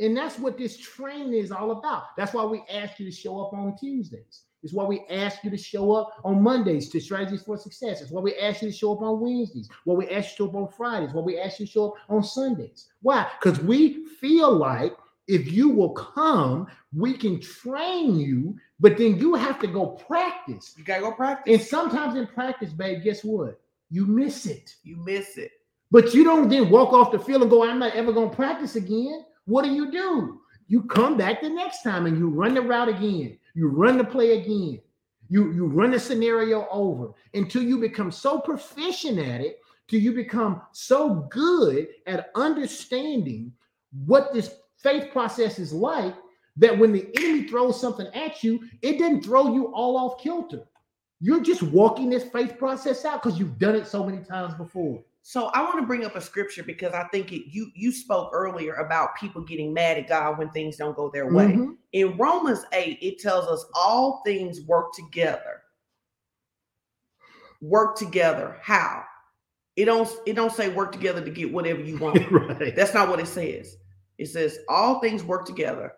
And 0.00 0.16
that's 0.16 0.38
what 0.38 0.56
this 0.56 0.76
training 0.78 1.34
is 1.34 1.50
all 1.50 1.72
about. 1.72 2.16
That's 2.16 2.32
why 2.32 2.44
we 2.44 2.62
ask 2.72 3.00
you 3.00 3.06
to 3.06 3.12
show 3.12 3.44
up 3.44 3.52
on 3.52 3.76
Tuesdays. 3.76 4.42
It's 4.62 4.72
why 4.72 4.84
we 4.84 5.04
ask 5.10 5.42
you 5.44 5.50
to 5.50 5.56
show 5.56 5.92
up 5.92 6.20
on 6.24 6.42
Mondays 6.42 6.88
to 6.90 7.00
strategies 7.00 7.42
for 7.42 7.56
success. 7.56 8.00
It's 8.00 8.10
why 8.10 8.20
we 8.20 8.36
ask 8.36 8.62
you 8.62 8.70
to 8.70 8.76
show 8.76 8.92
up 8.92 9.02
on 9.02 9.20
Wednesdays. 9.20 9.68
Why 9.84 9.94
we 9.94 10.08
ask 10.08 10.30
you 10.30 10.30
to 10.30 10.36
show 10.36 10.48
up 10.48 10.54
on 10.54 10.68
Fridays. 10.76 11.12
Why 11.12 11.22
we 11.22 11.38
ask 11.38 11.60
you 11.60 11.66
to 11.66 11.72
show 11.72 11.88
up 11.90 11.94
on 12.08 12.22
Sundays. 12.22 12.88
Why? 13.02 13.28
Because 13.40 13.60
we 13.60 14.06
feel 14.20 14.52
like 14.52 14.94
if 15.28 15.52
you 15.52 15.68
will 15.68 15.90
come, 15.90 16.66
we 16.94 17.12
can 17.12 17.38
train 17.40 18.18
you, 18.18 18.56
but 18.80 18.96
then 18.96 19.18
you 19.18 19.34
have 19.34 19.60
to 19.60 19.66
go 19.66 19.86
practice. 19.86 20.74
you 20.76 20.84
gotta 20.84 21.02
go 21.02 21.12
practice. 21.12 21.54
And 21.54 21.62
sometimes 21.62 22.16
in 22.16 22.26
practice, 22.26 22.72
babe, 22.72 23.04
guess 23.04 23.22
what? 23.22 23.60
You 23.90 24.06
miss 24.06 24.46
it. 24.46 24.74
You 24.82 24.96
miss 24.96 25.36
it. 25.36 25.52
But 25.90 26.14
you 26.14 26.24
don't 26.24 26.48
then 26.48 26.70
walk 26.70 26.92
off 26.92 27.12
the 27.12 27.18
field 27.18 27.42
and 27.42 27.50
go, 27.50 27.64
I'm 27.64 27.78
not 27.78 27.94
ever 27.94 28.12
going 28.12 28.30
to 28.30 28.36
practice 28.36 28.76
again. 28.76 29.24
What 29.46 29.64
do 29.64 29.70
you 29.70 29.90
do? 29.90 30.40
You 30.66 30.82
come 30.82 31.16
back 31.16 31.40
the 31.40 31.48
next 31.48 31.82
time 31.82 32.04
and 32.04 32.18
you 32.18 32.28
run 32.28 32.54
the 32.54 32.60
route 32.60 32.88
again. 32.88 33.38
You 33.54 33.68
run 33.68 33.96
the 33.96 34.04
play 34.04 34.38
again. 34.38 34.80
You, 35.30 35.52
you 35.52 35.66
run 35.66 35.90
the 35.90 36.00
scenario 36.00 36.66
over 36.70 37.12
until 37.34 37.62
you 37.62 37.78
become 37.78 38.10
so 38.10 38.38
proficient 38.38 39.18
at 39.18 39.40
it, 39.40 39.60
till 39.88 40.00
you 40.00 40.12
become 40.12 40.60
so 40.72 41.26
good 41.30 41.88
at 42.06 42.30
understanding 42.34 43.52
what 44.06 44.34
this 44.34 44.54
faith 44.82 45.10
process 45.12 45.58
is 45.58 45.72
like 45.72 46.14
that 46.56 46.76
when 46.78 46.92
the 46.92 47.08
enemy 47.18 47.44
throws 47.48 47.80
something 47.80 48.06
at 48.14 48.42
you, 48.42 48.60
it 48.82 48.98
doesn't 48.98 49.22
throw 49.22 49.54
you 49.54 49.66
all 49.74 49.96
off 49.96 50.20
kilter. 50.22 50.64
You're 51.20 51.42
just 51.42 51.62
walking 51.62 52.10
this 52.10 52.24
faith 52.24 52.58
process 52.58 53.04
out 53.04 53.22
because 53.22 53.38
you've 53.38 53.58
done 53.58 53.74
it 53.74 53.86
so 53.86 54.04
many 54.04 54.22
times 54.24 54.54
before. 54.54 55.02
So 55.22 55.46
I 55.46 55.62
want 55.62 55.78
to 55.80 55.86
bring 55.86 56.04
up 56.04 56.16
a 56.16 56.20
scripture 56.20 56.62
because 56.62 56.94
I 56.94 57.04
think 57.08 57.32
it, 57.32 57.50
you 57.50 57.70
you 57.74 57.92
spoke 57.92 58.30
earlier 58.32 58.74
about 58.74 59.16
people 59.16 59.42
getting 59.42 59.74
mad 59.74 59.98
at 59.98 60.08
God 60.08 60.38
when 60.38 60.48
things 60.50 60.76
don't 60.76 60.96
go 60.96 61.10
their 61.10 61.30
way. 61.32 61.46
Mhm. 61.48 61.76
In 61.92 62.16
Romans 62.16 62.64
8, 62.72 62.98
it 63.02 63.18
tells 63.18 63.46
us 63.46 63.66
all 63.74 64.22
things 64.24 64.62
work 64.62 64.92
together. 64.94 65.62
Work 67.60 67.96
together. 67.96 68.56
How? 68.62 69.04
It 69.76 69.84
don't 69.84 70.08
it 70.26 70.34
don't 70.34 70.52
say 70.52 70.68
work 70.70 70.92
together 70.92 71.22
to 71.22 71.30
get 71.30 71.52
whatever 71.52 71.80
you 71.80 71.98
want. 72.00 72.30
right. 72.30 72.74
That's 72.74 72.94
not 72.94 73.08
what 73.08 73.20
it 73.20 73.26
says. 73.26 73.76
It 74.18 74.26
says 74.26 74.58
all 74.68 75.00
things 75.00 75.24
work 75.24 75.46
together 75.46 75.92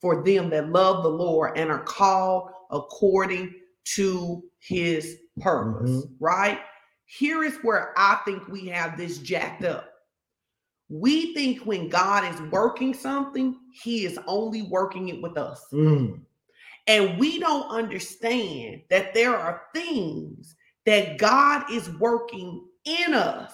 for 0.00 0.22
them 0.22 0.50
that 0.50 0.70
love 0.70 1.02
the 1.02 1.08
Lord 1.08 1.58
and 1.58 1.70
are 1.70 1.82
called 1.82 2.50
according 2.70 3.54
to 3.96 4.42
his 4.58 5.18
purpose, 5.40 5.90
Mhm. 5.90 6.10
right? 6.20 6.60
Here 7.06 7.42
is 7.44 7.56
where 7.62 7.92
I 7.96 8.20
think 8.24 8.48
we 8.48 8.66
have 8.66 8.96
this 8.96 9.18
jacked 9.18 9.64
up. 9.64 9.92
We 10.88 11.34
think 11.34 11.62
when 11.62 11.88
God 11.88 12.24
is 12.32 12.40
working 12.52 12.94
something, 12.94 13.58
he 13.72 14.04
is 14.04 14.18
only 14.26 14.62
working 14.62 15.08
it 15.08 15.20
with 15.20 15.36
us. 15.36 15.64
Mm. 15.72 16.20
And 16.86 17.18
we 17.18 17.40
don't 17.40 17.68
understand 17.68 18.82
that 18.90 19.12
there 19.12 19.36
are 19.36 19.62
things 19.74 20.54
that 20.84 21.18
God 21.18 21.70
is 21.70 21.90
working 21.98 22.64
in 22.84 23.14
us 23.14 23.52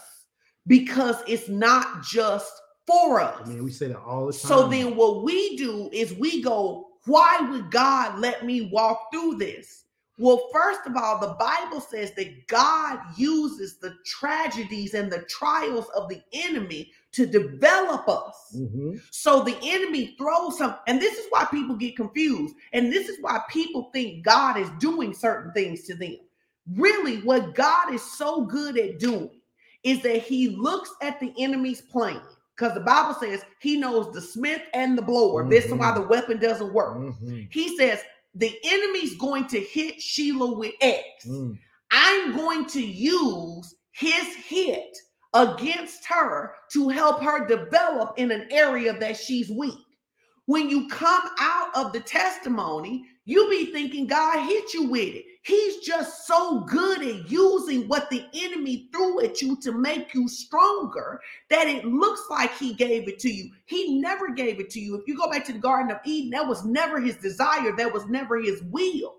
because 0.66 1.22
it's 1.26 1.48
not 1.48 2.02
just 2.02 2.52
for 2.92 3.20
us. 3.20 3.40
I 3.44 3.48
mean, 3.48 3.64
we 3.64 3.70
say 3.70 3.88
that 3.88 4.00
all 4.00 4.26
the 4.26 4.32
time. 4.32 4.48
So 4.48 4.68
then 4.68 4.96
what 4.96 5.24
we 5.24 5.56
do 5.56 5.88
is 5.92 6.14
we 6.14 6.42
go, 6.42 6.88
why 7.06 7.40
would 7.50 7.70
God 7.70 8.18
let 8.18 8.44
me 8.44 8.68
walk 8.72 9.10
through 9.12 9.36
this? 9.36 9.84
Well, 10.18 10.50
first 10.52 10.80
of 10.86 10.94
all, 10.94 11.18
the 11.18 11.34
Bible 11.34 11.80
says 11.80 12.12
that 12.12 12.46
God 12.46 13.00
uses 13.16 13.78
the 13.78 13.94
tragedies 14.04 14.94
and 14.94 15.10
the 15.10 15.22
trials 15.22 15.86
of 15.96 16.08
the 16.08 16.20
enemy 16.32 16.92
to 17.12 17.26
develop 17.26 18.08
us. 18.08 18.54
Mhm. 18.54 19.00
So 19.10 19.42
the 19.42 19.58
enemy 19.62 20.14
throws 20.18 20.58
some, 20.58 20.76
and 20.86 21.00
this 21.00 21.18
is 21.18 21.26
why 21.30 21.46
people 21.46 21.76
get 21.76 21.96
confused. 21.96 22.54
And 22.72 22.92
this 22.92 23.08
is 23.08 23.18
why 23.20 23.40
people 23.50 23.90
think 23.92 24.22
God 24.22 24.58
is 24.58 24.68
doing 24.78 25.14
certain 25.14 25.52
things 25.52 25.84
to 25.84 25.94
them. 25.94 26.18
Really, 26.76 27.22
what 27.22 27.54
God 27.54 27.92
is 27.92 28.02
so 28.02 28.42
good 28.42 28.78
at 28.78 28.98
doing 28.98 29.40
is 29.82 30.02
that 30.02 30.22
he 30.22 30.50
looks 30.50 30.90
at 31.00 31.18
the 31.20 31.32
enemy's 31.38 31.80
plan. 31.80 32.20
Because 32.62 32.74
the 32.76 32.84
Bible 32.84 33.16
says 33.18 33.44
he 33.58 33.76
knows 33.76 34.12
the 34.12 34.20
smith 34.20 34.62
and 34.72 34.96
the 34.96 35.02
blower. 35.02 35.48
This 35.48 35.64
is 35.64 35.72
why 35.72 35.90
Mhm. 35.90 35.94
the 35.96 36.06
weapon 36.06 36.38
doesn't 36.38 36.72
work. 36.72 36.96
Mhm. 36.96 37.48
He 37.52 37.76
says 37.76 38.00
the 38.36 38.56
enemy's 38.62 39.16
going 39.16 39.48
to 39.48 39.58
hit 39.58 40.00
Sheila 40.00 40.54
with 40.56 40.72
X. 40.80 41.26
Mm. 41.26 41.58
I'm 41.90 42.36
going 42.36 42.66
to 42.66 42.80
use 42.80 43.74
his 43.90 44.36
hit 44.36 44.96
against 45.34 46.06
her 46.06 46.54
to 46.70 46.88
help 46.88 47.20
her 47.20 47.44
develop 47.48 48.16
in 48.16 48.30
an 48.30 48.46
area 48.52 48.96
that 48.96 49.16
she's 49.16 49.50
weak. 49.50 49.84
When 50.46 50.70
you 50.70 50.86
come 50.86 51.30
out 51.40 51.74
of 51.74 51.92
the 51.92 52.00
testimony, 52.00 53.04
you 53.24 53.48
be 53.48 53.66
thinking 53.66 54.06
God 54.06 54.46
hit 54.46 54.74
you 54.74 54.88
with 54.88 55.14
it. 55.14 55.24
He's 55.44 55.78
just 55.78 56.26
so 56.26 56.60
good 56.60 57.02
at 57.02 57.30
using 57.30 57.88
what 57.88 58.10
the 58.10 58.24
enemy 58.32 58.88
threw 58.92 59.24
at 59.24 59.42
you 59.42 59.56
to 59.60 59.72
make 59.72 60.14
you 60.14 60.28
stronger 60.28 61.20
that 61.50 61.66
it 61.66 61.84
looks 61.84 62.22
like 62.30 62.56
he 62.56 62.74
gave 62.74 63.08
it 63.08 63.18
to 63.20 63.30
you. 63.30 63.50
He 63.64 64.00
never 64.00 64.32
gave 64.32 64.60
it 64.60 64.70
to 64.70 64.80
you. 64.80 64.96
If 64.96 65.06
you 65.06 65.16
go 65.16 65.30
back 65.30 65.44
to 65.46 65.52
the 65.52 65.58
Garden 65.58 65.90
of 65.90 65.98
Eden, 66.04 66.30
that 66.30 66.46
was 66.46 66.64
never 66.64 67.00
his 67.00 67.16
desire, 67.16 67.74
that 67.76 67.92
was 67.92 68.06
never 68.06 68.40
his 68.40 68.62
will. 68.64 69.16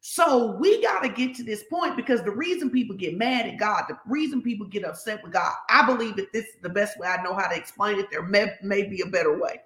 So 0.00 0.52
we 0.52 0.80
got 0.82 1.02
to 1.02 1.08
get 1.08 1.34
to 1.34 1.42
this 1.42 1.64
point 1.64 1.96
because 1.96 2.22
the 2.22 2.30
reason 2.30 2.70
people 2.70 2.94
get 2.94 3.18
mad 3.18 3.46
at 3.46 3.58
God, 3.58 3.86
the 3.88 3.98
reason 4.06 4.40
people 4.40 4.66
get 4.66 4.84
upset 4.84 5.20
with 5.22 5.32
God, 5.32 5.52
I 5.68 5.84
believe 5.84 6.14
that 6.16 6.32
this 6.32 6.44
is 6.44 6.60
the 6.62 6.68
best 6.68 6.96
way 6.96 7.08
I 7.08 7.22
know 7.24 7.34
how 7.34 7.48
to 7.48 7.56
explain 7.56 7.98
it. 7.98 8.06
There 8.10 8.22
may, 8.22 8.52
may 8.62 8.84
be 8.84 9.00
a 9.00 9.06
better 9.06 9.36
way. 9.36 9.60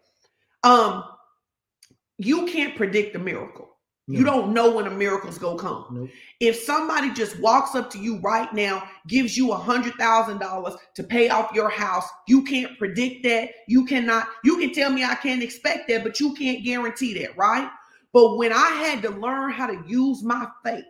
Um, 0.62 1.04
you 2.16 2.46
can't 2.46 2.74
predict 2.74 3.16
a 3.16 3.18
miracle. 3.18 3.69
You 4.18 4.24
don't 4.24 4.52
know 4.52 4.70
when 4.70 4.86
a 4.86 4.90
miracle's 4.90 5.38
gonna 5.38 5.58
come. 5.58 5.86
Nope. 5.90 6.11
If 6.40 6.56
somebody 6.56 7.12
just 7.12 7.38
walks 7.38 7.74
up 7.74 7.90
to 7.90 7.98
you 7.98 8.18
right 8.18 8.52
now, 8.52 8.88
gives 9.06 9.36
you 9.36 9.52
a 9.52 9.56
hundred 9.56 9.94
thousand 9.94 10.38
dollars 10.38 10.74
to 10.94 11.02
pay 11.02 11.28
off 11.28 11.52
your 11.54 11.68
house, 11.68 12.08
you 12.26 12.42
can't 12.42 12.78
predict 12.78 13.22
that. 13.24 13.50
You 13.68 13.84
cannot. 13.84 14.26
You 14.44 14.58
can 14.58 14.72
tell 14.72 14.90
me 14.90 15.04
I 15.04 15.14
can't 15.14 15.42
expect 15.42 15.88
that, 15.88 16.02
but 16.02 16.18
you 16.18 16.34
can't 16.34 16.64
guarantee 16.64 17.14
that, 17.20 17.36
right? 17.36 17.70
But 18.12 18.36
when 18.36 18.52
I 18.52 18.70
had 18.70 19.02
to 19.02 19.11
learn 19.11 19.52
how 19.52 19.66
to 19.66 19.82
use 19.86 20.22
my 20.22 20.48
faith 20.64 20.84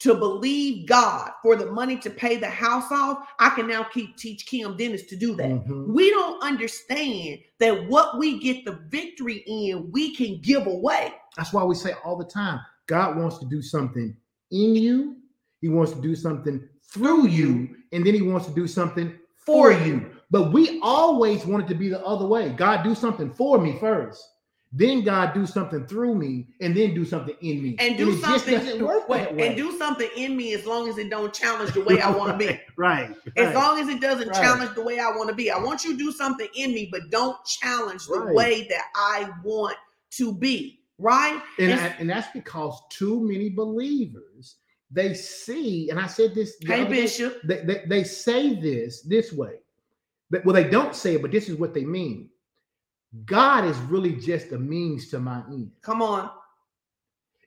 to 0.00 0.14
believe 0.14 0.88
God 0.88 1.30
for 1.42 1.56
the 1.56 1.66
money 1.66 1.96
to 1.98 2.10
pay 2.10 2.36
the 2.36 2.48
house 2.48 2.90
off, 2.90 3.28
I 3.38 3.50
can 3.50 3.68
now 3.68 3.84
keep 3.84 4.16
teach 4.16 4.46
Kim 4.46 4.76
Dennis 4.76 5.04
to 5.04 5.16
do 5.16 5.34
that. 5.36 5.50
Mhm. 5.50 5.88
We 5.88 6.10
don't 6.10 6.42
understand 6.42 7.40
that 7.58 7.86
what 7.88 8.18
we 8.18 8.38
get 8.38 8.64
the 8.64 8.80
victory 8.88 9.44
in, 9.46 9.90
we 9.92 10.14
can 10.14 10.40
give 10.40 10.66
away. 10.66 11.14
That's 11.36 11.52
why 11.52 11.64
we 11.64 11.74
say 11.74 11.92
all 12.04 12.16
the 12.16 12.24
time 12.24 12.60
God 12.86 13.16
wants 13.16 13.38
to 13.38 13.46
do 13.46 13.62
something 13.62 14.16
in 14.50 14.74
you, 14.76 15.16
He 15.60 15.68
wants 15.68 15.92
to 15.92 16.00
do 16.00 16.14
something 16.16 16.68
through 16.92 17.28
you, 17.28 17.76
and 17.92 18.04
then 18.04 18.14
He 18.14 18.22
wants 18.22 18.46
to 18.46 18.54
do 18.54 18.66
something 18.66 19.14
for 19.36 19.72
you. 19.72 20.10
But 20.30 20.52
we 20.52 20.80
always 20.82 21.44
want 21.46 21.64
it 21.64 21.68
to 21.68 21.74
be 21.74 21.88
the 21.88 22.04
other 22.04 22.26
way 22.26 22.50
God, 22.50 22.82
do 22.82 22.94
something 22.94 23.32
for 23.32 23.58
me 23.58 23.78
first. 23.78 24.22
Then 24.72 25.02
God 25.02 25.34
do 25.34 25.46
something 25.46 25.84
through 25.88 26.14
me, 26.14 26.46
and 26.60 26.76
then 26.76 26.94
do 26.94 27.04
something 27.04 27.34
in 27.40 27.60
me. 27.60 27.74
and 27.80 27.96
do 27.98 28.10
just 28.12 28.20
something 28.22 28.54
doesn't 28.54 28.84
work 28.84 29.08
wait, 29.08 29.34
way. 29.34 29.48
and 29.48 29.56
do 29.56 29.76
something 29.76 30.08
in 30.16 30.36
me 30.36 30.54
as 30.54 30.64
long 30.64 30.88
as 30.88 30.96
it 30.96 31.10
don't 31.10 31.34
challenge 31.34 31.72
the 31.72 31.80
way 31.80 32.00
I 32.00 32.08
want 32.10 32.30
to 32.30 32.38
be. 32.38 32.60
right. 32.76 33.10
As 33.36 33.46
right. 33.46 33.54
long 33.56 33.80
as 33.80 33.88
it 33.88 34.00
doesn't 34.00 34.28
Right. 34.28 34.40
challenge 34.40 34.72
the 34.76 34.82
way 34.82 35.00
I 35.00 35.10
want 35.10 35.28
to 35.28 35.34
be. 35.34 35.50
I 35.50 35.58
want 35.58 35.82
you 35.82 35.92
to 35.92 35.98
do 35.98 36.12
something 36.12 36.46
in 36.54 36.72
me, 36.72 36.88
but 36.92 37.10
don't 37.10 37.36
challenge 37.44 38.06
the 38.06 38.20
Right. 38.20 38.34
way 38.34 38.66
that 38.70 38.84
I 38.94 39.28
want 39.42 39.76
to 40.12 40.32
be. 40.32 40.79
Right? 41.00 41.40
and, 41.58 41.72
And- 41.72 41.80
I- 41.80 41.96
and 41.98 42.10
that's 42.10 42.28
because 42.32 42.80
too 42.90 43.20
many 43.20 43.48
believers 43.48 44.56
they 44.92 45.14
see, 45.14 45.88
and 45.90 46.00
I 46.00 46.06
said 46.08 46.34
this. 46.34 46.56
Hey, 46.60 46.80
other 46.82 46.90
Bishop. 46.90 47.40
they, 47.44 47.58
they, 47.62 47.84
they 47.86 48.04
say 48.04 48.54
this 48.54 49.02
this 49.02 49.32
way. 49.32 49.54
But, 50.30 50.44
well, 50.44 50.54
they 50.54 50.68
don't 50.68 50.94
say 50.96 51.14
it, 51.14 51.22
but 51.22 51.30
this 51.30 51.48
is 51.48 51.56
what 51.56 51.74
they 51.74 51.84
mean. 51.84 52.28
God 53.24 53.64
is 53.64 53.76
really 53.78 54.12
just 54.16 54.52
a 54.52 54.58
means 54.58 55.08
to 55.10 55.18
my 55.20 55.42
end. 55.48 55.70
Come 55.82 56.02
on. 56.02 56.30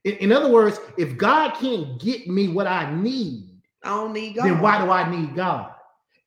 In, 0.05 0.13
in 0.17 0.31
other 0.31 0.49
words, 0.49 0.79
if 0.97 1.17
God 1.17 1.51
can't 1.55 1.99
get 2.01 2.27
me 2.27 2.47
what 2.49 2.67
I 2.67 2.93
need, 2.93 3.49
I 3.83 3.89
don't 3.89 4.13
need 4.13 4.35
God. 4.35 4.45
then 4.45 4.59
why 4.61 4.83
do 4.83 4.89
I 4.91 5.09
need 5.09 5.35
God? 5.35 5.71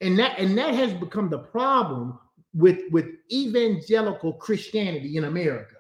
And 0.03 0.19
that 0.19 0.39
and 0.39 0.57
that 0.59 0.75
has 0.75 0.93
become 0.93 1.31
the 1.31 1.39
problem 1.39 2.19
with 2.55 2.81
with 2.91 3.07
evangelical 3.33 4.35
Christianity 4.35 5.17
in 5.17 5.25
America. 5.25 5.76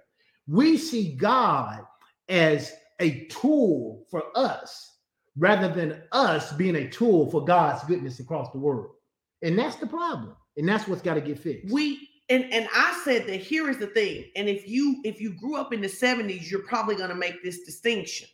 We 0.46 0.76
see 0.76 1.16
God 1.16 1.80
as 2.28 2.72
a 3.00 3.26
tool 3.26 4.06
for 4.10 4.24
us 4.34 4.96
rather 5.36 5.68
than 5.68 6.02
us 6.12 6.52
being 6.52 6.76
a 6.76 6.88
tool 6.88 7.30
for 7.30 7.44
God's 7.44 7.84
goodness 7.84 8.20
across 8.20 8.50
the 8.52 8.58
world. 8.58 8.90
And 9.42 9.58
that's 9.58 9.76
the 9.76 9.86
problem. 9.86 10.34
And 10.56 10.68
that's 10.68 10.88
what's 10.88 11.02
got 11.02 11.14
to 11.14 11.20
get 11.20 11.38
fixed. 11.38 11.72
We 11.72 12.08
and 12.28 12.44
and 12.52 12.68
I 12.74 13.00
said 13.04 13.26
that 13.26 13.40
here 13.40 13.68
is 13.68 13.78
the 13.78 13.88
thing. 13.88 14.24
And 14.34 14.48
if 14.48 14.68
you 14.68 15.00
if 15.04 15.20
you 15.20 15.34
grew 15.34 15.56
up 15.56 15.72
in 15.72 15.80
the 15.80 15.88
70s, 15.88 16.50
you're 16.50 16.62
probably 16.62 16.96
going 16.96 17.10
to 17.10 17.14
make 17.14 17.42
this 17.42 17.60
distinction. 17.64 18.28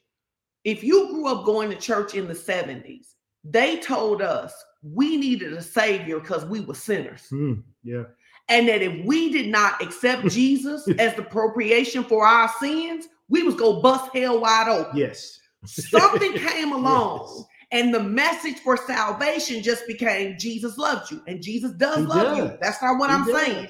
If 0.65 0.85
you 0.85 1.09
grew 1.09 1.27
up 1.27 1.45
going 1.45 1.71
to 1.71 1.77
church 1.77 2.15
in 2.15 2.29
the 2.29 2.35
70s, 2.35 3.15
they 3.45 3.81
told 3.81 4.23
us 4.23 4.55
we 4.83 5.17
needed 5.17 5.53
a 5.53 5.63
savior 5.63 6.21
because 6.21 6.45
we 6.45 6.61
were 6.61 6.75
sinners. 6.75 7.27
Mm, 7.33 7.63
yeah. 7.83 8.05
And 8.53 8.69
that 8.69 8.83
if 8.83 9.05
we 9.07 9.33
did 9.33 9.49
not 9.49 9.83
accept 9.83 10.27
Jesus 10.29 10.87
as 10.99 11.15
the 11.15 11.23
propitiation 11.23 12.05
for 12.05 12.27
our 12.27 12.51
sins, 12.61 13.09
we 13.29 13.43
was 13.43 13.55
go 13.55 13.81
bust 13.81 14.15
hell 14.15 14.41
wide 14.41 14.69
open. 14.69 14.97
Yes. 14.97 15.41
Something 15.65 16.33
came 16.37 16.73
along 16.73 17.29
yes. 17.35 17.47
and 17.71 17.95
the 17.95 18.03
message 18.03 18.59
for 18.59 18.77
salvation 18.77 19.63
just 19.63 19.87
became 19.87 20.37
Jesus 20.39 20.77
loves 20.77 21.11
you 21.11 21.23
and 21.27 21.43
Jesus 21.43 21.73
does 21.73 21.97
he 21.97 22.03
love 22.03 22.37
does. 22.37 22.39
you. 22.39 22.59
That's 22.61 22.83
not 22.83 22.99
what 22.99 23.09
he 23.09 23.17
I'm 23.17 23.27
does. 23.27 23.43
saying. 23.43 23.69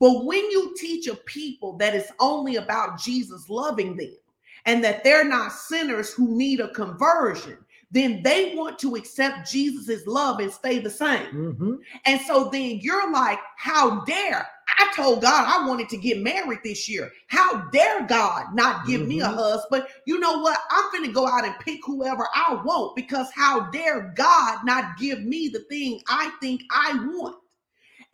But 0.00 0.24
when 0.24 0.50
you 0.50 0.74
teach 0.76 1.06
a 1.06 1.14
people 1.14 1.76
that 1.76 1.94
it's 1.94 2.10
only 2.18 2.56
about 2.56 2.98
Jesus 2.98 3.48
loving 3.48 3.96
them 3.96 4.16
and 4.66 4.82
that 4.82 5.04
they're 5.04 5.24
not 5.24 5.52
sinners 5.52 6.12
who 6.12 6.36
need 6.36 6.58
a 6.58 6.68
conversion, 6.70 7.58
then 7.94 8.22
they 8.22 8.54
want 8.56 8.78
to 8.80 8.96
accept 8.96 9.50
Jesus's 9.50 10.06
love 10.06 10.40
and 10.40 10.52
stay 10.52 10.80
the 10.80 10.90
same. 10.90 11.26
Mm-hmm. 11.32 11.74
And 12.04 12.20
so 12.22 12.50
then 12.50 12.80
you're 12.82 13.10
like, 13.12 13.38
how 13.56 14.00
dare 14.04 14.46
I 14.78 14.92
told 14.96 15.22
God 15.22 15.46
I 15.46 15.66
wanted 15.68 15.88
to 15.90 15.96
get 15.96 16.20
married 16.20 16.60
this 16.64 16.88
year. 16.88 17.12
How 17.28 17.68
dare 17.70 18.04
God 18.06 18.54
not 18.54 18.86
give 18.86 19.02
mm-hmm. 19.02 19.08
me 19.08 19.20
a 19.20 19.26
mm-hmm. 19.26 19.36
husband? 19.36 19.86
You 20.06 20.18
know 20.18 20.38
what? 20.38 20.58
I'm 20.70 20.90
going 20.90 21.04
to 21.04 21.12
go 21.12 21.28
out 21.28 21.44
and 21.44 21.54
pick 21.60 21.80
whoever 21.84 22.26
I 22.34 22.60
want 22.64 22.96
because 22.96 23.28
how 23.34 23.70
dare 23.70 24.12
God 24.16 24.64
not 24.64 24.96
give 24.98 25.22
me 25.22 25.48
the 25.48 25.60
thing 25.70 26.00
I 26.08 26.32
think 26.40 26.62
I 26.72 26.94
want? 26.94 27.36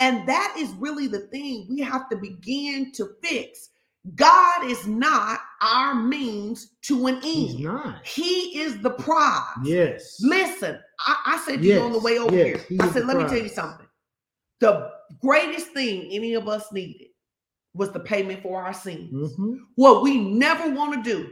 And 0.01 0.29
that 0.29 0.55
is 0.59 0.71
really 0.73 1.07
the 1.07 1.27
thing 1.29 1.67
we 1.71 1.81
have 1.81 2.09
to 2.11 2.17
begin 2.17 2.93
to 2.93 3.11
fix. 3.23 3.71
God 4.15 4.65
is 4.65 4.87
not 4.87 5.41
our 5.61 5.95
means 5.95 6.75
to 6.83 7.07
an 7.07 7.17
end. 7.17 7.25
He's 7.25 7.59
not. 7.61 8.07
He 8.07 8.59
is 8.59 8.81
the 8.81 8.91
prize. 8.91 9.43
Yes. 9.63 10.17
Listen, 10.21 10.79
I, 11.01 11.17
I 11.27 11.39
said 11.39 11.61
to 11.61 11.67
yes. 11.67 11.79
you 11.79 11.85
on 11.85 11.93
the 11.93 11.99
way 11.99 12.19
over 12.19 12.35
yes. 12.35 12.65
here. 12.65 12.79
I 12.81 12.91
said, 12.91 13.05
let 13.05 13.17
prize. 13.17 13.31
me 13.31 13.37
tell 13.37 13.47
you 13.47 13.53
something. 13.53 13.87
The 14.61 14.91
greatest 15.21 15.69
thing 15.69 16.09
any 16.11 16.35
of 16.35 16.49
us 16.49 16.73
needed 16.73 17.09
was 17.75 17.93
the 17.93 18.01
payment 18.01 18.43
for 18.43 18.63
our 18.63 18.73
sins. 18.73 19.13
Mm-hmm. 19.13 19.55
What 19.77 20.03
we 20.03 20.19
never 20.19 20.71
want 20.71 21.05
to 21.05 21.11
do 21.11 21.31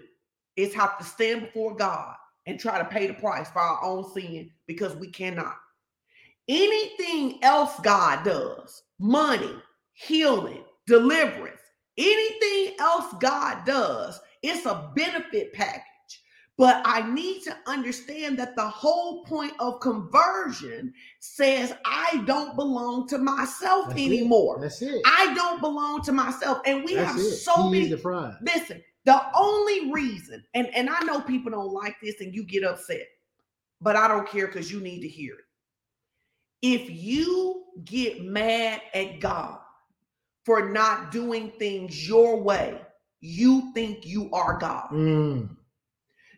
is 0.57 0.75
have 0.75 0.99
to 0.99 1.05
stand 1.05 1.41
before 1.41 1.75
God 1.75 2.15
and 2.47 2.59
try 2.59 2.79
to 2.79 2.85
pay 2.85 3.07
the 3.07 3.15
price 3.15 3.51
for 3.51 3.61
our 3.61 3.83
own 3.83 4.11
sin 4.13 4.51
because 4.67 4.95
we 4.97 5.09
cannot. 5.09 5.57
Anything 6.49 7.43
else 7.43 7.79
God 7.81 8.25
does, 8.25 8.83
money, 8.99 9.55
healing, 9.93 10.65
deliverance, 10.87 11.61
anything 11.99 12.77
else 12.79 13.13
God 13.21 13.65
does, 13.67 14.21
it's 14.43 14.67
a 14.67 14.91
benefit 14.95 15.53
package. 15.53 15.83
But 16.57 16.83
I 16.85 17.09
need 17.13 17.43
to 17.43 17.57
understand 17.69 18.37
that 18.41 18.57
the 18.57 18.69
whole 18.69 19.25
point 19.25 19.53
of 19.61 19.79
conversion 19.79 20.93
says 21.21 21.73
I 21.85 22.25
don't 22.27 22.57
belong 22.57 23.07
to 23.09 23.19
myself 23.19 23.89
That's 23.89 24.01
anymore. 24.01 24.59
It. 24.59 24.63
That's 24.63 24.83
it. 24.83 25.01
I 25.07 25.33
don't 25.35 25.61
belong 25.61 26.03
to 26.03 26.13
myself. 26.13 26.61
And 26.67 26.85
we 26.85 26.97
That's 26.97 27.13
have 27.13 27.21
it. 27.21 27.23
so 27.23 27.71
he 27.71 27.71
many. 27.71 27.89
The 27.89 28.37
listen, 28.43 28.83
the 29.05 29.23
only 29.37 29.93
reason, 29.93 30.45
and, 30.55 30.67
and 30.75 30.91
I 30.91 30.99
know 31.05 31.21
people 31.21 31.53
don't 31.53 31.73
like 31.73 31.95
this 32.03 32.21
and 32.21 32.35
you 32.35 32.43
get 32.43 32.65
upset, 32.65 33.07
but 33.81 33.95
I 33.95 34.09
don't 34.09 34.29
care 34.29 34.49
because 34.49 34.73
you 34.73 34.81
need 34.81 35.01
to 35.03 35.09
hear 35.09 35.35
it. 35.35 35.45
If 36.61 36.91
you 36.91 37.67
get 37.85 38.25
mad 38.25 38.83
at 38.95 39.21
God 39.21 39.61
for 40.49 40.71
not 40.71 41.13
doing 41.13 41.53
things 41.59 42.09
your 42.09 42.41
way, 42.41 42.81
you 43.21 43.71
think 43.75 44.07
you 44.07 44.31
are 44.33 44.59
God. 44.59 44.89
Mm. 44.91 45.55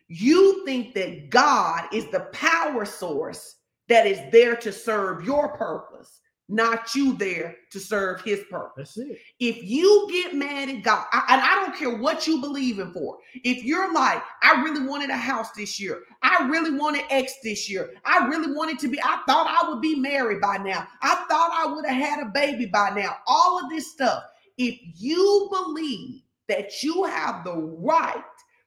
You 0.09 0.65
think 0.65 0.93
that 0.95 1.29
God 1.29 1.85
is 1.93 2.07
the 2.07 2.27
power 2.33 2.83
source 2.83 3.55
that 3.87 4.05
is 4.05 4.19
there 4.29 4.57
to 4.57 4.73
serve 4.73 5.23
your 5.23 5.55
purpose 5.55 6.19
not 6.51 6.93
you 6.93 7.15
there 7.17 7.55
to 7.71 7.79
serve 7.79 8.21
his 8.21 8.41
purpose. 8.49 8.95
That's 8.95 9.09
it. 9.09 9.19
If 9.39 9.63
you 9.63 10.07
get 10.11 10.35
mad 10.35 10.69
at 10.69 10.83
God, 10.83 11.05
I, 11.11 11.23
and 11.29 11.41
I 11.41 11.55
don't 11.55 11.75
care 11.75 11.97
what 11.97 12.27
you 12.27 12.41
believe 12.41 12.79
in 12.79 12.91
for, 12.91 13.17
if 13.43 13.63
you're 13.63 13.93
like, 13.93 14.21
I 14.43 14.61
really 14.61 14.85
wanted 14.85 15.09
a 15.09 15.17
house 15.17 15.51
this 15.51 15.79
year, 15.79 16.03
I 16.21 16.47
really 16.47 16.77
wanted 16.77 17.05
X 17.09 17.33
this 17.43 17.69
year, 17.69 17.93
I 18.05 18.27
really 18.27 18.53
wanted 18.53 18.79
to 18.79 18.89
be, 18.89 18.99
I 19.01 19.21
thought 19.27 19.47
I 19.47 19.69
would 19.69 19.81
be 19.81 19.95
married 19.95 20.41
by 20.41 20.57
now, 20.57 20.87
I 21.01 21.15
thought 21.29 21.51
I 21.53 21.73
would 21.73 21.85
have 21.85 22.01
had 22.01 22.27
a 22.27 22.29
baby 22.29 22.65
by 22.65 22.89
now, 22.89 23.17
all 23.27 23.63
of 23.63 23.69
this 23.69 23.91
stuff. 23.91 24.23
If 24.57 24.79
you 24.95 25.49
believe 25.51 26.21
that 26.47 26.83
you 26.83 27.05
have 27.05 27.43
the 27.45 27.55
right 27.55 28.23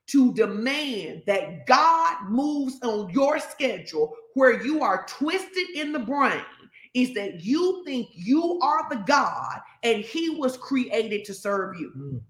to 0.07 0.32
demand 0.35 1.22
that 1.26 1.66
God 1.66 2.28
moves 2.28 2.78
on 2.82 3.11
your 3.11 3.39
schedule 3.39 4.14
where 4.35 4.62
you 4.62 4.82
are 4.82 5.07
twisted 5.09 5.70
in 5.74 5.93
the 5.93 5.99
brain 5.99 6.43
is 6.95 7.12
that 7.14 7.45
you 7.45 7.82
think 7.84 8.09
you 8.14 8.59
are 8.62 8.88
the 8.88 9.03
God 9.07 9.61
and 9.82 10.03
he 10.03 10.30
was 10.30 10.57
created 10.57 11.24
to 11.24 11.34
serve 11.34 11.78
you. 11.78 11.92
Mm. 11.97 12.20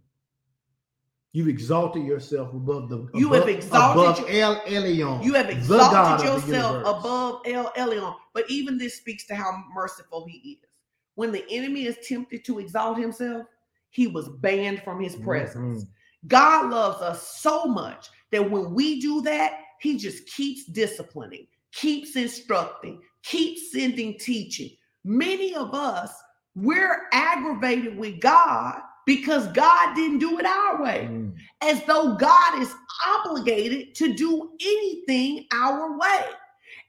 You've 1.33 1.49
exalted 1.49 2.05
yourself 2.05 2.55
above 2.55 2.89
the 2.89 3.09
you 3.12 3.27
above, 3.27 3.41
have 3.41 3.49
exalted 3.49 4.25
above 4.25 4.31
El 4.31 4.61
Elyon. 4.61 5.25
You 5.25 5.35
have 5.35 5.51
exalted 5.51 6.25
yourself 6.25 6.77
above 6.83 7.41
El 7.45 7.73
Elyon. 7.73 8.15
But 8.33 8.49
even 8.49 8.79
this 8.79 8.97
speaks 8.97 9.27
to 9.27 9.35
how 9.35 9.65
merciful 9.75 10.27
he 10.29 10.53
is. 10.53 10.69
When 11.17 11.33
the 11.33 11.45
enemy 11.51 11.87
is 11.87 11.99
tempted 12.07 12.45
to 12.45 12.61
exalt 12.61 12.99
himself, 12.99 13.47
he 13.91 14.07
was 14.07 14.29
banned 14.29 14.83
from 14.83 15.01
his 15.01 15.17
presence. 15.17 15.85
Mm-hmm. 15.85 16.29
God 16.29 16.71
loves 16.71 17.03
us 17.03 17.37
so 17.41 17.65
much 17.65 18.09
that 18.31 18.49
when 18.49 18.73
we 18.73 19.01
do 19.01 19.21
that, 19.23 19.59
he 19.81 19.99
just 19.99 20.27
keeps 20.29 20.65
disciplining, 20.67 21.47
keeps 21.73 22.17
instructing, 22.17 23.01
keep 23.25 23.59
sending 23.59 24.18
teaching. 24.18 24.70
Many 25.05 25.55
of 25.55 25.75
us, 25.75 26.12
we're 26.55 27.09
aggravated 27.12 27.97
with 27.99 28.20
God 28.20 28.81
because 29.07 29.47
God 29.49 29.95
didn't 29.95 30.18
do 30.18 30.39
it 30.39 30.47
our 30.47 30.83
way, 30.83 31.09
mm. 31.11 31.35
as 31.61 31.83
though 31.85 32.14
God 32.14 32.61
is 32.61 32.72
obligated 33.07 33.95
to 33.97 34.14
do 34.14 34.51
anything 34.61 35.47
our 35.53 35.99
way. 35.99 36.25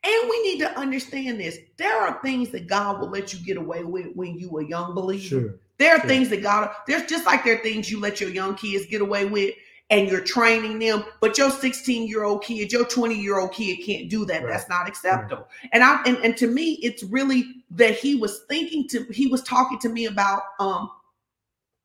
And 0.04 0.30
we 0.30 0.44
need 0.44 0.60
to 0.60 0.80
understand 0.80 1.40
this. 1.40 1.58
There 1.78 2.00
are 2.00 2.22
things 2.22 2.50
that 2.52 2.68
God 2.68 3.00
will 3.00 3.10
let 3.10 3.34
you 3.34 3.40
get 3.40 3.58
away 3.58 3.84
with 3.84 4.08
when 4.14 4.40
you 4.40 4.60
a 4.60 4.66
young 4.66 4.94
believer. 4.94 5.24
Sure. 5.24 5.56
There 5.78 5.96
are 5.96 6.00
sure. 6.00 6.08
things 6.08 6.30
that 6.30 6.42
God, 6.42 6.70
there's 6.88 7.10
just 7.10 7.26
like 7.26 7.44
there 7.44 7.56
are 7.56 7.64
things 7.64 7.90
you 7.90 8.00
let 8.00 8.22
your 8.22 8.30
young 8.30 8.56
kids 8.56 8.86
get 8.86 9.02
away 9.02 9.26
with 9.26 9.56
and 9.90 10.10
you're 10.10 10.22
training 10.22 10.80
them, 10.80 11.04
but 11.22 11.38
your 11.38 11.52
16 11.52 12.08
year 12.08 12.24
old 12.24 12.44
kid, 12.44 12.72
your 12.72 12.86
20 12.86 13.16
year 13.16 13.40
old 13.40 13.52
kid 13.52 13.78
can't 13.86 14.10
do 14.10 14.26
that. 14.26 14.44
Right. 14.44 14.52
That's 14.52 14.70
not 14.70 14.88
acceptable. 14.88 15.48
Right. 15.62 15.70
And 15.74 15.84
I 15.84 16.02
and, 16.06 16.18
and 16.18 16.38
to 16.38 16.48
me, 16.48 16.80
it's 16.82 17.04
really 17.04 17.64
that 17.72 17.96
he 17.96 18.16
was 18.16 18.42
thinking 18.50 18.88
to 18.90 19.06
he 19.12 19.28
was 19.28 19.44
talking 19.44 19.80
to 19.80 19.90
me 19.90 20.06
about 20.06 20.42
um 20.60 20.90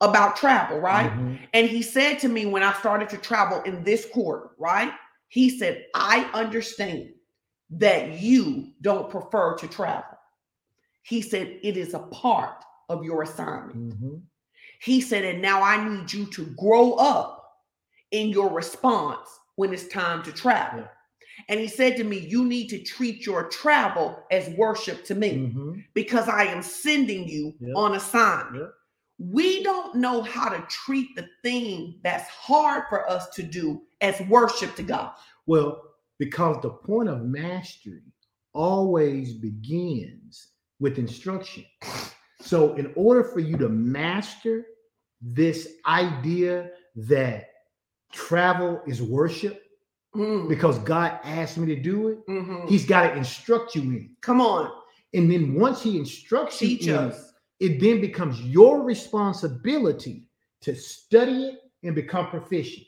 about 0.00 0.36
travel, 0.36 0.78
right? 0.78 1.10
Mm-hmm. 1.10 1.44
And 1.52 1.68
he 1.68 1.82
said 1.82 2.18
to 2.20 2.28
me 2.28 2.46
when 2.46 2.62
I 2.62 2.72
started 2.74 3.10
to 3.10 3.18
travel 3.18 3.60
in 3.62 3.84
this 3.84 4.06
quarter, 4.06 4.50
right? 4.58 4.92
He 5.28 5.50
said, 5.50 5.84
I 5.94 6.28
understand 6.32 7.10
that 7.70 8.18
you 8.18 8.72
don't 8.80 9.10
prefer 9.10 9.56
to 9.56 9.68
travel. 9.68 10.18
He 11.02 11.20
said, 11.20 11.58
it 11.62 11.76
is 11.76 11.94
a 11.94 11.98
part 11.98 12.64
of 12.88 13.04
your 13.04 13.22
assignment. 13.22 13.90
Mm-hmm. 13.90 14.16
He 14.80 15.00
said, 15.02 15.24
and 15.24 15.42
now 15.42 15.62
I 15.62 15.86
need 15.86 16.12
you 16.12 16.26
to 16.32 16.46
grow 16.58 16.94
up 16.94 17.39
in 18.10 18.28
your 18.30 18.50
response 18.50 19.28
when 19.56 19.72
it's 19.72 19.88
time 19.88 20.22
to 20.24 20.32
travel. 20.32 20.80
Yeah. 20.80 20.86
And 21.48 21.60
he 21.60 21.68
said 21.68 21.96
to 21.96 22.04
me, 22.04 22.18
You 22.18 22.44
need 22.44 22.68
to 22.68 22.82
treat 22.82 23.26
your 23.26 23.48
travel 23.48 24.24
as 24.30 24.48
worship 24.50 25.04
to 25.06 25.14
me 25.14 25.32
mm-hmm. 25.32 25.72
because 25.94 26.28
I 26.28 26.44
am 26.44 26.62
sending 26.62 27.28
you 27.28 27.54
yeah. 27.60 27.74
on 27.74 27.94
assignment. 27.94 28.64
Yeah. 28.64 28.68
We 29.18 29.62
don't 29.62 29.96
know 29.96 30.22
how 30.22 30.48
to 30.48 30.64
treat 30.68 31.14
the 31.14 31.28
thing 31.42 32.00
that's 32.02 32.28
hard 32.28 32.84
for 32.88 33.08
us 33.08 33.28
to 33.30 33.42
do 33.42 33.82
as 34.00 34.18
worship 34.28 34.74
to 34.76 34.82
God. 34.82 35.12
Well, 35.46 35.82
because 36.18 36.62
the 36.62 36.70
point 36.70 37.08
of 37.08 37.22
mastery 37.22 38.02
always 38.54 39.34
begins 39.34 40.48
with 40.78 40.98
instruction. 40.98 41.64
So, 42.40 42.74
in 42.76 42.92
order 42.96 43.22
for 43.22 43.40
you 43.40 43.56
to 43.58 43.68
master 43.68 44.64
this 45.20 45.68
idea 45.86 46.70
that 46.96 47.49
travel 48.12 48.82
is 48.86 49.02
worship 49.02 49.62
Mm. 50.16 50.48
because 50.48 50.76
God 50.80 51.20
asked 51.22 51.56
me 51.56 51.72
to 51.72 51.80
do 51.80 52.08
it. 52.08 52.26
Mhm. 52.26 52.68
He's 52.68 52.84
got 52.84 53.08
to 53.10 53.16
instruct 53.16 53.76
you 53.76 53.82
in. 53.82 54.16
Come 54.22 54.40
on, 54.40 54.70
And 55.12 55.30
then 55.30 55.54
once 55.54 55.82
he 55.82 55.98
instructs 55.98 56.58
teach 56.58 56.86
you 56.86 56.94
in, 56.96 57.12
it 57.60 57.80
then 57.80 58.00
becomes 58.00 58.40
your 58.42 58.82
responsibility 58.82 60.28
to 60.62 60.74
study 60.74 61.46
it 61.46 61.60
and 61.82 61.94
become 61.94 62.28
proficient. 62.28 62.86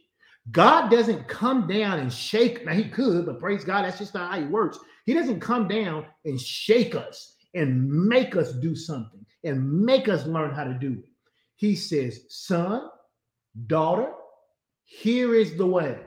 God 0.50 0.90
doesn't 0.90 1.28
come 1.28 1.66
down 1.66 1.98
and 2.00 2.12
shake. 2.12 2.64
Now 2.64 2.72
he 2.74 2.84
could, 2.88 3.26
but 3.26 3.38
praise 3.40 3.64
God, 3.64 3.84
that's 3.84 3.98
just 3.98 4.14
not 4.14 4.32
how 4.32 4.40
he 4.40 4.46
works. 4.46 4.78
He 5.04 5.14
doesn't 5.14 5.40
come 5.40 5.68
down 5.68 6.06
and 6.24 6.40
shake 6.40 6.94
us 6.94 7.36
and 7.54 7.88
make 7.88 8.34
us 8.36 8.52
do 8.52 8.74
something 8.74 9.24
and 9.44 9.84
make 9.84 10.08
us 10.08 10.26
learn 10.26 10.52
how 10.54 10.64
to 10.64 10.74
do 10.74 10.92
it. 10.92 11.08
He 11.56 11.74
says, 11.76 12.24
son, 12.28 12.88
daughter, 13.66 14.12
here 14.84 15.34
is 15.34 15.56
the 15.56 15.66
way. 15.66 15.98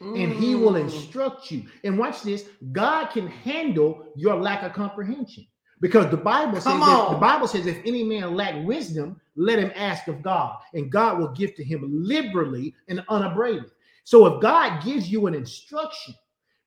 And 0.00 0.32
he 0.32 0.54
will 0.54 0.72
Mm. 0.72 0.82
instruct 0.82 1.50
you. 1.50 1.64
And 1.84 1.98
watch 1.98 2.22
this 2.22 2.48
God 2.72 3.06
can 3.06 3.26
handle 3.26 4.06
your 4.16 4.36
lack 4.36 4.62
of 4.62 4.72
comprehension. 4.72 5.46
Because 5.80 6.10
the 6.10 6.16
Bible 6.16 6.60
says 6.60 6.64
Come 6.64 6.80
that, 6.80 7.10
the. 7.10 7.16
Bible 7.18 7.48
says 7.48 7.66
if 7.66 7.78
any 7.86 8.02
man 8.02 8.34
lack 8.34 8.64
wisdom, 8.66 9.20
let 9.36 9.58
him 9.58 9.72
ask 9.74 10.08
of 10.08 10.22
God, 10.22 10.58
and 10.74 10.90
God 10.92 11.18
will 11.18 11.32
give 11.32 11.54
to 11.54 11.64
him 11.64 11.88
liberally 11.90 12.74
and 12.88 13.04
unabraded. 13.08 13.70
So 14.04 14.26
if 14.26 14.42
God 14.42 14.82
gives 14.84 15.10
you 15.10 15.26
an 15.26 15.34
instruction, 15.34 16.14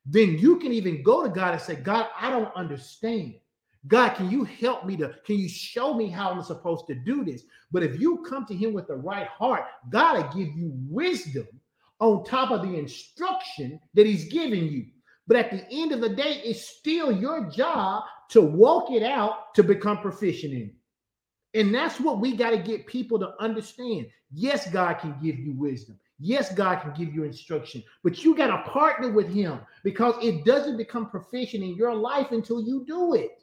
then 0.06 0.38
you 0.38 0.58
can 0.58 0.72
even 0.74 1.04
go 1.04 1.24
to 1.24 1.30
God 1.30 1.54
and 1.54 1.62
say, 1.62 1.76
God, 1.76 2.08
I 2.20 2.30
don't 2.30 2.54
understand. 2.56 3.36
God, 3.88 4.10
can 4.16 4.32
you 4.32 4.46
help 4.46 4.86
me 4.86 4.96
to, 4.98 5.14
can 5.26 5.38
you 5.38 5.50
show 5.50 5.94
me 5.94 6.10
how 6.10 6.32
I'm 6.32 6.42
supposed 6.42 6.88
to 6.88 6.96
do 6.96 7.26
this? 7.26 7.44
But 7.72 7.84
if 7.84 8.00
you 8.00 8.24
come 8.30 8.46
to 8.46 8.56
him 8.56 8.74
with 8.74 8.88
the 8.88 8.96
right 8.96 9.28
heart, 9.28 9.66
God 9.90 10.18
will 10.18 10.46
give 10.46 10.56
you 10.56 10.72
wisdom 10.90 11.48
on 12.00 12.24
top 12.24 12.52
of 12.52 12.62
the 12.62 12.78
instruction 12.78 13.80
that 13.94 14.06
he's 14.06 14.26
giving 14.26 14.68
you. 14.68 14.86
But 15.28 15.38
at 15.38 15.52
the 15.52 15.66
end 15.72 15.92
of 15.92 16.02
the 16.02 16.10
day, 16.10 16.42
it's 16.44 16.68
still 16.68 17.12
your 17.12 17.50
job 17.50 18.04
to 18.30 18.42
walk 18.42 18.92
it 18.92 19.04
out 19.04 19.54
to 19.56 19.64
become 19.64 20.00
proficient 20.00 20.54
in 20.54 20.62
it. 20.62 20.76
And 21.60 21.74
that's 21.74 22.00
what 22.00 22.20
we 22.20 22.36
got 22.36 22.50
to 22.52 22.58
get 22.58 22.88
people 22.88 23.20
to 23.20 23.34
understand. 23.40 24.08
Yes, 24.34 24.70
God 24.72 24.96
can 24.96 25.16
give 25.22 25.38
you 25.38 25.54
wisdom. 25.54 26.00
Yes, 26.20 26.54
God 26.54 26.82
can 26.82 26.94
give 26.94 27.14
you 27.14 27.24
instruction, 27.24 27.84
but 28.04 28.24
you 28.24 28.36
got 28.36 28.48
to 28.48 28.72
partner 28.72 29.12
with 29.12 29.28
Him 29.32 29.60
because 29.84 30.16
it 30.22 30.46
doesn't 30.46 30.78
become 30.78 31.10
proficient 31.10 31.64
in 31.64 31.76
your 31.76 31.94
life 31.94 32.32
until 32.32 32.62
you 32.62 32.86
do 32.88 33.14
it. 33.14 33.43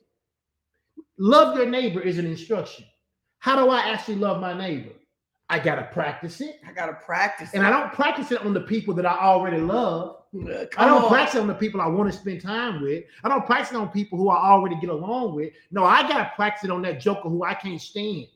Love 1.20 1.54
your 1.54 1.66
neighbor 1.66 2.00
is 2.00 2.16
an 2.16 2.24
instruction. 2.24 2.86
How 3.40 3.62
do 3.62 3.70
I 3.70 3.80
actually 3.80 4.14
love 4.14 4.40
my 4.40 4.54
neighbor? 4.54 4.94
I 5.50 5.58
got 5.58 5.74
to 5.74 5.82
practice 5.82 6.40
it. 6.40 6.60
I 6.66 6.72
gotta 6.72 6.94
practice. 6.94 7.52
It. 7.52 7.58
And 7.58 7.66
I 7.66 7.70
don't 7.70 7.92
practice 7.92 8.32
it 8.32 8.40
on 8.40 8.54
the 8.54 8.62
people 8.62 8.94
that 8.94 9.04
I 9.04 9.18
already 9.18 9.58
love. 9.58 10.16
Uh, 10.34 10.64
I 10.78 10.86
don't 10.86 11.02
on. 11.02 11.08
practice 11.08 11.34
it 11.34 11.40
on 11.40 11.48
the 11.48 11.54
people 11.54 11.82
I 11.82 11.88
want 11.88 12.10
to 12.10 12.18
spend 12.18 12.40
time 12.40 12.80
with. 12.80 13.04
I 13.22 13.28
don't 13.28 13.44
practice 13.44 13.72
it 13.72 13.76
on 13.76 13.90
people 13.90 14.16
who 14.16 14.30
I 14.30 14.36
already 14.36 14.76
get 14.80 14.88
along 14.88 15.34
with. 15.34 15.52
No, 15.70 15.84
I 15.84 16.02
gotta 16.08 16.32
practice 16.36 16.64
it 16.64 16.70
on 16.70 16.80
that 16.82 17.00
joker 17.00 17.28
who 17.28 17.44
I 17.44 17.52
can't 17.52 17.82
stand. 17.82 18.28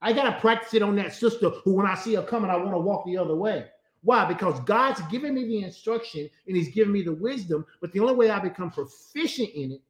I 0.00 0.12
gotta 0.12 0.38
practice 0.38 0.74
it 0.74 0.82
on 0.82 0.94
that 0.96 1.12
sister 1.12 1.48
who, 1.48 1.72
when 1.72 1.86
I 1.86 1.96
see 1.96 2.14
her 2.14 2.22
coming, 2.22 2.52
I 2.52 2.56
want 2.56 2.72
to 2.72 2.78
walk 2.78 3.04
the 3.04 3.16
other 3.16 3.34
way. 3.34 3.66
Why? 4.02 4.26
Because 4.26 4.60
God's 4.60 5.00
given 5.10 5.34
me 5.34 5.44
the 5.44 5.64
instruction 5.64 6.30
and 6.46 6.56
He's 6.56 6.68
given 6.68 6.92
me 6.92 7.02
the 7.02 7.14
wisdom. 7.14 7.66
But 7.80 7.90
the 7.92 7.98
only 7.98 8.14
way 8.14 8.30
I 8.30 8.38
become 8.38 8.70
proficient 8.70 9.48
in 9.54 9.72
it 9.72 9.80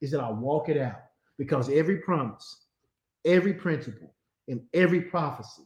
is 0.00 0.12
that 0.12 0.20
I 0.20 0.30
walk 0.30 0.70
it 0.70 0.78
out. 0.78 1.02
Because 1.38 1.68
every 1.68 1.98
promise, 1.98 2.64
every 3.24 3.54
principle, 3.54 4.14
and 4.48 4.62
every 4.72 5.02
prophecy 5.02 5.62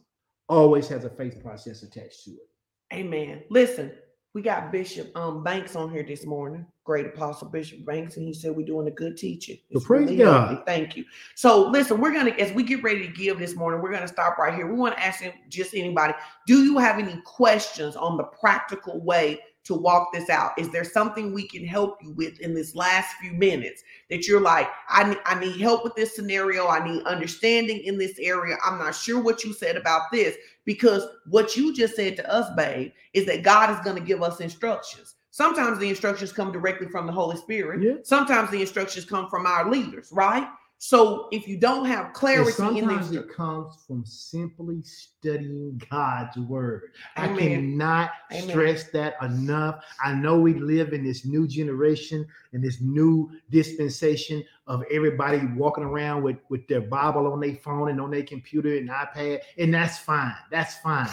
always 0.49 0.87
has 0.89 1.05
a 1.05 1.09
faith 1.09 1.41
process 1.41 1.83
attached 1.83 2.25
to 2.25 2.31
it. 2.31 2.49
Amen. 2.93 3.43
Listen, 3.49 3.91
we 4.33 4.41
got 4.41 4.71
Bishop 4.71 5.15
um 5.17 5.43
Banks 5.43 5.75
on 5.75 5.91
here 5.91 6.03
this 6.03 6.25
morning. 6.25 6.65
Great 6.83 7.05
Apostle 7.05 7.49
Bishop 7.49 7.85
Banks, 7.85 8.17
and 8.17 8.25
he 8.25 8.33
said 8.33 8.55
we're 8.55 8.65
doing 8.65 8.87
a 8.87 8.91
good 8.91 9.17
teaching. 9.17 9.57
Well, 9.71 9.83
praise 9.83 10.05
really 10.05 10.17
God. 10.17 10.63
Thank 10.65 10.95
you. 10.95 11.05
So 11.35 11.69
listen, 11.69 11.99
we're 11.99 12.13
gonna 12.13 12.31
as 12.31 12.51
we 12.53 12.63
get 12.63 12.81
ready 12.83 13.07
to 13.07 13.13
give 13.13 13.39
this 13.39 13.55
morning, 13.55 13.81
we're 13.81 13.91
gonna 13.91 14.07
stop 14.07 14.37
right 14.37 14.53
here. 14.53 14.67
We 14.67 14.73
want 14.73 14.95
to 14.95 15.03
ask 15.03 15.21
him- 15.21 15.33
just 15.49 15.73
anybody, 15.75 16.13
do 16.47 16.63
you 16.63 16.77
have 16.77 16.97
any 16.97 17.21
questions 17.25 17.95
on 17.95 18.17
the 18.17 18.23
practical 18.23 19.01
way 19.01 19.39
to 19.63 19.75
walk 19.75 20.11
this 20.13 20.29
out? 20.29 20.51
Is 20.57 20.69
there 20.71 20.83
something 20.83 21.33
we 21.33 21.47
can 21.47 21.65
help 21.65 21.97
you 22.01 22.11
with 22.13 22.39
in 22.39 22.53
this 22.53 22.75
last 22.75 23.15
few 23.21 23.33
minutes 23.33 23.83
that 24.09 24.27
you're 24.27 24.41
like, 24.41 24.69
I 24.89 25.09
need, 25.09 25.19
I 25.25 25.39
need 25.39 25.59
help 25.59 25.83
with 25.83 25.95
this 25.95 26.15
scenario, 26.15 26.67
I 26.67 26.83
need 26.83 27.03
understanding 27.03 27.79
in 27.83 27.97
this 27.97 28.17
area. 28.19 28.57
I'm 28.65 28.79
not 28.79 28.95
sure 28.95 29.21
what 29.21 29.43
you 29.43 29.53
said 29.53 29.77
about 29.77 30.03
this 30.11 30.35
because 30.65 31.05
what 31.29 31.55
you 31.55 31.73
just 31.73 31.95
said 31.95 32.15
to 32.17 32.31
us, 32.31 32.49
babe, 32.55 32.91
is 33.13 33.25
that 33.25 33.43
God 33.43 33.69
is 33.69 33.83
going 33.83 33.97
to 33.97 34.01
give 34.01 34.23
us 34.23 34.39
instructions. 34.39 35.15
Sometimes 35.31 35.79
the 35.79 35.89
instructions 35.89 36.33
come 36.33 36.51
directly 36.51 36.87
from 36.89 37.07
the 37.07 37.13
Holy 37.13 37.37
Spirit. 37.37 37.81
Yeah. 37.81 37.95
Sometimes 38.03 38.51
the 38.51 38.59
instructions 38.59 39.05
come 39.05 39.29
from 39.29 39.45
our 39.45 39.69
leaders, 39.71 40.09
right? 40.11 40.47
So 40.83 41.27
if 41.31 41.47
you 41.47 41.57
don't 41.57 41.85
have 41.85 42.05
And 42.05 42.13
clarity 42.15 42.49
in 42.49 42.53
sometimes 42.55 43.11
this, 43.11 43.19
it 43.19 43.29
comes 43.31 43.75
from 43.85 44.03
simply 44.03 44.81
studying 44.81 45.79
God's 45.91 46.35
word. 46.37 46.93
I 47.17 47.27
cannot 47.27 48.09
Amen. 48.31 48.49
stress 48.49 48.85
that 48.85 49.13
enough. 49.21 49.85
I 50.03 50.15
know 50.15 50.39
we 50.39 50.55
live 50.55 50.91
in 50.93 51.03
this 51.03 51.23
new 51.23 51.47
generation 51.47 52.25
and 52.51 52.63
this 52.63 52.81
new 52.81 53.29
dispensation 53.51 54.43
of 54.65 54.83
everybody 54.91 55.45
walking 55.55 55.83
around 55.83 56.23
with, 56.23 56.37
with 56.49 56.67
their 56.67 56.81
Bible 56.81 57.31
on 57.31 57.41
their 57.41 57.57
phone 57.57 57.91
and 57.91 58.01
on 58.01 58.09
their 58.09 58.23
computer 58.23 58.75
and 58.75 58.89
iPad, 58.89 59.41
and 59.59 59.71
that's 59.71 59.99
fine. 59.99 60.33
That's 60.49 60.77
fine. 60.79 61.09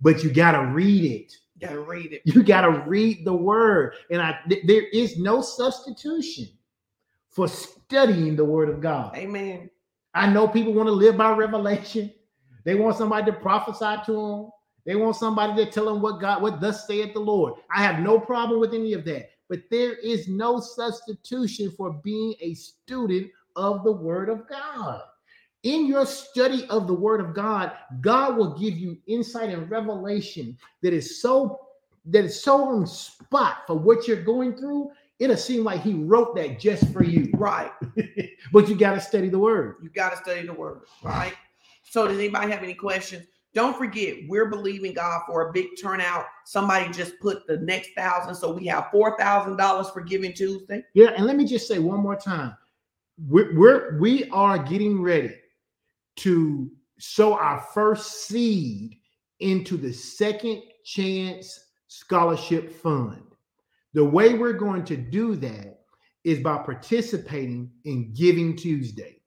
But 0.00 0.24
you 0.24 0.32
got 0.32 0.60
to 0.60 0.66
read 0.66 1.04
it. 1.04 1.32
you 1.60 1.68
gotta 1.68 1.80
read 1.80 2.12
it. 2.12 2.22
You 2.24 2.42
got 2.42 2.62
to 2.62 2.82
read 2.88 3.24
the 3.24 3.32
word. 3.32 3.94
And 4.10 4.20
I 4.20 4.40
th- 4.48 4.66
there 4.66 4.88
is 4.88 5.16
no 5.16 5.42
substitution 5.42 6.48
for 7.32 7.48
studying 7.48 8.36
the 8.36 8.44
word 8.44 8.68
of 8.68 8.80
God. 8.80 9.16
Amen. 9.16 9.70
I 10.14 10.30
know 10.30 10.46
people 10.46 10.74
want 10.74 10.86
to 10.88 10.92
live 10.92 11.16
by 11.16 11.32
revelation. 11.32 12.12
They 12.64 12.74
want 12.74 12.96
somebody 12.96 13.30
to 13.30 13.36
prophesy 13.36 14.02
to 14.06 14.12
them. 14.12 14.50
They 14.84 14.96
want 14.96 15.16
somebody 15.16 15.64
to 15.64 15.70
tell 15.70 15.86
them 15.86 16.02
what 16.02 16.20
God, 16.20 16.42
what 16.42 16.60
thus 16.60 16.86
saith 16.86 17.14
the 17.14 17.20
Lord. 17.20 17.54
I 17.74 17.82
have 17.82 18.00
no 18.00 18.18
problem 18.18 18.60
with 18.60 18.74
any 18.74 18.92
of 18.92 19.04
that. 19.06 19.30
But 19.48 19.62
there 19.70 19.94
is 19.94 20.28
no 20.28 20.60
substitution 20.60 21.70
for 21.70 21.92
being 22.04 22.34
a 22.40 22.54
student 22.54 23.30
of 23.56 23.84
the 23.84 23.92
word 23.92 24.28
of 24.28 24.48
God. 24.48 25.02
In 25.62 25.86
your 25.86 26.04
study 26.06 26.66
of 26.68 26.86
the 26.86 26.94
word 26.94 27.20
of 27.20 27.34
God, 27.34 27.72
God 28.00 28.36
will 28.36 28.58
give 28.58 28.76
you 28.76 28.98
insight 29.06 29.50
and 29.50 29.70
revelation 29.70 30.58
that 30.82 30.92
is 30.92 31.20
so 31.20 31.60
that 32.06 32.24
is 32.24 32.42
so 32.42 32.64
on 32.64 32.86
spot 32.86 33.58
for 33.66 33.76
what 33.76 34.08
you're 34.08 34.24
going 34.24 34.56
through. 34.56 34.90
It'll 35.22 35.36
seem 35.36 35.62
like 35.62 35.82
he 35.82 35.94
wrote 35.94 36.34
that 36.34 36.58
just 36.58 36.92
for 36.92 37.04
you. 37.04 37.30
Right. 37.34 37.70
but 38.52 38.68
you 38.68 38.74
got 38.74 38.94
to 38.94 39.00
study 39.00 39.28
the 39.28 39.38
word. 39.38 39.76
You 39.80 39.88
got 39.88 40.10
to 40.10 40.16
study 40.16 40.44
the 40.44 40.52
word, 40.52 40.80
right? 41.00 41.34
So, 41.84 42.08
does 42.08 42.18
anybody 42.18 42.50
have 42.50 42.64
any 42.64 42.74
questions? 42.74 43.28
Don't 43.54 43.78
forget, 43.78 44.16
we're 44.26 44.46
believing 44.46 44.94
God 44.94 45.22
for 45.28 45.48
a 45.48 45.52
big 45.52 45.66
turnout. 45.80 46.24
Somebody 46.44 46.90
just 46.90 47.20
put 47.20 47.46
the 47.46 47.58
next 47.58 47.90
thousand, 47.94 48.34
so 48.34 48.52
we 48.52 48.66
have 48.66 48.88
four 48.90 49.16
thousand 49.16 49.58
dollars 49.58 49.90
for 49.90 50.00
Giving 50.00 50.32
Tuesday. 50.32 50.82
Yeah, 50.94 51.10
and 51.16 51.24
let 51.24 51.36
me 51.36 51.44
just 51.44 51.68
say 51.68 51.78
one 51.78 52.00
more 52.00 52.16
time. 52.16 52.56
We're, 53.28 53.56
we're 53.56 53.98
we 54.00 54.28
are 54.30 54.58
getting 54.58 55.00
ready 55.02 55.36
to 56.16 56.68
sow 56.98 57.34
our 57.34 57.60
first 57.72 58.26
seed 58.26 58.96
into 59.38 59.76
the 59.76 59.92
second 59.92 60.62
chance 60.84 61.66
scholarship 61.86 62.72
fund. 62.72 63.22
The 63.94 64.04
way 64.04 64.34
we're 64.34 64.54
going 64.54 64.84
to 64.84 64.96
do 64.96 65.36
that 65.36 65.80
is 66.24 66.40
by 66.40 66.58
participating 66.58 67.70
in 67.84 68.12
Giving 68.14 68.56
Tuesday. 68.56 69.20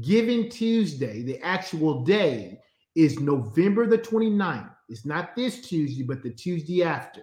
Giving 0.00 0.48
Tuesday, 0.48 1.22
the 1.22 1.40
actual 1.40 2.02
day 2.02 2.58
is 2.94 3.20
November 3.20 3.86
the 3.86 3.98
29th. 3.98 4.74
It's 4.88 5.06
not 5.06 5.36
this 5.36 5.60
Tuesday, 5.60 6.02
but 6.02 6.22
the 6.22 6.30
Tuesday 6.30 6.82
after. 6.82 7.22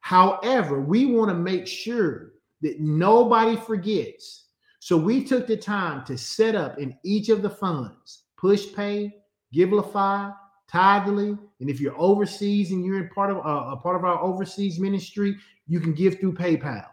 However, 0.00 0.80
we 0.80 1.06
want 1.06 1.30
to 1.30 1.34
make 1.34 1.66
sure 1.66 2.32
that 2.62 2.80
nobody 2.80 3.56
forgets. 3.56 4.44
So 4.78 4.96
we 4.96 5.24
took 5.24 5.46
the 5.46 5.56
time 5.56 6.04
to 6.04 6.16
set 6.16 6.54
up 6.54 6.78
in 6.78 6.96
each 7.04 7.28
of 7.28 7.42
the 7.42 7.50
funds 7.50 8.24
PushPay, 8.40 9.12
Givelify, 9.54 10.34
Tithely, 10.72 11.38
and 11.60 11.70
if 11.70 11.80
you're 11.80 11.98
overseas 11.98 12.72
and 12.72 12.84
you're 12.84 12.98
in 12.98 13.08
part 13.10 13.30
of 13.30 13.38
uh, 13.38 13.70
a 13.70 13.76
part 13.76 13.96
of 13.96 14.04
our 14.04 14.20
overseas 14.20 14.80
ministry, 14.80 15.36
you 15.68 15.80
can 15.80 15.92
give 15.92 16.18
through 16.18 16.34
PayPal. 16.34 16.86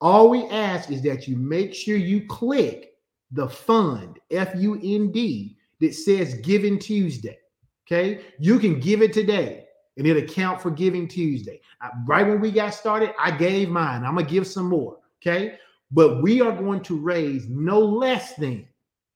All 0.00 0.28
we 0.28 0.44
ask 0.44 0.90
is 0.90 1.02
that 1.02 1.26
you 1.28 1.36
make 1.36 1.74
sure 1.74 1.96
you 1.96 2.26
click 2.26 2.94
the 3.30 3.48
fund 3.48 4.18
F 4.30 4.52
U 4.56 4.80
N 4.82 5.10
D 5.10 5.56
that 5.80 5.94
says 5.94 6.34
Giving 6.42 6.78
Tuesday. 6.78 7.38
Okay, 7.86 8.22
you 8.38 8.58
can 8.58 8.78
give 8.78 9.02
it 9.02 9.12
today 9.12 9.64
and 9.96 10.06
it'll 10.06 10.22
count 10.22 10.60
for 10.60 10.70
Giving 10.70 11.08
Tuesday. 11.08 11.60
I- 11.80 11.90
right 12.06 12.26
when 12.26 12.40
we 12.40 12.50
got 12.50 12.74
started, 12.74 13.10
I 13.18 13.30
gave 13.36 13.68
mine. 13.68 14.04
I'm 14.04 14.14
gonna 14.14 14.26
give 14.26 14.46
some 14.46 14.66
more. 14.66 14.98
Okay, 15.20 15.58
but 15.90 16.22
we 16.22 16.40
are 16.40 16.52
going 16.52 16.82
to 16.84 16.98
raise 16.98 17.48
no 17.48 17.78
less 17.78 18.34
than. 18.36 18.66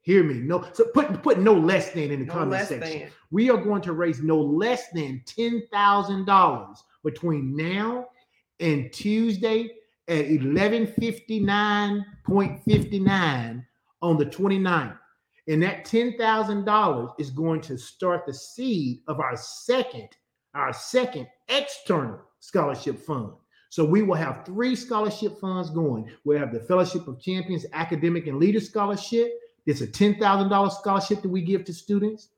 Hear 0.07 0.23
me? 0.23 0.35
No, 0.35 0.65
so 0.73 0.85
put 0.95 1.21
put 1.25 1.41
no 1.41 1.53
less 1.53 1.91
than 1.91 2.13
in 2.13 2.21
the 2.21 2.27
No 2.27 2.33
comment 2.33 2.69
section. 2.69 3.01
than. 3.01 3.11
We 3.33 3.51
are 3.51 3.57
going 3.57 3.83
to 3.83 3.93
raise 3.93 4.23
no 4.23 4.41
less 4.41 4.89
than 4.93 5.21
ten 5.27 5.65
thousand 5.73 6.27
dollars 6.27 6.81
between 7.03 7.57
now 7.57 8.07
and 8.61 8.93
Tuesday 8.93 9.69
at 10.07 10.27
eleven 10.27 10.87
fifty 10.87 11.41
nine 11.41 12.07
point 12.25 12.63
fifty 12.63 13.01
nine 13.01 13.67
on 14.01 14.17
the 14.17 14.27
29th. 14.27 14.97
And 15.49 15.61
that 15.63 15.85
$10,000 15.87 17.15
is 17.19 17.31
going 17.31 17.61
to 17.63 17.77
start 17.79 18.27
the 18.27 18.35
seed 18.35 19.01
of 19.09 19.21
our 19.21 19.37
second, 19.37 20.09
our 20.55 20.73
second 20.73 21.27
external 21.49 22.21
scholarship 22.41 22.99
fund. 22.99 23.33
So 23.71 23.85
we 23.85 24.03
will 24.03 24.15
have 24.17 24.45
three 24.45 24.77
scholarship 24.77 25.41
funds 25.41 25.71
going. 25.71 26.11
We'll 26.25 26.39
have 26.39 26.53
the 26.53 26.61
Fellowship 26.61 27.09
of 27.09 27.21
Champions 27.21 27.65
Academic 27.73 28.27
and 28.27 28.39
Leader 28.39 28.61
Scholarship. 28.61 29.33
It's 29.67 29.81
a 29.81 29.87
$10,000 29.87 30.73
scholarship 30.73 31.23
that 31.23 31.29
we 31.29 31.43
give 31.43 31.65
to 31.65 31.75
students. 31.75 32.29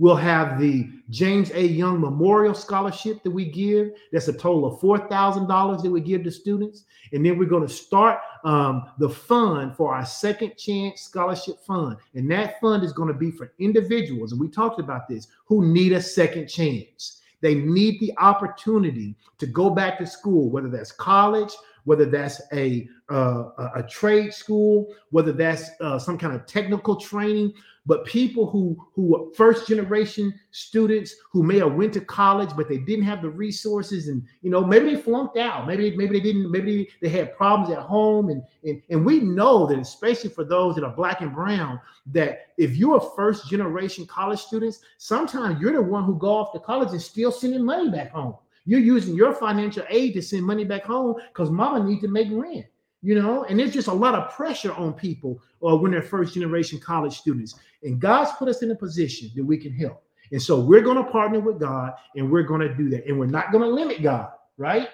We'll 0.00 0.16
have 0.16 0.58
the 0.58 0.88
James 1.10 1.50
A. 1.50 1.62
Young 1.62 2.00
Memorial 2.00 2.54
Scholarship 2.54 3.22
that 3.22 3.30
we 3.30 3.44
give. 3.44 3.90
That's 4.12 4.28
a 4.28 4.32
total 4.32 4.64
of 4.64 4.80
$4,000 4.80 5.82
that 5.82 5.90
we 5.90 6.00
give 6.00 6.24
to 6.24 6.30
students. 6.30 6.84
And 7.12 7.24
then 7.24 7.38
we're 7.38 7.44
going 7.44 7.66
to 7.66 7.72
start 7.72 8.18
um, 8.42 8.86
the 8.98 9.10
fund 9.10 9.76
for 9.76 9.94
our 9.94 10.06
Second 10.06 10.56
Chance 10.56 11.02
Scholarship 11.02 11.60
Fund. 11.66 11.98
And 12.14 12.30
that 12.30 12.58
fund 12.62 12.82
is 12.82 12.94
going 12.94 13.08
to 13.08 13.18
be 13.18 13.30
for 13.30 13.52
individuals, 13.58 14.32
and 14.32 14.40
we 14.40 14.48
talked 14.48 14.80
about 14.80 15.06
this, 15.06 15.28
who 15.44 15.70
need 15.70 15.92
a 15.92 16.00
second 16.00 16.46
chance. 16.46 17.20
They 17.42 17.54
need 17.54 18.00
the 18.00 18.14
opportunity 18.16 19.16
to 19.38 19.46
go 19.46 19.68
back 19.68 19.98
to 19.98 20.06
school, 20.06 20.48
whether 20.48 20.68
that's 20.68 20.92
college, 20.92 21.52
whether 21.84 22.04
that's 22.04 22.40
a 22.52 22.88
uh, 23.08 23.70
a 23.74 23.82
trade 23.82 24.32
school, 24.32 24.94
whether 25.10 25.32
that's 25.32 25.70
uh, 25.80 25.98
some 25.98 26.16
kind 26.16 26.34
of 26.34 26.46
technical 26.46 26.96
training, 26.96 27.52
but 27.86 28.04
people 28.04 28.48
who 28.48 28.76
who 28.94 29.32
first 29.34 29.66
generation 29.66 30.32
students 30.50 31.14
who 31.32 31.42
may 31.42 31.58
have 31.58 31.74
went 31.74 31.92
to 31.92 32.00
college 32.00 32.50
but 32.56 32.68
they 32.68 32.78
didn't 32.78 33.04
have 33.04 33.22
the 33.22 33.30
resources 33.30 34.08
and 34.08 34.22
you 34.42 34.50
know 34.50 34.64
maybe 34.64 34.94
they 34.94 35.00
flunked 35.00 35.38
out. 35.38 35.66
Maybe 35.66 35.96
maybe 35.96 36.18
they 36.18 36.24
didn't 36.24 36.50
maybe 36.50 36.88
they 37.00 37.08
had 37.08 37.36
problems 37.36 37.74
at 37.74 37.82
home. 37.82 38.28
And 38.28 38.42
and, 38.64 38.82
and 38.90 39.04
we 39.04 39.20
know 39.20 39.66
that 39.66 39.78
especially 39.78 40.30
for 40.30 40.44
those 40.44 40.74
that 40.74 40.84
are 40.84 40.94
black 40.94 41.20
and 41.20 41.34
brown 41.34 41.80
that 42.12 42.48
if 42.58 42.76
you're 42.76 42.98
a 42.98 43.16
first 43.16 43.48
generation 43.48 44.06
college 44.06 44.40
students 44.40 44.80
sometimes 44.98 45.60
you're 45.60 45.72
the 45.72 45.82
one 45.82 46.04
who 46.04 46.16
go 46.16 46.34
off 46.34 46.52
to 46.52 46.60
college 46.60 46.90
and 46.90 47.02
still 47.02 47.32
sending 47.32 47.64
money 47.64 47.90
back 47.90 48.10
home 48.10 48.34
you're 48.64 48.80
using 48.80 49.14
your 49.14 49.32
financial 49.32 49.84
aid 49.88 50.14
to 50.14 50.22
send 50.22 50.44
money 50.44 50.64
back 50.64 50.84
home 50.84 51.14
because 51.32 51.50
mama 51.50 51.84
needs 51.84 52.02
to 52.02 52.08
make 52.08 52.28
rent 52.30 52.66
you 53.02 53.20
know? 53.20 53.44
And 53.44 53.58
there's 53.58 53.72
just 53.72 53.88
a 53.88 53.92
lot 53.94 54.14
of 54.14 54.30
pressure 54.30 54.74
on 54.74 54.92
people 54.92 55.40
uh, 55.66 55.76
when 55.76 55.90
they're 55.90 56.02
first 56.02 56.34
generation 56.34 56.78
college 56.78 57.18
students. 57.18 57.58
And 57.82 57.98
god's 57.98 58.30
put 58.32 58.48
us 58.48 58.62
in 58.62 58.70
a 58.70 58.74
position 58.74 59.30
that 59.36 59.42
we 59.42 59.56
can 59.56 59.72
help. 59.72 60.02
And 60.32 60.40
so 60.40 60.60
we're 60.60 60.82
going 60.82 61.02
to 61.02 61.10
partner 61.10 61.40
with 61.40 61.58
god 61.58 61.94
and 62.14 62.30
we're 62.30 62.42
going 62.42 62.60
to 62.60 62.74
do 62.74 62.90
that. 62.90 63.06
And 63.06 63.18
we're 63.18 63.26
not 63.26 63.52
going 63.52 63.64
to 63.64 63.70
limit 63.70 64.02
god 64.02 64.32
right? 64.60 64.90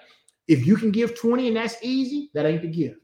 If 0.47 0.65
you 0.65 0.77
can 0.77 0.93
give 0.93 1.19
20 1.19 1.49
and 1.49 1.57
that's 1.57 1.77
easy 1.83 2.31
that 2.35 2.47
ain't 2.47 2.63
the 2.63 2.69
gift. 2.69 3.01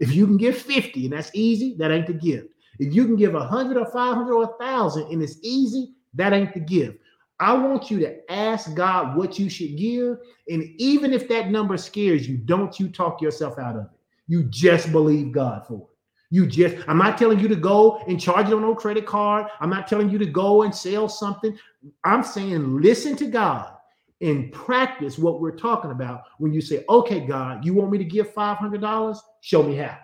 If 0.00 0.14
you 0.14 0.26
can 0.26 0.38
give 0.38 0.56
50 0.56 1.04
and 1.04 1.12
that's 1.12 1.30
easy 1.34 1.76
that 1.78 1.90
ain't 1.90 2.06
the 2.06 2.14
gift. 2.14 2.48
If 2.78 2.94
you 2.94 3.04
can 3.04 3.16
give 3.16 3.34
100 3.34 3.76
or 3.76 3.84
500 3.84 4.32
or 4.32 4.46
1000 4.46 5.12
and 5.12 5.22
it's 5.22 5.38
easy 5.42 5.92
that 6.14 6.32
ain't 6.32 6.54
the 6.54 6.60
gift 6.60 6.98
I 7.40 7.54
want 7.54 7.90
you 7.90 7.98
to 8.00 8.30
ask 8.30 8.74
God 8.74 9.16
what 9.16 9.38
you 9.38 9.48
should 9.48 9.76
give. 9.76 10.18
And 10.48 10.74
even 10.76 11.12
if 11.12 11.26
that 11.28 11.50
number 11.50 11.76
scares 11.78 12.28
you, 12.28 12.36
don't 12.36 12.78
you 12.78 12.88
talk 12.88 13.22
yourself 13.22 13.58
out 13.58 13.76
of 13.76 13.84
it. 13.84 13.90
You 14.28 14.44
just 14.44 14.92
believe 14.92 15.32
God 15.32 15.66
for 15.66 15.78
it. 15.78 15.86
You 16.32 16.46
just, 16.46 16.76
I'm 16.86 16.98
not 16.98 17.18
telling 17.18 17.40
you 17.40 17.48
to 17.48 17.56
go 17.56 17.98
and 18.06 18.20
charge 18.20 18.48
it 18.48 18.54
on 18.54 18.60
no 18.60 18.74
credit 18.74 19.04
card. 19.04 19.46
I'm 19.58 19.70
not 19.70 19.88
telling 19.88 20.10
you 20.10 20.18
to 20.18 20.26
go 20.26 20.62
and 20.62 20.72
sell 20.72 21.08
something. 21.08 21.58
I'm 22.04 22.22
saying 22.22 22.80
listen 22.80 23.16
to 23.16 23.26
God 23.26 23.72
and 24.20 24.52
practice 24.52 25.18
what 25.18 25.40
we're 25.40 25.56
talking 25.56 25.90
about 25.90 26.24
when 26.38 26.52
you 26.52 26.60
say, 26.60 26.84
okay, 26.88 27.20
God, 27.20 27.64
you 27.64 27.74
want 27.74 27.90
me 27.90 27.98
to 27.98 28.04
give 28.04 28.32
$500? 28.32 29.18
Show 29.40 29.62
me 29.62 29.76
how. 29.76 29.98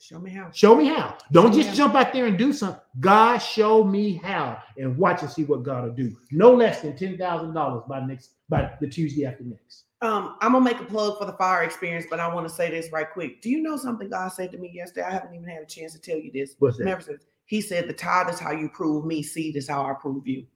Show 0.00 0.20
me 0.20 0.30
how. 0.30 0.50
Show 0.52 0.76
me 0.76 0.86
how. 0.86 1.18
Don't 1.32 1.52
show 1.52 1.62
just 1.62 1.76
jump 1.76 1.94
out 1.96 2.12
there 2.12 2.26
and 2.26 2.38
do 2.38 2.52
something. 2.52 2.80
God, 3.00 3.38
show 3.38 3.82
me 3.82 4.20
how, 4.22 4.62
and 4.76 4.96
watch 4.96 5.22
and 5.22 5.30
see 5.30 5.44
what 5.44 5.64
God 5.64 5.84
will 5.84 5.92
do. 5.92 6.16
No 6.30 6.54
less 6.54 6.82
than 6.82 6.96
ten 6.96 7.18
thousand 7.18 7.52
dollars 7.52 7.82
by 7.88 8.00
next 8.00 8.30
by 8.48 8.70
the 8.80 8.86
Tuesday 8.86 9.26
after 9.26 9.42
next. 9.42 9.84
Um, 10.00 10.36
I'm 10.40 10.52
gonna 10.52 10.64
make 10.64 10.80
a 10.80 10.84
plug 10.84 11.18
for 11.18 11.24
the 11.24 11.32
fire 11.32 11.64
experience, 11.64 12.06
but 12.08 12.20
I 12.20 12.32
want 12.32 12.48
to 12.48 12.54
say 12.54 12.70
this 12.70 12.92
right 12.92 13.10
quick. 13.10 13.42
Do 13.42 13.50
you 13.50 13.60
know 13.60 13.76
something 13.76 14.08
God 14.08 14.28
said 14.28 14.52
to 14.52 14.58
me 14.58 14.70
yesterday? 14.72 15.04
I 15.04 15.10
haven't 15.10 15.34
even 15.34 15.48
had 15.48 15.62
a 15.62 15.66
chance 15.66 15.94
to 15.94 15.98
tell 16.00 16.16
you 16.16 16.30
this. 16.32 16.54
What's 16.60 16.78
that? 16.78 17.18
He 17.46 17.60
said, 17.60 17.88
"The 17.88 17.92
tithe 17.92 18.30
is 18.30 18.38
how 18.38 18.52
you 18.52 18.68
prove 18.68 19.04
me. 19.04 19.24
Seed 19.24 19.56
is 19.56 19.68
how 19.68 19.84
I 19.84 19.94
prove 19.94 20.28
you." 20.28 20.46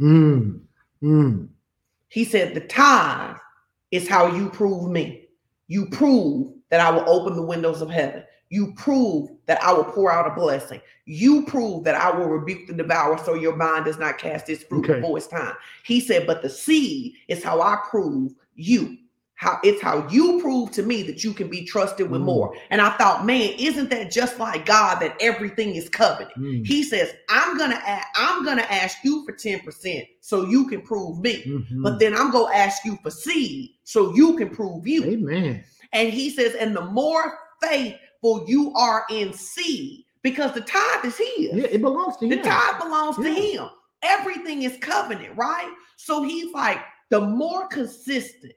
Mm. 0.00 0.60
Mm. 1.02 1.48
He 2.10 2.24
said, 2.24 2.54
"The 2.54 2.60
tithe 2.60 3.38
is 3.90 4.08
how 4.08 4.32
you 4.36 4.48
prove 4.50 4.88
me. 4.88 5.28
You 5.66 5.86
prove 5.86 6.54
that 6.70 6.80
I 6.80 6.90
will 6.90 7.08
open 7.08 7.34
the 7.34 7.42
windows 7.42 7.82
of 7.82 7.90
heaven. 7.90 8.22
You 8.50 8.72
prove 8.74 9.30
that 9.46 9.62
I 9.62 9.72
will 9.72 9.84
pour 9.84 10.10
out 10.10 10.26
a 10.26 10.34
blessing. 10.34 10.80
You 11.04 11.44
prove 11.44 11.84
that 11.84 11.94
I 11.94 12.10
will 12.10 12.28
rebuke 12.28 12.66
the 12.66 12.72
devourer 12.72 13.18
so 13.18 13.34
your 13.34 13.56
mind 13.56 13.84
does 13.84 13.98
not 13.98 14.18
cast 14.18 14.48
its 14.48 14.64
fruit 14.64 14.84
okay. 14.84 15.00
before 15.00 15.18
its 15.18 15.26
time. 15.26 15.54
He 15.84 16.00
said, 16.00 16.26
but 16.26 16.42
the 16.42 16.50
seed 16.50 17.14
is 17.28 17.44
how 17.44 17.60
I 17.60 17.78
prove 17.90 18.32
you 18.54 18.96
how 19.38 19.56
it's 19.62 19.80
how 19.80 20.06
you 20.08 20.40
prove 20.40 20.72
to 20.72 20.82
me 20.82 21.04
that 21.04 21.22
you 21.22 21.32
can 21.32 21.48
be 21.48 21.64
trusted 21.64 22.10
with 22.10 22.20
mm. 22.20 22.24
more. 22.24 22.56
And 22.70 22.80
I 22.80 22.90
thought, 22.96 23.24
man, 23.24 23.52
isn't 23.56 23.88
that 23.90 24.10
just 24.10 24.40
like 24.40 24.66
God 24.66 24.98
that 24.98 25.16
everything 25.20 25.76
is 25.76 25.88
covenant? 25.88 26.36
Mm. 26.36 26.66
He 26.66 26.82
says, 26.82 27.12
I'm 27.28 27.56
gonna 27.56 27.80
ask, 27.86 28.04
I'm 28.16 28.44
gonna 28.44 28.66
ask 28.68 28.98
you 29.04 29.24
for 29.24 29.32
10% 29.32 30.08
so 30.20 30.44
you 30.44 30.66
can 30.66 30.82
prove 30.82 31.20
me, 31.20 31.44
mm-hmm. 31.44 31.82
but 31.84 32.00
then 32.00 32.16
I'm 32.16 32.32
gonna 32.32 32.52
ask 32.52 32.84
you 32.84 32.98
for 33.00 33.12
seed 33.12 33.70
so 33.84 34.12
you 34.12 34.36
can 34.36 34.50
prove 34.50 34.88
you. 34.88 35.04
Amen. 35.04 35.64
And 35.92 36.12
he 36.12 36.30
says, 36.30 36.56
and 36.56 36.74
the 36.74 36.84
more 36.86 37.38
faithful 38.22 38.48
you 38.48 38.72
are 38.74 39.04
in 39.10 39.32
seed, 39.32 40.04
because 40.22 40.52
the 40.52 40.60
tithe 40.60 41.04
is 41.04 41.16
his. 41.16 41.52
Yeah, 41.52 41.64
it 41.70 41.80
belongs 41.80 42.16
to 42.18 42.24
him. 42.26 42.30
The 42.30 42.42
tithe 42.42 42.80
belongs 42.80 43.16
yeah. 43.18 43.24
to 43.24 43.40
him. 43.40 43.68
Everything 44.02 44.62
is 44.62 44.76
covenant, 44.80 45.36
right? 45.36 45.72
So 45.96 46.22
he's 46.22 46.52
like, 46.52 46.78
the 47.10 47.20
more 47.20 47.66
consistent 47.68 48.52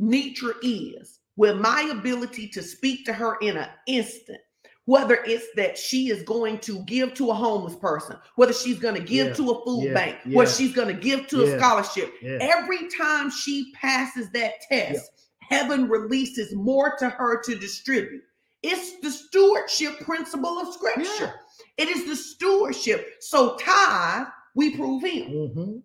Nitra 0.00 0.52
is 0.62 1.18
with 1.36 1.56
my 1.56 1.82
ability 1.92 2.48
to 2.48 2.62
speak 2.62 3.04
to 3.06 3.12
her 3.12 3.36
in 3.40 3.56
an 3.56 3.68
instant, 3.86 4.38
whether 4.84 5.18
it's 5.24 5.46
that 5.56 5.76
she 5.78 6.10
is 6.10 6.22
going 6.22 6.58
to 6.58 6.80
give 6.84 7.14
to 7.14 7.30
a 7.30 7.34
homeless 7.34 7.74
person, 7.74 8.16
whether 8.36 8.52
she's 8.52 8.78
going 8.78 8.94
to 8.94 9.00
give 9.00 9.28
yeah, 9.28 9.34
to 9.34 9.50
a 9.50 9.64
food 9.64 9.84
yeah, 9.84 9.94
bank, 9.94 10.18
yeah, 10.26 10.36
whether 10.36 10.50
she's 10.50 10.74
going 10.74 10.88
to 10.88 11.00
give 11.00 11.26
to 11.28 11.42
a 11.42 11.58
scholarship. 11.58 12.12
Every 12.22 12.88
time 12.96 13.30
she 13.30 13.72
passes 13.74 14.30
that 14.30 14.60
test, 14.68 15.10
heaven 15.40 15.88
releases 15.88 16.54
more 16.54 16.94
to 16.98 17.08
her 17.08 17.40
to 17.42 17.56
distribute. 17.56 18.22
It's 18.64 18.98
the 19.00 19.10
stewardship 19.10 20.00
principle 20.00 20.58
of 20.58 20.72
scripture. 20.72 21.34
It 21.76 21.88
is 21.88 22.06
the 22.06 22.16
stewardship. 22.16 23.16
So 23.20 23.56
tithe, 23.58 24.26
we 24.54 24.74
prove 24.74 25.02
him. 25.02 25.30
Mm-hmm. 25.30 25.76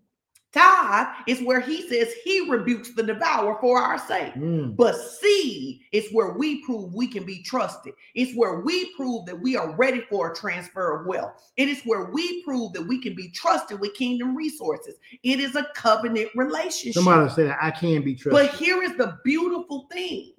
Tithe 0.52 1.06
is 1.28 1.42
where 1.42 1.60
he 1.60 1.86
says 1.88 2.08
he 2.24 2.50
rebukes 2.50 2.94
the 2.94 3.02
devourer 3.02 3.56
for 3.60 3.78
our 3.78 3.98
sake. 3.98 4.32
Mm. 4.34 4.76
But 4.76 4.96
seed 4.96 5.82
is 5.92 6.08
where 6.12 6.32
we 6.32 6.64
prove 6.64 6.92
we 6.94 7.06
can 7.06 7.24
be 7.24 7.42
trusted. 7.42 7.92
It's 8.14 8.34
where 8.34 8.60
we 8.60 8.92
prove 8.96 9.26
that 9.26 9.40
we 9.40 9.56
are 9.56 9.76
ready 9.76 10.00
for 10.10 10.32
a 10.32 10.34
transfer 10.34 10.96
of 10.96 11.06
wealth. 11.06 11.34
It 11.56 11.68
is 11.68 11.82
where 11.84 12.06
we 12.06 12.42
prove 12.42 12.72
that 12.72 12.82
we 12.82 13.00
can 13.00 13.14
be 13.14 13.30
trusted 13.30 13.78
with 13.78 13.94
kingdom 13.94 14.34
resources. 14.34 14.94
It 15.22 15.38
is 15.38 15.54
a 15.54 15.66
covenant 15.74 16.30
relationship. 16.34 16.94
Somebody 16.94 17.30
say 17.32 17.44
that 17.44 17.58
I 17.60 17.70
can 17.70 18.02
be 18.02 18.14
trusted. 18.14 18.32
But 18.32 18.58
here 18.58 18.82
is 18.82 18.96
the 18.96 19.18
beautiful 19.22 19.86
thing. 19.92 20.32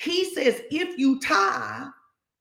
He 0.00 0.32
says, 0.34 0.62
if 0.70 0.98
you 0.98 1.20
tithe, 1.20 1.88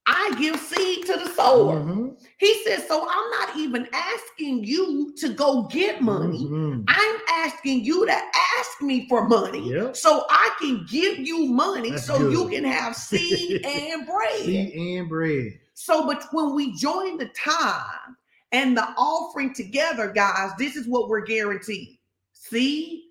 I 0.06 0.36
give 0.40 0.58
seed 0.60 1.06
to 1.08 1.18
the 1.18 1.30
sower. 1.30 1.76
Mm-hmm. 1.76 2.10
He 2.38 2.64
says, 2.64 2.88
so 2.88 3.02
I'm 3.02 3.32
not 3.32 3.58
even 3.58 3.88
asking 3.94 4.64
you 4.64 5.14
to 5.18 5.34
go 5.34 5.64
get 5.64 6.02
money. 6.02 6.46
Mm-hmm. 6.46 6.84
I'm 6.88 7.22
asking 7.30 7.84
you 7.84 8.06
to 8.06 8.14
ask 8.14 8.82
me 8.82 9.08
for 9.10 9.28
money 9.28 9.72
yep. 9.72 9.96
so 9.96 10.26
I 10.30 10.56
can 10.60 10.86
give 10.90 11.20
you 11.20 11.48
money 11.48 11.92
That's 11.92 12.06
so 12.06 12.18
good. 12.18 12.32
you 12.32 12.48
can 12.50 12.64
have 12.64 12.96
seed 12.96 13.66
and 13.66 14.08
bread. 14.08 14.40
Seed 14.40 14.74
and 14.74 15.10
bread. 15.10 15.60
So, 15.74 16.08
but 16.08 16.26
when 16.32 16.56
we 16.56 16.76
join 16.78 17.18
the 17.18 17.28
time 17.28 18.16
and 18.54 18.76
the 18.76 18.84
offering 18.98 19.54
together, 19.54 20.12
guys, 20.12 20.52
this 20.58 20.78
is 20.78 20.88
what 20.88 21.10
we're 21.10 21.26
guaranteed 21.26 22.00
seed, 22.32 23.02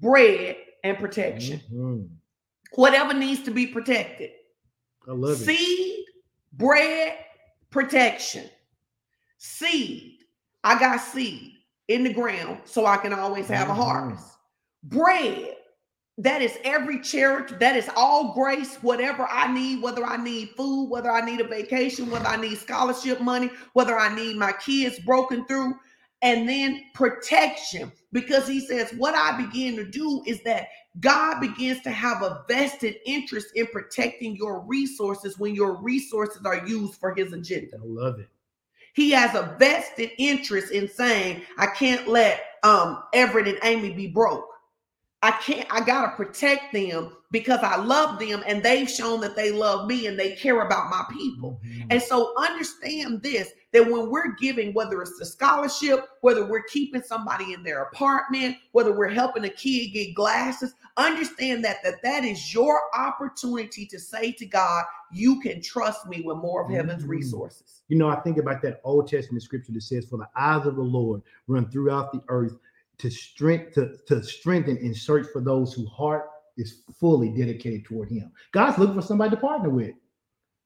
bread, 0.00 0.56
and 0.82 0.98
protection. 0.98 1.60
Mm-hmm. 1.72 2.14
Whatever 2.74 3.14
needs 3.14 3.42
to 3.44 3.50
be 3.50 3.66
protected. 3.66 4.30
I 5.08 5.12
love 5.12 5.38
seed, 5.38 5.48
it. 5.48 5.58
Seed, 5.58 6.04
bread, 6.52 7.18
protection, 7.70 8.44
seed. 9.38 10.18
I 10.64 10.78
got 10.78 11.00
seed 11.00 11.52
in 11.88 12.04
the 12.04 12.12
ground 12.12 12.60
so 12.64 12.86
I 12.86 12.98
can 12.98 13.12
always 13.12 13.48
have 13.48 13.68
a 13.68 13.72
mm-hmm. 13.72 13.80
harvest. 13.80 14.36
Bread, 14.84 15.56
that 16.18 16.42
is 16.42 16.58
every 16.64 17.00
charity, 17.00 17.54
that 17.60 17.76
is 17.76 17.88
all 17.96 18.34
grace, 18.34 18.76
whatever 18.82 19.26
I 19.30 19.52
need, 19.52 19.82
whether 19.82 20.04
I 20.04 20.16
need 20.16 20.50
food, 20.50 20.88
whether 20.90 21.10
I 21.10 21.24
need 21.24 21.40
a 21.40 21.46
vacation, 21.46 22.10
whether 22.10 22.26
I 22.26 22.36
need 22.36 22.58
scholarship 22.58 23.20
money, 23.20 23.50
whether 23.72 23.96
I 23.98 24.14
need 24.14 24.36
my 24.36 24.52
kids 24.52 24.98
broken 25.00 25.46
through, 25.46 25.74
and 26.22 26.48
then 26.48 26.84
protection. 26.94 27.92
Because 28.12 28.48
he 28.48 28.60
says, 28.60 28.92
What 28.96 29.14
I 29.14 29.36
begin 29.36 29.76
to 29.76 29.84
do 29.84 30.22
is 30.26 30.42
that 30.44 30.68
God 31.00 31.40
begins 31.40 31.82
to 31.82 31.90
have 31.90 32.22
a 32.22 32.44
vested 32.48 32.96
interest 33.06 33.48
in 33.54 33.66
protecting 33.66 34.34
your 34.36 34.60
resources 34.60 35.38
when 35.38 35.54
your 35.54 35.74
resources 35.74 36.44
are 36.44 36.66
used 36.66 36.94
for 36.94 37.14
his 37.14 37.32
agenda. 37.32 37.76
I 37.76 37.84
love 37.84 38.18
it. 38.18 38.28
He 38.94 39.10
has 39.10 39.34
a 39.34 39.54
vested 39.58 40.10
interest 40.18 40.72
in 40.72 40.88
saying, 40.88 41.42
I 41.58 41.66
can't 41.66 42.08
let 42.08 42.42
um 42.64 43.02
Everett 43.12 43.46
and 43.48 43.58
Amy 43.62 43.92
be 43.92 44.08
broke. 44.08 44.46
I 45.22 45.32
can't, 45.32 45.66
I 45.70 45.80
gotta 45.80 46.16
protect 46.16 46.72
them 46.72 47.16
because 47.32 47.60
I 47.62 47.76
love 47.76 48.18
them 48.18 48.42
and 48.46 48.62
they've 48.62 48.88
shown 48.88 49.20
that 49.20 49.36
they 49.36 49.50
love 49.50 49.88
me 49.88 50.06
and 50.06 50.18
they 50.18 50.32
care 50.36 50.62
about 50.62 50.90
my 50.90 51.04
people. 51.12 51.60
Mhm. 51.64 51.86
And 51.90 52.02
so 52.02 52.34
understand 52.38 53.22
this 53.22 53.50
that 53.72 53.90
when 53.90 54.10
we're 54.10 54.34
giving, 54.36 54.72
whether 54.72 55.00
it's 55.02 55.18
the 55.18 55.26
scholarship, 55.26 56.08
whether 56.22 56.46
we're 56.46 56.62
keeping 56.64 57.02
somebody 57.02 57.52
in 57.52 57.62
their 57.62 57.82
apartment, 57.82 58.56
whether 58.72 58.96
we're 58.96 59.08
helping 59.08 59.44
a 59.44 59.48
kid 59.50 59.92
get 59.92 60.14
glasses, 60.14 60.74
understand 60.96 61.64
that 61.64 61.76
that, 61.84 62.02
that 62.02 62.24
is 62.24 62.54
your 62.54 62.80
opportunity 62.96 63.84
to 63.86 63.98
say 63.98 64.32
to 64.32 64.46
God, 64.46 64.84
you 65.12 65.40
can 65.40 65.60
trust 65.60 66.06
me 66.06 66.22
with 66.24 66.38
more 66.38 66.64
of 66.64 66.70
heaven's 66.70 67.04
Mhm. 67.04 67.08
resources. 67.10 67.82
You 67.88 67.98
know, 67.98 68.08
I 68.08 68.16
think 68.20 68.38
about 68.38 68.62
that 68.62 68.80
Old 68.84 69.08
Testament 69.08 69.42
scripture 69.42 69.72
that 69.72 69.82
says, 69.82 70.06
"For 70.06 70.18
the 70.18 70.28
eyes 70.36 70.66
of 70.66 70.76
the 70.76 70.82
Lord 70.82 71.22
run 71.46 71.70
throughout 71.70 72.12
the 72.12 72.22
earth 72.28 72.56
to 72.98 73.10
strength 73.10 73.74
to, 73.74 73.96
to 74.06 74.22
strengthen 74.22 74.76
and 74.78 74.96
search 74.96 75.26
for 75.28 75.40
those 75.40 75.72
whose 75.72 75.88
heart 75.88 76.28
is 76.56 76.82
fully 76.98 77.30
dedicated 77.30 77.84
toward 77.84 78.10
Him." 78.10 78.32
God's 78.52 78.78
looking 78.78 78.94
for 78.94 79.02
somebody 79.02 79.30
to 79.30 79.40
partner 79.40 79.70
with. 79.70 79.94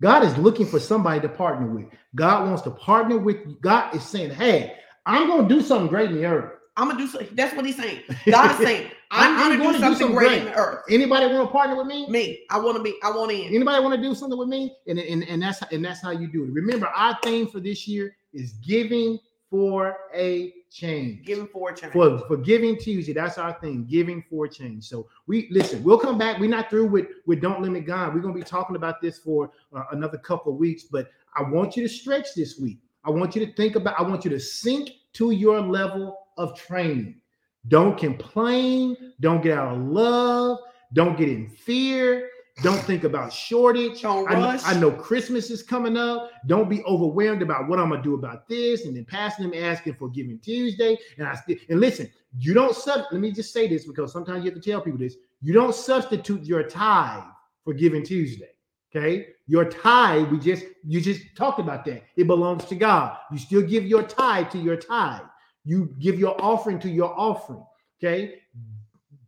God 0.02 0.24
is 0.24 0.36
looking 0.36 0.66
for 0.66 0.78
somebody 0.78 1.20
to 1.20 1.28
partner 1.30 1.66
with. 1.66 1.86
God 2.14 2.46
wants 2.46 2.62
to 2.62 2.70
partner 2.70 3.16
with 3.16 3.38
you. 3.46 3.56
God 3.62 3.94
is 3.94 4.04
saying, 4.04 4.32
"Hey, 4.32 4.74
I'm 5.06 5.26
going 5.28 5.48
to 5.48 5.54
do 5.54 5.62
something 5.62 5.88
great 5.88 6.10
in 6.10 6.16
the 6.16 6.26
earth." 6.26 6.52
I'm 6.76 6.88
gonna 6.88 6.98
do 6.98 7.06
so. 7.06 7.18
That's 7.32 7.54
what 7.54 7.66
he's 7.66 7.76
saying. 7.76 8.00
God 8.30 8.50
is 8.52 8.66
saying, 8.66 8.90
I'm, 9.10 9.36
I'm 9.38 9.58
gonna, 9.58 9.58
gonna 9.58 9.72
do 9.72 9.78
do 9.78 9.80
something 9.80 9.98
something 9.98 10.16
great 10.16 10.28
great. 10.28 10.38
in 10.38 10.44
the 10.46 10.56
earth. 10.56 10.84
Anybody 10.88 11.26
want 11.26 11.46
to 11.46 11.52
partner 11.52 11.76
with 11.76 11.86
me? 11.86 12.08
Me, 12.08 12.44
I 12.50 12.58
want 12.58 12.78
to 12.78 12.82
be. 12.82 12.94
I 13.02 13.10
want 13.10 13.30
in. 13.30 13.54
Anybody 13.54 13.82
want 13.82 13.94
to 13.94 14.00
do 14.00 14.14
something 14.14 14.38
with 14.38 14.48
me? 14.48 14.74
And, 14.86 14.98
and 14.98 15.22
and 15.24 15.42
that's 15.42 15.60
and 15.70 15.84
that's 15.84 16.00
how 16.02 16.12
you 16.12 16.28
do 16.28 16.44
it. 16.44 16.50
Remember, 16.52 16.86
our 16.86 17.18
theme 17.22 17.46
for 17.46 17.60
this 17.60 17.86
year 17.86 18.16
is 18.32 18.52
giving 18.66 19.18
for 19.50 19.98
a 20.14 20.54
change. 20.72 21.24
Give 21.24 21.38
him 21.38 21.48
four 21.48 21.72
change. 21.72 21.92
for 21.92 22.18
for 22.26 22.36
Giving 22.36 22.78
Tuesday, 22.78 23.12
that's 23.12 23.38
our 23.38 23.54
thing. 23.60 23.84
Giving 23.84 24.24
for 24.28 24.48
change. 24.48 24.88
So 24.88 25.08
we 25.26 25.48
listen. 25.50 25.82
We'll 25.82 25.98
come 25.98 26.18
back. 26.18 26.38
We're 26.38 26.48
not 26.48 26.70
through 26.70 26.86
with 26.86 27.06
with 27.26 27.40
Don't 27.40 27.60
Limit 27.60 27.86
God. 27.86 28.14
We're 28.14 28.20
gonna 28.20 28.34
be 28.34 28.42
talking 28.42 28.76
about 28.76 29.00
this 29.00 29.18
for 29.18 29.50
uh, 29.74 29.84
another 29.92 30.18
couple 30.18 30.52
of 30.52 30.58
weeks. 30.58 30.84
But 30.84 31.08
I 31.36 31.42
want 31.42 31.76
you 31.76 31.82
to 31.82 31.88
stretch 31.88 32.34
this 32.34 32.58
week. 32.58 32.80
I 33.04 33.10
want 33.10 33.36
you 33.36 33.44
to 33.44 33.52
think 33.54 33.76
about. 33.76 33.98
I 33.98 34.02
want 34.02 34.24
you 34.24 34.30
to 34.30 34.40
sink 34.40 34.90
to 35.14 35.30
your 35.30 35.60
level 35.60 36.18
of 36.38 36.56
training. 36.56 37.20
Don't 37.68 37.96
complain. 37.96 39.12
Don't 39.20 39.42
get 39.42 39.58
out 39.58 39.76
of 39.76 39.82
love. 39.82 40.58
Don't 40.94 41.16
get 41.16 41.28
in 41.28 41.48
fear. 41.48 42.28
Don't 42.60 42.80
think 42.80 43.04
about 43.04 43.32
shortage. 43.32 44.02
Don't 44.02 44.30
I 44.30 44.34
know, 44.34 44.40
rush. 44.40 44.60
I 44.64 44.78
know 44.78 44.90
Christmas 44.90 45.50
is 45.50 45.62
coming 45.62 45.96
up. 45.96 46.30
Don't 46.46 46.68
be 46.68 46.84
overwhelmed 46.84 47.40
about 47.40 47.66
what 47.66 47.78
I'm 47.78 47.88
gonna 47.88 48.02
do 48.02 48.14
about 48.14 48.46
this, 48.46 48.84
and 48.84 48.94
then 48.94 49.06
passing 49.06 49.50
them 49.50 49.64
asking 49.64 49.94
for 49.94 50.10
Giving 50.10 50.38
Tuesday. 50.38 50.98
And 51.16 51.26
I 51.26 51.34
still 51.34 51.56
and 51.70 51.80
listen, 51.80 52.10
you 52.38 52.52
don't 52.52 52.76
sub. 52.76 53.06
Let 53.10 53.20
me 53.20 53.32
just 53.32 53.52
say 53.52 53.68
this 53.68 53.86
because 53.86 54.12
sometimes 54.12 54.44
you 54.44 54.50
have 54.50 54.60
to 54.60 54.70
tell 54.70 54.82
people 54.82 54.98
this. 54.98 55.16
You 55.40 55.54
don't 55.54 55.74
substitute 55.74 56.44
your 56.44 56.62
tithe 56.62 57.24
for 57.64 57.72
Giving 57.72 58.04
Tuesday. 58.04 58.50
Okay, 58.94 59.28
your 59.46 59.64
tithe. 59.64 60.28
We 60.28 60.38
just 60.38 60.66
you 60.86 61.00
just 61.00 61.22
talked 61.34 61.58
about 61.58 61.86
that. 61.86 62.02
It 62.16 62.26
belongs 62.26 62.66
to 62.66 62.74
God. 62.74 63.16
You 63.32 63.38
still 63.38 63.62
give 63.62 63.86
your 63.86 64.02
tithe 64.02 64.50
to 64.50 64.58
your 64.58 64.76
tithe. 64.76 65.22
You 65.64 65.94
give 65.98 66.18
your 66.18 66.40
offering 66.40 66.78
to 66.80 66.90
your 66.90 67.18
offering. 67.18 67.64
Okay, 67.98 68.40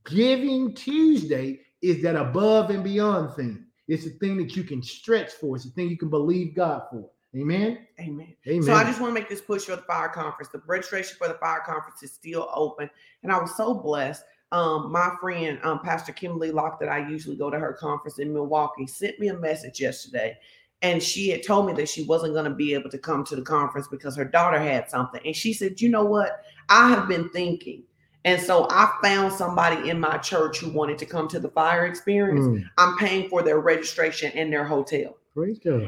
Giving 0.04 0.74
Tuesday 0.74 1.63
is 1.84 2.02
that 2.02 2.16
above 2.16 2.70
and 2.70 2.82
beyond 2.82 3.34
thing. 3.34 3.64
It's 3.88 4.06
a 4.06 4.10
thing 4.10 4.38
that 4.38 4.56
you 4.56 4.64
can 4.64 4.82
stretch 4.82 5.32
for. 5.32 5.54
It's 5.54 5.66
a 5.66 5.70
thing 5.70 5.90
you 5.90 5.98
can 5.98 6.08
believe 6.08 6.56
God 6.56 6.84
for. 6.90 7.10
Amen. 7.36 7.86
Amen. 8.00 8.34
Amen. 8.48 8.62
So 8.62 8.72
I 8.72 8.84
just 8.84 9.00
want 9.00 9.10
to 9.10 9.14
make 9.14 9.28
this 9.28 9.42
push 9.42 9.64
for 9.64 9.76
the 9.76 9.82
fire 9.82 10.08
conference. 10.08 10.50
The 10.50 10.62
registration 10.66 11.16
for 11.18 11.28
the 11.28 11.34
fire 11.34 11.62
conference 11.66 12.02
is 12.02 12.12
still 12.12 12.48
open, 12.54 12.88
and 13.22 13.30
I 13.30 13.38
was 13.38 13.54
so 13.56 13.74
blessed. 13.74 14.22
Um, 14.52 14.90
my 14.90 15.10
friend, 15.20 15.58
um, 15.62 15.80
Pastor 15.80 16.12
Kimberly 16.12 16.52
Locke, 16.52 16.78
that 16.80 16.88
I 16.88 17.08
usually 17.08 17.36
go 17.36 17.50
to 17.50 17.58
her 17.58 17.72
conference 17.72 18.18
in 18.18 18.32
Milwaukee, 18.32 18.86
sent 18.86 19.18
me 19.18 19.28
a 19.28 19.34
message 19.36 19.80
yesterday, 19.80 20.38
and 20.80 21.02
she 21.02 21.28
had 21.28 21.42
told 21.42 21.66
me 21.66 21.72
that 21.74 21.88
she 21.88 22.04
wasn't 22.04 22.34
going 22.34 22.44
to 22.44 22.54
be 22.54 22.72
able 22.72 22.90
to 22.90 22.98
come 22.98 23.24
to 23.24 23.36
the 23.36 23.42
conference 23.42 23.88
because 23.88 24.16
her 24.16 24.24
daughter 24.24 24.58
had 24.58 24.88
something. 24.88 25.20
And 25.26 25.36
she 25.36 25.52
said, 25.52 25.80
"You 25.80 25.90
know 25.90 26.04
what? 26.04 26.44
I 26.70 26.88
have 26.88 27.08
been 27.08 27.28
thinking." 27.30 27.82
And 28.24 28.40
so 28.40 28.66
I 28.70 28.90
found 29.02 29.32
somebody 29.32 29.90
in 29.90 30.00
my 30.00 30.16
church 30.18 30.58
who 30.58 30.70
wanted 30.70 30.98
to 30.98 31.06
come 31.06 31.28
to 31.28 31.38
the 31.38 31.50
fire 31.50 31.86
experience. 31.86 32.46
Mm, 32.46 32.64
I'm 32.78 32.96
paying 32.96 33.28
for 33.28 33.42
their 33.42 33.58
registration 33.60 34.32
and 34.32 34.52
their 34.52 34.64
hotel. 34.64 35.16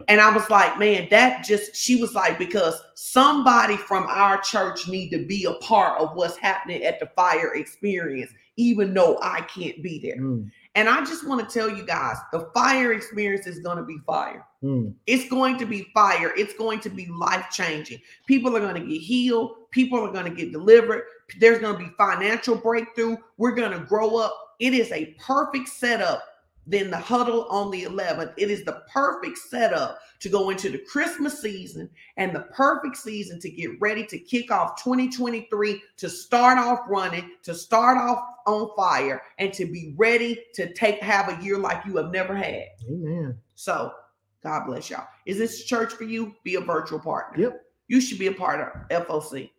And 0.08 0.20
I 0.20 0.34
was 0.34 0.50
like, 0.50 0.76
man, 0.78 1.06
that 1.10 1.44
just, 1.44 1.74
she 1.76 2.00
was 2.00 2.14
like, 2.14 2.36
because 2.36 2.74
somebody 2.94 3.76
from 3.76 4.04
our 4.08 4.38
church 4.40 4.88
need 4.88 5.10
to 5.10 5.24
be 5.24 5.44
a 5.44 5.54
part 5.64 6.00
of 6.00 6.14
what's 6.16 6.36
happening 6.36 6.82
at 6.82 6.98
the 6.98 7.06
fire 7.14 7.54
experience, 7.54 8.32
even 8.56 8.92
though 8.92 9.18
I 9.22 9.42
can't 9.42 9.80
be 9.82 10.00
there. 10.00 10.18
Mm, 10.20 10.50
And 10.74 10.88
I 10.88 10.98
just 11.04 11.26
want 11.26 11.48
to 11.48 11.58
tell 11.58 11.70
you 11.70 11.86
guys, 11.86 12.16
the 12.32 12.50
fire 12.54 12.92
experience 12.92 13.46
is 13.46 13.60
going 13.60 13.76
to 13.78 13.84
be 13.84 13.98
fire. 14.04 14.44
Mm, 14.66 14.94
It's 15.06 15.28
going 15.28 15.56
to 15.58 15.66
be 15.66 15.90
fire. 15.94 16.32
It's 16.36 16.54
going 16.54 16.80
to 16.80 16.90
be 16.90 17.06
life 17.06 17.46
changing. 17.50 18.00
People 18.26 18.56
are 18.56 18.60
going 18.60 18.80
to 18.80 18.88
get 18.88 19.00
healed. 19.00 19.70
People 19.70 20.00
are 20.04 20.12
going 20.12 20.24
to 20.24 20.34
get 20.34 20.52
delivered. 20.52 21.04
There's 21.38 21.60
going 21.60 21.76
to 21.78 21.84
be 21.84 21.90
financial 21.96 22.56
breakthrough. 22.56 23.16
We're 23.36 23.54
going 23.54 23.72
to 23.72 23.84
grow 23.84 24.16
up. 24.16 24.34
It 24.58 24.74
is 24.74 24.90
a 24.92 25.14
perfect 25.18 25.68
setup. 25.68 26.22
Then 26.68 26.90
the 26.90 26.98
huddle 26.98 27.46
on 27.48 27.70
the 27.70 27.84
11th. 27.84 28.32
It 28.36 28.50
is 28.50 28.64
the 28.64 28.82
perfect 28.92 29.38
setup 29.38 30.00
to 30.18 30.28
go 30.28 30.50
into 30.50 30.68
the 30.68 30.78
Christmas 30.90 31.40
season 31.40 31.88
and 32.16 32.34
the 32.34 32.40
perfect 32.40 32.96
season 32.96 33.38
to 33.40 33.50
get 33.50 33.80
ready 33.80 34.04
to 34.06 34.18
kick 34.18 34.50
off 34.50 34.82
2023, 34.82 35.80
to 35.98 36.08
start 36.08 36.58
off 36.58 36.80
running, 36.88 37.30
to 37.44 37.54
start 37.54 37.98
off 37.98 38.18
on 38.46 38.70
fire, 38.76 39.22
and 39.38 39.52
to 39.52 39.66
be 39.66 39.94
ready 39.96 40.40
to 40.54 40.72
take 40.72 41.00
have 41.02 41.28
a 41.28 41.40
year 41.44 41.56
like 41.58 41.84
you 41.86 41.96
have 41.98 42.10
never 42.10 42.34
had. 42.34 42.64
amen. 42.90 43.38
So 43.54 43.92
God 44.42 44.66
bless 44.66 44.90
y'all. 44.90 45.06
Is 45.26 45.38
this 45.38 45.64
church 45.64 45.92
for 45.92 46.04
you? 46.04 46.34
Be 46.44 46.54
a 46.56 46.60
virtual 46.60 46.98
partner. 47.00 47.42
Yep. 47.42 47.62
You 47.88 48.00
should 48.00 48.18
be 48.18 48.26
a 48.28 48.32
part 48.32 48.60
of 48.90 49.06
FOC. 49.06 49.50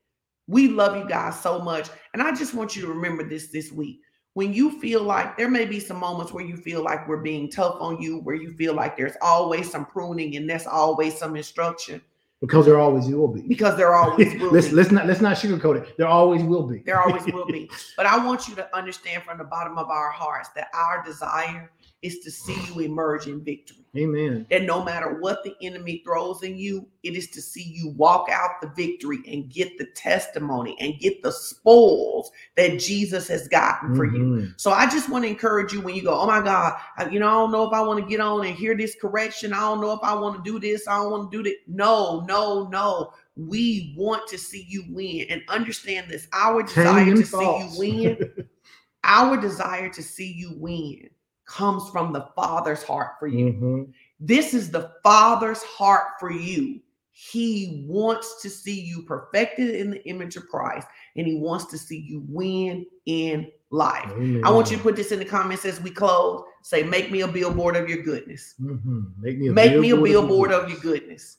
We 0.48 0.70
love 0.70 0.95
you 0.95 1.08
guys 1.08 1.40
so 1.40 1.60
much. 1.60 1.90
And 2.14 2.22
I 2.22 2.34
just 2.34 2.54
want 2.54 2.76
you 2.76 2.82
to 2.84 2.88
remember 2.88 3.24
this 3.28 3.48
this 3.48 3.72
week. 3.72 4.02
When 4.34 4.54
you 4.54 4.80
feel 4.80 5.02
like 5.02 5.36
there 5.36 5.49
may 5.49 5.66
be 5.66 5.80
some 5.80 5.98
moments 5.98 6.32
where 6.32 6.45
you 6.45 6.56
feel 6.58 6.84
like 6.84 7.08
we're 7.08 7.18
being 7.24 7.49
tough 7.49 7.78
on 7.82 7.99
you, 8.02 8.20
where 8.20 8.36
you 8.36 8.54
feel 8.54 8.74
like 8.76 8.95
there's 8.95 9.16
always 9.22 9.70
some 9.70 9.86
pruning 9.86 10.36
and 10.36 10.48
there's 10.49 10.68
always 10.68 11.18
some 11.18 11.36
instruction, 11.36 11.99
Because 12.40 12.66
there 12.68 12.78
always 12.80 13.08
will 13.08 13.28
be. 13.28 13.41
because 13.41 13.76
there 13.78 13.95
always 13.95 14.34
will 14.40 14.52
let's 14.52 14.68
be. 14.70 14.76
let's 14.76 14.91
not 14.91 15.08
let's 15.08 15.22
not 15.22 15.38
sugarcoat 15.38 15.82
it. 15.82 15.98
There 15.98 16.08
always 16.08 16.44
will 16.44 16.68
be. 16.68 16.80
There 16.86 17.02
always 17.02 17.26
will 17.34 17.48
be. 17.48 17.68
But 17.98 18.06
I 18.06 18.24
want 18.24 18.48
you 18.48 18.54
to 18.56 18.76
understand 18.78 19.24
from 19.24 19.40
the 19.40 19.44
bottom 19.44 19.78
of 19.80 19.90
our 19.90 20.12
hearts 20.12 20.49
that 20.49 20.68
our 20.74 21.04
desire 21.04 21.72
is 22.02 22.19
to 22.19 22.32
see 22.32 22.57
you 22.68 22.82
emerge 22.82 23.28
in 23.28 23.44
victory. 23.44 23.78
Amen. 23.98 24.45
that 24.52 24.61
no 24.64 24.84
matter 24.84 25.18
what 25.22 25.44
the 25.44 25.56
enemy 25.64 26.03
throws 26.06 26.44
in 26.44 26.56
you, 26.56 26.88
it 27.02 27.15
is 27.15 27.32
to 27.32 27.41
see 27.41 27.64
you 27.64 27.90
walk 27.98 28.30
out 28.32 28.61
the 28.61 28.68
victory 28.76 29.18
and 29.26 29.49
get 29.49 29.76
the 29.80 29.86
testimony 29.95 30.78
and 30.80 30.99
get 30.99 31.24
the 31.24 31.32
spoils 31.32 32.30
that 32.57 32.78
Jesus 32.80 33.28
has 33.28 33.48
gotten 33.48 33.95
for 33.95 34.06
you. 34.06 34.19
Mhm. 34.19 34.53
So 34.57 34.69
I 34.72 34.88
just 34.88 35.10
want 35.10 35.24
to 35.24 35.30
encourage 35.30 35.74
you 35.74 35.82
when 35.82 35.95
you 35.95 36.03
go, 36.03 36.14
oh 36.14 36.28
my 36.28 36.41
God, 36.41 36.80
I- 36.98 37.10
you 37.10 37.19
know, 37.19 37.28
I 37.28 37.32
don't 37.32 37.52
know 37.52 37.64
if 37.65 37.74
I 37.74 37.82
want 37.82 38.03
to 38.03 38.07
get 38.07 38.19
on 38.19 38.45
and 38.45 38.56
hear 38.56 38.78
this 38.78 38.95
correction. 39.02 39.52
I 39.52 39.61
don't 39.61 39.82
know 39.82 39.94
if 39.94 40.03
I 40.03 40.14
want 40.14 40.44
to 40.44 40.52
do 40.52 40.60
this. 40.60 40.88
I 40.88 40.98
don't 40.98 41.10
want 41.11 41.32
to 41.32 41.38
do 41.38 41.44
that. 41.49 41.56
No, 41.68 42.24
no, 42.28 42.68
no. 42.68 43.14
We 43.36 43.95
want 43.98 44.28
to 44.28 44.38
see 44.38 44.64
you 44.69 44.84
win 44.90 45.26
and 45.32 45.41
understand 45.48 46.07
this. 46.11 46.28
Our 46.34 46.61
desire 46.61 47.06
them 47.06 47.15
to 47.18 47.26
see 47.26 47.38
you 47.60 47.69
win, 47.80 48.48
our 49.03 49.38
desire 49.38 49.90
to 49.90 50.03
see 50.03 50.32
you 50.32 50.52
win 50.57 51.10
comes 51.48 51.90
from 51.90 52.14
the 52.14 52.30
Father's 52.36 52.84
heart 52.84 53.14
for 53.19 53.28
you. 53.28 53.53
Mhm. 53.53 53.94
This 54.19 54.53
is 54.53 54.69
the 54.69 54.91
Father's 55.03 55.64
heart 55.64 56.07
for 56.19 56.32
you. 56.32 56.82
He 57.11 57.84
wants 57.88 58.41
to 58.44 58.49
see 58.49 58.80
you 58.80 59.02
perfected 59.02 59.74
in 59.74 59.90
the 59.90 60.07
image 60.07 60.36
of 60.36 60.48
Christ, 60.48 60.88
and 61.15 61.26
He 61.26 61.36
wants 61.36 61.65
to 61.65 61.78
see 61.78 61.98
you 61.98 62.24
win 62.28 62.86
in 63.07 63.52
life. 63.72 64.11
Amen. 64.11 64.41
I 64.44 64.52
want 64.52 64.69
you 64.69 64.78
to 64.78 64.84
put 64.84 64.95
this 64.95 65.11
in 65.11 65.19
the 65.19 65.26
comments 65.26 65.65
as 65.65 65.82
we 65.82 65.90
close. 65.90 66.44
Say, 66.61 66.84
make 66.84 67.11
me 67.11 67.22
a 67.22 67.28
billboard 67.28 67.76
of 67.76 67.90
your 67.90 68.03
goodness. 68.03 68.53
Mhm. 68.61 69.14
Make 69.19 69.40
me 69.40 69.48
a 69.48 69.52
Make 69.52 69.80
me 69.80 69.91
a 69.91 69.98
billboard 69.98 70.52
of 70.52 70.69
your 70.69 70.80
goodness. 70.80 71.38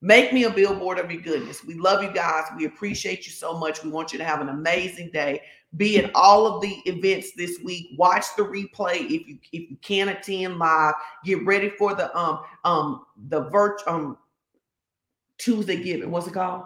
Make 0.00 0.32
me 0.32 0.44
a 0.44 0.50
billboard 0.50 1.00
of 1.00 1.10
your 1.10 1.20
goodness. 1.20 1.64
We 1.64 1.74
love 1.74 2.04
you 2.04 2.12
guys. 2.12 2.44
We 2.56 2.66
appreciate 2.66 3.26
you 3.26 3.32
so 3.32 3.58
much. 3.58 3.82
We 3.82 3.90
want 3.90 4.12
you 4.12 4.18
to 4.18 4.24
have 4.24 4.40
an 4.40 4.48
amazing 4.48 5.10
day. 5.12 5.42
Be 5.76 5.98
at 5.98 6.10
all 6.14 6.46
of 6.46 6.62
the 6.62 6.80
events 6.86 7.32
this 7.36 7.58
week. 7.62 7.88
Watch 7.98 8.24
the 8.36 8.42
replay 8.42 9.04
if 9.04 9.28
you 9.28 9.38
if 9.52 9.70
you 9.70 9.76
can't 9.82 10.08
attend 10.08 10.58
live. 10.58 10.94
Get 11.24 11.44
ready 11.44 11.68
for 11.70 11.94
the 11.94 12.16
um 12.16 12.40
um 12.64 13.04
the 13.28 13.44
virt 13.50 13.76
um 13.86 14.16
Tuesday 15.36 15.82
giving. 15.82 16.10
What's 16.10 16.26
it 16.26 16.34
called? 16.34 16.64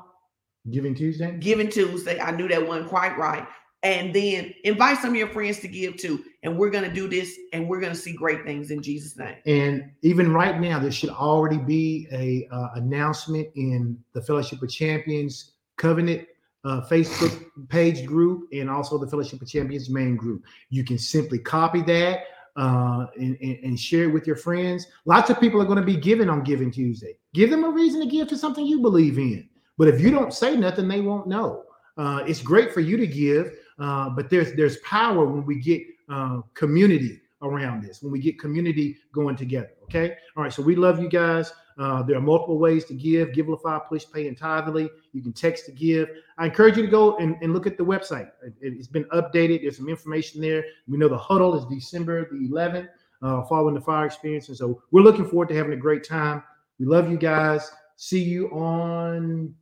Giving 0.71 0.95
Tuesday. 0.95 1.37
Giving 1.41 1.69
Tuesday. 1.69 2.21
I 2.21 2.31
knew 2.31 2.47
that 2.49 2.67
wasn't 2.67 2.89
quite 2.89 3.19
right. 3.19 3.47
and 3.83 4.15
then 4.15 4.55
invite 4.65 4.99
some 4.99 5.11
of 5.11 5.17
your 5.17 5.29
friends 5.29 5.59
to 5.61 5.69
give 5.69 5.97
too. 5.97 6.25
And 6.43 6.57
we're 6.57 6.71
going 6.71 6.85
to 6.85 6.95
do 6.95 7.09
this 7.09 7.37
and 7.53 7.69
we're 7.69 7.81
going 7.81 7.93
to 7.93 7.99
see 7.99 8.13
great 8.13 8.45
things 8.45 8.71
in 8.71 8.83
Jesus' 8.83 9.17
name. 9.17 9.37
And 9.47 9.91
even 10.03 10.33
right 10.33 10.61
now, 10.61 10.79
there 10.79 10.93
should 10.93 11.11
already 11.11 11.59
be 11.59 12.07
a 12.13 12.49
uh, 12.55 12.71
announcement 12.77 13.49
in 13.57 13.99
the 14.13 14.23
Fellowship 14.23 14.63
of 14.63 14.71
Champions 14.71 15.53
Covenant 15.77 16.29
uh, 16.65 16.81
Facebook 16.83 17.45
page 17.69 18.07
group 18.07 18.49
and 18.53 18.71
also 18.71 18.99
the 18.99 19.07
Fellowship 19.07 19.43
of 19.43 19.49
Champions 19.49 19.91
main 19.91 20.17
group. 20.17 20.45
You 20.71 20.85
can 20.85 20.99
simply 20.99 21.39
copy 21.39 21.83
that 21.83 22.25
uh, 22.57 23.07
and, 23.17 23.37
and, 23.41 23.59
and, 23.65 23.81
share 23.81 24.05
it 24.05 24.13
with 24.13 24.27
your 24.27 24.37
friends. 24.37 24.87
Lots 25.07 25.31
of 25.31 25.41
people 25.41 25.61
are 25.61 25.65
going 25.65 25.79
to 25.79 25.85
be 25.85 25.97
giving 25.97 26.29
on 26.29 26.43
Giving 26.43 26.71
Tuesday. 26.71 27.17
Give 27.33 27.51
them 27.51 27.65
a 27.65 27.71
reason 27.71 28.01
to 28.01 28.07
give 28.07 28.29
to 28.29 28.37
something 28.37 28.67
you 28.67 28.81
believe 28.81 29.19
in. 29.19 29.49
But 29.79 29.89
if 29.89 30.01
you 30.01 30.11
don't 30.11 30.35
say 30.35 30.57
nothing, 30.57 30.87
they 30.87 31.01
won't 31.01 31.27
know. 31.27 31.65
Uh, 31.97 32.25
it's 32.27 32.43
great 32.43 32.73
for 32.73 32.81
you 32.81 32.97
to 32.99 33.07
give, 33.07 33.55
uh, 33.79 34.11
but 34.11 34.31
there's 34.31 34.53
there's 34.55 34.79
power 34.79 35.25
when 35.25 35.45
we 35.45 35.61
get 35.61 35.83
uh, 36.11 36.41
community 36.55 37.21
around 37.43 37.83
this, 37.83 38.03
when 38.03 38.13
we 38.13 38.19
get 38.19 38.39
community 38.39 38.97
going 39.13 39.37
together. 39.37 39.71
Okay. 39.85 40.17
All 40.37 40.43
right. 40.43 40.53
So 40.53 40.63
we 40.63 40.77
love 40.77 41.03
you 41.03 41.09
guys. 41.09 41.53
Uh, 41.79 42.03
there 42.03 42.17
are 42.17 42.21
multiple 42.21 42.59
ways 42.59 42.85
to 42.87 42.95
give. 42.95 43.31
Givelify, 43.31 43.87
Push 43.87 44.05
Pay, 44.13 44.29
and 44.29 44.39
Tithely. 44.39 44.89
You 45.13 45.23
can 45.23 45.33
text 45.33 45.67
to 45.67 45.73
give. 45.73 46.09
I 46.39 46.47
encourage 46.47 46.77
you 46.77 46.83
to 46.83 46.91
go 46.91 47.17
and, 47.17 47.37
and 47.43 47.53
look 47.53 47.67
at 47.67 47.77
the 47.77 47.85
website. 47.85 48.31
It, 48.61 48.77
has 48.77 48.89
been 48.89 49.05
updated. 49.05 49.63
There's 49.63 49.77
some 49.77 49.89
information 49.89 50.41
there. 50.41 50.65
We 50.89 50.99
know 50.99 51.09
the 51.09 51.19
huddle 51.19 51.57
is 51.59 51.65
December 51.67 52.29
the 52.31 52.49
11th, 52.49 52.89
uh, 53.23 53.43
following 53.45 53.75
the 53.75 53.81
fire 53.81 54.07
experience. 54.07 54.49
And 54.49 54.57
so 54.57 54.83
we're 54.91 55.03
looking 55.03 55.27
forward 55.27 55.49
to 55.49 55.55
having 55.55 55.73
a 55.73 55.77
great 55.77 56.05
time. 56.05 56.43
We 56.79 56.87
love 56.87 57.11
you 57.11 57.17
guys. 57.17 57.71
See 57.97 58.23
you 58.23 58.49
on 58.51 59.55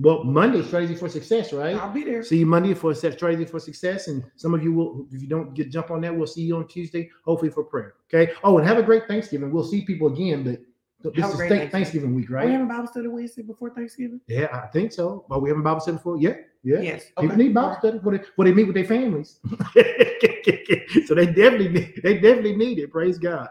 well, 0.00 0.24
Monday 0.24 0.62
strategy 0.62 0.94
for 0.94 1.08
success, 1.08 1.52
right? 1.52 1.76
I'll 1.76 1.92
be 1.92 2.04
there. 2.04 2.22
See 2.22 2.38
you 2.38 2.46
Monday 2.46 2.72
for 2.72 2.94
strategy 2.94 3.44
for 3.44 3.60
success, 3.60 4.08
and 4.08 4.24
some 4.36 4.54
of 4.54 4.62
you 4.62 4.72
will, 4.72 5.06
if 5.12 5.20
you 5.20 5.28
don't 5.28 5.52
get 5.52 5.70
jump 5.70 5.90
on 5.90 6.00
that, 6.00 6.16
we'll 6.16 6.26
see 6.26 6.42
you 6.42 6.56
on 6.56 6.66
Tuesday, 6.68 7.10
hopefully 7.24 7.50
for 7.50 7.64
prayer. 7.64 7.94
Okay. 8.12 8.32
Oh, 8.42 8.56
and 8.56 8.66
have 8.66 8.78
a 8.78 8.82
great 8.82 9.06
Thanksgiving. 9.06 9.52
We'll 9.52 9.64
see 9.64 9.82
people 9.82 10.06
again, 10.12 10.42
but 10.42 10.60
this 11.02 11.26
is 11.26 11.36
Thanksgiving. 11.36 11.70
Thanksgiving 11.70 12.14
week, 12.14 12.30
right? 12.30 12.46
We 12.46 12.52
having 12.52 12.68
Bible 12.68 12.86
study 12.86 13.08
Wednesday 13.08 13.42
before 13.42 13.70
Thanksgiving? 13.70 14.20
Yeah, 14.26 14.48
I 14.52 14.66
think 14.68 14.92
so. 14.92 15.24
But 15.28 15.40
we 15.40 15.48
having 15.48 15.62
Bible 15.62 15.80
study 15.80 15.96
before? 15.96 16.18
Yeah, 16.18 16.34
yeah. 16.62 16.80
Yes. 16.80 17.06
People 17.18 17.36
need 17.36 17.54
Bible 17.54 17.76
study 17.78 17.98
before 17.98 18.18
they, 18.18 18.50
they 18.50 18.52
meet 18.52 18.66
with 18.66 18.74
their 18.74 18.84
families. 18.84 19.40
so 21.06 21.14
they 21.14 21.26
definitely 21.26 21.94
they 22.02 22.14
definitely 22.14 22.56
need 22.56 22.78
it. 22.78 22.92
Praise 22.92 23.18
God. 23.18 23.48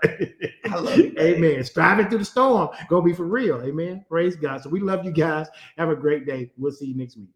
I 0.65 0.75
love 0.75 0.97
you. 0.97 1.15
Amen. 1.19 1.63
Striving 1.63 2.07
through 2.09 2.19
the 2.19 2.25
storm. 2.25 2.69
Gonna 2.87 3.03
be 3.03 3.13
for 3.13 3.25
real. 3.25 3.61
Amen. 3.63 4.05
Praise 4.07 4.35
God. 4.35 4.61
So 4.61 4.69
we 4.69 4.79
love 4.79 5.03
you 5.03 5.11
guys. 5.11 5.47
Have 5.77 5.89
a 5.89 5.95
great 5.95 6.27
day. 6.27 6.51
We'll 6.57 6.71
see 6.71 6.87
you 6.87 6.95
next 6.95 7.17
week. 7.17 7.29